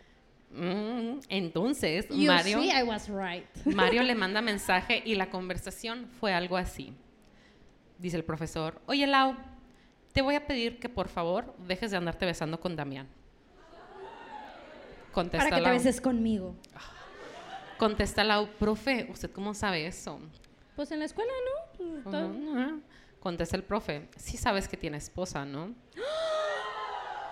Mm, 0.53 1.21
entonces, 1.29 2.09
You 2.09 2.27
Mario. 2.27 2.61
see, 2.61 2.71
I 2.71 2.83
was 2.83 3.09
right. 3.09 3.47
Mario 3.67 4.03
le 4.03 4.15
manda 4.15 4.41
mensaje 4.43 5.03
y 5.05 5.15
la 5.15 5.31
conversación 5.31 6.07
fue 6.19 6.33
algo 6.33 6.57
así. 6.57 6.93
Dice 7.99 8.17
el 8.17 8.25
profesor, 8.25 8.81
oye 8.87 9.07
Lau, 9.07 9.37
te 10.13 10.23
voy 10.23 10.35
a 10.35 10.47
pedir 10.47 10.79
que 10.79 10.89
por 10.89 11.09
favor 11.09 11.55
dejes 11.69 11.91
de 11.91 11.99
andarte 11.99 12.27
besando 12.27 12.59
con 12.59 12.75
Damián. 12.75 13.07
Contesta 15.13 15.49
Para 15.49 15.57
que 15.59 15.65
te 15.65 15.71
beses 15.71 16.01
conmigo. 16.01 16.55
Contesta 17.79 18.25
Lau, 18.25 18.47
profe, 18.59 19.09
¿usted 19.11 19.31
cómo 19.31 19.55
sabe 19.55 19.87
eso? 19.87 20.21
Pues 20.77 20.91
en 20.93 20.99
la 20.99 21.07
escuela, 21.07 21.33
¿no? 21.79 22.03
Pues. 22.03 22.75
Contesta 23.21 23.57
el 23.57 23.65
profe, 23.65 24.09
sí 24.17 24.37
sabes 24.37 24.69
que 24.69 24.77
tiene 24.77 24.99
esposa, 24.99 25.45
¿no? 25.45 25.75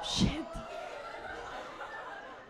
Shit. 0.03 0.45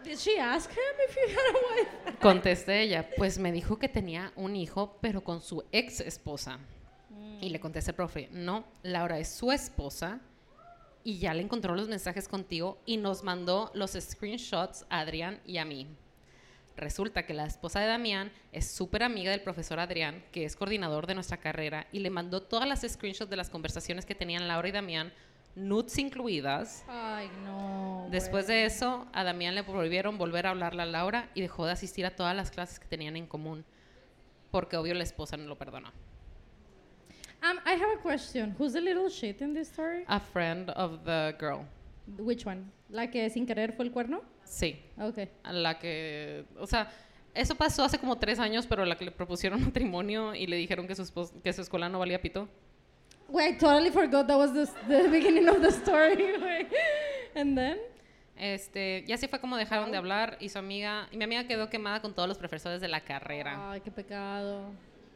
Did 0.05 0.17
she 0.17 0.39
ask 0.41 0.71
him 0.71 0.79
if 1.09 1.17
he 1.17 1.33
had 1.33 1.55
a 1.55 2.11
wife? 2.13 2.19
Contesta 2.21 2.75
ella, 2.75 3.09
pues 3.17 3.39
me 3.39 3.53
dijo 3.53 3.79
que 3.79 3.89
tenía 3.89 4.33
un 4.37 4.57
hijo, 4.57 4.97
pero 5.01 5.23
con 5.23 5.43
su 5.43 5.65
ex 5.73 6.01
esposa. 6.01 6.59
Y 7.41 7.51
le 7.51 7.61
contesta 7.61 7.91
el 7.91 7.95
profe, 7.95 8.29
no, 8.33 8.65
Laura 8.83 9.19
es 9.19 9.29
su 9.29 9.53
esposa 9.53 10.21
y 11.09 11.17
ya 11.17 11.33
le 11.33 11.41
encontró 11.41 11.75
los 11.75 11.89
mensajes 11.89 12.29
contigo 12.29 12.83
y 12.85 12.99
nos 12.99 13.25
mandó 13.25 13.71
los 13.73 13.93
screenshots 13.93 14.85
a 14.91 15.01
Adrián 15.01 15.41
y 15.47 15.57
a 15.57 15.65
mí. 15.65 15.87
Resulta 16.77 17.25
que 17.25 17.33
la 17.33 17.47
esposa 17.47 17.81
de 17.81 17.87
Damián 17.87 18.31
es 18.53 18.71
súper 18.71 19.03
amiga 19.03 19.31
del 19.31 19.41
profesor 19.41 19.81
Adrián, 19.81 20.23
que 20.33 20.45
es 20.45 20.55
coordinador 20.55 21.07
de 21.07 21.15
nuestra 21.15 21.39
carrera, 21.39 21.87
y 21.93 22.01
le 22.01 22.11
mandó 22.11 22.43
todas 22.43 22.69
las 22.69 22.83
screenshots 22.83 23.31
de 23.31 23.37
las 23.37 23.49
conversaciones 23.49 24.05
que 24.05 24.15
tenían 24.15 24.49
Laura 24.49 24.69
y 24.69 24.73
Damián, 24.73 25.11
nudes 25.55 25.97
incluidas. 25.97 26.85
Ay, 26.89 27.31
no. 27.43 28.07
Después 28.11 28.47
de 28.47 28.67
eso, 28.67 29.07
a 29.15 29.25
Damián 29.25 29.55
le 29.55 29.63
volvieron 29.63 30.19
volver 30.19 30.47
a 30.47 30.51
hablarle 30.51 30.83
a 30.83 30.85
Laura 30.85 31.31
y 31.35 31.41
dejó 31.41 31.65
de 31.65 31.73
asistir 31.73 32.05
a 32.05 32.17
todas 32.17 32.37
las 32.37 32.51
clases 32.51 32.79
que 32.79 32.87
tenían 32.87 33.17
en 33.17 33.27
común. 33.27 33.65
porque 34.51 34.77
obvio 34.77 34.93
la 34.93 35.05
esposa 35.05 35.39
no 35.39 35.47
lo 35.47 35.57
perdonó. 35.57 35.91
Um, 37.43 37.59
I 37.65 37.73
have 37.75 37.91
a 37.99 38.01
question. 38.03 38.55
Who's 38.59 38.73
the 38.73 38.81
little 38.81 39.09
shit 39.09 39.41
in 39.41 39.55
this 39.55 39.69
story? 39.69 40.05
A 40.09 40.19
friend 40.21 40.71
of 40.71 41.05
the 41.05 41.35
girl. 41.39 41.65
Which 42.19 42.45
one? 42.45 42.71
¿La 42.91 43.07
que 43.11 43.29
sin 43.31 43.47
querer 43.47 43.73
fue 43.77 43.85
el 43.85 43.93
cuerno? 43.93 44.23
Sí, 44.45 44.77
Okay. 44.99 45.29
a 45.45 45.53
la 45.53 45.79
que, 45.79 46.45
o 46.59 46.67
sea, 46.67 46.89
eso 47.35 47.55
pasó 47.55 47.85
hace 47.85 47.99
como 47.99 48.17
tres 48.17 48.39
años, 48.39 48.67
pero 48.67 48.85
la 48.85 48.97
que 48.97 49.05
le 49.05 49.11
propusieron 49.11 49.61
matrimonio 49.65 50.35
y 50.35 50.47
le 50.47 50.57
dijeron 50.57 50.87
que 50.89 50.95
su, 50.95 51.05
que 51.45 51.53
su 51.53 51.61
escuela 51.61 51.89
no 51.89 51.99
valía 51.99 52.21
pito. 52.21 52.49
Wait, 53.29 53.57
I 53.57 53.59
totally 53.59 53.91
forgot 53.91 54.27
that 54.27 54.39
was 54.39 54.53
the, 54.55 54.67
the 54.89 55.09
beginning 55.09 55.49
of 55.49 55.61
the 55.61 55.69
story. 55.71 56.17
And 57.35 57.55
then? 57.57 57.77
Este, 58.37 59.05
y 59.07 59.13
así 59.13 59.29
fue 59.29 59.39
como 59.41 59.57
dejaron 59.57 59.91
de 59.91 59.99
hablar 59.99 60.39
y 60.41 60.49
su 60.49 60.59
amiga, 60.59 61.09
y 61.13 61.17
mi 61.19 61.25
amiga 61.25 61.45
quedó 61.45 61.69
quemada 61.69 62.01
con 62.01 62.15
todos 62.15 62.27
los 62.29 62.39
profesores 62.39 62.81
de 62.81 62.89
la 62.89 63.01
carrera. 63.01 63.71
Ay, 63.73 63.81
qué 63.83 63.91
pecado. 63.91 64.71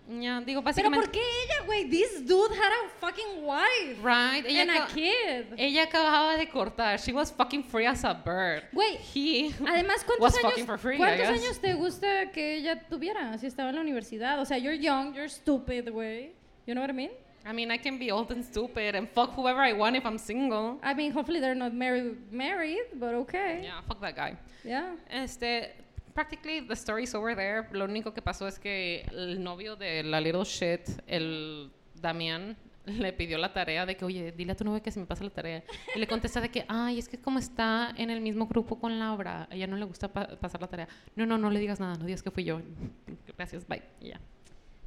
Ya, 0.08 0.40
digo, 0.40 0.60
Pero 0.60 0.62
básicamente... 0.62 1.06
¿por 1.06 1.10
qué 1.12 1.20
ella, 1.20 1.64
güey? 1.64 1.88
This 1.88 2.26
dude 2.26 2.52
had 2.52 2.72
a 2.72 2.88
fucking 3.00 3.44
wife. 3.44 4.02
Right, 4.02 4.44
ella, 4.44 4.62
and 4.62 4.70
a 4.70 4.86
kid. 4.86 5.54
ella 5.56 5.84
acababa 5.84 6.36
de 6.36 6.48
cortar. 6.48 6.98
She 6.98 7.12
was 7.12 7.30
fucking 7.30 7.64
free 7.64 7.86
as 7.86 8.04
a 8.04 8.12
bird. 8.12 8.64
Güey, 8.72 8.98
He 9.14 9.54
Además, 9.66 10.04
¿cuántos, 10.04 10.20
was 10.20 10.36
años, 10.36 10.50
fucking 10.50 10.66
for 10.66 10.78
free, 10.78 10.96
¿cuántos 10.96 11.28
años 11.28 11.58
te 11.60 11.74
gusta 11.74 12.30
que 12.32 12.56
ella 12.56 12.80
tuviera 12.88 13.38
si 13.38 13.46
estaba 13.46 13.70
en 13.70 13.76
la 13.76 13.80
universidad? 13.80 14.40
O 14.40 14.44
sea, 14.44 14.58
you're 14.58 14.76
young, 14.76 15.14
you're 15.14 15.28
stupid, 15.28 15.88
güey. 15.90 16.32
You 16.66 16.74
know 16.74 16.82
what 16.82 16.90
I 16.90 16.94
mean? 16.94 17.10
I 17.44 17.52
mean, 17.52 17.70
I 17.70 17.78
can 17.78 17.98
be 17.98 18.12
old 18.12 18.30
and 18.30 18.44
stupid 18.44 18.94
and 18.94 19.08
fuck 19.08 19.34
whoever 19.34 19.60
I 19.60 19.72
want 19.72 19.96
if 19.96 20.04
I'm 20.04 20.18
single. 20.18 20.78
I 20.82 20.94
mean, 20.94 21.12
hopefully 21.12 21.40
they're 21.40 21.56
not 21.56 21.74
married, 21.74 22.16
married 22.30 22.86
but 22.94 23.14
okay. 23.14 23.62
Yeah, 23.64 23.80
fuck 23.88 24.00
that 24.00 24.14
guy. 24.14 24.36
Yeah. 24.64 24.94
Este, 25.10 25.72
practically 26.14 26.60
the 26.66 26.74
story's 26.76 27.14
over 27.14 27.34
there. 27.36 27.66
Lo 27.72 27.84
único 27.84 28.12
que 28.14 28.22
pasó 28.22 28.46
es 28.48 28.58
que 28.58 29.02
el 29.12 29.42
novio 29.42 29.76
de 29.76 30.02
la 30.02 30.20
little 30.20 30.44
shit, 30.44 30.82
el 31.06 31.70
Damián, 32.00 32.56
le 32.84 33.12
pidió 33.12 33.38
la 33.38 33.52
tarea 33.52 33.86
de 33.86 33.96
que, 33.96 34.04
oye, 34.04 34.32
dile 34.32 34.52
a 34.52 34.56
tu 34.56 34.64
novio 34.64 34.82
que 34.82 34.90
se 34.90 34.98
me 34.98 35.06
pasa 35.06 35.22
la 35.22 35.30
tarea. 35.30 35.62
Y 35.94 35.98
le 36.00 36.06
contesta 36.08 36.40
de 36.40 36.48
que, 36.50 36.64
ay, 36.68 36.98
es 36.98 37.08
que 37.08 37.16
como 37.18 37.38
está 37.38 37.92
en 37.96 38.10
el 38.10 38.20
mismo 38.20 38.46
grupo 38.46 38.78
con 38.78 38.98
Laura, 38.98 39.46
a 39.50 39.54
ella 39.54 39.66
no 39.68 39.76
le 39.76 39.84
gusta 39.84 40.08
pa- 40.12 40.26
pasar 40.40 40.60
la 40.60 40.66
tarea. 40.68 40.88
No, 41.14 41.24
no, 41.24 41.38
no 41.38 41.48
le 41.50 41.60
digas 41.60 41.78
nada, 41.78 41.94
no 41.96 42.04
digas 42.06 42.22
que 42.22 42.30
fui 42.32 42.42
yo. 42.44 42.60
Gracias, 43.38 43.66
bye. 43.68 43.82
Y 44.00 44.08
ya. 44.08 44.20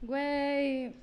Güey, 0.01 0.93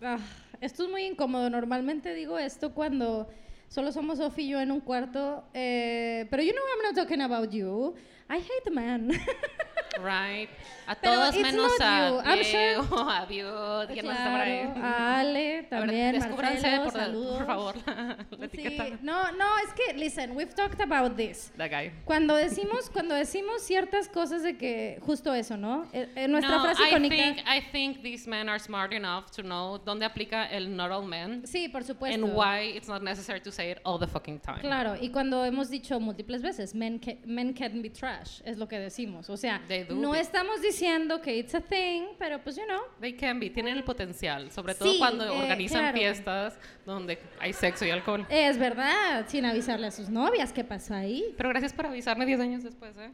ah, 0.00 0.18
esto 0.60 0.84
es 0.84 0.88
muy 0.90 1.04
incómodo. 1.04 1.48
Normalmente 1.50 2.14
digo 2.14 2.38
esto 2.38 2.72
cuando 2.74 3.28
solo 3.68 3.92
somos 3.92 4.18
Sophie 4.18 4.44
y 4.46 4.48
yo 4.50 4.60
en 4.60 4.70
un 4.72 4.80
cuarto. 4.80 5.44
eh, 5.54 6.26
pero 6.30 6.42
you 6.42 6.52
know 6.52 6.62
I'm 6.76 6.82
not 6.94 6.96
talking 6.96 7.20
about 7.20 7.50
you. 7.50 7.94
I 8.28 8.38
hate 8.38 8.72
men. 8.72 9.20
Right. 9.98 10.48
A 10.86 10.94
Pero 10.96 11.14
todos 11.14 11.36
menos 11.36 11.72
a 11.80 12.08
you. 12.08 12.20
I'm 12.24 12.42
sure- 12.44 12.58
Diego, 12.82 13.08
a 13.08 13.24
Viud, 13.26 13.86
¿quién 13.92 14.06
más 14.06 14.16
está 14.18 14.30
por 14.30 14.40
ahí? 14.40 14.68
Claro, 14.72 14.84
a 14.86 15.18
Ale 15.20 15.48
A 15.58 15.60
ver, 15.60 15.68
también, 15.68 16.12
descúbranse, 16.12 16.62
Marcelo, 16.62 16.84
por, 16.84 16.92
saludos. 16.92 17.36
por 17.38 17.46
favor, 17.46 17.74
la 17.86 18.16
Sí, 18.16 18.44
etiqueta. 18.60 18.84
no, 19.02 19.30
no, 19.32 19.58
es 19.58 19.72
que, 19.74 19.94
listen, 19.94 20.32
we've 20.36 20.54
talked 20.54 20.80
about 20.80 21.16
this. 21.16 21.52
That 21.56 21.70
guy. 21.70 21.92
Cuando 22.04 22.34
decimos, 22.34 22.90
cuando 22.90 23.14
decimos 23.14 23.62
ciertas 23.62 24.08
cosas 24.08 24.42
de 24.42 24.56
que, 24.56 24.98
justo 25.02 25.32
eso, 25.34 25.56
¿no? 25.56 25.86
Eh, 25.92 26.26
nuestra 26.28 26.56
no, 26.56 26.62
frase 26.64 26.82
I 26.82 26.88
icónica. 26.90 27.14
think, 27.16 27.38
I 27.46 27.60
think 27.70 28.02
these 28.02 28.28
men 28.28 28.48
are 28.48 28.58
smart 28.58 28.92
enough 28.92 29.30
to 29.36 29.42
know 29.42 29.78
dónde 29.78 30.04
aplica 30.04 30.46
el 30.50 30.74
not 30.74 30.90
all 30.90 31.04
men 31.06 31.42
sí, 31.46 31.68
por 31.68 31.84
supuesto. 31.84 32.14
and 32.14 32.34
why 32.34 32.72
it's 32.76 32.88
not 32.88 33.02
necessary 33.02 33.40
to 33.40 33.52
say 33.52 33.70
it 33.70 33.78
all 33.84 33.98
the 33.98 34.06
fucking 34.06 34.40
time. 34.40 34.60
Claro, 34.60 34.96
y 35.00 35.10
cuando 35.10 35.44
hemos 35.44 35.70
dicho 35.70 36.00
múltiples 36.00 36.42
veces, 36.42 36.74
men, 36.74 36.98
ca- 36.98 37.16
men 37.24 37.52
can 37.54 37.80
be 37.82 37.88
trash, 37.90 38.40
es 38.44 38.58
lo 38.58 38.66
que 38.66 38.78
decimos. 38.78 39.30
O 39.30 39.36
sea, 39.36 39.60
They 39.68 39.81
do 39.84 39.94
no 39.94 40.14
estamos 40.14 40.60
diciendo 40.62 41.20
que 41.20 41.36
it's 41.38 41.54
a 41.54 41.60
thing, 41.60 42.08
pero 42.18 42.38
pues, 42.42 42.56
you 42.56 42.64
know. 42.66 42.80
They 43.00 43.12
can 43.14 43.38
be, 43.40 43.50
tienen 43.50 43.76
el 43.76 43.84
potencial, 43.84 44.50
sobre 44.50 44.74
todo 44.74 44.90
Sí, 44.90 44.98
cuando 44.98 45.24
eh, 45.26 45.30
organizan 45.30 45.80
claro. 45.80 45.96
fiestas 45.98 46.58
donde 46.86 47.18
hay 47.40 47.52
sexo 47.52 47.84
y 47.84 47.90
alcohol. 47.90 48.26
Es 48.28 48.58
verdad, 48.58 49.24
sin 49.28 49.44
avisarle 49.44 49.86
a 49.86 49.90
sus 49.90 50.08
novias 50.08 50.52
qué 50.52 50.64
pasó 50.64 50.94
ahí. 50.94 51.34
Pero 51.36 51.48
gracias 51.50 51.72
por 51.72 51.86
avisarme 51.86 52.26
10 52.26 52.40
años 52.40 52.62
después, 52.62 52.96
¿eh? 52.98 53.10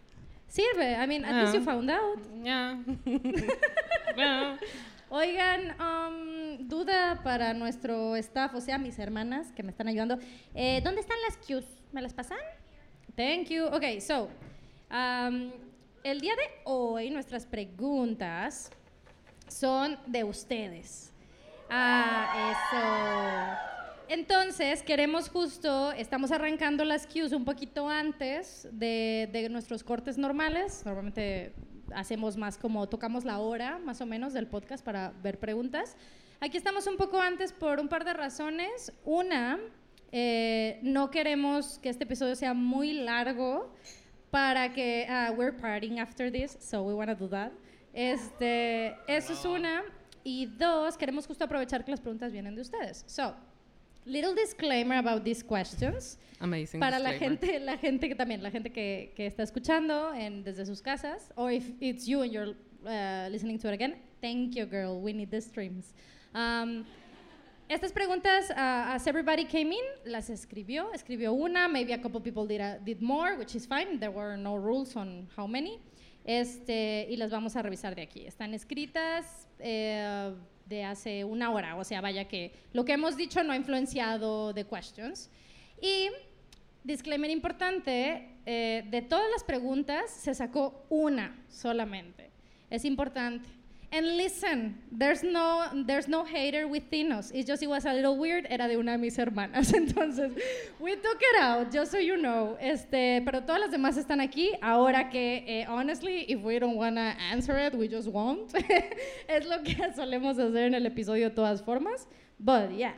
Sirve, 0.49 0.93
I 0.95 1.07
mean, 1.07 1.25
at 1.25 1.35
least 1.35 1.55
Ah. 1.55 1.59
you 1.59 1.63
found 1.63 1.91
out. 1.91 2.19
Ya. 2.43 2.79
Ya. 4.17 4.59
Oigan, 5.11 5.75
um, 5.81 6.69
duda 6.69 7.21
para 7.23 7.55
nuestro 7.55 8.15
staff, 8.17 8.55
o 8.55 8.61
sea, 8.61 8.77
mis 8.79 8.99
hermanas 8.99 9.53
que 9.53 9.63
me 9.63 9.71
están 9.71 9.89
ayudando. 9.89 10.19
Eh, 10.55 10.81
¿Dónde 10.85 11.01
están 11.01 11.17
las 11.27 11.37
cues? 11.39 11.65
¿Me 11.93 12.03
las 12.03 12.13
pasan? 12.13 12.39
Thank 13.17 13.49
you. 13.49 13.65
Ok, 13.67 14.01
so, 14.01 14.29
um, 14.91 15.51
el 16.05 16.21
día 16.21 16.35
de 16.37 16.43
hoy 16.65 17.11
nuestras 17.11 17.47
preguntas 17.47 18.71
son 19.49 19.99
de 20.07 20.25
ustedes. 20.25 21.13
Ah, 21.71 23.59
eso. 23.59 24.15
Entonces, 24.15 24.83
queremos 24.83 25.29
justo, 25.29 25.93
estamos 25.93 26.31
arrancando 26.33 26.85
las 26.85 27.07
cues 27.07 27.33
un 27.33 27.45
poquito 27.45 27.89
antes 27.89 28.67
de, 28.73 29.29
de 29.33 29.49
nuestros 29.51 29.85
cortes 29.85 30.17
normales. 30.17 30.83
Normalmente 30.85 31.53
hacemos 31.95 32.37
más 32.37 32.57
como 32.57 32.89
tocamos 32.89 33.25
la 33.25 33.39
hora 33.39 33.79
más 33.79 34.01
o 34.01 34.07
menos 34.07 34.33
del 34.33 34.47
podcast 34.47 34.85
para 34.85 35.13
ver 35.23 35.39
preguntas. 35.39 35.97
Aquí 36.41 36.57
estamos 36.57 36.87
un 36.87 36.97
poco 36.97 37.21
antes 37.21 37.53
por 37.53 37.81
un 37.81 37.89
par 37.89 38.05
de 38.05 38.15
razones. 38.15 38.93
Una, 39.05 39.59
eh, 40.13 40.79
no 40.83 41.11
queremos 41.11 41.79
que 41.81 41.89
este 41.89 42.05
episodio 42.05 42.35
sea 42.35 42.55
muy 42.55 42.93
largo 42.95 43.75
para 44.31 44.73
que 44.73 45.07
ah, 45.09 45.33
we're 45.37 45.53
partying 45.53 45.99
after 45.99 46.31
this, 46.31 46.57
so 46.61 46.83
we 46.83 46.95
want 46.95 47.09
to 47.09 47.15
do 47.15 47.29
that. 47.29 47.53
Este, 47.95 48.95
eso 49.07 49.33
es 49.33 49.45
una. 49.45 49.83
Y 50.25 50.47
dos, 50.59 50.97
queremos 50.97 51.27
justo 51.27 51.45
aprovechar 51.45 51.85
que 51.85 51.91
las 51.91 52.01
preguntas 52.01 52.33
vienen 52.33 52.55
de 52.55 52.61
ustedes. 52.61 53.05
So, 53.07 53.35
little 54.05 54.35
disclaimer 54.35 54.99
about 54.99 55.25
these 55.25 55.43
questions. 55.43 56.19
Amazing. 56.41 56.81
Para 56.81 56.99
la 56.99 57.13
gente, 57.13 57.59
la 57.61 57.77
gente 57.77 58.09
que 58.09 58.15
también, 58.15 58.43
la 58.43 58.51
gente 58.51 58.71
que, 58.71 59.13
que 59.17 59.27
está 59.27 59.43
escuchando 59.43 60.13
en, 60.15 60.45
desde 60.45 60.67
sus 60.67 60.83
casas, 60.83 61.33
or 61.37 61.51
if 61.51 61.73
it's 61.81 62.07
you 62.07 62.23
and 62.23 62.33
you're 62.33 62.55
uh, 62.85 63.29
listening 63.31 63.59
to 63.59 63.69
it 63.69 63.75
again, 63.75 63.97
thank 64.21 64.55
you, 64.55 64.67
girl. 64.67 65.01
We 65.01 65.13
need 65.13 65.31
the 65.31 65.41
streams. 65.41 65.95
Um, 66.35 66.85
estas 67.69 67.93
preguntas, 67.93 68.51
uh, 68.51 68.95
as 68.95 69.07
everybody 69.07 69.45
came 69.45 69.73
in, 69.73 69.85
las 70.13 70.31
escribió. 70.31 70.93
Escribió 70.93 71.33
una, 71.33 71.69
maybe 71.69 71.93
a 71.93 72.01
couple 72.01 72.21
people 72.21 72.47
did, 72.47 72.61
a- 72.61 72.79
did 72.79 73.01
more, 73.01 73.37
which 73.37 73.55
is 73.55 73.67
fine. 73.67 73.99
There 73.99 74.11
were 74.11 74.37
no 74.37 74.57
rules 74.57 74.97
on 74.97 75.29
how 75.37 75.47
many. 75.47 75.79
Este, 76.25 77.07
y 77.09 77.17
las 77.17 77.31
vamos 77.31 77.57
a 77.57 77.63
revisar 77.63 77.95
de 77.95 78.03
aquí. 78.03 78.27
Están 78.27 78.53
escritas 78.55 79.47
eh, 79.59 80.35
de 80.67 80.85
hace 80.85 81.25
una 81.25 81.51
hora, 81.51 81.77
o 81.77 81.85
sea, 81.85 82.01
vaya 82.01 82.27
que 82.29 82.53
lo 82.73 82.85
que 82.85 82.93
hemos 82.93 83.17
dicho 83.17 83.43
no 83.43 83.53
ha 83.53 83.57
influenciado 83.57 84.53
the 84.53 84.65
questions. 84.65 85.31
Y, 85.81 86.11
disclaimer 86.85 87.31
importante, 87.31 88.37
eh, 88.45 88.85
de 88.91 89.03
todas 89.03 89.31
las 89.31 89.43
preguntas 89.45 90.11
se 90.11 90.35
sacó 90.35 90.85
una 90.91 91.43
solamente. 91.49 92.31
Es 92.71 92.85
importante. 92.85 93.49
And 93.91 94.19
listen, 94.19 94.77
there's 94.93 95.23
no, 95.23 95.65
there's 95.87 96.09
no 96.09 96.23
hater 96.23 96.69
within 96.69 97.11
us. 97.11 97.31
It's 97.31 97.47
just 97.49 97.63
it 97.63 97.69
was 97.69 97.87
a 97.87 97.93
little 97.95 98.19
weird. 98.19 98.47
Era 98.51 98.69
de 98.69 98.77
una 98.77 98.93
de 98.93 98.99
mis 98.99 99.17
hermanas. 99.17 99.73
Entonces, 99.73 100.31
we 100.79 100.95
took 100.97 101.17
it 101.23 101.41
out, 101.41 101.73
just 101.73 101.91
so 101.93 101.99
you 101.99 102.19
know. 102.19 102.59
Este, 102.61 103.23
pero 103.25 103.41
todas 103.41 103.61
las 103.61 103.71
demás 103.71 103.97
están 103.97 104.21
aquí. 104.21 104.51
Ahora 104.61 105.09
que, 105.11 105.43
eh, 105.47 105.65
honestly, 105.67 106.27
if 106.31 106.41
we 106.43 106.59
don't 106.59 106.77
wanna 106.77 107.17
answer 107.33 107.57
it, 107.57 107.75
we 107.75 107.89
just 107.89 108.09
won't. 108.09 108.53
es 109.29 109.47
lo 109.47 109.63
que 109.65 109.75
solemos 109.97 110.39
hacer 110.39 110.67
en 110.67 110.75
el 110.75 110.85
episodio 110.85 111.31
de 111.31 111.35
todas 111.35 111.63
formas. 111.63 112.07
But 112.39 112.73
yeah. 112.77 112.93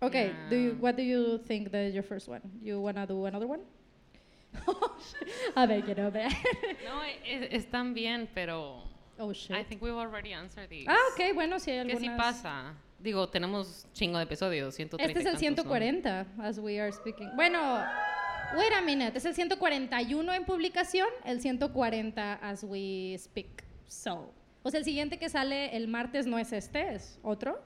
Okay, 0.00 0.30
do 0.48 0.56
you, 0.56 0.68
Yeah. 0.68 0.74
what 0.80 0.96
do 0.96 1.02
you 1.02 1.38
think 1.38 1.72
that 1.72 1.82
is 1.86 1.92
your 1.94 2.04
first 2.04 2.28
one? 2.28 2.40
You 2.62 2.80
wanna 2.80 3.04
do 3.04 3.24
another 3.24 3.48
one? 3.48 3.62
a 5.56 5.66
ver, 5.66 5.82
quiero 5.82 6.10
ver. 6.12 6.28
No, 6.84 7.02
es- 7.24 7.64
están 7.64 7.94
bien, 7.94 8.28
pero 8.32 8.84
oh 9.18 9.32
shit. 9.32 9.56
I 9.56 9.64
think 9.64 9.82
we've 9.82 9.94
already 9.96 10.32
answered 10.32 10.68
these. 10.68 10.86
Ah, 10.88 10.96
ok, 11.12 11.34
bueno, 11.34 11.58
sí 11.58 11.70
hay 11.70 11.84
¿Qué 11.86 11.92
algunas. 11.92 12.00
sí 12.00 12.10
pasa? 12.16 12.74
Digo, 12.98 13.28
tenemos 13.28 13.86
chingo 13.92 14.18
de 14.18 14.24
episodios, 14.24 14.74
130 14.74 15.06
Este 15.06 15.20
es 15.20 15.26
el 15.26 15.32
tantos, 15.32 15.64
¿no? 15.66 15.72
140, 15.72 16.26
as 16.38 16.58
we 16.58 16.80
are 16.80 16.90
speaking. 16.92 17.30
Bueno, 17.36 17.84
wait 18.56 18.72
a 18.72 18.80
minute, 18.80 19.18
es 19.18 19.24
el 19.24 19.34
141 19.34 20.32
en 20.32 20.44
publicación, 20.44 21.08
el 21.24 21.40
140 21.40 22.34
as 22.34 22.64
we 22.64 23.16
speak. 23.18 23.64
So, 23.86 24.32
o 24.62 24.70
sea, 24.70 24.78
el 24.78 24.84
siguiente 24.84 25.18
que 25.18 25.28
sale 25.28 25.76
el 25.76 25.88
martes 25.88 26.26
no 26.26 26.38
es 26.38 26.52
este, 26.52 26.94
es 26.94 27.18
otro. 27.22 27.60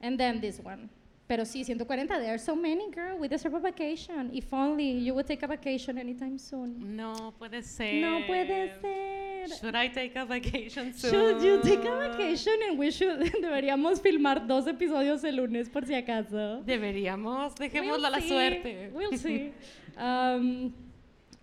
And 0.00 0.16
then 0.16 0.40
this 0.40 0.60
one. 0.64 0.88
Pero 1.30 1.44
sí, 1.44 1.62
140, 1.62 2.18
there 2.18 2.32
are 2.32 2.40
so 2.40 2.56
many, 2.56 2.90
girl. 2.90 3.16
We 3.16 3.28
deserve 3.28 3.54
a 3.54 3.60
vacation. 3.60 4.32
If 4.34 4.52
only 4.52 4.98
you 4.98 5.14
would 5.14 5.28
take 5.28 5.44
a 5.44 5.46
vacation 5.46 5.96
anytime 5.96 6.40
soon. 6.40 6.96
No 6.96 7.32
puede 7.38 7.62
ser. 7.62 8.00
No 8.00 8.26
puede 8.26 8.72
ser. 8.80 9.46
Should 9.60 9.76
I 9.76 9.86
take 9.90 10.16
a 10.16 10.24
vacation 10.24 10.92
soon? 10.92 11.10
Should 11.12 11.40
you 11.40 11.62
take 11.62 11.84
a 11.88 12.08
vacation 12.08 12.54
and 12.68 12.76
we 12.76 12.90
should 12.90 13.20
deberíamos 13.40 14.00
filmar 14.00 14.44
dos 14.48 14.66
episodios 14.66 15.22
el 15.22 15.36
lunes 15.36 15.68
por 15.68 15.86
si 15.86 15.94
acaso. 15.94 16.64
Deberíamos, 16.64 17.54
dejémoslo 17.54 18.08
a 18.08 18.10
la 18.10 18.18
We'll 18.18 18.22
see. 18.22 18.28
suerte. 18.28 18.90
We'll 18.92 19.16
see. 19.16 19.52
Um, 19.96 20.72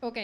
ok. 0.02 0.18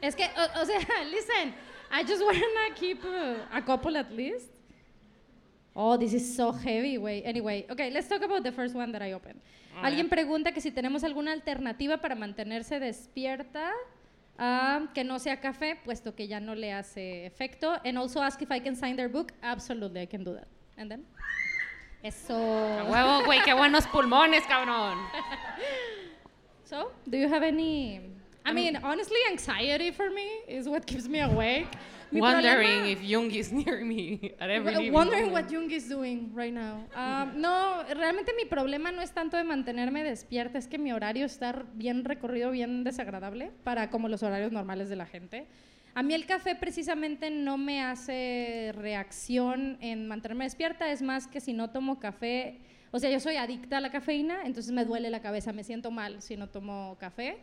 Es 0.00 0.14
que, 0.14 0.26
o, 0.26 0.60
o 0.62 0.64
sea, 0.64 0.78
listen, 1.10 1.54
I 1.90 2.04
just 2.04 2.22
wanna 2.22 2.72
keep 2.76 3.04
uh, 3.04 3.34
a 3.52 3.60
couple 3.62 3.96
at 3.96 4.12
least. 4.12 4.53
Oh, 5.76 5.96
this 5.96 6.14
is 6.14 6.36
so 6.36 6.52
heavy, 6.52 6.98
way. 6.98 7.22
Anyway, 7.24 7.66
okay, 7.68 7.90
let's 7.90 8.08
talk 8.08 8.22
about 8.22 8.44
the 8.44 8.52
first 8.52 8.74
one 8.74 8.92
that 8.92 9.02
I 9.02 9.12
opened. 9.12 9.40
Alguien 9.82 10.08
pregunta 10.08 10.52
que 10.52 10.60
si 10.60 10.70
tenemos 10.70 11.02
alguna 11.02 11.32
alternativa 11.32 11.98
para 11.98 12.14
mantenerse 12.14 12.78
despierta 12.78 13.72
ah, 14.38 14.86
que 14.94 15.02
no 15.02 15.18
sea 15.18 15.40
café, 15.40 15.76
puesto 15.84 16.14
que 16.14 16.28
ya 16.28 16.38
no 16.38 16.54
le 16.54 16.72
hace 16.72 17.26
efecto. 17.26 17.76
And 17.84 17.98
also 17.98 18.20
ask 18.22 18.40
if 18.40 18.52
I 18.52 18.60
can 18.60 18.76
sign 18.76 18.94
their 18.96 19.08
book. 19.08 19.32
Absolutely, 19.42 20.00
I 20.02 20.06
can 20.06 20.22
do 20.22 20.34
that. 20.34 20.46
And 20.76 20.88
then? 20.88 21.04
Eso. 22.04 22.34
A 22.34 22.84
huevo, 22.84 23.24
güey, 23.24 23.42
qué 23.42 23.52
buenos 23.54 23.86
pulmones, 23.86 24.44
cabrón. 24.44 24.98
So, 26.66 26.92
do 27.08 27.18
you 27.18 27.28
have 27.28 27.42
any? 27.42 28.00
I 28.46 28.52
mean, 28.52 28.76
honestly, 28.82 29.18
anxiety 29.30 29.90
for 29.90 30.10
me 30.10 30.40
is 30.48 30.66
what 30.66 30.86
keeps 30.86 31.06
me 31.06 31.20
awake. 31.20 31.68
Mi 32.14 32.20
Wondering 32.20 32.84
problema- 32.84 32.90
if 32.92 33.02
Jung 33.02 33.30
is 33.32 33.52
near 33.66 33.84
me 33.84 34.32
at 34.38 34.48
every 34.48 34.88
Wondering 34.88 35.32
what 35.32 35.44
moment. 35.46 35.50
Jung 35.50 35.70
is 35.72 35.88
doing 35.88 36.30
right 36.32 36.52
now. 36.54 36.86
Um, 36.94 37.40
no, 37.40 37.82
realmente 37.92 38.32
mi 38.36 38.44
problema 38.44 38.92
no 38.92 39.02
es 39.02 39.10
tanto 39.12 39.36
de 39.36 39.42
mantenerme 39.42 40.04
despierta, 40.04 40.56
es 40.56 40.68
que 40.68 40.78
mi 40.78 40.92
horario 40.92 41.26
está 41.26 41.64
bien 41.74 42.04
recorrido, 42.04 42.52
bien 42.52 42.84
desagradable 42.84 43.50
para 43.64 43.90
como 43.90 44.08
los 44.08 44.22
horarios 44.22 44.52
normales 44.52 44.88
de 44.88 44.94
la 44.94 45.06
gente. 45.06 45.48
A 45.96 46.04
mí 46.04 46.14
el 46.14 46.24
café 46.26 46.54
precisamente 46.54 47.30
no 47.30 47.58
me 47.58 47.82
hace 47.82 48.72
reacción 48.76 49.76
en 49.80 50.06
mantenerme 50.06 50.44
despierta, 50.44 50.90
es 50.92 51.02
más 51.02 51.26
que 51.26 51.40
si 51.40 51.52
no 51.52 51.70
tomo 51.70 51.98
café, 51.98 52.60
o 52.92 53.00
sea, 53.00 53.10
yo 53.10 53.18
soy 53.18 53.36
adicta 53.36 53.78
a 53.78 53.80
la 53.80 53.90
cafeína, 53.90 54.42
entonces 54.44 54.72
me 54.72 54.84
duele 54.84 55.10
la 55.10 55.20
cabeza, 55.20 55.52
me 55.52 55.64
siento 55.64 55.90
mal 55.90 56.22
si 56.22 56.36
no 56.36 56.48
tomo 56.48 56.96
café, 57.00 57.38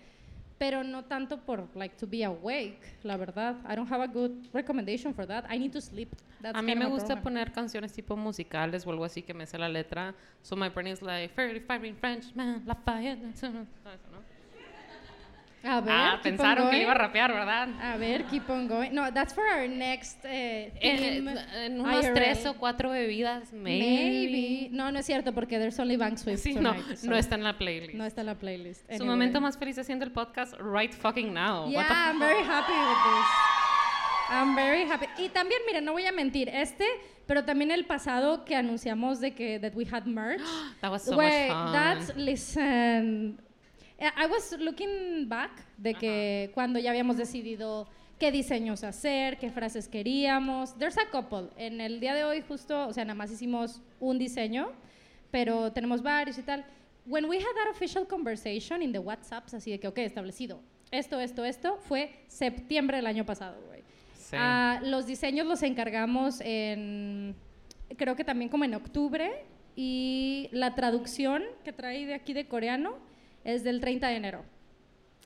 pero 0.62 0.84
no 0.84 1.04
tanto 1.06 1.40
por 1.40 1.68
like 1.74 1.96
to 1.98 2.06
be 2.06 2.24
awake, 2.24 2.78
la 3.02 3.18
verdad. 3.18 3.56
I 3.68 3.76
don't 3.76 3.90
have 3.92 4.04
a 4.04 4.08
good 4.08 4.32
recommendation 4.54 5.12
for 5.12 5.26
that. 5.26 5.44
I 5.50 5.58
need 5.58 5.72
to 5.72 5.82
sleep. 5.82 6.16
That's 6.40 6.56
A 6.56 6.62
mí 6.62 6.76
me 6.76 6.86
gusta 6.86 7.16
problem. 7.16 7.24
poner 7.24 7.52
canciones 7.52 7.92
tipo 7.94 8.16
musicales 8.16 8.86
o 8.86 8.92
algo 8.92 9.04
así 9.04 9.24
que 9.24 9.34
me 9.34 9.48
sé 9.48 9.58
la 9.58 9.68
letra. 9.68 10.14
So 10.44 10.56
my 10.56 10.70
brain 10.70 10.90
is 10.94 11.02
like, 11.02 11.34
"Fairly 11.34 11.62
firing 11.62 11.96
Frenchman, 11.96 12.62
Lafayette. 12.68 13.34
Todo 13.42 13.94
eso, 13.96 14.08
¿no? 14.12 14.22
A 15.64 15.80
ver, 15.80 15.94
Ah, 15.94 16.10
keep 16.12 16.18
on 16.18 16.38
pensaron 16.38 16.70
que 16.72 16.82
iba 16.82 16.92
a 16.92 16.96
rapear, 16.96 17.32
¿verdad? 17.32 17.70
A 17.82 17.96
ver, 17.98 18.24
keep 18.26 18.50
on 18.50 18.68
going. 18.68 18.92
No, 18.94 19.12
that's 19.14 19.32
for 19.34 19.44
our 19.44 19.68
next 19.70 20.24
uh, 20.26 20.28
En, 20.28 21.28
en 21.56 21.80
unas 21.80 22.12
tres 22.14 22.46
o 22.48 22.56
cuatro 22.56 22.90
bebidas, 22.90 23.54
maybe. 23.54 23.86
Maybe. 23.86 24.70
No, 24.72 24.92
no 24.92 25.00
es 25.00 25.06
cierto 25.06 25.34
porque 25.34 25.60
there's 25.60 25.80
only 25.80 25.98
Bank 25.98 26.18
Swift 26.18 26.42
Sí, 26.42 26.54
no, 26.56 26.74
so 26.96 27.08
no 27.08 27.16
está 27.16 27.36
en 27.36 27.44
la 27.44 27.58
playlist. 27.58 27.94
no 27.94 28.06
está 28.06 28.22
en 28.22 28.28
la 28.28 28.36
playlist. 28.36 28.92
Su 28.98 29.06
momento 29.06 29.40
más 29.40 29.56
feliz 29.58 29.78
haciendo 29.78 30.04
el 30.04 30.12
podcast 30.12 30.56
right 30.60 30.94
fucking 30.94 31.32
now. 31.34 31.70
Yeah, 31.70 31.86
I'm 31.88 32.20
very 32.20 32.42
happy 32.44 32.74
with 32.74 33.04
this. 33.04 33.28
I'm 34.30 34.56
very 34.56 34.84
happy. 34.90 35.06
Y 35.18 35.30
también, 35.30 35.60
miren, 35.68 35.84
no 35.86 35.92
voy 35.92 36.06
a 36.08 36.12
mentir, 36.12 36.50
este, 36.50 36.86
pero 37.28 37.44
también 37.44 37.70
el 37.70 37.86
pasado 37.86 38.46
que 38.46 38.56
anunciamos 38.56 39.20
de 39.20 39.36
que 39.36 39.60
that 39.60 39.74
we 39.76 39.86
had 39.86 40.06
merch. 40.06 40.42
That 40.82 40.90
was 40.90 41.04
so 41.04 41.16
Güey, 41.16 41.50
much 41.50 41.58
fun. 41.66 41.72
that's 41.74 42.16
listen. 42.16 43.40
Eh, 44.02 44.12
I 44.18 44.26
was 44.26 44.52
looking 44.60 45.30
back 45.30 45.52
de 45.78 45.94
que 45.94 46.50
cuando 46.56 46.80
ya 46.80 46.90
habíamos 46.90 47.18
decidido 47.18 47.88
qué 48.18 48.32
diseños 48.32 48.84
hacer, 48.84 49.38
qué 49.38 49.52
frases 49.52 49.88
queríamos. 49.88 50.76
There's 50.78 50.98
a 50.98 51.10
couple. 51.12 51.50
En 51.56 51.80
el 51.80 52.00
día 52.00 52.16
de 52.16 52.24
hoy 52.24 52.42
justo, 52.42 52.88
o 52.88 52.94
sea, 52.94 53.06
nada 53.06 53.16
más 53.16 53.32
hicimos 53.32 53.80
un 54.00 54.18
diseño, 54.18 54.72
pero 55.30 55.72
tenemos 55.72 56.02
varios 56.02 56.38
y 56.40 56.42
tal. 56.42 56.66
When 57.06 57.26
we 57.26 57.38
had 57.38 57.54
that 57.64 57.72
official 57.72 58.08
conversation 58.08 58.82
in 58.82 58.92
the 58.92 59.00
WhatsApps, 59.00 59.54
así 59.54 59.72
de 59.72 59.80
que, 59.80 59.88
ok, 59.88 60.00
establecido, 60.00 60.62
esto, 60.90 61.20
esto, 61.20 61.46
esto, 61.46 61.78
fue 61.78 62.12
septiembre 62.28 62.98
del 62.98 63.06
año 63.06 63.26
pasado, 63.26 63.62
güey. 63.68 63.82
Sí. 64.16 64.36
Ah, 64.38 64.80
los 64.84 65.06
diseños 65.06 65.46
los 65.46 65.62
encargamos 65.62 66.42
en, 66.42 67.36
creo 67.98 68.16
que 68.16 68.24
también 68.24 68.50
como 68.50 68.66
en 68.66 68.74
octubre, 68.74 69.46
y 69.76 70.50
la 70.52 70.74
traducción 70.74 71.44
que 71.64 71.72
trae 71.72 72.06
de 72.06 72.14
aquí 72.14 72.34
de 72.34 72.48
coreano 72.48 73.11
es 73.44 73.64
del 73.64 73.80
30 73.80 74.08
de 74.08 74.16
enero. 74.16 74.46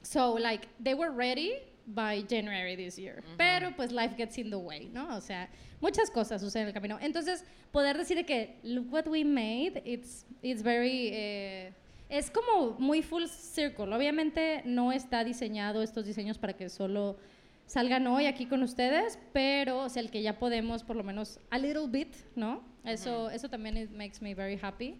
So, 0.01 0.37
like, 0.37 0.67
they 0.81 0.93
were 0.93 1.11
ready 1.11 1.53
by 1.87 2.23
January 2.27 2.75
this 2.75 2.97
year. 2.97 3.23
Pero, 3.37 3.75
pues, 3.75 3.91
life 3.91 4.15
gets 4.15 4.37
in 4.37 4.49
the 4.49 4.57
way, 4.57 4.89
¿no? 4.93 5.15
O 5.15 5.21
sea, 5.21 5.49
muchas 5.81 6.09
cosas 6.09 6.41
suceden 6.41 6.63
en 6.63 6.67
el 6.69 6.73
camino. 6.73 6.97
Entonces, 7.01 7.43
poder 7.71 7.97
decir 7.97 8.17
de 8.17 8.25
que, 8.25 8.59
look 8.63 8.91
what 8.91 9.07
we 9.07 9.23
made, 9.23 9.81
it's, 9.85 10.25
it's 10.41 10.61
very... 10.61 11.09
eh, 11.11 11.73
es 12.09 12.29
como 12.29 12.75
muy 12.79 13.01
full 13.01 13.25
circle. 13.25 13.93
Obviamente 13.93 14.61
no 14.65 14.91
está 14.91 15.23
diseñado 15.23 15.81
estos 15.81 16.05
diseños 16.05 16.37
para 16.37 16.53
que 16.53 16.69
solo 16.69 17.17
salgan 17.65 18.05
hoy 18.07 18.27
aquí 18.27 18.45
con 18.45 18.61
ustedes, 18.61 19.17
pero 19.33 19.79
o 19.79 19.89
sea, 19.89 20.01
el 20.01 20.11
que 20.11 20.21
ya 20.21 20.37
podemos 20.37 20.83
por 20.83 20.95
lo 20.95 21.03
menos 21.03 21.39
a 21.49 21.57
little 21.57 21.87
bit, 21.87 22.13
¿no? 22.35 22.63
Eso, 22.83 23.31
eso 23.31 23.49
también 23.49 23.77
it 23.77 23.89
makes 23.89 24.21
me 24.21 24.35
very 24.35 24.59
happy. 24.61 24.95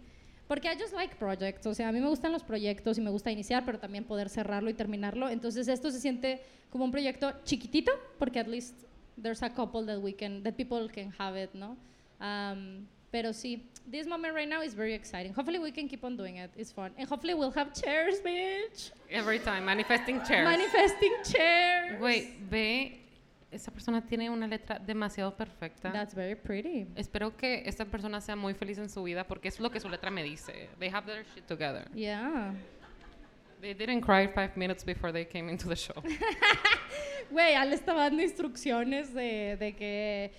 Porque 0.48 0.68
I 0.68 0.78
just 0.78 0.94
like 0.94 1.16
projects, 1.16 1.66
o 1.66 1.74
sea, 1.74 1.88
a 1.88 1.92
mí 1.92 2.00
me 2.00 2.08
gustan 2.08 2.32
los 2.32 2.44
proyectos 2.44 2.98
y 2.98 3.00
me 3.00 3.10
gusta 3.10 3.32
iniciar, 3.32 3.64
pero 3.64 3.78
también 3.78 4.04
poder 4.04 4.28
cerrarlo 4.28 4.70
y 4.70 4.74
terminarlo. 4.74 5.28
Entonces 5.28 5.66
esto 5.66 5.90
se 5.90 6.00
siente 6.00 6.40
como 6.70 6.84
un 6.84 6.92
proyecto 6.92 7.32
chiquitito, 7.44 7.92
porque 8.18 8.38
at 8.38 8.46
least 8.46 8.74
there's 9.20 9.42
a 9.42 9.50
couple 9.50 9.84
that 9.86 9.98
we 9.98 10.14
can, 10.14 10.42
that 10.42 10.54
people 10.54 10.88
can 10.88 11.12
have 11.18 11.36
it, 11.40 11.52
¿no? 11.54 11.76
Um, 12.20 12.86
pero 13.10 13.32
sí, 13.32 13.62
this 13.90 14.06
moment 14.06 14.34
right 14.34 14.48
now 14.48 14.62
is 14.62 14.74
very 14.74 14.94
exciting. 14.94 15.32
Hopefully 15.32 15.58
we 15.58 15.72
can 15.72 15.88
keep 15.88 16.04
on 16.04 16.16
doing 16.16 16.36
it. 16.36 16.50
It's 16.56 16.70
fun. 16.70 16.92
And 16.98 17.08
hopefully 17.08 17.34
we'll 17.34 17.52
have 17.52 17.72
chairs, 17.72 18.20
bitch. 18.20 18.90
Every 19.10 19.38
time, 19.38 19.64
manifesting 19.64 20.20
chairs. 20.22 20.44
Manifesting 20.44 21.12
chairs. 21.24 21.98
Güey, 21.98 22.34
ve, 22.50 23.05
esa 23.50 23.70
persona 23.70 24.04
tiene 24.04 24.28
una 24.28 24.46
letra 24.46 24.78
demasiado 24.78 25.34
perfecta. 25.36 25.92
That's 25.92 26.14
very 26.14 26.34
pretty. 26.34 26.86
Espero 26.96 27.36
que 27.36 27.62
esta 27.66 27.84
persona 27.84 28.20
sea 28.20 28.36
muy 28.36 28.54
feliz 28.54 28.78
en 28.78 28.88
su 28.88 29.02
vida 29.02 29.24
porque 29.26 29.48
es 29.48 29.60
lo 29.60 29.70
que 29.70 29.80
su 29.80 29.88
letra 29.88 30.10
me 30.10 30.22
dice. 30.22 30.68
They 30.78 30.88
have 30.90 31.06
their 31.06 31.24
shit 31.34 31.46
together. 31.46 31.88
Yeah. 31.94 32.52
They 33.60 33.72
didn't 33.74 34.02
cry 34.02 34.28
five 34.28 34.56
minutes 34.56 34.84
before 34.84 35.12
they 35.12 35.24
came 35.24 35.50
into 35.50 35.68
the 35.68 35.76
show. 35.76 35.94
Güey, 37.30 37.54
Ale 37.54 37.74
estaba 37.74 38.02
dando 38.04 38.22
instrucciones 38.22 39.12
de, 39.12 39.56
de 39.58 39.74
que 39.74 40.30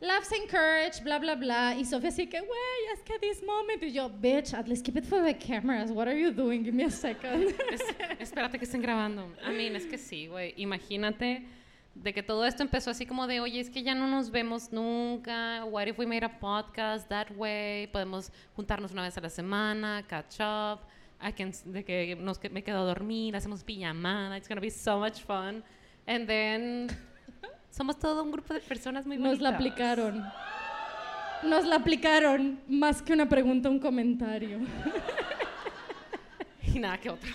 loves 0.00 0.32
encourage, 0.32 1.02
bla, 1.02 1.18
bla, 1.18 1.34
bla. 1.34 1.74
Y 1.76 1.84
Sofía 1.84 2.08
así 2.08 2.26
que, 2.26 2.40
güey, 2.40 2.92
es 2.94 3.02
que 3.02 3.18
this 3.18 3.42
moment. 3.42 3.82
Y 3.82 3.92
yo, 3.92 4.08
bitch, 4.08 4.54
at 4.54 4.66
least 4.66 4.84
keep 4.84 4.96
it 4.96 5.04
for 5.04 5.22
the 5.22 5.34
cameras. 5.36 5.90
What 5.90 6.06
are 6.08 6.18
you 6.18 6.30
doing? 6.30 6.64
Give 6.64 6.74
me 6.74 6.84
a 6.84 6.90
second. 6.90 7.54
Es- 7.70 7.82
espérate 8.32 8.58
que 8.58 8.64
estén 8.64 8.80
grabando. 8.80 9.28
I 9.46 9.50
mean, 9.52 9.76
es 9.76 9.84
que 9.84 9.98
sí, 9.98 10.26
güey. 10.28 10.54
Imagínate 10.56 11.42
de 11.94 12.12
que 12.14 12.22
todo 12.22 12.44
esto 12.46 12.62
empezó 12.62 12.90
así 12.90 13.06
como 13.06 13.26
de, 13.26 13.40
oye, 13.40 13.60
es 13.60 13.70
que 13.70 13.82
ya 13.82 13.94
no 13.94 14.06
nos 14.08 14.30
vemos 14.30 14.72
nunca. 14.72 15.64
What 15.64 15.86
if 15.86 15.98
we 15.98 16.06
made 16.06 16.24
a 16.24 16.38
podcast 16.40 17.08
that 17.08 17.30
way? 17.36 17.86
Podemos 17.88 18.32
juntarnos 18.56 18.92
una 18.92 19.02
vez 19.02 19.16
a 19.18 19.20
la 19.20 19.28
semana, 19.28 20.02
catch 20.06 20.40
up. 20.40 20.80
I 21.24 21.32
can, 21.32 21.52
de 21.66 21.84
que 21.84 22.16
nos, 22.16 22.40
me 22.50 22.64
quedo 22.64 22.78
a 22.78 22.84
dormir, 22.84 23.36
hacemos 23.36 23.62
pijamada. 23.62 24.36
It's 24.36 24.48
gonna 24.48 24.60
be 24.60 24.70
so 24.70 24.98
much 24.98 25.20
fun. 25.22 25.62
And 26.06 26.26
then 26.26 26.88
somos 27.70 27.98
todo 27.98 28.22
un 28.22 28.32
grupo 28.32 28.54
de 28.54 28.60
personas 28.60 29.06
muy 29.06 29.18
Nos 29.18 29.40
la 29.40 29.52
bonitas. 29.52 29.54
aplicaron. 29.54 30.24
Nos 31.44 31.64
la 31.66 31.76
aplicaron. 31.76 32.60
Más 32.68 33.02
que 33.02 33.12
una 33.12 33.28
pregunta, 33.28 33.68
un 33.68 33.78
comentario. 33.78 34.58
Y 36.74 36.78
nada 36.78 36.96
que 36.96 37.10
otro. 37.10 37.30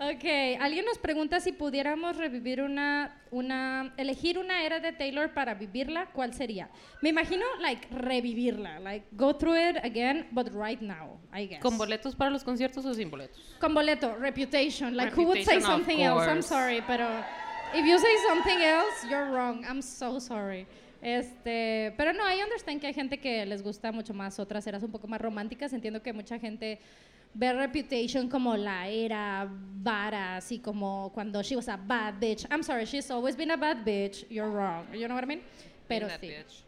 Ok, 0.00 0.24
alguien 0.60 0.84
nos 0.84 0.96
pregunta 0.96 1.40
si 1.40 1.50
pudiéramos 1.50 2.16
revivir 2.16 2.62
una, 2.62 3.20
una, 3.32 3.92
elegir 3.96 4.38
una 4.38 4.62
era 4.62 4.78
de 4.78 4.92
Taylor 4.92 5.34
para 5.34 5.54
vivirla, 5.54 6.06
¿cuál 6.12 6.34
sería? 6.34 6.70
Me 7.02 7.08
imagino, 7.08 7.44
like, 7.60 7.88
revivirla, 7.90 8.78
like, 8.78 9.06
go 9.10 9.36
through 9.36 9.56
it 9.56 9.76
again, 9.84 10.28
but 10.30 10.48
right 10.52 10.80
now, 10.80 11.18
I 11.32 11.48
guess. 11.48 11.60
¿Con 11.60 11.76
boletos 11.76 12.14
para 12.14 12.30
los 12.30 12.44
conciertos 12.44 12.86
o 12.86 12.94
sin 12.94 13.10
boletos? 13.10 13.56
Con 13.58 13.74
boleto, 13.74 14.14
reputation, 14.14 14.96
like, 14.96 15.12
who 15.16 15.24
would 15.24 15.44
say 15.44 15.60
something 15.60 16.00
else? 16.00 16.28
I'm 16.28 16.42
sorry, 16.42 16.80
pero 16.86 17.04
if 17.74 17.84
you 17.84 17.98
say 17.98 18.16
something 18.28 18.62
else, 18.62 19.04
you're 19.10 19.32
wrong. 19.32 19.64
I'm 19.64 19.82
so 19.82 20.20
sorry. 20.20 20.64
Este, 21.00 21.94
pero 21.96 22.12
no, 22.12 22.24
I 22.24 22.42
understand 22.42 22.80
que 22.80 22.88
hay 22.88 22.94
gente 22.94 23.18
que 23.18 23.46
les 23.46 23.62
gusta 23.62 23.92
mucho 23.92 24.14
más 24.14 24.38
otras 24.38 24.66
eras 24.66 24.82
un 24.82 24.90
poco 24.90 25.06
más 25.06 25.20
románticas. 25.20 25.72
Entiendo 25.72 26.02
que 26.02 26.12
mucha 26.12 26.38
gente 26.38 26.80
ve 27.34 27.52
Reputation 27.52 28.28
como 28.28 28.56
la 28.56 28.88
era 28.88 29.48
vara, 29.50 30.36
así 30.36 30.58
como 30.58 31.10
cuando 31.14 31.42
she 31.42 31.56
was 31.56 31.68
a 31.68 31.76
bad 31.76 32.14
bitch. 32.20 32.46
I'm 32.50 32.62
sorry, 32.62 32.84
she's 32.84 33.10
always 33.10 33.36
been 33.36 33.50
a 33.50 33.56
bad 33.56 33.84
bitch. 33.84 34.26
You're 34.28 34.50
wrong. 34.50 34.86
You 34.92 35.06
know 35.06 35.14
what 35.14 35.24
I 35.24 35.26
mean? 35.26 35.42
Pero 35.88 36.08
sí. 36.08 36.18
bitch. 36.20 36.64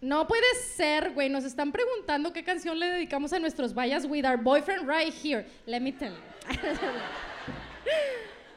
No 0.00 0.26
puede 0.28 0.46
ser, 0.76 1.12
güey. 1.12 1.28
Nos 1.28 1.44
están 1.44 1.72
preguntando 1.72 2.32
qué 2.32 2.44
canción 2.44 2.78
le 2.78 2.86
dedicamos 2.86 3.32
a 3.32 3.40
nuestros 3.40 3.74
vallas 3.74 4.06
with 4.06 4.24
our 4.24 4.36
boyfriend 4.36 4.88
right 4.88 5.12
here. 5.12 5.44
Let 5.66 5.80
me 5.80 5.90
tell 5.92 6.12
you. 6.12 6.48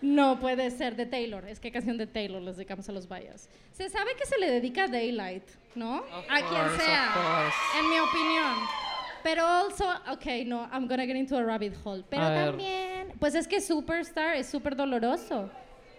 no 0.01 0.39
puede 0.39 0.69
ser 0.69 0.95
de 0.95 1.07
Taylor. 1.07 1.43
Es 1.47 1.59
que 1.59 1.71
canción 1.71 1.97
de 1.97 2.05
Taylor 2.05 2.39
les 2.41 2.57
dedicamos 2.57 2.87
a 2.89 2.91
los 2.91 3.07
vallas. 3.07 3.49
Se 3.71 3.89
sabe 3.89 4.15
que 4.15 4.25
se 4.25 4.37
le 4.37 4.51
dedica 4.51 4.83
a 4.83 4.87
Daylight, 4.87 5.49
¿no? 5.73 5.97
Of 5.97 6.25
a 6.29 6.41
quien 6.41 6.61
course, 6.61 6.85
sea. 6.85 7.07
of 7.07 7.13
course. 7.15 7.55
En 7.79 7.89
mi 7.89 7.99
opinión. 7.99 8.90
Pero 9.23 9.45
also, 9.45 9.85
ok, 10.11 10.25
no, 10.45 10.67
I'm 10.71 10.87
gonna 10.87 11.05
get 11.05 11.15
into 11.15 11.37
a 11.37 11.43
rabbit 11.43 11.73
hole. 11.83 12.03
Pero 12.09 12.23
A 12.23 12.29
ver. 12.29 12.45
también, 12.47 13.13
pues 13.19 13.35
es 13.35 13.47
que 13.47 13.61
Superstar 13.61 14.35
es 14.35 14.47
súper 14.47 14.75
doloroso. 14.75 15.49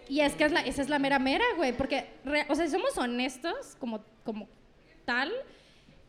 Y 0.09 0.19
es 0.19 0.33
que 0.35 0.43
es 0.45 0.51
la, 0.51 0.59
esa 0.61 0.81
es 0.81 0.89
la 0.89 0.99
mera 0.99 1.17
mera, 1.19 1.45
güey, 1.55 1.71
porque, 1.75 2.05
re- 2.25 2.45
o 2.49 2.55
sea, 2.55 2.65
si 2.65 2.71
somos 2.73 2.97
honestos 2.97 3.75
como, 3.79 4.03
como 4.25 4.47
tal, 5.05 5.31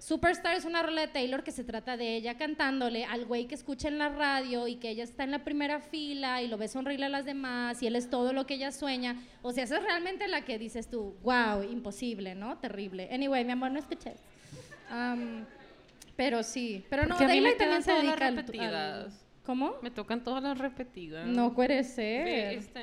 Superstar 0.01 0.55
es 0.57 0.65
una 0.67 0.83
rola 0.83 1.03
de 1.03 1.09
Taylor 1.09 1.43
que 1.45 1.53
se 1.53 1.65
trata 1.65 1.97
de 1.97 2.17
ella 2.17 2.37
cantándole 2.37 3.05
al 3.07 3.25
güey 3.25 3.47
que 3.47 3.55
escucha 3.55 3.89
en 3.89 3.97
la 3.97 4.09
radio 4.11 4.67
y 4.69 4.77
que 4.77 4.91
ella 4.91 5.05
está 5.05 5.23
en 5.25 5.31
la 5.31 5.45
primera 5.45 5.81
fila 5.81 6.43
y 6.43 6.49
lo 6.49 6.59
ve 6.59 6.69
sonreír 6.69 7.03
a 7.05 7.09
las 7.09 7.25
demás 7.25 7.83
y 7.83 7.87
él 7.87 7.97
es 7.97 8.11
todo 8.11 8.33
lo 8.35 8.45
que 8.45 8.55
ella 8.55 8.71
sueña. 8.73 9.17
O 9.41 9.53
sea, 9.53 9.65
esa 9.65 9.77
es 9.79 9.83
realmente 9.85 10.29
la 10.29 10.43
que 10.45 10.59
dices 10.59 10.91
tú, 10.91 11.15
wow, 11.23 11.63
imposible, 11.63 12.35
¿no? 12.35 12.59
Terrible. 12.59 13.09
Anyway, 13.13 13.45
mi 13.45 13.53
amor, 13.53 13.71
no 13.71 13.79
escuché. 13.79 14.17
Um, 14.91 15.45
pero 16.17 16.43
sí, 16.43 16.85
pero 16.91 17.07
no, 17.07 17.19
me 17.19 17.27
Daylight 17.27 17.59
también 17.59 17.83
se 17.83 17.93
dedica 17.93 18.27
al, 18.27 18.35
las 18.37 18.47
repetidas. 18.47 19.05
al- 19.07 19.13
¿Cómo? 19.45 19.75
Me 19.83 19.91
tocan 19.91 20.25
todas 20.25 20.43
las 20.43 20.57
repetidas. 20.59 21.27
No 21.27 21.55
puede 21.55 21.85
Sí, 21.85 21.93
ser. 21.95 22.29
este, 22.55 22.81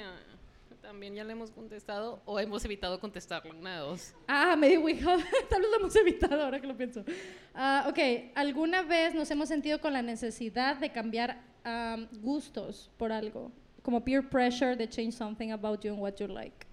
también 0.82 1.16
ya 1.16 1.24
le 1.24 1.32
hemos 1.32 1.50
contestado 1.52 2.22
o 2.26 2.40
hemos 2.40 2.64
evitado 2.66 3.00
contestarlo, 3.00 3.58
una 3.58 3.76
de 3.76 3.80
dos. 3.80 4.14
Ah, 4.28 4.56
we 4.60 5.00
have. 5.00 5.24
Tal 5.50 5.62
vez 5.62 5.72
lo 5.72 5.78
hemos 5.78 5.96
evitado 5.96 6.44
ahora 6.44 6.60
que 6.60 6.68
lo 6.68 6.76
pienso. 6.78 7.04
Ah, 7.56 7.88
ok, 7.90 8.32
¿alguna 8.36 8.82
vez 8.84 9.16
nos 9.16 9.32
hemos 9.32 9.48
sentido 9.48 9.80
con 9.82 9.94
la 9.94 10.02
necesidad 10.02 10.76
de 10.78 10.92
cambiar 10.92 11.42
um, 11.66 12.08
gustos 12.22 12.92
por 12.98 13.12
algo? 13.12 13.52
Como 13.82 14.04
peer 14.04 14.30
pressure 14.30 14.76
de 14.76 14.88
change 14.88 15.14
something 15.14 15.50
about 15.52 15.82
you 15.84 15.94
and 15.94 16.02
what 16.02 16.16
you 16.20 16.28
like. 16.28 16.68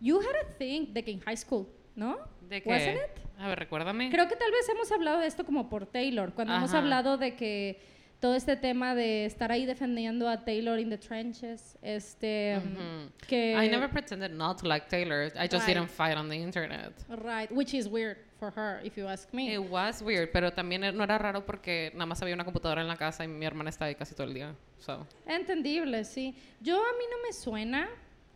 You 0.00 0.20
had 0.20 0.36
a 0.46 0.58
thing 0.58 0.92
de 0.92 1.02
que 1.02 1.12
en 1.12 1.20
high 1.20 1.36
school, 1.36 1.66
¿no? 1.96 2.18
¿De 2.48 2.62
qué? 2.62 2.68
Wasn't 2.68 2.96
it? 2.96 3.27
A 3.38 3.48
ver, 3.48 3.58
recuérdame. 3.58 4.10
Creo 4.10 4.26
que 4.28 4.36
tal 4.36 4.50
vez 4.50 4.68
hemos 4.68 4.90
hablado 4.92 5.18
de 5.20 5.26
esto 5.26 5.44
como 5.44 5.68
por 5.68 5.86
Taylor, 5.86 6.32
cuando 6.34 6.54
hemos 6.54 6.70
Ajá. 6.70 6.78
hablado 6.78 7.16
de 7.18 7.36
que 7.36 7.80
todo 8.20 8.34
este 8.34 8.56
tema 8.56 8.96
de 8.96 9.26
estar 9.26 9.52
ahí 9.52 9.64
defendiendo 9.64 10.28
a 10.28 10.44
Taylor 10.44 10.80
in 10.80 10.90
the 10.90 10.98
trenches, 10.98 11.78
este, 11.82 12.58
Ujú. 12.58 13.12
que... 13.28 13.52
I 13.52 13.68
never 13.68 13.88
pretended 13.88 14.32
not 14.32 14.60
to 14.60 14.66
like 14.66 14.88
Taylor. 14.88 15.26
I 15.36 15.42
just 15.48 15.64
Right. 15.66 15.76
didn't 15.76 15.88
fight 15.88 16.16
on 16.16 16.28
the 16.28 16.34
internet. 16.34 16.92
Right, 17.08 17.48
which 17.52 17.74
is 17.74 17.86
weird 17.88 18.16
for 18.40 18.50
her, 18.56 18.80
if 18.84 18.96
you 18.96 19.06
ask 19.06 19.32
me. 19.32 19.54
It 19.54 19.60
was 19.70 20.02
weird, 20.02 20.30
pero 20.32 20.52
también 20.52 20.80
no 20.96 21.04
era 21.04 21.16
raro 21.16 21.46
porque 21.46 21.92
nada 21.94 22.06
más 22.06 22.20
había 22.20 22.34
una 22.34 22.44
computadora 22.44 22.80
en 22.82 22.88
la 22.88 22.96
casa 22.96 23.22
y 23.24 23.28
mi 23.28 23.46
hermana 23.46 23.70
estaba 23.70 23.86
ahí 23.88 23.94
casi 23.94 24.16
todo 24.16 24.26
el 24.26 24.34
día. 24.34 24.52
So. 24.78 25.06
Entendible, 25.26 26.02
sí. 26.04 26.34
Yo 26.60 26.74
a 26.76 26.92
mí 26.98 27.04
no 27.08 27.18
me 27.24 27.32
suena 27.32 27.88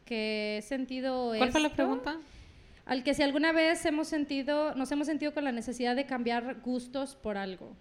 que 0.05 0.59
he 0.59 0.62
sentido 0.62 1.32
¿Cuál 1.36 1.50
fue 1.50 1.61
la 1.61 1.66
esto. 1.66 1.76
pregunta? 1.76 2.18
Al 2.85 3.05
que 3.05 3.14
si 3.14 3.22
alguna 3.22 3.53
vez 3.53 3.85
hemos 3.87 4.09
sentido, 4.09 4.74
nos 4.74 4.91
hemos 4.91 5.07
sentido 5.07 5.33
con 5.33 5.45
la 5.45 5.53
necesidad 5.53 5.95
de 5.95 6.07
cambiar 6.07 6.61
gustos 6.61 7.14
por 7.14 7.37
algo. 7.37 7.76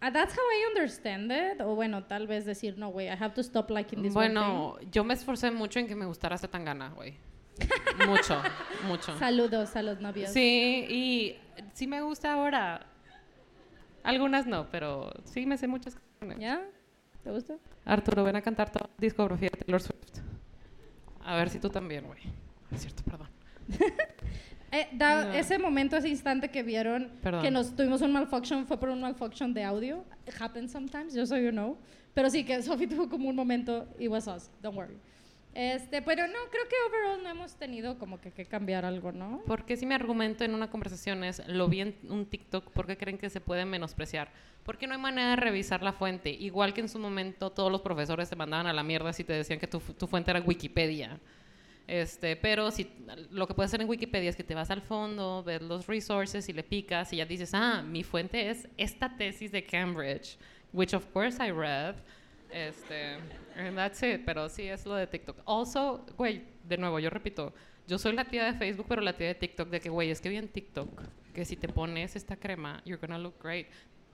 Ah, 0.00 0.12
that's 0.12 0.32
how 0.34 0.42
I 0.42 0.76
understand 0.76 1.30
it. 1.32 1.60
O 1.60 1.74
bueno, 1.74 2.04
tal 2.04 2.26
vez 2.26 2.44
decir, 2.44 2.78
no, 2.78 2.88
way, 2.88 3.06
I 3.06 3.10
have 3.10 3.34
to 3.34 3.40
stop 3.40 3.70
liking 3.70 4.02
this 4.02 4.14
one 4.14 4.28
Bueno, 4.28 4.76
yo 4.92 5.02
me 5.04 5.14
esforcé 5.14 5.50
mucho 5.50 5.78
en 5.80 5.88
que 5.88 5.96
me 5.96 6.06
gustara 6.06 6.38
Zetangana, 6.38 6.90
güey. 6.90 7.14
mucho, 8.06 8.40
mucho. 8.86 9.12
thing. 9.12 9.18
Saludos 9.18 9.74
a 9.74 9.82
los 9.82 10.00
novios. 10.00 10.30
Sí, 10.30 10.86
y 10.88 11.36
sí 11.72 11.86
me 11.88 12.00
gusta 12.02 12.32
ahora. 12.32 12.86
Algunas 14.04 14.46
no, 14.46 14.68
pero 14.70 15.12
sí 15.24 15.46
me 15.46 15.58
sé 15.58 15.66
muchas 15.66 15.96
canciones. 15.96 16.38
¿Ya? 16.38 16.62
¿Te 17.24 17.30
gusta? 17.30 17.56
Arturo, 17.84 18.22
ven 18.22 18.36
a 18.36 18.42
cantar 18.42 18.70
toda 18.70 18.86
la 18.86 18.94
discografía 18.98 19.50
de 19.52 19.58
Taylor 19.58 19.82
Swift. 19.82 20.18
A 21.24 21.34
ver 21.36 21.50
si 21.50 21.58
tú 21.58 21.68
también, 21.70 22.04
güey. 22.06 22.20
Es 22.72 22.80
cierto, 22.82 23.02
perdón. 23.04 23.28
Eh, 24.70 24.86
da- 24.92 25.24
No. 25.24 25.32
Ese 25.32 25.58
momento, 25.58 25.96
ese 25.96 26.10
instante 26.10 26.50
que 26.50 26.62
vieron 26.62 27.10
Perdón. 27.22 27.40
que 27.42 27.50
nos 27.50 27.74
tuvimos 27.74 28.02
un 28.02 28.12
malfunction 28.12 28.66
fue 28.66 28.78
por 28.78 28.90
un 28.90 29.00
malfunction 29.00 29.54
de 29.54 29.64
audio. 29.64 30.04
It 30.26 30.34
happens 30.38 30.72
sometimes, 30.72 31.14
just 31.16 31.30
so 31.32 31.38
you 31.38 31.50
know. 31.52 31.78
Pero 32.12 32.28
sí 32.28 32.44
que 32.44 32.62
Sophie 32.62 32.86
tuvo 32.86 33.08
como 33.08 33.30
un 33.30 33.34
momento, 33.36 33.88
it 33.98 34.10
was 34.10 34.26
us, 34.26 34.50
don't 34.60 34.76
worry. 34.76 34.98
Este, 35.54 36.02
pero 36.02 36.26
no, 36.26 36.34
creo 36.50 36.64
que 36.68 36.74
overall 36.86 37.22
no 37.22 37.30
hemos 37.30 37.54
tenido 37.56 37.98
como 37.98 38.20
que, 38.20 38.30
que 38.30 38.44
cambiar 38.44 38.84
algo, 38.84 39.10
¿no? 39.10 39.40
Porque 39.46 39.76
si 39.78 39.86
mi 39.86 39.94
argumento 39.94 40.44
en 40.44 40.54
una 40.54 40.68
conversación 40.70 41.24
es, 41.24 41.42
lo 41.48 41.66
vi 41.68 41.80
en 41.80 41.96
un 42.10 42.26
TikTok, 42.26 42.70
¿por 42.70 42.86
qué 42.86 42.98
creen 42.98 43.16
que 43.16 43.30
se 43.30 43.40
puede 43.40 43.64
menospreciar? 43.64 44.30
Porque 44.64 44.86
no 44.86 44.92
hay 44.94 45.00
manera 45.00 45.30
de 45.30 45.36
revisar 45.36 45.82
la 45.82 45.94
fuente. 45.94 46.28
Igual 46.30 46.74
que 46.74 46.82
en 46.82 46.90
su 46.90 46.98
momento 46.98 47.50
todos 47.50 47.72
los 47.72 47.80
profesores 47.80 48.28
te 48.28 48.36
mandaban 48.36 48.66
a 48.66 48.74
la 48.74 48.82
mierda 48.82 49.14
si 49.14 49.24
te 49.24 49.32
decían 49.32 49.58
que 49.58 49.66
tu, 49.66 49.80
tu 49.80 50.06
fuente 50.06 50.30
era 50.30 50.40
Wikipedia. 50.42 51.18
Este, 51.88 52.36
pero 52.36 52.70
si 52.70 52.86
lo 53.30 53.46
que 53.46 53.54
puedes 53.54 53.70
hacer 53.70 53.80
en 53.80 53.88
Wikipedia 53.88 54.28
es 54.28 54.36
que 54.36 54.44
te 54.44 54.54
vas 54.54 54.70
al 54.70 54.82
fondo, 54.82 55.42
ves 55.42 55.62
los 55.62 55.86
resources 55.86 56.46
y 56.50 56.52
le 56.52 56.62
picas 56.62 57.10
y 57.14 57.16
ya 57.16 57.24
dices, 57.24 57.54
ah, 57.54 57.82
mi 57.82 58.04
fuente 58.04 58.50
es 58.50 58.68
esta 58.76 59.16
tesis 59.16 59.50
de 59.50 59.64
Cambridge, 59.64 60.36
which 60.74 60.92
of 60.92 61.06
course 61.14 61.42
I 61.42 61.50
read. 61.50 61.96
Este, 62.50 63.14
and 63.56 63.74
that's 63.74 64.02
it, 64.02 64.20
pero 64.26 64.50
sí 64.50 64.68
es 64.68 64.84
lo 64.84 64.96
de 64.96 65.06
TikTok. 65.06 65.38
Also, 65.46 66.04
güey, 66.18 66.42
de 66.64 66.76
nuevo, 66.76 66.98
yo 66.98 67.08
repito, 67.08 67.54
yo 67.86 67.96
soy 67.96 68.12
la 68.12 68.26
tía 68.26 68.44
de 68.44 68.52
Facebook, 68.52 68.84
pero 68.86 69.00
la 69.00 69.14
tía 69.14 69.28
de 69.28 69.34
TikTok, 69.34 69.70
de 69.70 69.80
que, 69.80 69.88
güey, 69.88 70.10
es 70.10 70.20
que 70.20 70.28
vi 70.28 70.36
en 70.36 70.48
TikTok 70.48 71.02
que 71.32 71.46
si 71.46 71.56
te 71.56 71.68
pones 71.68 72.16
esta 72.16 72.36
crema, 72.36 72.82
you're 72.84 73.00
gonna 73.00 73.18
look 73.18 73.34
great. 73.42 73.66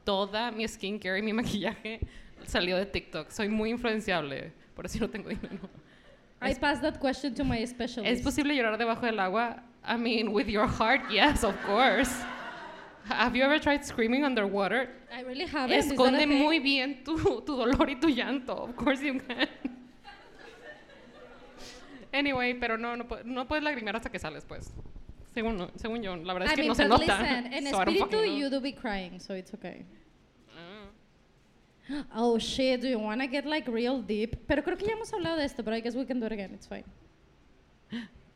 Toda 0.05 0.53
mi 0.53 0.69
skincare 0.69 1.19
y 1.19 1.23
mi 1.23 1.33
maquillaje 1.33 1.99
salió 2.47 2.77
de 2.77 2.87
TikTok. 2.87 3.31
Soy 3.31 3.49
muy 3.49 3.71
influenciable, 3.71 4.53
por 4.77 4.87
eso 4.87 5.01
no 5.01 5.11
tengo 5.11 5.29
dinero. 5.29 5.69
I 6.45 6.55
passed 6.55 6.83
that 6.83 6.99
question 7.01 7.35
to 7.35 7.45
my 7.45 7.65
specialist. 7.65 8.13
¿Es 8.13 8.23
posible 8.23 8.55
llorar 8.55 8.77
debajo 8.79 9.03
del 9.03 9.19
agua? 9.21 9.63
I 9.87 9.97
mean, 9.97 10.33
with 10.33 10.49
your 10.49 10.67
heart, 10.67 11.03
yes, 11.11 11.45
of 11.45 11.55
course. 11.65 12.13
Have 13.07 13.37
you 13.37 13.43
ever 13.45 13.59
tried 13.59 13.85
screaming 13.85 14.25
underwater? 14.25 14.89
I 15.15 15.21
really 15.23 15.47
haven't. 15.47 15.79
Esconde 15.79 16.27
muy 16.27 16.59
bien 16.59 17.05
tu, 17.05 17.17
tu 17.43 17.57
dolor 17.57 17.89
y 17.89 17.97
tu 18.01 18.09
llanto. 18.09 18.51
Of 18.69 18.77
course 18.77 19.01
you 19.03 19.21
can. 19.21 19.47
Anyway, 22.13 22.55
pero 22.55 22.77
no, 22.77 22.95
no, 22.95 23.05
no 23.25 23.45
puedes 23.49 23.65
lagrimear 23.65 23.97
hasta 23.97 24.09
que 24.09 24.21
sales, 24.21 24.45
pues. 24.47 24.73
Según, 25.35 25.69
según 25.75 26.01
yo, 26.01 26.15
la 26.15 26.33
verdad 26.33 26.47
es 26.47 26.53
I 26.53 26.55
que 26.55 26.63
mean, 26.63 26.69
no 26.69 26.75
se 26.77 26.87
but 26.87 27.01
nota. 27.01 27.21
listen, 27.21 27.53
en 27.53 27.67
So 27.71 27.81
espíritu 27.83 28.39
you 28.39 28.49
do 28.49 28.61
be 28.61 28.73
crying, 28.73 29.19
so 29.19 29.35
it's 29.35 29.53
okay. 29.53 29.85
Oh 32.15 32.39
shit, 32.39 32.81
do 32.81 32.89
you 32.89 32.99
want 32.99 33.21
to 33.21 33.27
get 33.27 33.45
like 33.47 33.69
real 33.69 34.01
deep? 34.01 34.37
Pero 34.47 34.63
creo 34.63 34.77
que 34.79 34.87
ya 34.87 34.95
hemos 34.95 35.13
hablado 35.13 35.37
de 35.37 35.45
esto, 35.45 35.63
but 35.63 35.75
I 35.75 35.81
guess 35.81 35.95
we 35.95 36.05
can 36.05 36.19
do 36.19 36.27
it 36.27 36.33
again, 36.33 36.53
it's 36.55 36.67
fine. 36.67 36.85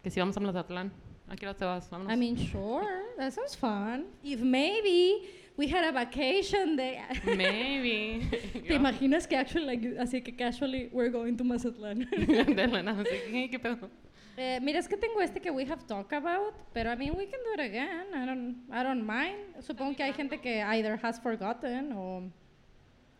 Que 0.03 0.11
si 0.11 0.21
vamos 0.21 0.37
a 0.37 0.41
Mazatlán. 0.41 0.91
¿A 1.31 1.37
qué 1.37 1.47
hora 1.47 1.55
te 1.55 1.65
vas? 1.65 1.89
Vámonos. 1.91 2.11
I 2.11 2.17
mean, 2.17 2.37
sure, 2.37 3.05
that 3.17 3.33
sounds 3.33 3.55
fun. 3.55 4.07
If 4.23 4.41
maybe 4.41 5.29
we 5.59 5.67
had 5.67 5.85
a 5.85 5.93
vacation 5.93 6.77
day. 6.77 7.03
Maybe. 7.25 8.31
¿Te 8.67 8.75
imaginas 8.75 9.29
que 9.29 9.37
actually, 9.37 9.67
like, 9.67 9.83
así 9.99 10.25
que 10.25 10.33
casually 10.33 10.89
we're 10.93 11.11
going 11.11 11.37
to 11.37 11.45
Mazatlán? 11.45 12.09
De 12.57 12.67
la 12.67 12.83
nada, 12.83 13.03
así, 13.03 13.51
¿qué 13.51 13.59
pedo? 13.59 13.91
Eh, 14.37 14.61
mira, 14.63 14.79
es 14.79 14.87
que 14.87 14.97
tengo 14.97 15.21
este 15.21 15.41
que 15.41 15.51
we 15.51 15.65
have 15.65 15.85
talked 15.87 16.13
about, 16.13 16.55
pero 16.73 16.93
I 16.93 16.95
mean, 16.95 17.17
we 17.17 17.27
can 17.27 17.41
do 17.45 17.55
it 17.55 17.61
again. 17.61 18.15
I 18.15 18.25
don't, 18.25 18.57
I 18.71 18.85
don't 18.85 19.05
mind. 19.05 19.57
Supongo 19.61 19.97
que 19.97 20.05
hay 20.05 20.13
gente 20.13 20.39
que 20.39 20.63
either 20.63 20.97
has 21.03 21.19
forgotten 21.19 21.93
o, 21.93 22.31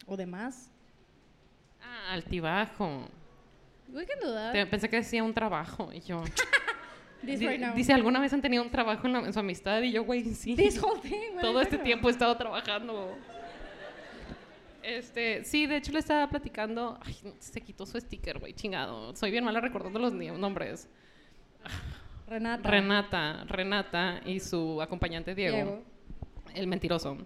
o 0.09 0.17
demás. 0.17 0.71
Ah, 1.81 2.13
altibajo. 2.15 3.09
We 3.93 4.05
can 4.07 4.19
do 4.21 4.33
that. 4.35 4.53
Te- 4.53 4.67
pensé 4.67 4.89
que 4.89 4.97
decía 4.97 5.23
un 5.23 5.33
trabajo 5.33 5.91
y 5.93 6.01
yo... 6.01 6.23
This 7.25 7.41
Di- 7.41 7.49
right 7.49 7.61
now. 7.61 7.75
Dice, 7.75 7.93
¿alguna 7.93 8.21
vez 8.21 8.33
han 8.33 8.41
tenido 8.43 8.63
un 8.63 8.71
trabajo 8.71 9.07
en, 9.07 9.13
la- 9.13 9.19
en 9.21 9.33
su 9.33 9.41
amistad? 9.41 9.81
Y 9.83 9.91
yo, 9.93 10.05
güey, 10.05 10.23
sí. 10.35 10.55
This 10.55 10.81
whole 10.83 11.01
thing. 11.01 11.35
what 11.35 11.41
Todo 11.43 11.51
are 11.51 11.53
you 11.55 11.59
este 11.61 11.77
talking 11.77 11.85
tiempo 11.85 12.09
he 12.09 12.13
estado 12.13 12.37
trabajando. 12.37 13.17
Este, 14.83 15.45
sí, 15.45 15.67
de 15.67 15.77
hecho 15.77 15.93
le 15.93 15.99
estaba 15.99 16.29
platicando. 16.29 16.99
Ay, 17.03 17.17
se 17.41 17.61
quitó 17.61 17.85
su 17.87 17.99
sticker, 18.01 18.39
güey, 18.39 18.55
chingado. 18.55 19.15
Soy 19.17 19.31
bien 19.31 19.45
mala 19.45 19.61
recordando 19.61 19.99
los 19.99 20.13
ni- 20.13 20.31
nombres. 20.31 20.89
about? 21.65 22.29
Renata. 22.29 22.71
Renata, 22.71 23.45
Renata 23.47 24.21
y 24.25 24.39
su 24.41 24.81
acompañante 24.81 25.35
Diego. 25.35 25.57
Diego. 25.57 25.83
El 26.55 26.67
mentiroso. 26.69 27.19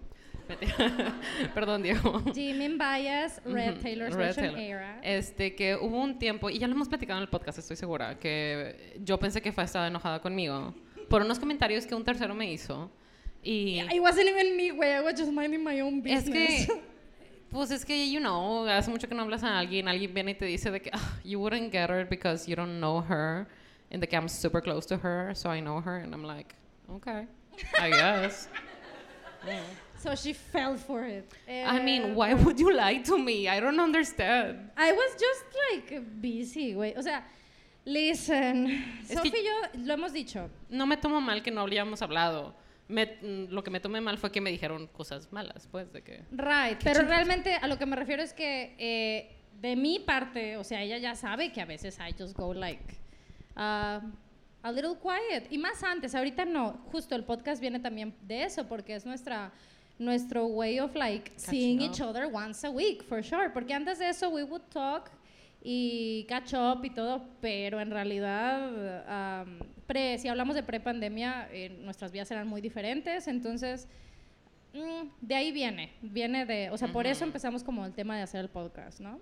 Perdón, 1.53 1.83
Diego. 1.83 2.21
Jimin 2.33 2.77
Bias, 2.77 3.41
Red 3.45 3.79
Taylor's 3.81 4.15
Red 4.15 4.35
Taylor. 4.35 4.59
era. 4.59 4.99
Este, 5.01 5.55
que 5.55 5.75
hubo 5.75 5.99
un 6.01 6.17
tiempo, 6.19 6.49
y 6.49 6.59
ya 6.59 6.67
lo 6.67 6.73
hemos 6.75 6.89
platicado 6.89 7.19
en 7.19 7.23
el 7.23 7.29
podcast, 7.29 7.57
estoy 7.59 7.75
segura, 7.77 8.17
que 8.19 8.95
yo 9.03 9.17
pensé 9.19 9.41
que 9.41 9.51
Fa 9.51 9.63
estaba 9.63 9.87
enojada 9.87 10.21
conmigo 10.21 10.73
por 11.09 11.21
unos 11.21 11.39
comentarios 11.39 11.85
que 11.85 11.95
un 11.95 12.03
tercero 12.03 12.33
me 12.35 12.51
hizo. 12.51 12.91
Y 13.43 13.81
It 13.91 13.99
wasn't 14.01 14.27
even 14.29 14.55
me, 14.55 14.71
güey. 14.71 14.91
I 14.97 15.01
was 15.01 15.15
just 15.19 15.31
minding 15.31 15.63
my 15.63 15.81
own 15.81 16.01
es 16.05 16.23
business. 16.25 16.67
que, 16.67 16.81
pues 17.51 17.71
es 17.71 17.83
que, 17.85 18.09
you 18.09 18.19
know, 18.19 18.65
hace 18.67 18.89
mucho 18.89 19.07
que 19.07 19.15
no 19.15 19.23
hablas 19.23 19.43
a 19.43 19.59
alguien, 19.59 19.87
alguien 19.87 20.13
viene 20.13 20.31
y 20.31 20.35
te 20.35 20.45
dice 20.45 20.71
de 20.71 20.81
que 20.81 20.89
"Ah, 20.93 21.19
you 21.23 21.39
wouldn't 21.39 21.71
get 21.71 21.89
her 21.89 22.05
because 22.07 22.49
you 22.49 22.55
don't 22.55 22.77
know 22.79 23.01
her, 23.01 23.47
and 23.91 24.01
de 24.01 24.07
que 24.07 24.15
I'm 24.17 24.29
super 24.29 24.61
close 24.61 24.87
to 24.87 24.95
her, 25.03 25.35
so 25.35 25.49
I 25.53 25.59
know 25.61 25.81
her, 25.81 25.97
and 26.03 26.13
I'm 26.13 26.23
like, 26.23 26.55
okay, 26.89 27.27
I 27.79 27.89
guess. 27.89 28.47
so 30.03 30.15
she 30.15 30.33
fell 30.33 30.77
for 30.77 31.03
it. 31.05 31.25
I 31.47 31.77
Eh, 31.79 31.83
mean, 31.83 32.13
why 32.15 32.33
would 32.33 32.59
you 32.59 32.71
lie 32.73 32.99
to 33.03 33.17
me? 33.17 33.47
I 33.47 33.59
don't 33.59 33.79
understand. 33.79 34.69
I 34.77 34.91
was 34.91 35.11
just 35.13 35.45
like 35.71 35.99
busy, 36.21 36.73
güey. 36.73 36.93
O 36.97 37.01
sea, 37.01 37.23
listen. 37.85 38.67
Es 39.09 39.15
Sophie 39.15 39.29
y 39.39 39.43
yo 39.45 39.79
lo 39.85 39.93
hemos 39.93 40.11
dicho. 40.13 40.49
No 40.69 40.85
me 40.85 40.97
tomo 40.97 41.21
mal 41.21 41.41
que 41.43 41.51
no 41.51 41.61
habíamos 41.61 42.01
hablado. 42.01 42.53
Me- 42.89 43.17
mm, 43.21 43.49
lo 43.51 43.63
que 43.63 43.71
me 43.71 43.79
tomé 43.79 44.01
mal 44.01 44.17
fue 44.17 44.31
que 44.31 44.41
me 44.41 44.51
dijeron 44.51 44.87
cosas 44.87 45.31
malas, 45.31 45.67
pues, 45.71 45.91
de 45.93 46.01
que... 46.03 46.23
Right, 46.31 46.79
pero 46.83 47.03
realmente 47.03 47.55
a 47.55 47.67
lo 47.67 47.77
que 47.77 47.85
me 47.85 47.95
refiero 47.95 48.21
es 48.21 48.33
que 48.33 48.75
eh, 48.77 49.35
de 49.61 49.75
mi 49.77 49.99
parte, 49.99 50.57
o 50.57 50.63
sea, 50.65 50.81
ella 50.81 50.97
ya 50.97 51.15
sabe 51.15 51.51
que 51.51 51.61
a 51.61 51.65
veces 51.65 51.97
I 51.99 52.13
just 52.17 52.35
go 52.35 52.53
like 52.53 52.83
uh, 53.55 53.99
a 54.63 54.71
little 54.71 54.95
quiet. 55.01 55.47
Y 55.49 55.57
más 55.57 55.81
antes, 55.83 56.13
ahorita 56.13 56.43
no. 56.45 56.73
Justo 56.91 57.15
el 57.15 57.23
podcast 57.23 57.61
viene 57.61 57.79
también 57.79 58.13
de 58.21 58.43
eso, 58.43 58.67
porque 58.67 58.95
es 58.95 59.05
nuestra 59.05 59.51
nuestro 60.03 60.45
way 60.47 60.79
of 60.79 60.95
like 60.95 61.31
seeing 61.37 61.79
up. 61.81 61.85
each 61.89 62.01
other 62.01 62.27
once 62.27 62.63
a 62.65 62.69
week, 62.71 63.03
for 63.03 63.23
sure. 63.23 63.49
Porque 63.53 63.73
antes 63.73 63.99
de 63.99 64.09
eso 64.09 64.29
we 64.29 64.43
would 64.43 64.63
talk 64.69 65.09
y 65.63 66.25
catch 66.27 66.53
up 66.53 66.83
y 66.83 66.89
todo, 66.89 67.23
pero 67.41 67.79
en 67.79 67.89
realidad, 67.91 69.43
um, 69.45 69.59
pre, 69.87 70.17
si 70.17 70.27
hablamos 70.27 70.55
de 70.55 70.63
pre-pandemia, 70.63 71.47
eh, 71.51 71.69
nuestras 71.69 72.11
vidas 72.11 72.29
eran 72.31 72.47
muy 72.47 72.59
diferentes, 72.59 73.27
entonces 73.27 73.87
mm, 74.73 75.07
de 75.21 75.35
ahí 75.35 75.51
viene, 75.53 75.93
viene 76.01 76.45
de, 76.45 76.69
o 76.69 76.77
sea, 76.77 76.89
por 76.89 77.07
eso 77.07 77.23
empezamos 77.23 77.63
como 77.63 77.85
el 77.85 77.93
tema 77.93 78.17
de 78.17 78.23
hacer 78.23 78.41
el 78.41 78.49
podcast, 78.49 78.99
¿no? 78.99 79.21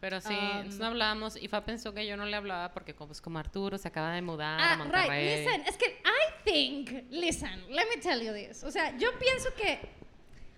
Pero 0.00 0.20
sí, 0.20 0.34
Um, 0.34 0.78
no 0.78 0.86
hablábamos. 0.86 1.36
Y 1.42 1.48
Fa 1.48 1.64
pensó 1.64 1.94
que 1.94 2.06
yo 2.06 2.18
no 2.18 2.26
le 2.26 2.36
hablaba 2.36 2.70
porque 2.72 2.94
como, 2.94 3.08
pues, 3.08 3.20
como 3.22 3.38
Arturo 3.38 3.78
se 3.78 3.88
acaba 3.88 4.12
de 4.12 4.20
mudar 4.20 4.60
a 4.60 4.72
Ah, 4.72 4.76
right, 4.76 4.78
Monterrey. 4.84 5.38
listen, 5.44 5.62
es 5.66 5.76
que 5.78 5.86
I 5.86 6.44
think, 6.44 7.04
listen, 7.10 7.60
let 7.70 7.84
me 7.94 8.00
tell 8.00 8.20
you 8.22 8.32
this. 8.34 8.62
O 8.62 8.70
sea, 8.70 8.96
yo 8.98 9.08
pienso 9.18 9.48
que, 9.56 9.78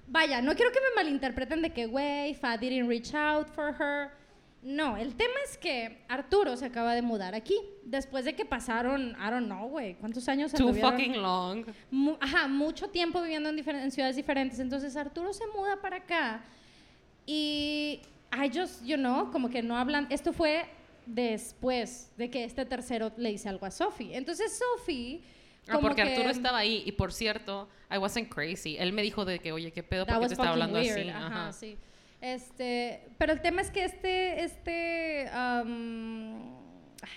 vaya, 0.09 0.41
no 0.43 0.55
quiero 0.55 0.73
que 0.73 0.81
me 0.81 0.95
malinterpreten 0.97 1.63
de 1.63 1.71
que, 1.73 1.87
güey, 1.87 2.35
Fa 2.35 2.57
didn't 2.57 2.89
reach 2.89 3.15
out 3.15 3.49
for 3.49 3.75
her. 3.79 4.11
No, 4.61 4.97
el 4.97 5.15
tema 5.15 5.35
es 5.49 5.57
que 5.57 6.05
Arturo 6.09 6.57
se 6.57 6.67
acaba 6.67 6.93
de 6.95 7.01
mudar 7.01 7.33
aquí. 7.35 7.55
Después 7.85 8.25
de 8.25 8.35
que 8.35 8.45
pasaron, 8.45 9.11
I 9.13 9.31
don't 9.31 9.47
know, 9.47 9.69
güey, 9.69 9.95
¿cuántos 9.95 10.29
años 10.29 10.53
Too 10.53 10.75
fucking 10.75 11.23
long. 11.23 11.65
Mu- 11.93 12.17
ajá, 12.21 12.49
mucho 12.49 12.89
tiempo 12.89 13.23
viviendo 13.23 13.49
en, 13.51 13.59
en 13.59 13.91
ciudades 13.93 14.17
diferentes. 14.17 14.59
Entonces 14.59 14.97
Arturo 14.97 15.33
se 15.33 15.47
muda 15.57 15.81
para 15.81 15.99
acá 15.99 16.43
y 17.25 18.01
I 18.33 18.51
just, 18.53 18.85
you 18.85 18.97
know, 18.97 19.31
como 19.31 19.49
que 19.49 19.63
no 19.63 19.77
hablan. 19.77 20.07
Esto 20.11 20.33
fue 20.33 20.67
después 21.07 22.11
de 22.17 22.29
que 22.29 22.45
este 22.45 22.65
tercero 22.65 23.13
le 23.17 23.31
hice 23.31 23.49
algo 23.49 23.65
a 23.65 23.71
Sophie. 23.71 24.17
Entonces 24.17 24.59
Sophie. 24.59 25.23
Ah, 25.69 25.75
como 25.75 25.89
porque 25.89 26.03
que- 26.03 26.11
Arturo 26.11 26.31
estaba 26.31 26.59
ahí. 26.59 26.83
Y 26.87 26.93
por 26.93 27.12
cierto, 27.12 27.69
I 27.91 27.99
wasn't 27.99 28.29
crazy. 28.29 28.77
Él 28.79 28.93
me 28.93 29.03
dijo 29.03 29.25
de 29.25 29.39
que, 29.39 29.53
oye, 29.53 29.71
¿qué 29.73 29.83
pedo? 29.83 30.05
That 30.07 30.14
¿Por 30.14 30.21
qué 30.21 30.25
was 30.25 30.29
te 30.29 30.35
estaba 30.35 30.51
hablando 30.51 30.79
weird. 30.79 30.99
así? 30.99 31.09
Ajá, 31.11 31.27
Ajá. 31.27 31.53
sí. 31.53 31.77
Este, 32.21 33.07
pero 33.16 33.33
el 33.33 33.41
tema 33.41 33.61
es 33.62 33.71
que 33.71 33.85
este, 33.85 34.43
este, 34.43 35.31
um, 35.33 36.57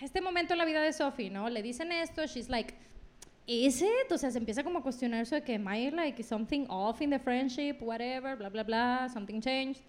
este 0.01 0.21
momento 0.21 0.53
en 0.53 0.59
la 0.59 0.65
vida 0.65 0.81
de 0.81 0.93
Sophie, 0.93 1.29
¿no? 1.29 1.49
Le 1.49 1.63
dicen 1.63 1.91
esto, 1.91 2.25
she's 2.27 2.49
like, 2.49 2.75
is 3.47 3.81
it? 3.81 4.11
O 4.11 4.17
sea, 4.17 4.29
se 4.29 4.37
empieza 4.37 4.63
como 4.63 4.79
a 4.79 4.83
cuestionar 4.83 5.21
eso 5.21 5.33
de 5.35 5.43
que, 5.43 5.55
am 5.55 5.73
I 5.73 5.89
like 5.91 6.21
something 6.23 6.65
off 6.69 7.01
in 7.01 7.09
the 7.09 7.17
friendship, 7.19 7.77
whatever, 7.81 8.35
bla, 8.37 8.49
bla, 8.49 8.63
bla, 8.63 9.09
something 9.11 9.41
changed. 9.41 9.81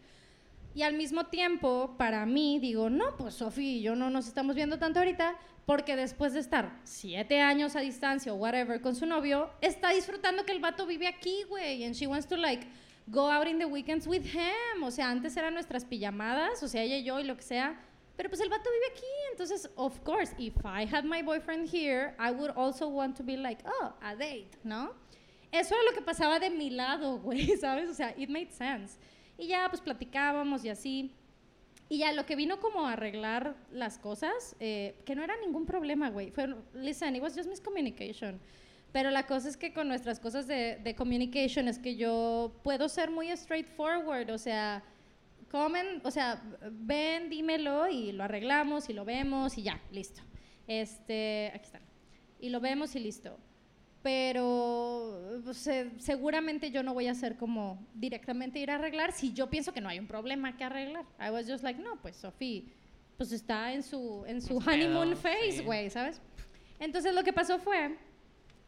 Y 0.74 0.80
al 0.82 0.94
mismo 0.94 1.26
tiempo, 1.26 1.94
para 1.98 2.24
mí, 2.24 2.58
digo, 2.58 2.88
no, 2.88 3.14
pues 3.18 3.34
Sophie 3.34 3.76
y 3.78 3.82
yo 3.82 3.94
no 3.94 4.08
nos 4.08 4.26
estamos 4.26 4.56
viendo 4.56 4.78
tanto 4.78 5.00
ahorita, 5.00 5.36
porque 5.66 5.96
después 5.96 6.32
de 6.32 6.40
estar 6.40 6.80
siete 6.84 7.40
años 7.40 7.76
a 7.76 7.80
distancia 7.80 8.32
o 8.32 8.36
whatever 8.36 8.80
con 8.80 8.94
su 8.94 9.06
novio, 9.06 9.50
está 9.60 9.90
disfrutando 9.90 10.44
que 10.44 10.52
el 10.52 10.60
vato 10.60 10.86
vive 10.86 11.06
aquí, 11.06 11.44
güey, 11.48 11.84
and 11.84 11.94
she 11.94 12.06
wants 12.06 12.26
to 12.26 12.36
like 12.36 12.66
go 13.06 13.30
out 13.30 13.46
in 13.46 13.58
the 13.58 13.66
weekends 13.66 14.06
with 14.06 14.24
him. 14.24 14.82
O 14.82 14.90
sea, 14.90 15.10
antes 15.10 15.36
eran 15.36 15.54
nuestras 15.54 15.84
pijamadas, 15.84 16.62
o 16.62 16.68
sea, 16.68 16.82
ella 16.82 16.96
y 16.96 17.04
yo 17.04 17.20
y 17.20 17.24
lo 17.24 17.36
que 17.36 17.42
sea, 17.42 17.78
pero 18.16 18.28
pues 18.28 18.40
el 18.40 18.48
vato 18.48 18.70
vive 18.70 18.86
aquí, 18.92 19.06
entonces, 19.30 19.70
of 19.76 20.02
course, 20.04 20.34
if 20.38 20.54
I 20.64 20.84
had 20.84 21.04
my 21.04 21.22
boyfriend 21.22 21.68
here, 21.68 22.14
I 22.18 22.30
would 22.30 22.52
also 22.56 22.88
want 22.88 23.16
to 23.16 23.22
be 23.22 23.36
like, 23.36 23.62
oh, 23.64 23.92
a 24.02 24.14
date, 24.14 24.58
¿no? 24.64 24.94
Eso 25.50 25.74
era 25.74 25.84
lo 25.84 25.92
que 25.92 26.02
pasaba 26.02 26.38
de 26.38 26.50
mi 26.50 26.70
lado, 26.70 27.18
güey, 27.22 27.56
¿sabes? 27.56 27.90
O 27.90 27.94
sea, 27.94 28.14
it 28.16 28.28
made 28.28 28.50
sense. 28.50 28.98
Y 29.38 29.48
ya, 29.48 29.68
pues 29.68 29.80
platicábamos 29.80 30.64
y 30.64 30.68
así. 30.68 31.14
Y 31.92 31.98
ya 31.98 32.10
lo 32.12 32.24
que 32.24 32.36
vino 32.36 32.58
como 32.58 32.86
a 32.86 32.94
arreglar 32.94 33.54
las 33.70 33.98
cosas, 33.98 34.56
eh, 34.60 34.94
que 35.04 35.14
no 35.14 35.22
era 35.22 35.36
ningún 35.44 35.66
problema, 35.66 36.08
güey. 36.08 36.30
Fue, 36.30 36.56
listen, 36.72 37.14
it 37.14 37.20
was 37.20 37.34
just 37.36 37.50
miscommunication. 37.50 38.40
Pero 38.92 39.10
la 39.10 39.26
cosa 39.26 39.50
es 39.50 39.58
que 39.58 39.74
con 39.74 39.88
nuestras 39.88 40.18
cosas 40.18 40.46
de, 40.46 40.76
de 40.82 40.94
communication 40.94 41.68
es 41.68 41.78
que 41.78 41.96
yo 41.96 42.58
puedo 42.64 42.88
ser 42.88 43.10
muy 43.10 43.28
straightforward, 43.36 44.30
o 44.30 44.38
sea, 44.38 44.82
comen, 45.50 46.00
o 46.02 46.10
sea, 46.10 46.42
ven, 46.70 47.28
dímelo 47.28 47.86
y 47.88 48.12
lo 48.12 48.24
arreglamos 48.24 48.88
y 48.88 48.94
lo 48.94 49.04
vemos 49.04 49.58
y 49.58 49.64
ya, 49.64 49.78
listo. 49.90 50.22
Este, 50.66 51.52
aquí 51.54 51.66
están. 51.66 51.82
Y 52.40 52.48
lo 52.48 52.60
vemos 52.60 52.96
y 52.96 53.00
listo. 53.00 53.36
Pero 54.02 55.40
pues, 55.44 55.58
se- 55.58 55.90
seguramente 55.98 56.70
yo 56.70 56.82
no 56.82 56.92
voy 56.92 57.06
a 57.06 57.12
hacer 57.12 57.36
como 57.36 57.86
directamente 57.94 58.58
ir 58.58 58.70
a 58.70 58.74
arreglar 58.74 59.12
si 59.12 59.32
yo 59.32 59.48
pienso 59.48 59.72
que 59.72 59.80
no 59.80 59.88
hay 59.88 59.98
un 59.98 60.06
problema 60.06 60.56
que 60.56 60.64
arreglar. 60.64 61.04
I 61.20 61.30
was 61.30 61.46
just 61.48 61.62
like, 61.62 61.80
no, 61.80 61.96
pues 62.02 62.16
Sofía, 62.16 62.62
pues 63.16 63.30
está 63.32 63.72
en 63.72 63.82
su, 63.82 64.24
en 64.26 64.40
su 64.40 64.60
su 64.60 64.68
honeymoon 64.68 65.16
phase, 65.16 65.52
sí. 65.52 65.62
güey, 65.62 65.88
¿sabes? 65.90 66.20
Entonces 66.80 67.14
lo 67.14 67.22
que 67.22 67.32
pasó 67.32 67.58
fue 67.58 67.96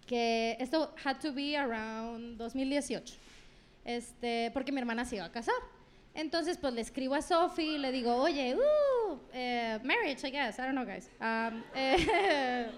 que 0.06 0.56
esto 0.60 0.94
had 1.04 1.16
to 1.18 1.32
be 1.32 1.56
around 1.56 2.36
2018, 2.38 3.14
este, 3.84 4.50
porque 4.52 4.70
mi 4.70 4.78
hermana 4.78 5.04
se 5.04 5.16
iba 5.16 5.24
a 5.24 5.32
casar. 5.32 5.54
Entonces, 6.14 6.56
pues 6.58 6.72
le 6.74 6.80
escribo 6.80 7.16
a 7.16 7.22
Sophie 7.22 7.74
y 7.74 7.78
le 7.78 7.90
digo, 7.90 8.14
oye, 8.14 8.54
uh, 8.54 9.18
eh, 9.32 9.80
marriage, 9.82 10.24
I 10.24 10.30
guess, 10.30 10.60
I 10.60 10.62
don't 10.62 10.74
know, 10.74 10.84
guys. 10.86 11.10
Um, 11.20 11.64
eh, 11.74 12.70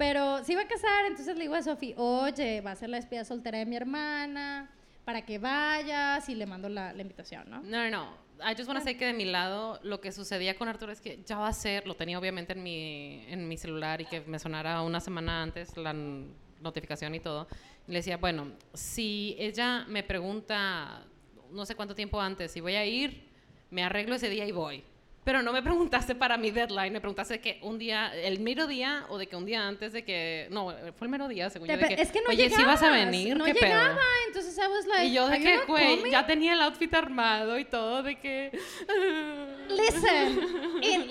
pero 0.00 0.42
se 0.44 0.52
iba 0.52 0.62
a 0.62 0.66
casar, 0.66 1.04
entonces 1.04 1.36
le 1.36 1.42
digo 1.42 1.54
a 1.54 1.62
Sophie, 1.62 1.94
oye, 1.98 2.62
va 2.62 2.70
a 2.70 2.74
ser 2.74 2.88
la 2.88 2.96
despedida 2.96 3.22
soltera 3.22 3.58
de 3.58 3.66
mi 3.66 3.76
hermana, 3.76 4.70
para 5.04 5.26
que 5.26 5.38
vayas 5.38 6.26
y 6.30 6.34
le 6.34 6.46
mando 6.46 6.70
la, 6.70 6.94
la 6.94 7.02
invitación, 7.02 7.50
¿no? 7.50 7.60
No, 7.60 7.84
no, 7.84 7.90
no. 7.90 8.30
I 8.42 8.54
just 8.56 8.66
want 8.66 8.82
say 8.82 8.94
que 8.94 9.04
de 9.04 9.12
mi 9.12 9.26
lado 9.26 9.78
lo 9.82 10.00
que 10.00 10.10
sucedía 10.10 10.56
con 10.56 10.68
Arturo 10.68 10.90
es 10.90 11.02
que 11.02 11.22
ya 11.26 11.36
va 11.36 11.48
a 11.48 11.52
ser, 11.52 11.86
lo 11.86 11.96
tenía 11.96 12.18
obviamente 12.18 12.54
en 12.54 12.62
mi, 12.62 13.26
en 13.28 13.46
mi 13.46 13.58
celular 13.58 14.00
y 14.00 14.06
que 14.06 14.22
me 14.22 14.38
sonara 14.38 14.80
una 14.80 15.00
semana 15.00 15.42
antes 15.42 15.76
la 15.76 15.94
notificación 16.62 17.14
y 17.14 17.20
todo. 17.20 17.46
Y 17.86 17.92
le 17.92 17.98
decía, 17.98 18.16
bueno, 18.16 18.52
si 18.72 19.36
ella 19.38 19.84
me 19.86 20.02
pregunta 20.02 21.04
no 21.52 21.66
sé 21.66 21.74
cuánto 21.74 21.94
tiempo 21.94 22.18
antes 22.18 22.52
si 22.52 22.62
voy 22.62 22.76
a 22.76 22.86
ir, 22.86 23.28
me 23.68 23.84
arreglo 23.84 24.14
ese 24.14 24.30
día 24.30 24.46
y 24.46 24.52
voy. 24.52 24.82
Pero 25.22 25.42
no 25.42 25.52
me 25.52 25.62
preguntaste 25.62 26.14
para 26.14 26.38
mi 26.38 26.50
deadline, 26.50 26.92
me 26.94 27.00
preguntaste 27.00 27.40
que 27.40 27.58
un 27.62 27.78
día, 27.78 28.10
el 28.14 28.40
mero 28.40 28.66
día 28.66 29.04
o 29.10 29.18
de 29.18 29.26
que 29.26 29.36
un 29.36 29.44
día 29.44 29.68
antes 29.68 29.92
de 29.92 30.02
que, 30.02 30.48
no, 30.50 30.74
fue 30.96 31.06
el 31.06 31.10
mero 31.10 31.28
día, 31.28 31.50
según 31.50 31.68
yo, 31.68 31.76
de 31.76 31.88
que, 31.88 32.00
es 32.00 32.10
que 32.10 32.20
no 32.22 32.30
oye, 32.30 32.48
si 32.48 32.64
vas 32.64 32.82
a 32.82 32.88
venir, 32.90 33.36
no 33.36 33.44
¿qué 33.44 33.52
llegaba, 33.52 33.90
pedo? 33.90 34.00
entonces 34.28 34.56
I 34.56 34.68
was 34.68 34.86
like, 34.86 35.04
Y 35.04 35.12
yo 35.12 35.28
de 35.28 35.34
"Are 35.34 35.44
you 35.44 35.60
que, 35.60 35.66
güey, 35.66 35.96
coming?" 35.98 36.10
ya 36.12 36.26
tenía 36.26 36.54
el 36.54 36.62
outfit 36.62 36.92
armado 36.94 37.58
y 37.58 37.66
todo, 37.66 38.02
de 38.02 38.18
que... 38.18 38.50
Listen, 39.70 40.40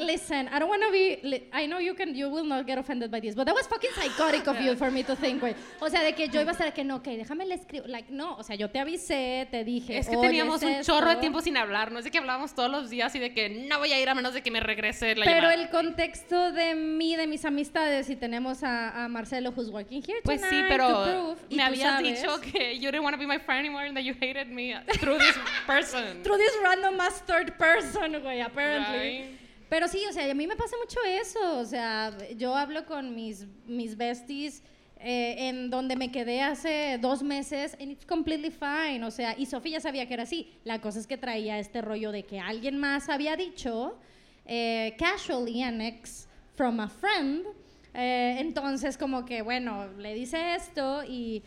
listen. 0.05 0.47
I 0.47 0.59
don't 0.59 0.69
want 0.69 0.83
to 0.83 0.91
be. 0.91 1.19
li- 1.23 1.49
I 1.53 1.65
know 1.67 1.79
you 1.79 1.95
can. 1.95 2.13
You 2.13 2.29
will 2.29 2.45
not 2.45 2.65
get 2.65 2.77
offended 2.77 3.09
by 3.09 3.21
this, 3.21 3.33
but 3.35 3.45
that 3.45 3.55
was 3.55 3.67
fucking 3.67 3.91
psychotic 3.95 4.45
of 4.47 4.59
you 4.59 4.75
for 4.75 4.91
me 4.91 5.03
to 5.03 5.15
think, 5.15 5.39
güey. 5.41 5.55
O 5.79 5.89
sea, 5.89 6.03
de 6.03 6.13
que 6.13 6.27
yo 6.27 6.41
iba 6.41 6.51
a 6.51 6.53
estar 6.57 6.67
de 6.67 6.73
que 6.73 6.83
no, 6.83 6.97
ok, 6.97 7.05
déjame 7.07 7.45
le 7.45 7.55
escribo. 7.55 7.87
Like, 7.87 8.11
no, 8.11 8.35
o 8.35 8.43
sea, 8.43 8.55
yo 8.57 8.69
te 8.69 8.79
avisé, 8.79 9.47
te 9.49 9.63
dije. 9.63 9.97
Es 9.97 10.09
que 10.09 10.17
"Oye, 10.17 10.27
teníamos 10.27 10.61
un 10.63 10.81
chorro 10.81 11.05
de 11.07 11.11
esto". 11.13 11.21
tiempo 11.21 11.41
sin 11.41 11.55
hablar, 11.57 11.91
no 11.91 11.99
es 11.99 12.05
de 12.05 12.11
que 12.11 12.17
hablábamos 12.17 12.53
todos 12.53 12.69
los 12.69 12.89
días 12.89 13.15
y 13.15 13.19
de 13.19 13.33
que 13.33 13.49
no 13.49 13.79
voy 13.79 13.93
a 13.93 13.98
ir 14.01 14.09
a 14.09 14.15
menos 14.15 14.33
de 14.33 14.41
que 14.41 14.51
me 14.51 14.59
regrese 14.59 15.15
la 15.15 15.25
Pero 15.25 15.37
llamada. 15.49 15.53
el 15.55 15.69
contexto 15.69 16.51
de 16.51 16.75
mí, 16.75 17.15
de 17.15 17.27
mis 17.27 17.45
amistades, 17.45 18.09
y 18.09 18.15
tenemos 18.15 18.63
a, 18.63 19.05
a 19.05 19.07
Marcelo, 19.07 19.51
who's 19.55 19.69
working 19.69 20.01
here 20.01 20.19
Pues 20.23 20.41
sí, 20.41 20.47
tonight 20.49 20.65
pero 20.69 20.87
to 20.87 21.03
prove, 21.03 21.37
y 21.49 21.55
me 21.55 21.63
tú 21.63 21.67
habías 21.67 21.91
sabes, 21.95 22.21
dicho 22.21 22.41
que 22.41 22.75
you 22.79 22.91
didn't 22.91 23.03
want 23.03 23.15
to 23.15 23.19
be 23.19 23.27
my 23.27 23.39
friend 23.39 23.59
anymore 23.59 23.85
and 23.85 23.95
that 23.95 24.03
you 24.03 24.13
hated 24.19 24.47
me 24.47 24.73
through 24.99 25.17
this 25.19 25.35
person. 25.67 26.23
Through 26.23 26.37
this 26.37 26.53
random 26.63 26.99
ass 26.99 27.21
third 27.25 27.57
person, 27.57 28.21
güey, 28.21 28.41
apparently. 28.41 28.97
Right. 29.21 29.39
Pero 29.69 29.87
sí, 29.87 30.03
o 30.09 30.11
sea, 30.13 30.29
a 30.31 30.33
mí 30.33 30.47
me 30.47 30.55
pasa 30.55 30.75
mucho 30.77 30.99
eso. 31.05 31.59
O 31.59 31.65
sea, 31.65 32.11
yo 32.35 32.55
hablo 32.55 32.85
con 32.85 33.13
mis, 33.13 33.45
mis 33.67 33.95
besties 33.95 34.63
eh, 35.01 35.47
en 35.47 35.69
donde 35.69 35.95
me 35.95 36.11
quedé 36.11 36.41
hace 36.41 36.97
dos 37.01 37.23
meses 37.23 37.73
and 37.79 37.91
it's 37.91 38.05
completely 38.05 38.51
fine. 38.51 39.03
O 39.05 39.11
sea, 39.11 39.33
y 39.37 39.45
Sofía 39.45 39.79
sabía 39.79 40.07
que 40.07 40.13
era 40.13 40.23
así. 40.23 40.51
La 40.65 40.81
cosa 40.81 40.99
es 40.99 41.07
que 41.07 41.17
traía 41.17 41.57
este 41.57 41.81
rollo 41.81 42.11
de 42.11 42.23
que 42.23 42.39
alguien 42.39 42.77
más 42.77 43.07
había 43.07 43.37
dicho, 43.37 43.97
eh, 44.45 44.95
casually 44.97 45.63
an 45.63 45.79
ex 45.79 46.27
from 46.55 46.81
a 46.81 46.89
friend. 46.89 47.45
Eh, 47.93 48.37
entonces, 48.39 48.97
como 48.97 49.25
que, 49.25 49.41
bueno, 49.41 49.87
le 49.97 50.13
dice 50.13 50.55
esto 50.55 51.03
y 51.07 51.43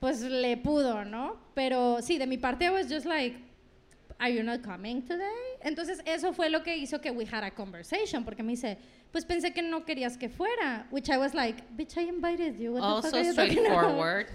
pues 0.00 0.20
le 0.20 0.56
pudo, 0.56 1.04
¿no? 1.04 1.36
Pero 1.54 2.02
sí, 2.02 2.18
de 2.18 2.26
mi 2.26 2.38
parte, 2.38 2.66
I 2.66 2.70
was 2.70 2.92
just 2.92 3.06
like, 3.06 3.38
Are 4.20 4.28
you 4.30 4.42
not 4.42 4.62
coming 4.62 5.02
today? 5.02 5.58
Entonces, 5.64 6.00
eso 6.06 6.32
fue 6.32 6.48
lo 6.48 6.60
que 6.62 6.76
hizo 6.76 7.00
que 7.00 7.10
we 7.10 7.24
had 7.24 7.42
a 7.42 7.50
conversation, 7.50 8.24
porque 8.24 8.42
me 8.42 8.52
dice, 8.54 8.78
pues 9.12 9.24
pensé 9.24 9.52
que 9.52 9.62
no 9.62 9.84
querías 9.84 10.18
que 10.18 10.28
fuera, 10.28 10.86
which 10.90 11.10
I 11.10 11.18
was 11.18 11.34
like, 11.34 11.62
bitch, 11.76 11.96
I 11.98 12.08
invited 12.08 12.56
you. 12.58 12.72
What 12.72 12.80
the 12.80 13.08
fuck 13.08 13.14
Also 13.14 13.16
are 13.16 13.22
you 13.24 13.34
talking 13.34 13.66
about?" 13.66 13.78
straightforward. 13.80 14.26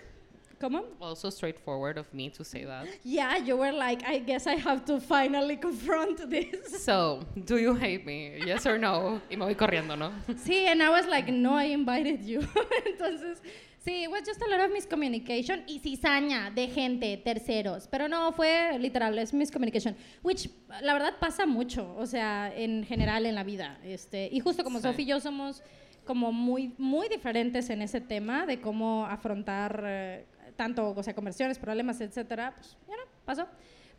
¿Cómo? 0.59 0.84
Also 0.99 1.30
straightforward 1.30 1.97
of 1.97 2.13
me 2.13 2.30
to 2.32 2.43
say 2.43 2.65
that. 2.65 2.86
Yeah, 3.03 3.38
you 3.38 3.55
were 3.55 3.71
like, 3.71 4.03
I 4.05 4.19
guess 4.19 4.45
I 4.45 4.55
have 4.55 4.84
to 4.88 4.99
finally 4.99 5.55
confront 5.55 6.30
this. 6.30 6.84
So, 6.84 7.21
do 7.45 7.57
you 7.57 7.73
hate 7.75 8.05
me? 8.05 8.41
Yes 8.45 8.65
or 8.65 8.77
no? 8.77 9.21
Y 9.32 9.38
me 9.38 9.45
voy 9.45 9.55
corriendo, 9.55 9.97
¿no? 9.97 10.11
Sí, 10.36 10.65
and 10.67 10.84
I 10.84 10.89
was 10.89 11.05
like, 11.07 11.30
no, 11.30 11.53
I 11.53 11.65
invited 11.71 12.25
you. 12.25 12.41
Entonces, 12.86 13.38
Sí, 13.84 14.03
it 14.03 14.09
was 14.11 14.23
just 14.25 14.41
a 14.41 14.47
lot 14.47 14.59
of 14.59 14.71
miscommunication 14.71 15.63
y 15.67 15.80
cizaña 15.80 16.51
de 16.53 16.67
gente, 16.67 17.15
terceros. 17.17 17.88
Pero 17.88 18.07
no, 18.09 18.32
fue 18.34 18.77
literal, 18.77 19.17
es 19.17 19.34
miscommunication. 19.34 19.95
Which, 20.21 20.49
la 20.82 20.93
verdad, 20.93 21.13
pasa 21.19 21.45
mucho, 21.45 21.95
o 21.97 22.05
sea, 22.05 22.51
en 22.53 22.84
general 22.86 23.25
en 23.25 23.36
la 23.36 23.43
vida. 23.43 23.80
Este, 23.84 24.27
y 24.32 24.39
justo 24.41 24.63
como 24.65 24.80
Sí. 24.80 24.84
Sophie 24.84 25.03
y 25.05 25.07
yo 25.07 25.19
somos 25.21 25.63
como 26.05 26.32
muy, 26.34 26.73
muy 26.77 27.07
diferentes 27.07 27.69
en 27.69 27.82
ese 27.82 28.01
tema 28.01 28.45
de 28.45 28.59
cómo 28.59 29.05
afrontar 29.05 29.82
eh, 29.86 30.25
tanto, 30.57 30.89
o 30.95 31.03
sea, 31.03 31.13
conversiones, 31.15 31.57
problemas, 31.57 32.01
etcétera, 32.01 32.53
pues, 32.55 32.75
ya 32.88 32.95
no, 32.97 33.03
pasó. 33.23 33.47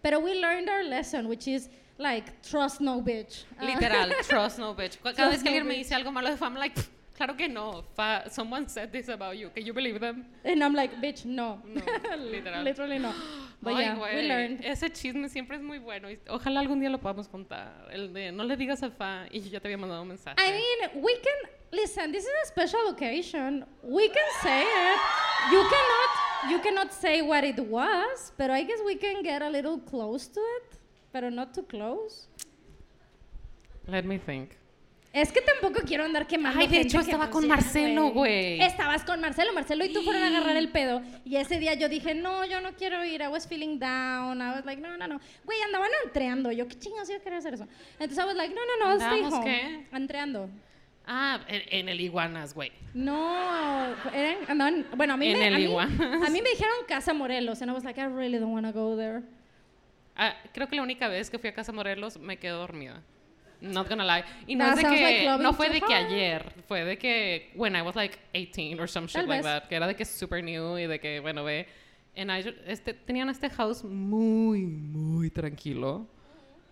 Pero 0.02 0.18
we 0.20 0.34
learned 0.34 0.68
our 0.68 0.84
lesson, 0.84 1.24
which 1.26 1.46
is, 1.48 1.70
like, 1.96 2.30
trust 2.42 2.80
no 2.80 3.00
bitch. 3.00 3.46
Ah. 3.58 3.64
Literal, 3.64 4.12
trust 4.28 4.58
no 4.58 4.74
bitch. 4.74 4.98
Cada 5.02 5.14
Trust 5.14 5.30
vez 5.30 5.42
que 5.42 5.50
no 5.50 5.56
alguien 5.56 5.66
me 5.66 5.74
bitch. 5.74 5.84
dice 5.84 5.94
algo 5.94 6.12
malo 6.12 6.28
de 6.28 6.36
Fa, 6.36 6.46
I'm 6.46 6.54
like, 6.56 6.74
"Pff, 6.74 6.88
claro 7.20 7.36
que 7.36 7.48
no. 7.48 7.84
Fa, 7.94 8.24
someone 8.30 8.66
said 8.66 8.90
this 8.90 9.08
about 9.08 9.36
you. 9.36 9.50
Can 9.50 9.66
you 9.66 9.74
believe 9.74 10.00
them? 10.00 10.24
And 10.42 10.64
I'm 10.64 10.74
like, 10.74 11.00
bitch, 11.02 11.24
no. 11.26 11.58
No, 11.66 11.82
literal. 12.16 12.62
Literally 12.68 12.98
no. 12.98 13.12
But 13.62 13.74
Ay, 13.74 13.82
yeah, 13.82 13.98
we 13.98 14.28
learned. 14.28 14.64
Ese 14.64 14.88
chisme 14.90 15.28
siempre 15.28 15.56
es 15.56 15.62
muy 15.62 15.78
bueno. 15.78 16.08
Ojalá 16.28 16.60
algún 16.60 16.80
día 16.80 16.88
lo 16.88 16.98
podamos 16.98 17.28
contar. 17.28 17.88
El 17.92 18.12
de 18.14 18.32
no 18.32 18.44
le 18.44 18.56
digas 18.56 18.82
a 18.82 18.90
Fa 18.90 19.26
y 19.30 19.40
yo 19.40 19.50
ya 19.50 19.60
te 19.60 19.68
había 19.68 19.76
mandado 19.76 20.00
un 20.00 20.08
mensaje. 20.08 20.36
I 20.38 20.50
mean, 20.50 21.02
we 21.02 21.14
can 21.16 21.50
listen. 21.72 22.10
This 22.10 22.24
is 22.24 22.32
a 22.44 22.46
special 22.46 22.88
occasion. 22.88 23.66
We 23.82 24.08
can 24.08 24.30
say 24.42 24.62
it. 24.62 25.00
You 25.52 25.62
cannot. 25.62 26.50
You 26.50 26.58
cannot 26.60 26.92
say 26.94 27.20
what 27.20 27.44
it 27.44 27.58
was, 27.58 28.32
but 28.38 28.50
I 28.50 28.62
guess 28.62 28.80
we 28.86 28.94
can 28.94 29.22
get 29.22 29.42
a 29.42 29.50
little 29.50 29.78
close 29.78 30.26
to 30.28 30.40
it, 30.40 30.78
but 31.12 31.30
not 31.30 31.52
too 31.52 31.64
close. 31.64 32.28
Let 33.86 34.06
me 34.06 34.16
think. 34.16 34.59
Es 35.12 35.32
que 35.32 35.40
tampoco 35.40 35.80
quiero 35.84 36.04
andar 36.04 36.26
quemando. 36.28 36.60
Ay, 36.60 36.68
de 36.68 36.82
hecho, 36.82 37.00
estaba 37.00 37.30
con 37.30 37.48
Marcelo, 37.48 38.10
güey. 38.12 38.60
Estabas 38.62 39.02
con 39.02 39.20
Marcelo. 39.20 39.52
Marcelo 39.52 39.84
y 39.84 39.92
tú 39.92 40.02
fueron 40.02 40.22
a 40.22 40.28
agarrar 40.28 40.56
el 40.56 40.68
pedo. 40.68 41.02
Y 41.24 41.34
ese 41.34 41.58
día 41.58 41.74
yo 41.74 41.88
dije, 41.88 42.14
no, 42.14 42.44
yo 42.44 42.60
no 42.60 42.74
quiero 42.74 43.04
ir. 43.04 43.20
I 43.20 43.26
was 43.26 43.46
feeling 43.48 43.78
down. 43.80 44.40
I 44.40 44.50
was 44.54 44.64
like, 44.64 44.80
no, 44.80 44.96
no, 44.96 45.08
no. 45.08 45.20
Güey, 45.44 45.60
andaban 45.62 45.90
antreando. 46.04 46.52
Yo, 46.52 46.68
¿qué 46.68 46.78
chingados 46.78 47.08
iba 47.10 47.18
a 47.18 47.22
querer 47.22 47.38
hacer 47.38 47.54
eso? 47.54 47.66
Entonces 47.98 48.18
I 48.18 48.26
was 48.26 48.36
like, 48.36 48.54
no, 48.54 48.60
no, 48.64 48.86
no, 48.88 48.94
stay 48.96 49.08
¿Andábamos 49.18 49.34
home. 49.34 49.44
qué? 49.44 49.86
Antreando. 49.90 50.48
Ah, 51.06 51.40
en, 51.48 51.62
en 51.70 51.88
el 51.88 52.00
Iguanas, 52.00 52.54
güey. 52.54 52.70
No, 52.94 53.36
eran, 54.14 54.36
andaban, 54.46 54.86
bueno, 54.96 55.14
a 55.14 55.16
mí, 55.16 55.28
En 55.30 55.38
me, 55.40 55.48
el 55.48 55.54
a, 55.54 55.58
mí, 55.58 55.64
Iguanas. 55.64 56.00
a 56.28 56.30
mí 56.30 56.40
me 56.40 56.50
dijeron 56.50 56.74
Casa 56.86 57.12
Morelos, 57.12 57.60
and 57.62 57.70
I 57.72 57.74
was 57.74 57.82
like, 57.82 58.00
I 58.00 58.04
really 58.06 58.38
don't 58.38 58.52
want 58.52 58.64
to 58.66 58.72
go 58.72 58.96
there. 58.96 59.22
Ah, 60.14 60.36
creo 60.52 60.68
que 60.68 60.76
la 60.76 60.82
única 60.82 61.08
vez 61.08 61.28
que 61.28 61.38
fui 61.40 61.48
a 61.48 61.54
Casa 61.54 61.72
Morelos 61.72 62.16
me 62.16 62.36
quedé 62.36 62.52
dormida. 62.52 63.02
Not 63.60 63.88
gonna 63.88 64.04
lie. 64.04 64.24
Y 64.46 64.54
no 64.54 64.64
es 64.70 64.76
de 64.76 64.82
like 64.82 64.96
que, 64.96 65.24
loving 65.26 65.42
no 65.42 65.52
fue 65.52 65.68
de 65.68 65.80
que 65.80 65.94
ayer, 65.94 66.52
fue 66.66 66.84
de 66.84 66.96
que 66.96 67.50
when 67.54 67.76
I 67.76 67.82
was 67.82 67.94
like 67.94 68.18
18 68.34 68.80
or 68.80 68.88
some 68.88 69.06
shit 69.06 69.20
Tal 69.20 69.26
like 69.28 69.42
vez. 69.42 69.44
that, 69.44 69.68
que 69.68 69.76
era 69.76 69.86
de 69.86 69.94
que 69.94 70.04
super 70.04 70.42
new 70.42 70.78
y 70.78 70.86
de 70.86 70.98
que, 70.98 71.20
bueno, 71.20 71.44
ve, 71.44 71.66
and 72.16 72.30
I 72.30 72.42
este, 72.66 72.94
tenían 72.94 73.28
este 73.28 73.50
house 73.50 73.84
muy, 73.84 74.62
muy 74.66 75.30
tranquilo. 75.30 76.06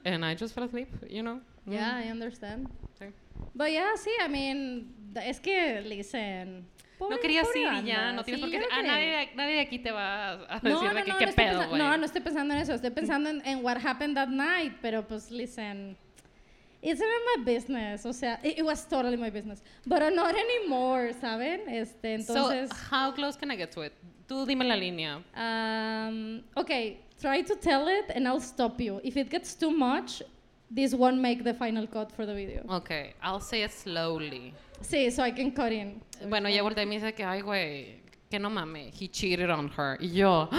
And 0.04 0.24
I 0.24 0.34
just 0.34 0.54
fell 0.54 0.64
asleep, 0.64 0.88
you 1.10 1.22
know? 1.22 1.40
Mm, 1.66 1.72
Yeah, 1.72 1.98
I 2.04 2.10
understand. 2.10 2.68
sí. 2.98 3.06
But 3.54 3.68
yeah, 3.70 3.92
sí, 3.96 4.10
I 4.24 4.28
mean, 4.28 4.94
es 5.22 5.38
que, 5.40 5.80
listen. 5.82 6.66
No 6.98 7.06
pobre- 7.10 7.20
querías 7.20 7.46
pobre 7.46 7.60
ir 7.60 7.84
y 7.84 7.86
ya, 7.88 8.12
no 8.12 8.24
tienes 8.24 8.40
sí, 8.40 8.46
por 8.46 8.50
qué. 8.50 8.58
no 8.58 8.64
Ah, 8.72 8.76
quería 8.76 8.92
nadie, 8.92 9.30
nadie 9.36 9.54
de 9.54 9.60
aquí 9.60 9.78
te 9.78 9.90
va 9.92 10.32
a 10.32 10.60
No, 10.62 10.70
decir 10.70 10.88
no, 10.88 10.94
de 10.94 10.94
no, 11.00 11.04
que 11.04 11.10
no 11.12 11.18
qué 11.18 11.26
pedo, 11.28 11.68
güey. 11.68 11.78
no, 11.82 11.96
no 11.96 12.04
estoy 12.04 12.20
pensando 12.22 12.54
en 12.54 12.60
eso, 12.60 12.72
estoy 12.74 12.90
pensando 12.90 13.30
en, 13.30 13.46
en 13.46 13.64
what 13.64 13.76
happened 13.84 14.16
that 14.16 14.28
night, 14.28 14.72
pero 14.82 15.06
pues, 15.06 15.30
listen, 15.30 15.96
it's 16.80 17.00
not 17.00 17.08
my 17.36 17.44
business, 17.44 18.06
o 18.06 18.12
sea, 18.12 18.38
it, 18.42 18.58
it 18.58 18.64
was 18.64 18.84
totally 18.84 19.16
my 19.16 19.30
business, 19.30 19.62
but 19.86 20.00
not 20.12 20.34
anymore, 20.34 21.12
¿saben? 21.20 21.68
Este, 21.68 22.14
entonces... 22.14 22.68
So, 22.68 22.76
how 22.90 23.12
close 23.12 23.36
can 23.36 23.50
I 23.50 23.56
get 23.56 23.72
to 23.72 23.82
it? 23.82 23.92
Tú 24.28 24.46
dime 24.46 24.64
la 24.64 24.76
línea. 24.76 25.22
Um, 25.34 26.42
okay, 26.56 27.00
try 27.20 27.42
to 27.42 27.56
tell 27.56 27.88
it 27.88 28.10
and 28.14 28.28
I'll 28.28 28.40
stop 28.40 28.80
you. 28.80 29.00
If 29.02 29.16
it 29.16 29.30
gets 29.30 29.54
too 29.54 29.70
much, 29.70 30.22
this 30.70 30.94
won't 30.94 31.18
make 31.18 31.42
the 31.44 31.54
final 31.54 31.86
cut 31.86 32.12
for 32.12 32.26
the 32.26 32.34
video. 32.34 32.62
Okay, 32.70 33.14
I'll 33.22 33.40
say 33.40 33.62
it 33.62 33.72
slowly. 33.72 34.54
Sí, 34.82 35.10
so 35.10 35.22
I 35.22 35.30
can 35.30 35.50
cut 35.50 35.72
in. 35.72 36.00
Bueno, 36.28 36.48
ella 36.48 36.62
voltea 36.62 36.82
y 36.82 36.86
me 36.86 36.98
dice 36.98 37.14
que, 37.14 37.24
ay, 37.24 37.40
güey, 37.40 38.02
que 38.30 38.38
no 38.38 38.50
mames, 38.50 38.92
he 39.00 39.08
cheated 39.08 39.50
on 39.50 39.68
her. 39.68 39.96
Y 40.00 40.08
yo, 40.08 40.48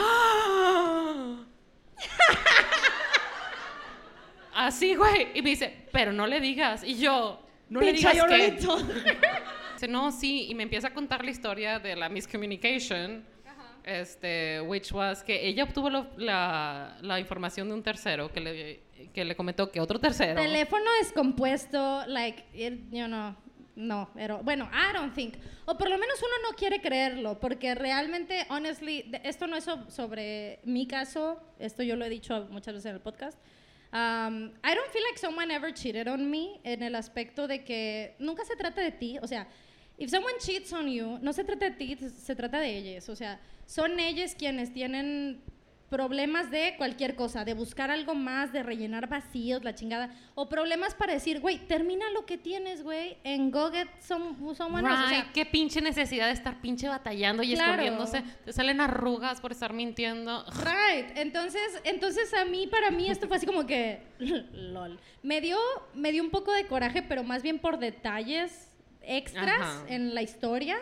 así, 4.67 4.95
güey. 4.95 5.27
Y 5.33 5.41
me 5.41 5.49
dice, 5.51 5.85
pero 5.91 6.11
no 6.13 6.27
le 6.27 6.39
digas. 6.39 6.83
Y 6.83 6.99
yo, 6.99 7.41
no 7.69 7.79
le 7.81 7.93
digas 7.93 8.15
her. 8.15 8.55
Dice, 9.73 9.87
no, 9.87 10.11
sí. 10.11 10.47
Y 10.49 10.55
me 10.55 10.63
empieza 10.63 10.87
a 10.89 10.93
contar 10.93 11.23
la 11.23 11.31
historia 11.31 11.79
de 11.79 11.95
la 11.95 12.09
miscommunication. 12.09 13.25
Este, 13.83 14.61
which 14.61 14.91
was 14.91 15.23
que 15.23 15.47
ella 15.47 15.63
obtuvo 15.63 15.89
lo- 15.89 16.07
la, 16.17 16.97
la 17.01 17.19
información 17.19 17.69
de 17.69 17.73
un 17.73 17.81
tercero 17.81 18.31
que 18.31 18.39
le, 18.41 18.81
que 19.13 19.23
le 19.25 19.35
comentó 19.35 19.71
que 19.71 19.79
otro 19.79 19.99
tercero. 19.99 20.39
Teléfono 20.39 20.83
descompuesto, 21.01 22.05
like, 22.05 22.43
it, 22.53 22.73
you 22.91 23.05
know, 23.05 23.33
no, 23.75 24.09
pero 24.13 24.39
bueno, 24.43 24.69
I 24.73 24.93
don't 24.93 25.15
think, 25.15 25.35
o 25.65 25.75
por 25.77 25.89
lo 25.89 25.97
menos 25.97 26.19
uno 26.19 26.49
no 26.51 26.55
quiere 26.57 26.81
creerlo, 26.81 27.39
porque 27.39 27.73
realmente, 27.73 28.45
honestly, 28.49 29.03
de- 29.03 29.21
esto 29.23 29.47
no 29.47 29.55
es 29.55 29.63
so- 29.63 29.89
sobre 29.89 30.59
mi 30.65 30.85
caso, 30.85 31.41
esto 31.57 31.81
yo 31.81 31.95
lo 31.95 32.03
he 32.05 32.09
dicho 32.09 32.47
muchas 32.51 32.73
veces 32.75 32.87
en 32.89 32.95
el 32.95 33.01
podcast. 33.01 33.39
Um, 33.91 34.51
I 34.63 34.75
don't 34.75 34.91
feel 34.91 35.01
like 35.09 35.17
someone 35.17 35.49
ever 35.49 35.71
cheated 35.71 36.07
on 36.07 36.29
me 36.29 36.59
en 36.63 36.83
el 36.83 36.93
aspecto 36.93 37.47
de 37.47 37.63
que 37.63 38.15
nunca 38.19 38.45
se 38.45 38.55
trata 38.55 38.81
de 38.81 38.91
ti, 38.91 39.17
o 39.19 39.25
sea, 39.25 39.47
if 39.97 40.11
someone 40.11 40.35
cheats 40.39 40.71
on 40.73 40.87
you, 40.87 41.17
no 41.21 41.33
se 41.33 41.43
trata 41.43 41.71
de 41.71 41.71
ti, 41.71 41.95
se 41.95 42.35
trata 42.35 42.59
de 42.59 42.77
ellos, 42.77 43.09
o 43.09 43.15
sea, 43.15 43.39
son 43.65 43.99
ellos 43.99 44.35
quienes 44.35 44.71
tienen 44.71 45.41
problemas 45.89 46.51
de 46.51 46.75
cualquier 46.77 47.15
cosa, 47.15 47.43
de 47.45 47.53
buscar 47.53 47.89
algo 47.91 48.13
más, 48.15 48.53
de 48.53 48.61
rellenar 48.63 49.09
vacíos, 49.09 49.63
la 49.63 49.73
chingada, 49.75 50.13
o 50.35 50.47
problemas 50.47 50.93
para 50.93 51.13
decir, 51.13 51.39
güey, 51.39 51.57
termina 51.67 52.09
lo 52.11 52.25
que 52.25 52.37
tienes, 52.37 52.83
güey, 52.83 53.17
en 53.23 53.51
go 53.51 53.71
get 53.71 53.87
some, 53.99 54.35
someone 54.55 54.87
else. 54.87 55.01
O 55.01 55.07
Right, 55.07 55.23
sea, 55.23 55.31
qué 55.33 55.45
pinche 55.45 55.81
necesidad 55.81 56.27
de 56.27 56.33
estar 56.33 56.61
pinche 56.61 56.87
batallando 56.87 57.41
y 57.43 57.53
Claro. 57.53 57.71
escondiéndose. 57.81 58.23
Te 58.45 58.53
salen 58.53 58.81
arrugas 58.81 59.41
por 59.41 59.51
estar 59.51 59.73
mintiendo. 59.73 60.45
Right, 60.63 61.17
entonces, 61.17 61.81
entonces 61.83 62.33
a 62.33 62.45
mí, 62.45 62.67
para 62.67 62.91
mí 62.91 63.09
esto 63.09 63.27
fue 63.27 63.37
así 63.37 63.45
como 63.45 63.65
que, 63.65 64.01
lol, 64.53 64.99
me 65.23 65.41
dio, 65.41 65.57
me 65.95 66.11
dio 66.11 66.21
un 66.23 66.29
poco 66.29 66.51
de 66.53 66.67
coraje, 66.67 67.01
pero 67.01 67.23
más 67.23 67.41
bien 67.43 67.59
por 67.59 67.79
detalles 67.79 68.67
extras 69.01 69.59
Ajá. 69.61 69.83
en 69.87 70.13
la 70.13 70.21
historia, 70.21 70.77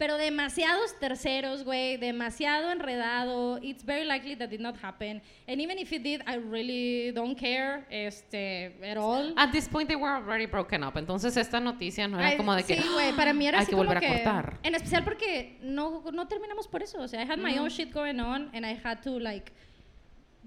pero 0.00 0.16
demasiados 0.16 0.98
terceros, 0.98 1.62
güey, 1.62 1.98
demasiado 1.98 2.72
enredado, 2.72 3.58
it's 3.62 3.84
very 3.84 4.06
likely 4.06 4.34
that 4.34 4.48
did 4.48 4.58
not 4.58 4.74
happen, 4.82 5.20
and 5.46 5.60
even 5.60 5.78
if 5.78 5.92
it 5.92 6.02
did, 6.02 6.22
I 6.26 6.36
really 6.36 7.12
don't 7.12 7.36
care, 7.36 7.86
este, 7.90 8.72
at 8.82 8.96
all. 8.96 9.34
At 9.36 9.52
this 9.52 9.68
point 9.68 9.88
they 9.88 9.96
were 9.96 10.08
already 10.10 10.46
broken 10.46 10.82
up. 10.82 10.96
Entonces 10.96 11.36
esta 11.36 11.60
noticia 11.60 12.08
no 12.08 12.18
era 12.18 12.28
Ay, 12.28 12.36
como 12.38 12.54
de 12.54 12.62
que 12.62 12.76
Sí, 12.80 12.88
güey, 12.88 13.12
para 13.14 13.34
mí 13.34 13.46
era 13.46 13.58
hay 13.58 13.64
así 13.64 13.72
que 13.72 13.76
como 13.76 13.84
volver 13.84 13.98
a 13.98 14.00
que- 14.00 14.24
cortar. 14.24 14.58
En 14.62 14.74
especial 14.74 15.04
porque 15.04 15.58
no, 15.60 16.02
no 16.10 16.26
terminamos 16.26 16.66
por 16.66 16.82
eso. 16.82 16.98
O 16.98 17.06
sea, 17.06 17.22
I 17.22 17.26
had 17.30 17.36
my 17.38 17.58
own 17.58 17.68
shit 17.68 17.92
going 17.92 18.20
on 18.20 18.48
and 18.54 18.64
I 18.64 18.80
had 18.82 19.02
to, 19.02 19.18
like... 19.18 19.52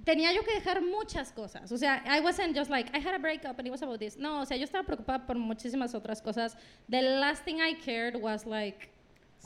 Tenía 0.03 0.33
yo 0.33 0.41
que 0.43 0.55
dejar 0.55 0.81
muchas 0.81 1.31
cosas. 1.31 1.71
O 1.71 1.77
sea, 1.77 2.01
I 2.07 2.19
wasn't 2.21 2.57
just 2.57 2.71
like, 2.71 2.89
I 2.91 2.99
had 2.99 3.13
a 3.13 3.19
breakup 3.19 3.59
and 3.59 3.67
it 3.67 3.71
was 3.71 3.83
about 3.83 3.99
this. 3.99 4.17
No, 4.17 4.41
o 4.41 4.45
sea, 4.45 4.57
yo 4.57 4.65
estaba 4.65 4.83
preocupada 4.83 5.27
por 5.27 5.37
muchísimas 5.37 5.93
otras 5.93 6.21
cosas. 6.21 6.57
The 6.89 7.01
last 7.19 7.45
thing 7.45 7.61
I 7.61 7.75
cared 7.75 8.15
was, 8.15 8.45
like, 8.47 8.89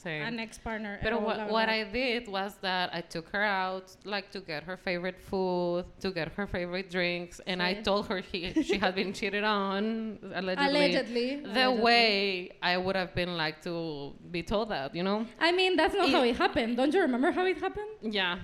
Sí. 0.04 0.10
an 0.22 0.40
ex-partner. 0.40 1.00
But 1.02 1.14
all, 1.14 1.22
what, 1.22 1.50
what. 1.50 1.70
I 1.70 1.84
did 1.84 2.28
was 2.28 2.54
that 2.62 2.92
I 2.94 3.02
took 3.02 3.30
her 3.30 3.42
out, 3.42 3.96
like 4.06 4.30
to 4.32 4.40
get 4.42 4.62
her 4.64 4.78
favorite 4.78 5.20
food, 5.20 5.86
to 6.02 6.12
get 6.12 6.28
her 6.34 6.46
favorite 6.46 6.92
drinks, 6.92 7.42
and 7.48 7.64
I 7.64 7.74
told 7.82 8.08
her 8.08 8.20
he, 8.20 8.54
she 8.62 8.78
had 8.78 8.94
been 8.94 9.12
cheated 9.12 9.44
on, 9.44 10.20
allegedly. 10.36 10.68
Allegedly, 10.70 11.36
The 11.38 11.50
allegedly. 11.50 11.82
way 11.84 12.52
I 12.62 12.78
would 12.78 12.96
have 12.96 13.16
been 13.16 13.36
like 13.38 13.62
to 13.64 14.14
be 14.30 14.44
told 14.44 14.70
that, 14.70 14.94
you 14.94 15.02
know? 15.02 15.26
I 15.40 15.52
mean, 15.52 15.76
that's 15.76 15.96
not 15.96 16.06
Y- 16.08 16.12
how 16.12 16.24
it 16.24 16.38
happened. 16.38 16.78
Don't 16.78 16.94
you 16.94 17.02
remember 17.02 17.32
how 17.32 17.46
it 17.46 17.58
happened? 17.58 17.90
Yeah. 18.04 18.38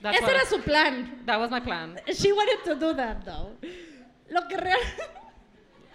That's 0.00 0.16
Ese 0.18 0.28
era 0.30 0.46
su 0.46 0.58
plan. 0.62 1.10
that 1.26 1.38
was 1.38 1.50
my 1.50 1.60
plan. 1.60 2.00
She 2.14 2.32
wanted 2.32 2.64
to 2.64 2.74
do 2.80 2.94
that, 2.94 3.22
though. 3.26 3.50
Lo 4.30 4.40
que 4.48 4.56
real... 4.56 4.78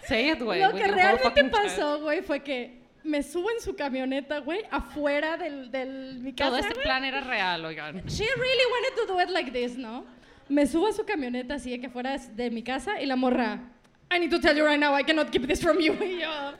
Say 0.06 0.30
it, 0.30 0.38
güey. 0.40 0.62
Lo 0.62 0.72
que 0.78 0.86
realmente 0.88 1.44
pasó, 1.50 2.00
güey, 2.02 2.22
fue 2.24 2.38
que 2.44 2.85
me 3.06 3.24
subo 3.24 3.50
en 3.52 3.62
su 3.62 3.76
camioneta, 3.76 4.40
güey, 4.40 4.62
afuera 4.72 5.38
del, 5.38 5.72
del 5.72 6.20
mi 6.20 6.34
casa. 6.34 6.50
Todo 6.50 6.60
este 6.60 6.74
güey. 6.74 6.84
plan 6.84 7.04
era 7.06 7.22
real, 7.22 7.64
oigan. 7.66 8.02
She 8.08 8.26
really 8.26 8.66
wanted 8.72 8.96
to 9.08 9.14
do 9.14 9.20
it 9.22 9.30
like 9.30 9.52
this, 9.52 9.78
¿no? 9.78 10.06
Me 10.50 10.66
subo 10.68 10.88
a 10.88 10.92
su 10.94 11.06
camioneta 11.06 11.56
así 11.56 11.72
de 11.72 11.80
que 11.80 11.90
fuera 11.90 12.18
de 12.18 12.50
mi 12.52 12.62
casa 12.64 13.02
y 13.02 13.06
la 13.06 13.16
morra. 13.16 13.60
I 14.12 14.20
need 14.20 14.30
to 14.32 14.40
tell 14.40 14.56
you 14.56 14.64
right 14.66 14.80
now, 14.80 14.94
I 14.94 15.04
cannot 15.04 15.32
keep 15.32 15.48
this 15.48 15.62
from 15.62 15.80
you. 15.80 15.94
Y 16.04 16.20
yo, 16.22 16.54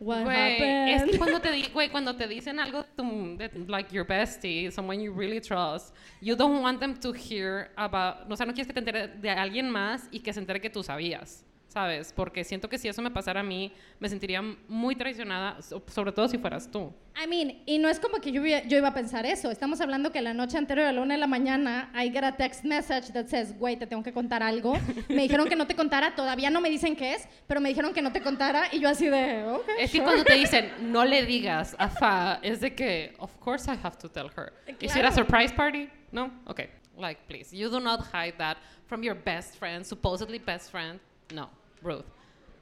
What 0.00 0.22
es 0.22 0.26
happened? 0.28 1.10
que 1.12 1.18
cuando 1.18 1.40
te, 1.40 1.52
di- 1.52 1.68
güey, 1.72 1.88
cuando 1.88 2.14
te 2.16 2.26
dicen 2.26 2.58
algo 2.58 2.84
tu- 2.96 3.36
de, 3.38 3.48
like 3.68 3.94
your 3.94 4.04
bestie, 4.04 4.70
someone 4.72 5.00
you 5.00 5.12
really 5.12 5.40
trust, 5.40 5.94
you 6.20 6.34
don't 6.34 6.60
want 6.62 6.80
them 6.80 6.94
to 6.98 7.12
hear 7.12 7.70
about, 7.76 8.30
o 8.30 8.36
sea, 8.36 8.44
no 8.44 8.52
quieres 8.52 8.66
que 8.66 8.74
te 8.74 8.80
entere 8.80 9.08
de 9.08 9.30
alguien 9.30 9.70
más 9.70 10.08
y 10.10 10.18
que 10.20 10.32
se 10.32 10.40
entere 10.40 10.60
que 10.60 10.68
tú 10.68 10.82
sabías, 10.82 11.44
¿sabes? 11.74 12.12
Porque 12.14 12.44
siento 12.44 12.68
que 12.68 12.78
si 12.78 12.86
eso 12.86 13.02
me 13.02 13.10
pasara 13.10 13.40
a 13.40 13.42
mí, 13.42 13.72
me 13.98 14.08
sentiría 14.08 14.40
muy 14.68 14.94
traicionada, 14.94 15.60
so- 15.60 15.82
sobre 15.88 16.12
todo 16.12 16.28
si 16.28 16.38
fueras 16.38 16.70
tú. 16.70 16.92
I 17.20 17.26
mean, 17.26 17.62
y 17.66 17.78
no 17.78 17.88
es 17.88 17.98
como 17.98 18.18
que 18.20 18.30
yo, 18.30 18.44
iba- 18.46 18.62
yo 18.62 18.78
iba 18.78 18.88
a 18.88 18.94
pensar 18.94 19.26
eso. 19.26 19.50
Estamos 19.50 19.80
hablando 19.80 20.12
que 20.12 20.22
la 20.22 20.32
noche 20.34 20.56
anterior 20.56 20.86
a 20.86 20.92
la 20.92 21.02
una 21.02 21.14
de 21.14 21.20
la 21.20 21.26
mañana, 21.26 21.90
I 21.94 22.10
get 22.12 22.22
a 22.22 22.36
text 22.36 22.64
message 22.64 23.12
that 23.12 23.26
says, 23.26 23.58
güey, 23.58 23.76
te 23.76 23.88
tengo 23.88 24.04
que 24.04 24.12
contar 24.12 24.40
algo. 24.42 24.78
Me 25.08 25.22
dijeron 25.22 25.48
que 25.48 25.56
no 25.56 25.66
te 25.66 25.74
contara, 25.74 26.14
todavía 26.14 26.48
no 26.48 26.60
me 26.60 26.70
dicen 26.70 26.94
qué 26.94 27.14
es, 27.14 27.28
pero 27.48 27.60
me 27.60 27.68
dijeron 27.70 27.92
que 27.92 28.02
no 28.02 28.12
te 28.12 28.20
contara 28.22 28.68
y 28.72 28.78
yo 28.78 28.88
así 28.88 29.06
de, 29.08 29.42
ok, 29.44 29.68
Es 29.80 29.90
que 29.90 29.98
sure". 29.98 30.04
cuando 30.04 30.24
te 30.24 30.34
dicen, 30.34 30.70
no 30.92 31.04
le 31.04 31.24
digas 31.26 31.74
a 31.80 31.88
Fa, 31.88 32.38
es 32.42 32.60
de 32.60 32.72
que, 32.76 33.14
of 33.18 33.36
course 33.40 33.68
I 33.68 33.76
have 33.82 33.96
to 33.98 34.08
tell 34.08 34.30
her. 34.36 34.52
Is 34.68 34.92
it 34.92 34.98
a 34.98 35.08
Claro. 35.10 35.12
surprise 35.16 35.52
party? 35.52 35.88
No? 36.12 36.30
Okay. 36.46 36.70
Like, 36.96 37.20
please, 37.26 37.52
you 37.52 37.68
do 37.68 37.80
not 37.80 38.00
hide 38.14 38.34
that 38.38 38.58
from 38.86 39.02
your 39.02 39.16
best 39.16 39.56
friend, 39.58 39.84
supposedly 39.84 40.38
best 40.38 40.70
friend. 40.70 41.00
No, 41.32 41.48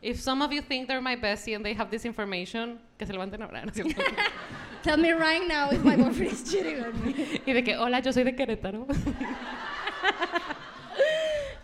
If 0.02 0.20
some 0.20 0.42
of 0.42 0.52
you 0.52 0.62
think 0.62 0.88
they're 0.88 1.00
my 1.00 1.14
bestie 1.16 1.54
and 1.54 1.64
they 1.64 1.74
have 1.74 1.88
this 1.90 2.04
information, 2.04 2.80
que 2.98 3.06
se 3.06 3.12
levanten 3.12 3.40
ahora. 3.42 3.62
Tell 4.82 4.96
me 4.96 5.12
right 5.12 5.46
now 5.46 5.70
if 5.70 5.84
my 5.84 5.94
boyfriend 5.96 6.32
is 6.32 6.42
cheating 6.50 6.82
on 6.82 6.92
me. 7.06 7.40
y 7.46 7.52
de 7.52 7.62
que, 7.62 7.76
hola, 7.76 8.00
yo 8.00 8.10
soy 8.10 8.24
de 8.24 8.32
Querétaro. 8.32 8.86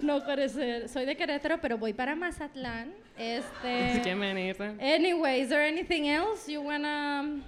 No 0.00 0.20
puede 0.24 0.48
ser. 0.48 0.88
Soy 0.88 1.04
de 1.04 1.16
Querétaro, 1.16 1.60
pero 1.60 1.76
voy 1.76 1.92
para 1.92 2.14
Mazatlán. 2.14 2.92
si 3.16 3.22
Este. 3.24 4.00
quieren. 4.02 4.78
Anyway, 4.80 5.40
is 5.40 5.48
there 5.48 5.62
anything 5.66 6.08
else 6.08 6.48
you 6.48 6.62
wanna 6.62 7.42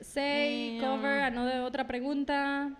say, 0.00 0.76
Eh, 0.76 0.80
cover, 0.80 1.20
another 1.22 1.60
otra 1.60 1.86
pregunta? 1.86 2.74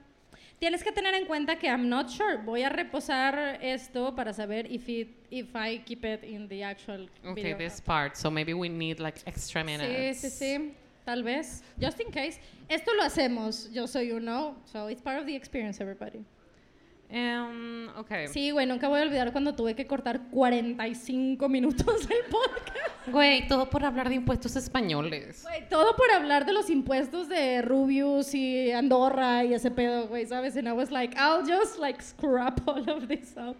Tienes 0.61 0.85
que 0.85 0.93
tener 0.93 1.15
en 1.15 1.25
cuenta 1.25 1.57
que 1.59 1.69
I'm 1.69 1.89
not 1.89 2.11
sure. 2.11 2.37
Voy 2.45 2.63
a 2.63 2.69
reposar 2.69 3.59
esto 3.63 4.15
para 4.15 4.35
saber 4.35 4.71
if 4.71 4.87
it, 4.91 5.09
if 5.31 5.57
I 5.57 5.79
keep 5.79 6.05
it 6.05 6.23
in 6.23 6.49
the 6.49 6.63
actual 6.63 7.09
Okay, 7.25 7.43
video. 7.55 7.57
this 7.57 7.81
part. 7.81 8.15
So 8.15 8.31
maybe 8.31 8.53
we 8.53 8.69
need 8.69 9.01
like 9.01 9.23
extra 9.27 9.63
Sí, 9.63 9.67
minutes. 9.67 10.21
sí, 10.23 10.29
sí. 10.31 10.73
Tal 11.07 11.23
vez. 11.23 11.63
Just 11.81 11.99
in 12.01 12.13
case. 12.13 12.39
Esto 12.69 12.93
lo 12.95 13.05
hacemos. 13.05 13.71
Yo 13.73 13.87
soy 13.87 14.13
uno. 14.13 14.55
So 14.67 14.89
it's 14.89 15.01
part 15.01 15.19
of 15.19 15.25
the 15.27 15.35
experience, 15.35 15.81
everybody. 15.81 16.23
Um, 17.13 17.89
okay. 17.97 18.29
Sí, 18.29 18.53
güey, 18.53 18.67
nunca 18.67 18.89
voy 18.89 19.01
a 19.01 19.03
olvidar 19.03 19.33
cuando 19.33 19.55
tuve 19.55 19.75
que 19.75 19.87
cortar 19.87 20.21
45 20.31 21.49
minutos 21.49 22.09
del 22.09 22.19
podcast. 22.31 23.09
Güey, 23.09 23.49
todo 23.49 23.69
por 23.69 23.85
hablar 23.85 24.09
de 24.09 24.15
impuestos 24.15 24.55
españoles. 24.55 25.43
Güey, 25.43 25.69
todo 25.69 25.97
por 25.97 26.09
hablar 26.13 26.47
de 26.47 26.53
los 26.53 26.71
impuestos 26.71 27.29
de 27.29 27.63
Rubius 27.63 28.33
y 28.35 28.71
Andorra 28.71 29.45
y 29.45 29.55
ese 29.55 29.73
pedo, 29.73 30.07
güey, 30.07 30.27
¿sabes? 30.27 30.57
And 30.57 30.69
I 30.69 30.73
was 30.73 30.93
like, 30.93 31.17
I'll 31.17 31.45
just 31.45 31.79
like 31.81 32.01
scrap 32.01 32.61
all 32.69 32.89
of 32.89 33.09
this 33.09 33.37
up. 33.37 33.57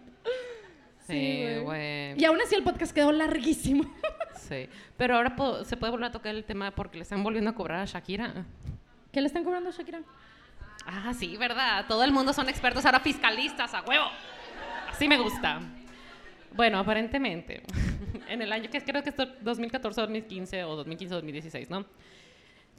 Sí, 1.05 1.43
güey. 1.63 2.17
Y 2.17 2.23
aún 2.23 2.39
así 2.39 2.55
el 2.55 2.63
podcast 2.63 2.93
quedó 2.93 3.11
larguísimo. 3.11 3.83
Sí. 4.51 4.67
Pero 4.97 5.15
ahora 5.15 5.33
se 5.63 5.77
puede 5.77 5.91
volver 5.91 6.09
a 6.09 6.11
tocar 6.11 6.35
el 6.35 6.43
tema 6.43 6.71
porque 6.71 6.97
le 6.97 7.03
están 7.03 7.23
volviendo 7.23 7.51
a 7.51 7.55
cobrar 7.55 7.79
a 7.79 7.85
Shakira. 7.85 8.45
¿Qué 9.13 9.21
le 9.21 9.27
están 9.27 9.45
cobrando 9.45 9.69
a 9.69 9.71
Shakira? 9.71 10.01
Ah, 10.85 11.13
sí, 11.13 11.37
¿verdad? 11.37 11.85
Todo 11.87 12.03
el 12.03 12.11
mundo 12.11 12.33
son 12.33 12.49
expertos 12.49 12.85
ahora 12.85 12.99
fiscalistas, 12.99 13.73
a 13.73 13.81
huevo. 13.81 14.05
Así 14.89 15.07
me 15.07 15.17
gusta. 15.17 15.61
Bueno, 16.53 16.79
aparentemente, 16.79 17.63
en 18.27 18.41
el 18.41 18.51
año 18.51 18.69
que 18.69 18.81
creo 18.81 19.01
que 19.03 19.09
es 19.09 19.15
2014, 19.41 20.01
2015 20.01 20.63
o 20.65 20.75
2015, 20.75 21.15
2016, 21.15 21.69
¿no? 21.69 21.85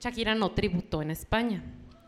Shakira 0.01 0.35
no 0.35 0.51
tributó 0.51 1.01
en 1.01 1.11
España. 1.11 1.63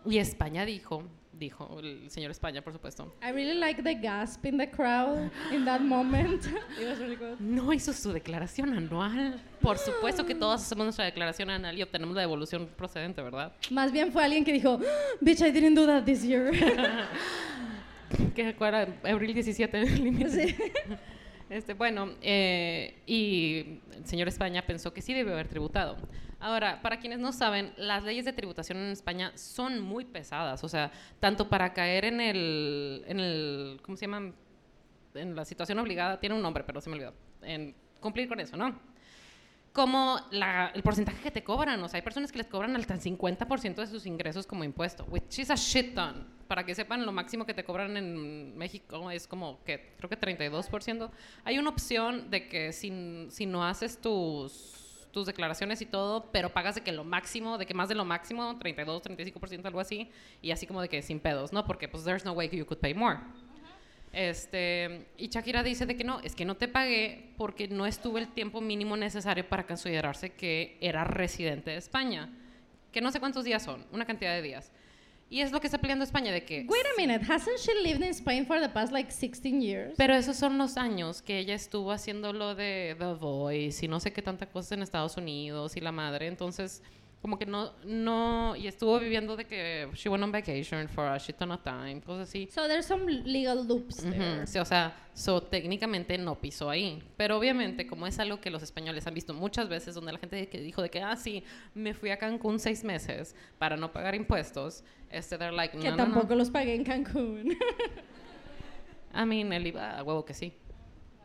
Y 0.04 0.18
España 0.18 0.64
dijo, 0.64 1.04
dijo 1.38 1.78
el 1.80 2.10
señor 2.10 2.30
España, 2.30 2.62
por 2.62 2.72
supuesto, 2.72 3.14
I 3.22 3.32
really 3.32 3.58
like 3.58 3.82
the 3.82 3.94
gasp 3.94 4.44
in 4.46 4.58
the 4.58 4.70
crowd 4.70 5.30
in 5.52 5.64
that 5.64 5.80
moment. 5.80 6.46
It 6.80 6.88
was 6.88 6.98
really 6.98 7.16
good. 7.16 7.38
no 7.40 7.72
hizo 7.72 7.92
su 7.92 8.12
declaración 8.12 8.74
anual. 8.74 9.40
Por 9.60 9.78
supuesto 9.78 10.26
que 10.26 10.34
todos 10.34 10.62
hacemos 10.62 10.84
nuestra 10.84 11.04
declaración 11.04 11.50
anual 11.50 11.78
y 11.78 11.82
obtenemos 11.82 12.14
la 12.14 12.22
devolución 12.22 12.68
procedente, 12.76 13.22
¿verdad? 13.22 13.52
Más 13.70 13.92
bien 13.92 14.12
fue 14.12 14.24
alguien 14.24 14.44
que 14.44 14.52
dijo, 14.52 14.78
bitch, 15.20 15.40
I 15.40 15.50
didn't 15.50 15.74
do 15.74 15.86
that 15.86 16.04
this 16.04 16.22
year. 16.22 16.50
que 18.34 18.54
era 18.60 18.88
abril 19.04 19.34
17 19.34 19.78
el 19.78 20.04
límite. 20.04 20.30
Sí. 20.30 20.56
Este, 21.50 21.74
bueno, 21.74 22.14
eh, 22.22 23.02
y 23.06 23.80
el 23.96 24.06
señor 24.06 24.28
España 24.28 24.62
pensó 24.66 24.92
que 24.92 25.02
sí 25.02 25.12
debe 25.12 25.32
haber 25.32 25.48
tributado. 25.48 25.96
Ahora, 26.44 26.82
para 26.82 26.98
quienes 26.98 27.20
no 27.20 27.32
saben, 27.32 27.72
las 27.78 28.04
leyes 28.04 28.26
de 28.26 28.34
tributación 28.34 28.76
en 28.76 28.90
España 28.90 29.32
son 29.34 29.80
muy 29.80 30.04
pesadas, 30.04 30.62
o 30.62 30.68
sea, 30.68 30.92
tanto 31.18 31.48
para 31.48 31.72
caer 31.72 32.04
en 32.04 32.20
el, 32.20 33.80
¿cómo 33.82 33.96
se 33.96 34.02
llama? 34.04 34.30
En 35.14 35.34
la 35.34 35.46
situación 35.46 35.78
obligada, 35.78 36.20
tiene 36.20 36.34
un 36.34 36.42
nombre, 36.42 36.62
pero 36.62 36.82
se 36.82 36.90
me 36.90 36.96
olvidó, 36.96 37.14
en 37.40 37.74
cumplir 37.98 38.28
con 38.28 38.40
eso, 38.40 38.58
¿no? 38.58 38.78
Como 39.72 40.20
la- 40.32 40.70
el 40.74 40.82
porcentaje 40.82 41.22
que 41.22 41.30
te 41.30 41.42
cobran, 41.42 41.82
o 41.82 41.88
sea, 41.88 41.96
hay 41.96 42.02
personas 42.02 42.30
que 42.30 42.36
les 42.36 42.46
cobran 42.46 42.76
hasta 42.76 42.92
el 42.92 43.00
50% 43.00 43.80
de 43.80 43.86
sus 43.86 44.04
ingresos 44.04 44.46
como 44.46 44.64
impuesto, 44.64 45.06
which 45.06 45.38
is 45.38 45.50
a 45.50 45.54
shit 45.54 45.94
ton. 45.94 46.28
Para 46.46 46.66
que 46.66 46.74
sepan, 46.74 47.06
lo 47.06 47.12
máximo 47.12 47.46
que 47.46 47.54
te 47.54 47.64
cobran 47.64 47.96
en 47.96 48.54
México 48.58 49.10
es 49.10 49.26
como 49.26 49.64
que 49.64 49.94
creo 49.96 50.10
que 50.10 50.16
32%. 50.20 51.10
Hay 51.44 51.58
una 51.58 51.70
opción 51.70 52.30
de 52.30 52.48
que 52.48 52.74
si, 52.74 53.28
si 53.30 53.46
no 53.46 53.64
haces 53.64 53.98
tus, 53.98 54.73
tus 55.14 55.26
declaraciones 55.26 55.80
y 55.80 55.86
todo, 55.86 56.28
pero 56.32 56.50
pagas 56.50 56.74
de 56.74 56.82
que 56.82 56.92
lo 56.92 57.04
máximo, 57.04 57.56
de 57.56 57.64
que 57.64 57.72
más 57.72 57.88
de 57.88 57.94
lo 57.94 58.04
máximo, 58.04 58.58
32, 58.58 59.02
35%, 59.04 59.64
algo 59.64 59.80
así, 59.80 60.10
y 60.42 60.50
así 60.50 60.66
como 60.66 60.82
de 60.82 60.88
que 60.88 61.00
sin 61.00 61.20
pedos, 61.20 61.52
¿no? 61.52 61.64
Porque 61.64 61.88
pues 61.88 62.04
there's 62.04 62.24
no 62.24 62.32
way 62.32 62.50
you 62.50 62.66
could 62.66 62.80
pay 62.80 62.92
more. 62.92 63.18
Este, 64.12 65.06
y 65.16 65.28
Shakira 65.28 65.62
dice 65.62 65.86
de 65.86 65.96
que 65.96 66.04
no, 66.04 66.20
es 66.20 66.34
que 66.34 66.44
no 66.44 66.56
te 66.56 66.68
pagué 66.68 67.32
porque 67.36 67.68
no 67.68 67.86
estuve 67.86 68.20
el 68.20 68.28
tiempo 68.28 68.60
mínimo 68.60 68.96
necesario 68.96 69.48
para 69.48 69.66
considerarse 69.66 70.30
que 70.30 70.76
era 70.80 71.04
residente 71.04 71.70
de 71.70 71.76
España. 71.78 72.30
Que 72.92 73.00
no 73.00 73.10
sé 73.10 73.18
cuántos 73.18 73.44
días 73.44 73.62
son, 73.62 73.84
una 73.92 74.04
cantidad 74.04 74.34
de 74.34 74.42
días. 74.42 74.70
Y 75.34 75.40
es 75.40 75.50
lo 75.50 75.60
que 75.60 75.66
está 75.66 75.78
peleando 75.78 76.04
España 76.04 76.30
de 76.30 76.44
que... 76.44 76.64
Wait 76.68 76.86
a 76.86 76.96
minute, 76.96 77.24
hasn't 77.28 77.58
she 77.58 77.74
lived 77.82 78.04
in 78.04 78.10
Spain 78.10 78.46
for 78.46 78.60
the 78.60 78.68
past 78.68 78.92
like 78.92 79.10
16 79.10 79.60
years? 79.60 79.92
Pero 79.96 80.14
esos 80.14 80.36
son 80.36 80.58
los 80.58 80.76
años 80.76 81.22
que 81.22 81.40
ella 81.40 81.56
estuvo 81.56 81.90
haciendo 81.90 82.32
lo 82.32 82.54
de 82.54 82.94
The 83.00 83.14
Voice 83.14 83.84
y 83.84 83.88
no 83.88 83.98
sé 83.98 84.12
qué 84.12 84.22
tanta 84.22 84.46
cosas 84.46 84.70
en 84.70 84.82
Estados 84.82 85.16
Unidos 85.16 85.76
y 85.76 85.80
la 85.80 85.90
madre. 85.90 86.28
Entonces, 86.28 86.84
como 87.24 87.38
que 87.38 87.46
no, 87.46 87.72
no, 87.86 88.54
y 88.54 88.66
estuvo 88.66 89.00
viviendo 89.00 89.34
de 89.34 89.46
que 89.46 89.88
she 89.94 90.10
went 90.10 90.22
on 90.22 90.30
vacation 90.30 90.86
for 90.90 91.06
a 91.06 91.16
shit 91.16 91.38
ton 91.38 91.52
of 91.52 91.62
time, 91.62 92.02
cosas 92.02 92.28
así. 92.28 92.50
So 92.52 92.68
there's 92.68 92.84
some 92.84 93.10
legal 93.10 93.66
loops 93.66 94.02
there. 94.02 94.40
Ujú, 94.40 94.46
sí, 94.46 94.58
o 94.58 94.64
sea, 94.66 94.94
so, 95.14 95.40
técnicamente 95.42 96.18
no 96.18 96.38
pisó 96.38 96.68
ahí. 96.68 97.02
Pero 97.16 97.38
obviamente, 97.38 97.86
como 97.86 98.06
es 98.06 98.18
algo 98.18 98.42
que 98.42 98.50
los 98.50 98.62
españoles 98.62 99.06
han 99.06 99.14
visto 99.14 99.32
muchas 99.32 99.70
veces, 99.70 99.94
donde 99.94 100.12
la 100.12 100.18
gente 100.18 100.50
que 100.50 100.60
dijo 100.60 100.82
de 100.82 100.90
que, 100.90 101.00
ah, 101.00 101.16
sí, 101.16 101.42
me 101.72 101.94
fui 101.94 102.10
a 102.10 102.18
Cancún 102.18 102.58
seis 102.60 102.84
meses 102.84 103.34
para 103.56 103.78
no 103.78 103.90
pagar 103.90 104.14
impuestos, 104.14 104.84
este, 105.08 105.38
they're 105.38 105.56
like, 105.56 105.78
Que 105.78 105.84
no, 105.84 105.92
no, 105.92 105.96
tampoco 105.96 106.28
no. 106.28 106.34
los 106.34 106.50
pagué 106.50 106.74
en 106.74 106.84
Cancún. 106.84 107.56
I 109.14 109.24
mean, 109.24 109.50
él 109.50 109.68
iba 109.68 109.98
a 109.98 110.02
huevo 110.02 110.26
que 110.26 110.34
sí. 110.34 110.52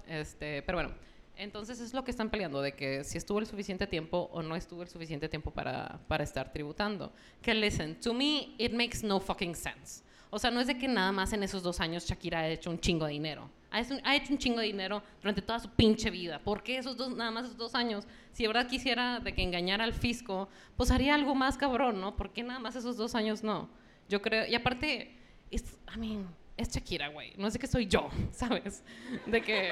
Este, 0.08 0.62
pero 0.62 0.78
bueno, 0.78 0.94
entonces 1.40 1.80
es 1.80 1.94
lo 1.94 2.04
que 2.04 2.12
están 2.12 2.30
peleando, 2.30 2.62
de 2.62 2.74
que 2.74 3.04
si 3.06 3.18
estuvo 3.18 3.40
el 3.40 3.48
suficiente 3.48 3.88
tiempo 3.88 4.30
o 4.34 4.42
no 4.42 4.56
estuvo 4.56 4.84
el 4.84 4.90
suficiente 4.90 5.30
tiempo 5.30 5.52
para, 5.52 6.00
para 6.08 6.24
estar 6.24 6.52
tributando. 6.52 7.14
Que 7.42 7.54
listen, 7.54 8.00
to 8.00 8.14
me, 8.14 8.54
it 8.58 8.74
makes 8.74 9.00
no 9.02 9.20
fucking 9.20 9.56
sense. 9.56 10.04
O 10.30 10.38
sea, 10.38 10.52
no 10.52 10.60
es 10.60 10.68
de 10.68 10.78
que 10.78 10.88
nada 10.88 11.12
más 11.12 11.32
en 11.34 11.42
esos 11.42 11.64
dos 11.64 11.80
años 11.80 12.06
Shakira 12.06 12.40
ha 12.40 12.48
hecho 12.50 12.70
un 12.70 12.80
chingo 12.80 13.06
de 13.06 13.14
dinero. 13.14 13.50
Ha 13.72 13.80
hecho, 13.80 13.96
ha 14.04 14.16
hecho 14.16 14.34
un 14.34 14.38
chingo 14.38 14.60
de 14.60 14.66
dinero 14.66 15.02
durante 15.22 15.42
toda 15.42 15.60
su 15.60 15.70
pinche 15.70 16.10
vida. 16.10 16.40
¿Por 16.40 16.62
qué 16.62 16.78
esos 16.78 16.98
dos, 16.98 17.16
nada 17.16 17.32
más 17.32 17.46
esos 17.46 17.58
dos 17.58 17.74
años? 17.74 18.06
Si 18.34 18.44
de 18.44 18.48
verdad 18.48 18.68
quisiera 18.68 19.20
de 19.20 19.34
que 19.34 19.42
engañara 19.42 19.86
al 19.86 19.94
fisco, 19.94 20.50
pues 20.76 20.92
haría 20.92 21.16
algo 21.16 21.36
más 21.36 21.58
cabrón, 21.58 22.02
¿no? 22.02 22.16
¿Por 22.18 22.34
qué 22.34 22.44
nada 22.44 22.60
más 22.60 22.76
esos 22.76 22.98
dos 22.98 23.16
años 23.16 23.44
no? 23.44 23.70
Yo 24.10 24.22
creo, 24.22 24.46
y 24.46 24.56
aparte, 24.56 25.16
es, 25.50 25.64
I 25.96 26.00
mean, 26.00 26.28
es 26.58 26.70
Shakira, 26.70 27.08
güey. 27.08 27.34
No 27.38 27.48
es 27.48 27.54
de 27.54 27.60
que 27.60 27.68
soy 27.68 27.88
yo, 27.88 28.10
¿sabes? 28.32 28.84
De 29.26 29.42
que 29.42 29.72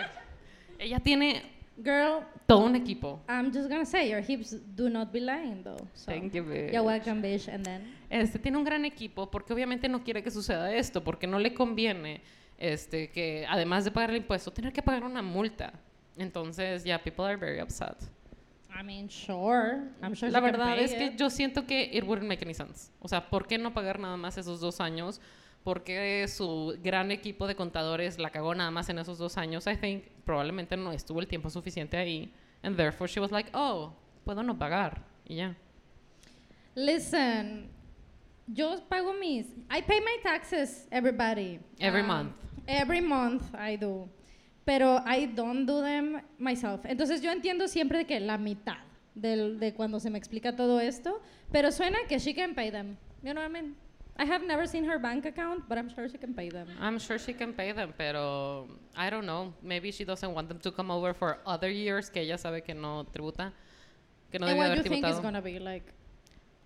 ella 0.79 0.99
tiene 0.99 1.56
Girl, 1.83 2.23
todo 2.47 2.65
un 2.65 2.75
equipo. 2.75 3.19
I'm 3.29 3.51
just 3.51 3.69
gonna 3.69 3.85
say 3.85 4.09
your 4.09 4.21
hips 4.21 4.55
do 4.75 4.89
not 4.89 5.11
be 5.11 5.19
lying 5.19 5.63
though. 5.63 5.87
So. 5.93 6.11
Thank 6.11 6.33
you, 6.33 6.43
bitch. 6.43 6.73
You're 6.73 6.83
welcome, 6.83 7.21
bitch. 7.21 7.47
And 7.47 7.63
then. 7.63 7.95
Este 8.09 8.39
tiene 8.39 8.57
un 8.57 8.63
gran 8.63 8.83
equipo 8.85 9.29
porque 9.29 9.53
obviamente 9.53 9.87
no 9.87 10.03
quiere 10.03 10.23
que 10.23 10.31
suceda 10.31 10.73
esto, 10.73 11.03
porque 11.03 11.27
no 11.27 11.37
le 11.37 11.53
conviene 11.53 12.21
este 12.57 13.11
que 13.11 13.45
además 13.47 13.85
de 13.85 13.91
pagar 13.91 14.09
el 14.09 14.17
impuesto 14.17 14.51
tener 14.51 14.73
que 14.73 14.81
pagar 14.81 15.03
una 15.03 15.21
multa. 15.21 15.73
Entonces, 16.17 16.83
ya 16.83 16.97
people 16.97 17.25
are 17.25 17.35
very 17.37 17.61
upset. 17.61 17.95
I 18.73 18.83
mean, 18.83 19.07
sure. 19.07 19.83
I'm 20.01 20.15
sure 20.15 20.31
La 20.31 20.39
verdad 20.39 20.77
es 20.79 20.93
que 20.93 21.05
it. 21.07 21.15
yo 21.15 21.29
siento 21.29 21.65
que 21.65 21.89
it 21.93 22.03
wouldn't 22.03 22.27
make 22.27 22.43
any 22.43 22.53
sense. 22.53 22.91
O 22.99 23.07
sea, 23.07 23.29
¿por 23.29 23.47
qué 23.47 23.57
no 23.57 23.73
pagar 23.73 23.99
nada 23.99 24.17
más 24.17 24.37
esos 24.37 24.59
dos 24.59 24.79
años? 24.81 25.21
¿Por 25.63 25.83
qué 25.83 26.25
su 26.27 26.77
gran 26.81 27.11
equipo 27.11 27.45
de 27.47 27.55
contadores 27.55 28.17
la 28.19 28.29
cagó 28.29 28.55
nada 28.55 28.71
más 28.71 28.87
en 28.89 28.99
esos 28.99 29.17
dos 29.17 29.37
años? 29.37 29.67
I 29.67 29.75
think 29.75 30.03
probablemente 30.25 30.77
no 30.77 30.91
estuvo 30.93 31.19
el 31.19 31.27
tiempo 31.27 31.49
suficiente 31.49 31.97
ahí. 31.97 32.31
And 32.63 32.75
therefore 32.77 33.07
she 33.09 33.19
was 33.19 33.31
like, 33.31 33.49
oh, 33.53 33.93
puedo 34.25 34.43
no 34.43 34.57
pagar. 34.57 35.03
Y 35.27 35.35
ya. 35.35 35.55
Listen, 36.75 37.69
yo 38.47 38.75
pago 38.87 39.13
mis. 39.13 39.47
I 39.69 39.81
pay 39.81 39.99
my 39.99 40.17
taxes, 40.23 40.87
everybody. 40.91 41.59
Every 41.79 42.01
Um, 42.01 42.07
month. 42.07 42.31
Every 42.67 43.01
month 43.01 43.43
I 43.55 43.77
do. 43.77 44.07
pero 44.65 45.01
I 45.05 45.25
don't 45.27 45.65
do 45.65 45.81
them 45.81 46.21
myself. 46.37 46.85
Entonces 46.85 47.21
yo 47.21 47.31
entiendo 47.31 47.67
siempre 47.69 48.05
que 48.05 48.19
la 48.19 48.37
mitad 48.37 48.77
del, 49.15 49.59
de 49.59 49.73
cuando 49.73 49.97
se 49.99 50.09
me 50.09 50.17
explica 50.17 50.55
todo 50.57 50.81
esto, 50.81 51.21
pero 51.53 51.71
suena 51.71 51.99
que 52.09 52.19
she 52.19 52.33
can 52.33 52.53
pay 52.53 52.69
them. 52.69 52.97
You 53.23 53.31
know 53.33 53.41
what 53.41 53.49
I 53.49 53.53
mean? 53.53 53.75
I 54.19 54.25
have 54.25 54.43
never 54.43 54.65
seen 54.65 54.83
her 54.85 54.97
bank 54.97 55.25
account, 55.25 55.63
but 55.69 55.77
I'm 55.77 55.89
sure 55.89 56.09
she 56.09 56.17
can 56.17 56.33
pay 56.33 56.49
them. 56.49 56.67
I'm 56.81 56.97
sure 56.97 57.19
she 57.19 57.33
can 57.33 57.53
pay 57.53 57.71
them, 57.71 57.93
pero 57.97 58.67
I 58.95 59.09
don't 59.09 59.25
know. 59.25 59.53
Maybe 59.61 59.91
she 59.91 60.03
doesn't 60.05 60.33
want 60.33 60.47
them 60.49 60.59
to 60.59 60.71
come 60.71 60.89
over 60.89 61.13
for 61.13 61.37
other 61.45 61.69
years 61.69 62.09
que 62.09 62.21
ella 62.21 62.37
sabe 62.37 62.63
que 62.63 62.73
no 62.73 63.05
tributa, 63.13 63.51
que 64.31 64.39
no 64.39 64.47
And 64.47 64.55
debe 64.55 64.57
what 64.57 64.69
do 64.71 64.77
you 64.77 64.83
think 64.83 65.05
is 65.05 65.17
tributado. 65.17 65.21
gonna 65.21 65.41
be 65.41 65.59
like? 65.59 65.93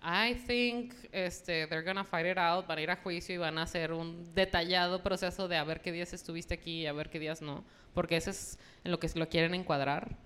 I 0.02 0.34
think 0.46 0.94
este, 1.12 1.66
they're 1.68 1.82
gonna 1.84 2.02
fight 2.04 2.26
it 2.26 2.38
out, 2.38 2.66
van 2.66 2.78
a 2.78 2.80
ir 2.80 2.90
a 2.90 2.96
juicio 2.96 3.34
y 3.34 3.38
van 3.38 3.58
a 3.58 3.62
hacer 3.62 3.92
un 3.92 4.34
detallado 4.34 5.02
proceso 5.02 5.46
de 5.46 5.56
a 5.56 5.64
ver 5.64 5.80
qué 5.80 5.92
días 5.92 6.12
estuviste 6.12 6.54
aquí 6.54 6.80
y 6.82 6.86
a 6.86 6.92
ver 6.92 7.08
qué 7.08 7.20
días 7.20 7.40
no, 7.42 7.62
porque 7.94 8.16
eso 8.16 8.30
es 8.30 8.58
en 8.82 8.90
lo 8.90 8.98
que 8.98 9.08
lo 9.14 9.28
quieren 9.28 9.54
encuadrar. 9.54 10.16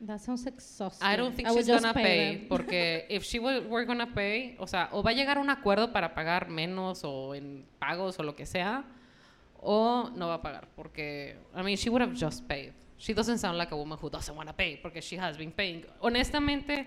That 0.00 0.20
sounds 0.20 0.46
exhausting. 0.46 1.06
I 1.06 1.16
don't 1.16 1.34
think 1.34 1.48
I 1.48 1.54
she's 1.54 1.66
gonna 1.66 1.92
pay, 1.92 2.36
them. 2.36 2.46
porque 2.48 3.06
if 3.08 3.24
she 3.24 3.40
were, 3.40 3.60
were 3.62 3.84
gonna 3.84 4.06
pay, 4.06 4.56
o 4.58 4.66
sea, 4.66 4.88
o 4.92 5.02
va 5.02 5.10
a 5.10 5.14
llegar 5.14 5.38
a 5.38 5.40
un 5.40 5.50
acuerdo 5.50 5.92
para 5.92 6.14
pagar 6.14 6.48
menos 6.48 7.02
o 7.04 7.34
en 7.34 7.66
pagos 7.80 8.18
o 8.20 8.22
lo 8.22 8.36
que 8.36 8.46
sea, 8.46 8.84
o 9.60 10.10
no 10.14 10.28
va 10.28 10.34
a 10.34 10.42
pagar, 10.42 10.68
porque 10.76 11.36
I 11.56 11.62
mean 11.62 11.76
she 11.76 11.90
would 11.90 12.02
have 12.02 12.14
just 12.14 12.46
paid. 12.46 12.74
She 12.96 13.12
doesn't 13.12 13.38
sound 13.38 13.58
like 13.58 13.72
a 13.72 13.76
woman 13.76 13.98
who 14.00 14.08
doesn't 14.08 14.36
want 14.36 14.48
to 14.48 14.54
pay, 14.54 14.76
porque 14.80 15.00
she 15.02 15.18
has 15.18 15.36
been 15.36 15.52
paying. 15.52 15.84
Honestamente, 16.00 16.86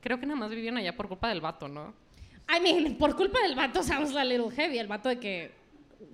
creo 0.00 0.20
que 0.20 0.26
nada 0.26 0.38
más 0.38 0.50
vivían 0.50 0.76
allá 0.76 0.96
por 0.96 1.08
culpa 1.08 1.28
del 1.28 1.40
vato, 1.40 1.66
¿no? 1.66 1.92
I 2.48 2.60
mean, 2.60 2.96
por 2.98 3.16
culpa 3.16 3.40
del 3.40 3.56
vato 3.56 3.82
sounds 3.82 4.14
a 4.14 4.24
little 4.24 4.50
heavy. 4.50 4.78
El 4.78 4.86
vato 4.86 5.08
de 5.08 5.18
que 5.18 5.63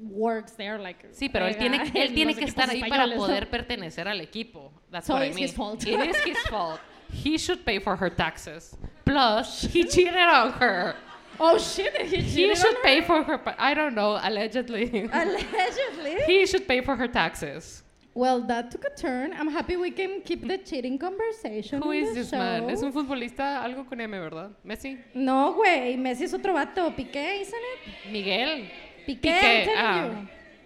works 0.02 0.52
there, 0.52 0.78
like. 0.78 1.06
Sí, 1.12 1.28
pero 1.28 1.46
él 1.46 1.56
tiene, 1.56 1.78
él 1.94 2.14
que 2.36 2.44
estar 2.44 2.68
ahí 2.70 2.82
para 2.88 3.06
poder 3.14 3.48
pertenecer 3.50 4.08
al 4.08 4.20
equipo. 4.20 4.72
That's 4.90 5.06
So 5.06 5.14
what 5.14 5.22
I 5.22 5.26
it's 5.26 5.34
mean. 5.36 5.44
his 5.48 5.54
fault. 5.54 5.86
It 5.86 6.00
is 6.00 6.16
his 6.24 6.38
fault. 6.50 6.80
He 7.12 7.38
should 7.38 7.64
pay 7.64 7.78
for 7.80 7.96
her 7.96 8.10
taxes. 8.10 8.76
Plus, 9.04 9.62
he 9.62 9.84
cheated 9.92 10.14
on 10.16 10.52
her. 10.52 10.94
Oh 11.38 11.58
shit, 11.58 11.96
he 12.02 12.16
He 12.18 12.36
cheated 12.36 12.58
should 12.58 12.76
on 12.76 12.82
pay 12.82 13.00
for 13.00 13.22
her. 13.22 13.40
I 13.58 13.74
don't 13.74 13.94
know. 13.94 14.18
Allegedly? 14.22 15.08
Allegedly. 15.12 16.22
he 16.26 16.46
should 16.46 16.66
pay 16.68 16.80
for 16.82 16.96
her 16.96 17.08
taxes. 17.08 17.82
Well, 18.12 18.40
that 18.48 18.70
took 18.72 18.84
a 18.84 18.90
turn. 18.94 19.32
I'm 19.32 19.48
happy 19.48 19.76
we 19.76 19.92
can 19.92 20.20
keep 20.22 20.46
the 20.46 20.58
cheating 20.58 20.98
conversation. 20.98 21.80
Who 21.80 21.92
is 21.92 22.12
this 22.12 22.32
man? 22.32 22.62
show. 22.62 22.68
Es 22.70 22.82
un 22.82 22.92
futbolista, 22.92 23.62
algo 23.62 23.88
con 23.88 24.00
M, 24.00 24.18
¿verdad? 24.18 24.50
Messi, 24.64 24.98
No, 25.14 25.54
güey. 25.54 25.96
Messi 25.96 26.24
es 26.24 26.34
otro 26.34 26.52
vato. 26.54 26.90
Piqué, 26.94 27.40
isn't 27.40 27.54
it? 27.54 28.10
Miguel, 28.12 28.68
Piqué, 29.06 29.64
Piqué, 29.64 29.74
ah. 29.76 30.08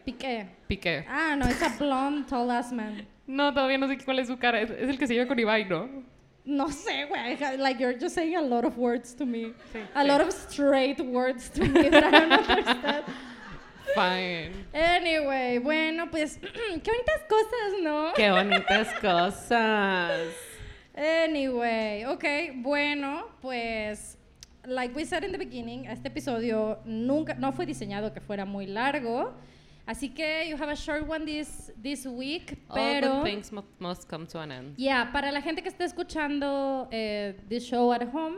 Piqué. 0.05 0.47
Piqué. 0.69 1.05
Ah, 1.09 1.35
no, 1.37 1.47
es 1.47 1.63
a 1.63 1.69
blonde, 1.79 2.27
tall 2.29 2.51
ass 2.51 2.73
man. 2.73 3.07
No, 3.27 3.55
todavía 3.55 3.79
no 3.79 3.89
sé 3.89 3.97
cuál 4.05 4.19
es 4.19 4.29
su 4.29 4.37
cara. 4.39 4.61
Es, 4.61 4.71
es 4.71 4.87
el 4.91 4.99
que 4.99 5.07
se 5.07 5.15
lleva 5.15 5.27
con 5.27 5.39
Ibai, 5.39 5.65
¿no? 5.65 5.89
No 6.45 6.69
sé, 6.71 7.07
güey. 7.07 7.39
Like, 7.57 7.81
you're 7.81 7.99
just 7.99 8.15
saying 8.15 8.37
a 8.37 8.43
lot 8.43 8.67
of 8.67 8.77
words 8.77 9.15
to 9.17 9.25
me. 9.25 9.55
Sí, 9.73 9.81
A 9.95 10.03
sí. 10.03 10.09
lot 10.09 10.21
of 10.21 10.31
straight 10.31 11.01
words 11.01 11.49
to 11.53 11.63
me 11.65 11.89
that 11.89 12.05
I 12.05 12.11
don't 12.11 12.33
understand. 12.33 13.05
Fine. 13.95 14.67
Anyway, 14.75 15.59
bueno, 15.59 16.11
pues, 16.11 16.37
qué 16.43 16.91
bonitas 16.91 17.23
cosas, 17.31 17.83
¿no? 17.83 18.13
Qué 18.15 18.31
bonitas 18.31 18.89
cosas. 19.01 20.21
Anyway, 20.97 22.05
ok, 22.05 22.25
bueno, 22.63 23.27
pues, 23.41 24.17
like 24.67 24.95
we 24.95 25.05
said 25.05 25.25
in 25.25 25.33
the 25.33 25.39
beginning, 25.39 25.87
este 25.87 26.07
episodio 26.09 26.79
nunca, 26.85 27.35
no 27.35 27.53
fue 27.53 27.67
diseñado 27.67 28.13
que 28.13 28.21
fuera 28.21 28.45
muy 28.45 28.67
largo, 28.67 29.33
así 29.87 30.09
que 30.15 30.49
you 30.49 30.57
have 30.57 30.71
a 30.71 30.75
short 30.77 31.09
one 31.09 31.25
this, 31.25 31.73
this 31.83 32.07
week, 32.07 32.59
All 32.69 32.75
pero... 32.77 33.15
good 33.17 33.25
things 33.25 33.53
mu- 33.53 33.63
must 33.79 34.09
come 34.09 34.27
to 34.27 34.39
an 34.41 34.51
end. 34.53 34.75
Yeah, 34.79 35.11
para 35.13 35.31
la 35.33 35.41
gente 35.43 35.63
que 35.63 35.69
está 35.69 35.85
escuchando 35.85 36.89
eh, 36.91 37.35
this 37.49 37.65
show 37.65 37.93
at 37.93 38.03
home, 38.13 38.37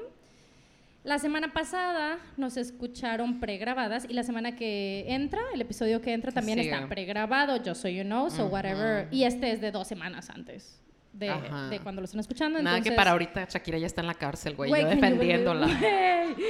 la 1.05 1.19
semana 1.21 1.53
pasada 1.53 2.19
nos 2.37 2.57
escucharon 2.57 3.39
pregrabadas 3.39 4.07
y 4.09 4.13
la 4.13 4.25
semana 4.25 4.57
que 4.57 5.05
entra, 5.07 5.41
el 5.55 5.61
episodio 5.61 6.01
que 6.01 6.13
entra 6.13 6.33
también 6.33 6.59
Sí. 6.59 6.69
está 6.69 6.89
pregrabado, 6.89 7.59
just 7.65 7.81
so 7.81 7.89
you 7.89 8.03
know, 8.03 8.29
so 8.29 8.47
whatever. 8.47 9.07
Y 9.13 9.23
este 9.23 9.53
es 9.53 9.61
de 9.61 9.71
dos 9.71 9.87
semanas 9.87 10.31
antes 10.31 10.83
de, 11.19 11.33
de 11.71 11.81
cuando 11.81 12.01
lo 12.01 12.05
están 12.05 12.21
escuchando. 12.21 12.63
Nada 12.63 12.81
que 12.81 12.93
para 12.93 13.13
ahorita 13.13 13.47
Shakira 13.49 13.79
ya 13.79 13.87
está 13.87 14.01
en 14.01 14.07
la 14.07 14.15
cárcel, 14.15 14.55
güey. 14.55 14.71
Yo 14.71 14.89
defendiéndola. 14.89 15.67
Güey. 15.67 16.47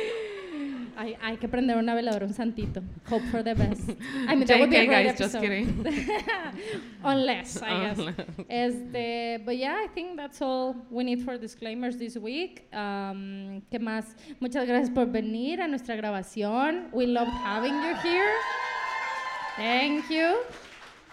Hay, 0.98 1.14
hay 1.20 1.36
que 1.36 1.46
prender 1.46 1.76
una 1.76 1.94
veladora, 1.94 2.24
un 2.24 2.32
santito. 2.32 2.80
Hope 3.10 3.22
for 3.30 3.44
the 3.44 3.52
best. 3.52 3.90
I 4.28 4.34
mean, 4.34 4.46
that 4.46 4.58
would 4.58 4.70
be 4.70 4.76
a 4.76 4.86
great 4.86 5.04
guys, 5.04 5.18
just 5.18 5.34
episode. 5.34 5.42
kidding. 5.42 5.84
Unless, 7.04 7.60
I 7.62 7.94
guess. 7.94 7.98
Este, 8.48 9.42
but 9.44 9.58
yeah, 9.58 9.76
I 9.78 9.88
think 9.88 10.16
that's 10.16 10.40
all 10.40 10.74
we 10.90 11.04
need 11.04 11.22
for 11.22 11.36
disclaimers 11.36 11.98
this 11.98 12.16
week. 12.16 12.66
Um, 12.72 13.60
¿Qué 13.70 13.78
más? 13.78 14.16
Muchas 14.40 14.66
gracias 14.66 14.88
por 14.88 15.04
venir 15.04 15.60
a 15.60 15.68
nuestra 15.68 15.96
grabación. 15.96 16.88
We 16.92 17.06
loved 17.06 17.30
having 17.44 17.74
you 17.74 17.94
here. 18.02 18.32
Thank 19.56 20.08
you. 20.08 20.44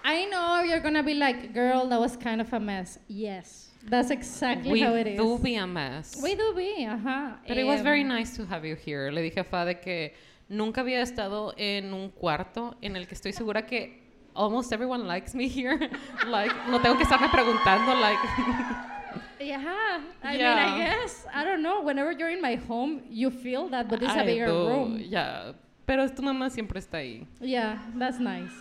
I 0.04 0.26
know 0.26 0.64
you're 0.64 0.82
gonna 0.82 1.04
be 1.04 1.14
like, 1.14 1.54
girl, 1.54 1.88
that 1.88 2.00
was 2.00 2.18
kind 2.18 2.42
of 2.42 2.52
a 2.54 2.60
mess. 2.60 3.00
Yes, 3.08 3.70
that's 3.90 4.10
exactly 4.10 4.72
We 4.72 4.82
how 4.82 4.94
it 4.96 5.08
is. 5.08 5.18
do 5.18 5.38
be 5.38 5.56
a 5.56 5.66
mess. 5.66 6.20
We 6.22 6.36
do 6.36 6.54
be, 6.54 6.86
ajá. 6.86 7.38
But 7.48 7.58
it 7.58 7.64
was 7.66 7.80
Em, 7.80 7.84
very 7.86 8.04
nice 8.04 8.36
to 8.36 8.46
have 8.46 8.66
you 8.66 8.76
here. 8.76 9.12
Le 9.12 9.22
dije 9.22 9.38
a 9.40 9.44
Fa 9.44 9.64
de 9.66 9.76
que 9.76 10.14
nunca 10.50 10.82
había 10.82 11.02
estado 11.02 11.54
en 11.58 11.94
un 11.94 12.10
cuarto 12.10 12.76
en 12.82 12.96
el 12.98 13.06
que 13.08 13.16
estoy 13.16 13.32
segura 13.34 13.62
que 13.66 14.00
almost 14.36 14.74
everyone 14.74 15.08
likes 15.08 15.34
me 15.34 15.48
here. 15.48 15.78
like, 16.28 16.52
no 16.70 16.80
tengo 16.82 16.98
que 16.98 17.04
estarme 17.06 17.30
preguntando, 17.30 17.94
like, 18.02 18.20
Yeah, 19.40 20.02
I 20.24 20.38
Yeah. 20.38 20.56
mean, 20.56 20.74
I 20.74 20.78
guess 20.86 21.26
I 21.34 21.44
don't 21.44 21.62
know. 21.62 21.82
Whenever 21.82 22.12
you're 22.14 22.30
in 22.30 22.42
my 22.42 22.56
home, 22.56 23.02
you 23.10 23.30
feel 23.30 23.68
that, 23.70 23.90
but 23.90 24.02
it's 24.02 24.14
a 24.14 24.24
bigger 24.24 24.48
do. 24.48 24.68
room. 24.68 25.00
Yeah. 25.00 25.52
Pero 25.86 26.08
tu 26.10 26.22
mamá 26.22 26.50
siempre 26.50 26.80
está 26.80 26.98
ahí. 27.00 27.26
Yeah, 27.42 27.78
that's 27.98 28.20
nice. 28.20 28.52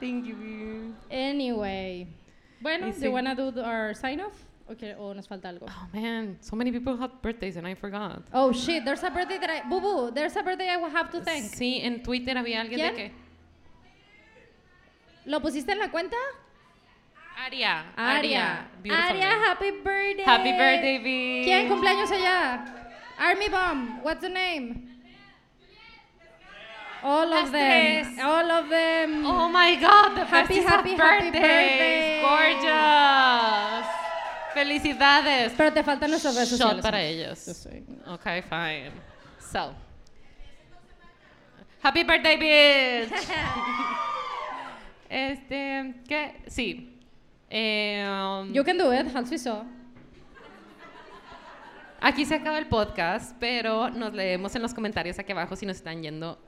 Thank 0.00 0.26
you. 0.26 0.94
Anyway, 1.10 2.06
bueno, 2.60 2.90
do 2.92 3.00
you 3.00 3.12
wanna 3.12 3.34
do 3.34 3.52
our 3.60 3.94
sign 3.94 4.20
off? 4.20 4.32
Okay, 4.70 4.94
o 4.98 5.12
nos 5.12 5.26
falta 5.26 5.48
algo. 5.48 5.66
Oh 5.68 5.86
man, 5.92 6.38
so 6.40 6.56
many 6.56 6.72
people 6.72 6.96
had 6.96 7.10
birthdays 7.20 7.56
and 7.56 7.66
I 7.66 7.74
forgot. 7.74 8.22
Oh 8.32 8.50
shit, 8.52 8.84
there's 8.84 9.02
a 9.02 9.10
birthday 9.10 9.36
that 9.38 9.50
I, 9.50 9.68
boo 9.68 9.80
boo, 9.80 10.10
there's 10.10 10.34
a 10.36 10.42
birthday 10.42 10.70
I 10.70 10.76
will 10.78 10.88
have 10.90 11.10
to 11.12 11.20
thank. 11.20 11.44
Sí, 11.54 11.80
en 11.82 12.02
Twitter 12.02 12.34
había 12.36 12.60
alguien 12.62 12.80
¿Quién? 12.80 12.94
de 12.94 13.02
que 13.02 13.12
¿Lo 15.26 15.40
pusiste 15.40 15.72
en 15.72 15.78
la 15.78 15.90
cuenta? 15.90 16.16
Aria, 17.36 17.84
Aria. 17.96 18.68
Beautiful 18.82 19.06
Aria, 19.10 19.28
name. 19.30 19.44
happy 19.46 19.70
birthday. 19.82 20.24
Happy 20.24 20.52
birthday, 20.52 20.98
V. 20.98 21.42
¿Quién 21.44 21.68
cumpleaños 21.68 22.10
allá? 22.10 22.64
Army 23.18 23.48
Bomb, 23.48 24.02
what's 24.02 24.20
the 24.20 24.28
name? 24.30 24.93
All 27.04 27.30
of 27.34 27.52
them. 27.52 28.06
tres. 28.06 28.18
All 28.18 28.50
of 28.50 28.68
them. 28.70 29.26
Oh 29.26 29.48
my 29.50 29.76
god, 29.76 30.14
the 30.14 30.24
Happy, 30.24 30.60
happy, 30.60 30.94
happy 30.94 30.96
birthday. 30.96 32.22
Gorgeous. 32.22 33.86
Felicidades. 34.54 35.52
Pero 35.54 35.70
te 35.72 35.82
faltan 35.82 36.10
nuestras 36.10 36.34
redes 36.34 36.50
Shot 36.50 36.58
sociales. 36.58 36.82
para 36.82 37.02
ellos. 37.02 37.66
Okay, 38.06 38.40
fine. 38.42 38.90
So. 39.38 39.74
Happy 41.82 42.04
birthday, 42.04 42.36
bitch. 42.38 43.12
este, 45.10 45.94
¿qué? 46.08 46.40
Sí. 46.46 46.90
Eh, 47.50 48.02
um, 48.08 48.50
You 48.52 48.64
can 48.64 48.78
do 48.78 48.90
it, 48.92 49.06
we 49.30 49.36
saw. 49.36 49.64
Aquí 52.00 52.24
se 52.26 52.34
acaba 52.34 52.58
el 52.58 52.66
podcast, 52.66 53.34
pero 53.38 53.88
nos 53.90 54.12
leemos 54.12 54.54
en 54.54 54.62
los 54.62 54.74
comentarios 54.74 55.18
aquí 55.18 55.32
abajo 55.32 55.56
si 55.56 55.64
nos 55.64 55.76
están 55.76 56.02
yendo, 56.02 56.38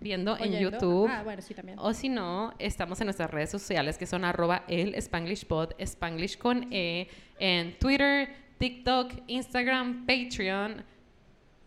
viendo 0.00 0.36
en. 0.38 0.58
YouTube. 0.58 1.08
Ah, 1.10 1.22
bueno, 1.22 1.42
sí, 1.42 1.54
también. 1.54 1.78
O 1.78 1.92
si 1.92 2.08
no, 2.08 2.54
estamos 2.58 3.00
en 3.00 3.06
nuestras 3.06 3.30
redes 3.30 3.50
sociales 3.50 3.98
que 3.98 4.06
son 4.06 4.24
arroba 4.24 4.64
el 4.68 4.94
Spanglish 4.94 5.46
Pod, 5.46 5.72
Spanglish 5.78 6.38
con 6.38 6.72
E, 6.72 7.08
en 7.38 7.78
Twitter, 7.78 8.28
TikTok, 8.58 9.12
Instagram, 9.26 10.06
Patreon, 10.06 10.84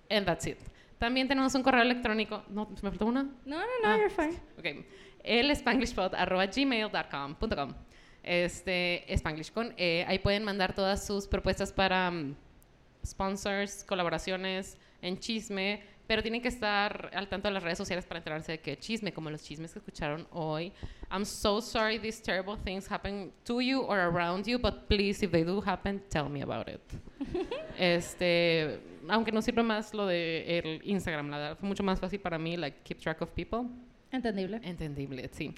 and 0.09 0.25
that's 0.25 0.47
it. 0.47 0.57
También 0.97 1.27
tenemos 1.27 1.55
un 1.55 1.63
correo 1.63 1.81
electrónico. 1.81 2.43
¿No? 2.49 2.69
¿Se 2.75 2.83
me 2.83 2.89
faltó 2.89 3.05
una? 3.05 3.23
No, 3.23 3.57
no, 3.57 3.65
no, 3.83 3.87
Ah, 3.87 3.97
you're 3.97 4.09
fine. 4.09 4.37
Ok. 4.57 4.85
El 5.23 5.55
spanglishpod 5.55 6.13
arroba. 6.15 6.45
Este, 8.21 9.13
Spanglish 9.13 9.51
con 9.51 9.73
E. 9.77 10.05
Ahí 10.07 10.19
pueden 10.19 10.43
mandar 10.43 10.73
todas 10.73 11.05
sus 11.05 11.25
propuestas 11.25 11.71
para 11.71 12.11
mm, 12.11 12.35
sponsors, 13.05 13.83
colaboraciones 13.85 14.77
en 15.01 15.17
chisme, 15.17 15.81
pero 16.09 16.23
tienen 16.23 16.41
que 16.41 16.47
estar 16.47 17.11
al 17.13 17.27
tanto 17.27 17.49
de 17.49 17.53
las 17.53 17.61
redes 17.61 17.77
sociales 17.77 18.03
para 18.03 18.17
enterarse 18.17 18.53
de 18.53 18.59
qué 18.59 18.75
chisme, 18.79 19.13
como 19.13 19.29
los 19.29 19.43
chismes 19.43 19.71
que 19.71 19.77
escucharon 19.77 20.25
hoy. 20.31 20.73
I'm 21.11 21.23
so 21.23 21.61
sorry 21.61 21.99
these 21.99 22.19
terrible 22.19 22.57
things 22.57 22.89
happen 22.89 23.31
to 23.43 23.61
you 23.61 23.81
or 23.81 23.99
around 23.99 24.47
you, 24.47 24.57
but 24.57 24.87
please, 24.87 25.23
if 25.23 25.31
they 25.31 25.43
do 25.43 25.61
happen, 25.61 26.01
tell 26.09 26.27
me 26.27 26.41
about 26.41 26.67
it. 26.67 26.81
este, 27.77 28.79
aunque 29.07 29.31
no 29.31 29.39
sirve 29.43 29.61
más 29.61 29.93
lo 29.93 30.07
de 30.07 30.57
el 30.57 30.81
Instagram, 30.83 31.29
la 31.29 31.37
verdad, 31.37 31.57
fue 31.59 31.69
mucho 31.69 31.83
más 31.83 31.99
fácil 31.99 32.19
para 32.19 32.39
mí, 32.39 32.57
like, 32.57 32.79
keep 32.83 32.99
track 32.99 33.21
of 33.21 33.29
people. 33.35 33.69
Entendible. 34.11 34.59
Entendible, 34.63 35.29
sí. 35.31 35.53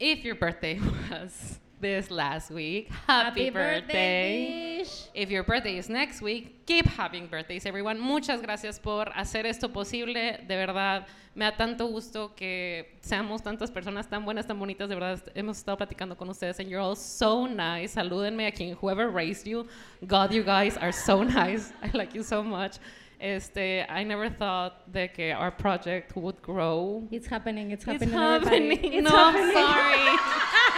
If 0.00 0.24
your 0.24 0.34
birthday 0.34 0.80
was 1.12 1.60
this 1.80 2.10
last 2.10 2.50
week, 2.50 2.90
happy, 3.06 3.50
birthday. 3.50 4.78
Bish. 4.78 5.08
If 5.14 5.30
your 5.30 5.42
birthday 5.42 5.78
is 5.78 5.88
next 5.88 6.20
week, 6.20 6.66
keep 6.66 6.86
having 6.86 7.26
birthdays, 7.26 7.66
everyone. 7.66 7.98
Muchas 7.98 8.40
gracias 8.42 8.78
por 8.78 9.06
hacer 9.16 9.46
esto 9.46 9.68
posible. 9.68 10.14
De 10.46 10.56
verdad, 10.56 11.06
me 11.34 11.44
da 11.44 11.56
tanto 11.56 11.86
gusto 11.88 12.32
que 12.36 12.84
seamos 13.02 13.42
tantas 13.42 13.70
personas 13.70 14.08
tan 14.08 14.24
buenas, 14.24 14.46
tan 14.46 14.58
bonitas. 14.58 14.88
De 14.88 14.94
verdad, 14.94 15.20
hemos 15.34 15.56
estado 15.58 15.76
platicando 15.78 16.16
con 16.16 16.28
ustedes 16.28 16.58
and 16.60 16.68
you're 16.68 16.80
all 16.80 16.96
so 16.96 17.46
nice. 17.46 17.94
Salúdenme 17.94 18.46
a 18.46 18.52
quien 18.52 18.74
whoever 18.80 19.08
raised 19.10 19.46
you. 19.46 19.66
God, 20.06 20.32
you 20.32 20.42
guys 20.42 20.76
are 20.76 20.92
so 20.92 21.22
nice. 21.24 21.72
I 21.82 21.90
like 21.96 22.14
you 22.14 22.22
so 22.22 22.42
much. 22.42 22.78
Este, 23.22 23.84
I 23.86 24.02
never 24.02 24.30
thought 24.30 24.90
that 24.94 25.10
our 25.36 25.50
project 25.50 26.16
would 26.16 26.40
grow. 26.40 27.06
It's 27.10 27.26
happening, 27.26 27.70
it's 27.70 27.84
It's 27.86 28.02
happening. 28.02 28.14
everybody. 28.14 28.68
happening. 28.70 28.92
It's 28.94 29.10
no, 29.10 29.14
happening. 29.14 29.56
I'm 29.56 29.68
sorry. 29.68 30.16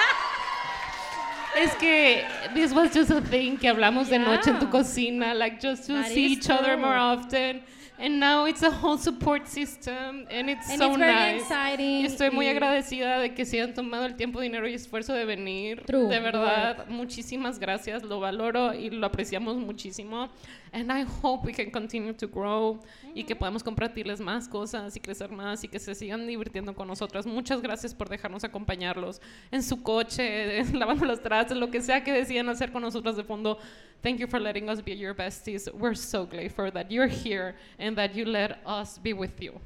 Es 1.56 1.74
que 1.76 2.24
this 2.54 2.72
was 2.72 2.92
just 2.94 3.10
a 3.10 3.20
thing 3.20 3.56
que 3.58 3.68
hablamos 3.68 4.08
de 4.08 4.18
noche 4.18 4.48
en 4.50 4.58
tu 4.58 4.66
Yeah. 4.66 4.70
cocina, 4.70 5.34
like 5.34 5.58
just 5.60 5.86
to 5.86 5.94
That 5.94 6.06
see 6.08 6.32
each 6.32 6.48
other 6.50 6.74
true. 6.74 6.78
more 6.78 6.96
often. 6.96 7.62
And 7.98 8.18
now 8.18 8.46
it's 8.46 8.62
a 8.64 8.70
whole 8.70 8.98
support 8.98 9.46
system 9.46 10.26
and 10.30 10.48
it's 10.50 10.68
And 10.70 10.78
so 10.78 10.88
it's 10.88 10.96
very 10.96 11.12
nice. 11.34 11.42
exciting 11.42 12.04
estoy 12.06 12.30
muy 12.32 12.48
agradecida 12.48 13.20
de 13.20 13.32
que 13.34 13.44
se 13.44 13.60
hayan 13.60 13.74
tomado 13.74 14.06
el 14.06 14.16
tiempo, 14.16 14.40
dinero 14.40 14.66
y 14.66 14.74
esfuerzo 14.74 15.12
de 15.12 15.24
venir. 15.24 15.82
True, 15.86 16.08
de 16.08 16.18
verdad, 16.18 16.86
muchísimas 16.88 17.58
gracias, 17.60 18.02
lo 18.02 18.18
valoro 18.18 18.74
y 18.74 18.90
lo 18.90 19.06
apreciamos 19.06 19.56
muchísimo. 19.56 20.30
And 20.72 20.90
I 20.90 21.02
hope 21.02 21.44
we 21.44 21.52
can 21.52 21.70
continue 21.70 22.14
to 22.14 22.26
grow 22.26 22.80
y 23.14 23.24
que 23.24 23.36
podamos 23.36 23.62
compartirles 23.62 24.20
más 24.20 24.48
cosas 24.48 24.96
y 24.96 25.00
crecer 25.00 25.30
más 25.30 25.62
y 25.64 25.68
que 25.68 25.78
se 25.78 25.94
sigan 25.94 26.26
divirtiendo 26.26 26.74
con 26.74 26.88
nosotras. 26.88 27.26
Muchas 27.26 27.60
gracias 27.60 27.92
por 27.92 28.08
dejarnos 28.08 28.42
acompañarlos 28.42 29.20
en 29.50 29.62
su 29.62 29.82
coche, 29.82 30.64
lavando 30.72 31.04
los 31.04 31.22
trastes, 31.22 31.58
lo 31.58 31.70
que 31.70 31.82
sea 31.82 32.02
que 32.02 32.12
decidan 32.12 32.48
hacer 32.48 32.72
con 32.72 32.80
nosotras 32.80 33.16
de 33.16 33.24
fondo. 33.24 33.58
Thank 34.02 34.18
you 34.18 34.26
for 34.26 34.40
letting 34.40 34.70
us 34.70 34.82
be 34.82 34.96
your 34.96 35.14
besties. 35.14 35.68
We're 35.74 35.94
so 35.94 36.24
grateful 36.24 36.70
that 36.72 36.90
you're 36.90 37.06
here 37.06 37.54
and 37.78 37.94
that 37.98 38.14
you 38.14 38.24
let 38.24 38.58
us 38.66 38.98
be 38.98 39.12
with 39.12 39.38
you. 39.40 39.60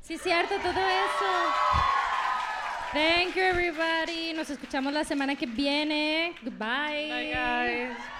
Sí, 0.00 0.16
cierto, 0.16 0.56
todo 0.62 0.80
eso. 0.80 1.80
Thank 2.92 3.36
you, 3.36 3.42
everybody. 3.42 4.32
Nos 4.32 4.48
escuchamos 4.48 4.92
la 4.92 5.04
semana 5.04 5.36
que 5.36 5.46
viene. 5.46 6.34
Goodbye. 6.42 7.08
Bye, 7.08 7.30
guys. 7.32 8.19